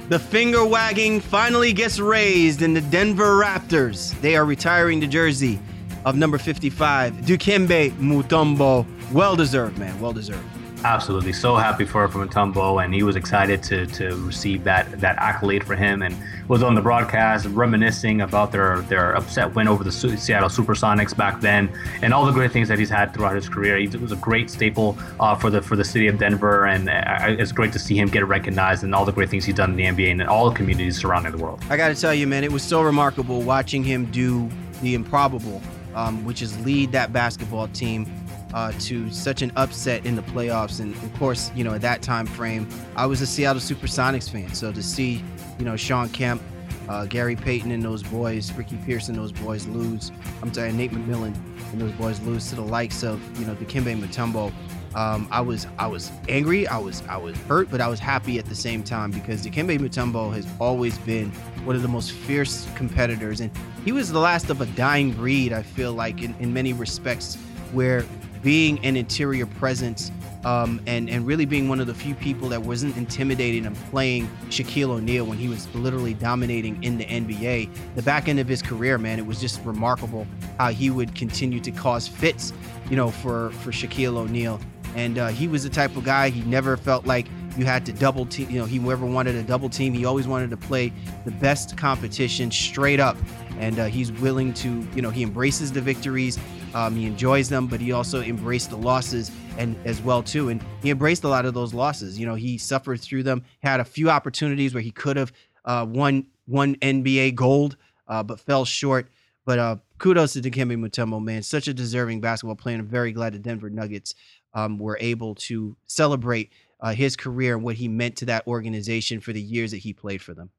the 0.07 0.17
finger 0.17 0.65
wagging 0.65 1.19
finally 1.19 1.73
gets 1.73 1.99
raised 1.99 2.61
in 2.61 2.73
the 2.73 2.80
Denver 2.80 3.36
rafters. 3.36 4.13
They 4.21 4.38
are 4.38 4.45
retiring 4.45 5.01
the 5.01 5.07
jersey 5.07 5.59
of 6.05 6.15
number 6.15 6.38
55, 6.38 7.13
Dikembe 7.15 7.91
Mutombo. 7.97 8.86
Well 9.11 9.36
deserved, 9.36 9.78
man. 9.78 9.99
Well 9.99 10.13
deserved. 10.13 10.47
Absolutely, 10.86 11.33
so 11.33 11.55
happy 11.55 11.83
for 11.83 12.07
for 12.07 12.23
Mutombo, 12.23 12.83
and 12.83 12.93
he 12.93 13.01
was 13.01 13.15
excited 13.15 13.63
to 13.63 13.88
to 13.88 14.15
receive 14.17 14.63
that 14.65 15.01
that 15.01 15.15
accolade 15.17 15.63
for 15.63 15.75
him, 15.75 16.03
and 16.03 16.15
was 16.47 16.61
on 16.61 16.75
the 16.75 16.81
broadcast 16.81 17.47
reminiscing 17.47 18.21
about 18.21 18.51
their 18.51 18.81
their 18.81 19.15
upset 19.15 19.55
win 19.55 19.67
over 19.67 19.83
the 19.83 19.91
Seattle 19.91 20.47
SuperSonics 20.47 21.17
back 21.17 21.41
then, 21.41 21.71
and 22.03 22.13
all 22.13 22.23
the 22.23 22.31
great 22.31 22.51
things 22.51 22.67
that 22.67 22.77
he's 22.77 22.91
had 22.91 23.15
throughout 23.15 23.33
his 23.33 23.49
career. 23.49 23.77
He 23.77 23.88
was 23.97 24.11
a 24.11 24.15
great 24.17 24.47
staple 24.51 24.95
uh, 25.19 25.33
for 25.33 25.49
the 25.49 25.59
for 25.59 25.75
the 25.75 25.83
city 25.83 26.05
of 26.05 26.19
Denver, 26.19 26.67
and 26.67 26.88
uh, 26.88 27.36
it's 27.41 27.51
great 27.51 27.73
to 27.73 27.79
see 27.79 27.97
him 27.97 28.07
get 28.07 28.27
recognized 28.27 28.83
and 28.83 28.93
all 28.93 29.05
the 29.05 29.11
great 29.11 29.29
things 29.29 29.43
he's 29.43 29.55
done 29.55 29.71
in 29.71 29.77
the 29.77 29.86
NBA 29.86 30.11
and 30.11 30.21
in 30.21 30.27
all 30.27 30.51
the 30.51 30.55
communities 30.55 30.99
surrounding 30.99 31.31
the 31.31 31.39
world. 31.39 31.63
I 31.67 31.77
got 31.77 31.88
to 31.88 31.95
tell 31.95 32.13
you, 32.13 32.27
man, 32.27 32.43
it 32.43 32.51
was 32.51 32.61
so 32.61 32.83
remarkable 32.83 33.41
watching 33.41 33.83
him 33.83 34.05
do 34.11 34.47
the 34.83 34.93
improbable, 34.93 35.63
um, 35.95 36.23
which 36.25 36.43
is 36.43 36.63
lead 36.63 36.91
that 36.91 37.11
basketball 37.11 37.69
team 37.69 38.05
uh, 38.53 38.71
to 38.79 39.09
such 39.11 39.41
an 39.41 39.51
upset 39.55 40.05
in 40.05 40.15
the 40.15 40.21
playoffs. 40.21 40.79
And 40.79 40.95
of 40.95 41.13
course, 41.19 41.51
you 41.55 41.63
know, 41.63 41.73
at 41.73 41.81
that 41.81 42.01
time 42.01 42.25
frame, 42.25 42.67
I 42.95 43.05
was 43.05 43.21
a 43.21 43.27
Seattle 43.27 43.61
Supersonics 43.61 44.29
fan. 44.29 44.53
So 44.53 44.71
to 44.71 44.83
see, 44.83 45.23
you 45.59 45.65
know, 45.65 45.75
Shawn 45.75 46.09
Kemp, 46.09 46.41
uh, 46.87 47.05
Gary 47.05 47.35
Payton 47.35 47.71
and 47.71 47.83
those 47.83 48.03
boys, 48.03 48.51
Ricky 48.53 48.77
Pearson, 48.85 49.15
those 49.15 49.31
boys 49.31 49.65
lose. 49.67 50.11
I'm 50.41 50.53
sorry, 50.53 50.71
Nate 50.71 50.91
McMillan 50.91 51.35
and 51.71 51.81
those 51.81 51.91
boys 51.93 52.19
lose 52.21 52.49
to 52.49 52.55
the 52.55 52.61
likes 52.61 53.03
of, 53.03 53.19
you 53.39 53.45
know, 53.45 53.55
Dikembe 53.55 53.99
Mutombo. 53.99 54.51
Um, 54.95 55.27
I 55.29 55.41
was 55.41 55.67
I 55.77 55.87
was 55.87 56.09
angry, 56.29 56.65
I 56.67 56.77
was 56.77 57.03
I 57.09 57.17
was 57.17 57.35
hurt, 57.39 57.69
but 57.69 57.81
I 57.81 57.87
was 57.89 57.99
happy 57.99 58.39
at 58.39 58.45
the 58.45 58.55
same 58.55 58.81
time 58.81 59.11
because 59.11 59.45
Dikembe 59.45 59.77
Mutombo 59.77 60.33
has 60.33 60.47
always 60.57 60.97
been 60.99 61.31
one 61.65 61.75
of 61.75 61.81
the 61.81 61.87
most 61.89 62.13
fierce 62.13 62.65
competitors, 62.75 63.41
and 63.41 63.51
he 63.83 63.91
was 63.91 64.09
the 64.09 64.19
last 64.19 64.49
of 64.49 64.61
a 64.61 64.65
dying 64.67 65.11
breed. 65.11 65.51
I 65.51 65.63
feel 65.63 65.91
like 65.91 66.21
in, 66.21 66.33
in 66.39 66.53
many 66.53 66.71
respects, 66.71 67.35
where 67.73 68.05
being 68.45 68.77
an 68.85 68.95
interior 68.95 69.47
presence 69.47 70.11
um, 70.45 70.79
and 70.85 71.09
and 71.09 71.25
really 71.25 71.45
being 71.45 71.67
one 71.67 71.79
of 71.79 71.87
the 71.87 71.95
few 71.95 72.13
people 72.13 72.47
that 72.47 72.61
wasn't 72.61 72.95
intimidated 72.95 73.65
and 73.65 73.75
playing 73.89 74.27
Shaquille 74.49 74.91
O'Neal 74.91 75.25
when 75.25 75.39
he 75.39 75.47
was 75.47 75.67
literally 75.73 76.13
dominating 76.13 76.81
in 76.83 76.99
the 76.99 77.05
NBA. 77.05 77.95
The 77.95 78.03
back 78.03 78.29
end 78.29 78.39
of 78.39 78.47
his 78.47 78.61
career, 78.61 78.99
man, 78.99 79.17
it 79.17 79.25
was 79.25 79.41
just 79.41 79.65
remarkable 79.65 80.27
how 80.59 80.69
he 80.69 80.91
would 80.91 81.15
continue 81.15 81.59
to 81.61 81.71
cause 81.71 82.07
fits, 82.07 82.53
you 82.87 82.95
know, 82.95 83.09
for 83.09 83.49
for 83.61 83.71
Shaquille 83.71 84.15
O'Neal. 84.15 84.61
And 84.93 85.17
uh, 85.17 85.29
he 85.29 85.47
was 85.47 85.63
the 85.63 85.69
type 85.69 85.97
of 85.97 86.03
guy 86.03 86.29
he 86.29 86.41
never 86.41 86.77
felt 86.77 87.07
like 87.07 87.25
you 87.57 87.65
had 87.65 87.83
to 87.87 87.93
double 87.93 88.27
team. 88.27 88.49
You 88.51 88.59
know, 88.59 88.65
he 88.65 88.77
never 88.77 89.05
wanted 89.05 89.35
a 89.35 89.43
double 89.43 89.69
team. 89.69 89.93
He 89.93 90.05
always 90.05 90.27
wanted 90.27 90.51
to 90.51 90.57
play 90.57 90.93
the 91.25 91.31
best 91.31 91.77
competition 91.77 92.51
straight 92.51 92.99
up. 92.99 93.17
And 93.59 93.79
uh, 93.79 93.85
he's 93.85 94.11
willing 94.11 94.53
to, 94.55 94.87
you 94.95 95.01
know, 95.01 95.09
he 95.09 95.23
embraces 95.23 95.71
the 95.71 95.81
victories. 95.81 96.37
Um, 96.76 96.93
he 96.97 97.05
enjoys 97.05 97.47
them, 97.47 97.67
but 97.67 97.80
he 97.80 97.93
also 97.93 98.21
embraced 98.21 98.69
the 98.69 98.76
losses 98.76 99.32
and 99.57 99.78
as 99.86 100.01
well 100.01 100.21
too. 100.21 100.49
And 100.49 100.61
he 100.84 100.89
embraced 100.89 101.23
a 101.23 101.30
lot 101.30 101.45
of 101.45 101.53
those 101.53 101.73
losses. 101.73 102.19
You 102.19 102.26
know, 102.26 102.36
he 102.36 102.57
suffered 102.57 102.99
through 102.99 103.23
them. 103.23 103.45
Had 103.63 103.80
a 103.80 103.86
few 103.86 104.09
opportunities 104.09 104.73
where 104.73 104.84
he 104.84 104.91
could 104.91 105.15
have 105.15 105.32
uh, 105.63 105.86
won 105.88 106.28
one 106.45 106.76
NBA 106.76 107.36
gold, 107.36 107.78
uh, 108.09 108.21
but 108.23 108.41
fell 108.41 108.65
short. 108.65 109.07
But 109.45 109.57
uh, 109.57 109.78
kudos 109.99 110.34
to 110.34 110.41
Dikembe 110.41 110.78
Mutombo, 110.78 111.23
man. 111.23 111.43
Such 111.43 111.69
a 111.69 111.73
deserving 111.73 112.19
basketball 112.19 112.57
player. 112.57 112.78
I'm 112.78 112.88
very 112.88 113.13
glad 113.13 113.34
the 113.34 113.39
Denver 113.39 113.69
Nuggets 113.69 114.13
um, 114.53 114.78
were 114.78 114.97
able 114.99 115.34
to 115.36 115.78
celebrate 115.88 116.51
uh, 116.82 116.93
his 116.93 117.15
career 117.15 117.55
and 117.55 117.63
what 117.63 117.76
he 117.76 117.88
meant 117.88 118.17
to 118.17 118.26
that 118.26 118.45
organization 118.47 119.21
for 119.21 119.32
the 119.32 119.41
years 119.41 119.71
that 119.71 119.78
he 119.78 119.93
played 119.93 120.21
for 120.21 120.34
them. 120.34 120.49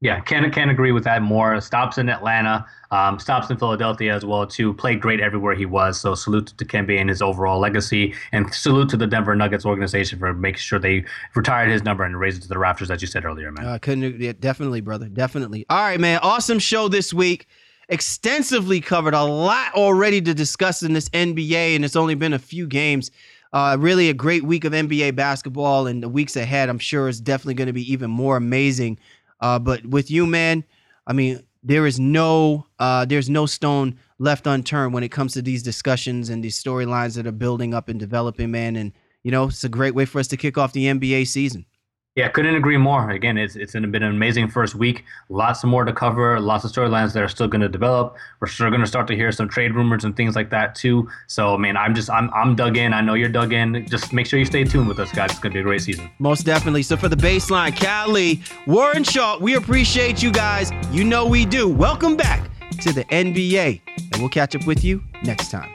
Yeah, 0.00 0.20
can't 0.20 0.52
can't 0.52 0.70
agree 0.70 0.92
with 0.92 1.04
that 1.04 1.22
more. 1.22 1.58
Stops 1.62 1.96
in 1.96 2.10
Atlanta, 2.10 2.66
um, 2.90 3.18
stops 3.18 3.48
in 3.48 3.56
Philadelphia 3.56 4.14
as 4.14 4.24
well 4.24 4.46
too. 4.46 4.74
Played 4.74 5.00
great 5.00 5.18
everywhere 5.20 5.54
he 5.54 5.64
was. 5.64 5.98
So 5.98 6.14
salute 6.14 6.48
to 6.58 6.64
Kembe 6.64 7.00
and 7.00 7.08
his 7.08 7.22
overall 7.22 7.58
legacy, 7.58 8.12
and 8.32 8.52
salute 8.52 8.90
to 8.90 8.98
the 8.98 9.06
Denver 9.06 9.34
Nuggets 9.34 9.64
organization 9.64 10.18
for 10.18 10.34
making 10.34 10.58
sure 10.58 10.78
they 10.78 11.04
retired 11.34 11.70
his 11.70 11.84
number 11.84 12.04
and 12.04 12.20
raised 12.20 12.38
it 12.38 12.42
to 12.42 12.48
the 12.48 12.58
rafters, 12.58 12.90
as 12.90 13.00
you 13.00 13.08
said 13.08 13.24
earlier, 13.24 13.50
man. 13.50 13.64
Uh, 13.64 13.78
couldn't 13.78 14.20
yeah, 14.20 14.32
definitely, 14.38 14.82
brother, 14.82 15.08
definitely. 15.08 15.64
All 15.70 15.80
right, 15.80 15.98
man. 15.98 16.20
Awesome 16.22 16.58
show 16.58 16.88
this 16.88 17.14
week. 17.14 17.46
Extensively 17.88 18.80
covered 18.80 19.14
a 19.14 19.22
lot 19.22 19.74
already 19.74 20.20
to 20.20 20.34
discuss 20.34 20.82
in 20.82 20.92
this 20.92 21.08
NBA, 21.10 21.76
and 21.76 21.84
it's 21.84 21.96
only 21.96 22.14
been 22.14 22.32
a 22.34 22.38
few 22.38 22.66
games. 22.66 23.10
Uh, 23.54 23.76
really 23.78 24.10
a 24.10 24.14
great 24.14 24.42
week 24.42 24.64
of 24.64 24.72
NBA 24.72 25.14
basketball, 25.14 25.86
and 25.86 26.02
the 26.02 26.08
weeks 26.08 26.34
ahead, 26.34 26.68
I'm 26.68 26.78
sure, 26.78 27.08
is 27.08 27.20
definitely 27.20 27.54
going 27.54 27.68
to 27.68 27.72
be 27.72 27.90
even 27.90 28.10
more 28.10 28.36
amazing. 28.36 28.98
Uh, 29.44 29.58
but 29.58 29.84
with 29.84 30.10
you, 30.10 30.26
man, 30.26 30.64
I 31.06 31.12
mean, 31.12 31.42
there 31.62 31.86
is 31.86 32.00
no 32.00 32.66
uh, 32.78 33.04
there's 33.04 33.28
no 33.28 33.44
stone 33.44 33.98
left 34.18 34.46
unturned 34.46 34.94
when 34.94 35.04
it 35.04 35.10
comes 35.10 35.34
to 35.34 35.42
these 35.42 35.62
discussions 35.62 36.30
and 36.30 36.42
these 36.42 36.58
storylines 36.58 37.14
that 37.16 37.26
are 37.26 37.32
building 37.32 37.74
up 37.74 37.90
and 37.90 38.00
developing, 38.00 38.50
man. 38.50 38.74
And 38.74 38.92
you 39.22 39.30
know, 39.30 39.48
it's 39.48 39.62
a 39.62 39.68
great 39.68 39.94
way 39.94 40.06
for 40.06 40.18
us 40.18 40.28
to 40.28 40.38
kick 40.38 40.56
off 40.56 40.72
the 40.72 40.86
NBA 40.86 41.26
season. 41.26 41.66
Yeah, 42.16 42.28
couldn't 42.28 42.54
agree 42.54 42.76
more. 42.76 43.10
Again, 43.10 43.36
it's 43.36 43.56
it's 43.56 43.72
been 43.72 43.92
an 43.92 44.04
amazing 44.04 44.48
first 44.48 44.76
week. 44.76 45.04
Lots 45.30 45.64
more 45.64 45.84
to 45.84 45.92
cover. 45.92 46.38
Lots 46.38 46.64
of 46.64 46.70
storylines 46.70 47.12
that 47.14 47.24
are 47.24 47.28
still 47.28 47.48
going 47.48 47.60
to 47.60 47.68
develop. 47.68 48.16
We're 48.38 48.46
still 48.46 48.68
going 48.70 48.82
to 48.82 48.86
start 48.86 49.08
to 49.08 49.16
hear 49.16 49.32
some 49.32 49.48
trade 49.48 49.74
rumors 49.74 50.04
and 50.04 50.16
things 50.16 50.36
like 50.36 50.48
that 50.50 50.76
too. 50.76 51.08
So, 51.26 51.58
man, 51.58 51.76
I'm 51.76 51.92
just 51.92 52.08
I'm 52.08 52.30
I'm 52.32 52.54
dug 52.54 52.76
in. 52.76 52.94
I 52.94 53.00
know 53.00 53.14
you're 53.14 53.28
dug 53.28 53.52
in. 53.52 53.84
Just 53.88 54.12
make 54.12 54.26
sure 54.26 54.38
you 54.38 54.44
stay 54.44 54.62
tuned 54.62 54.86
with 54.86 55.00
us, 55.00 55.10
guys. 55.10 55.32
It's 55.32 55.40
going 55.40 55.52
to 55.52 55.56
be 55.56 55.60
a 55.60 55.64
great 55.64 55.82
season. 55.82 56.08
Most 56.20 56.46
definitely. 56.46 56.84
So 56.84 56.96
for 56.96 57.08
the 57.08 57.16
baseline, 57.16 57.74
Cali, 57.74 58.42
Warren 58.68 59.02
Shaw, 59.02 59.36
we 59.40 59.56
appreciate 59.56 60.22
you 60.22 60.30
guys. 60.30 60.70
You 60.92 61.02
know 61.02 61.26
we 61.26 61.44
do. 61.44 61.68
Welcome 61.68 62.16
back 62.16 62.48
to 62.82 62.92
the 62.92 63.04
NBA, 63.06 63.80
and 64.12 64.16
we'll 64.22 64.28
catch 64.28 64.54
up 64.54 64.64
with 64.68 64.84
you 64.84 65.02
next 65.24 65.50
time. 65.50 65.74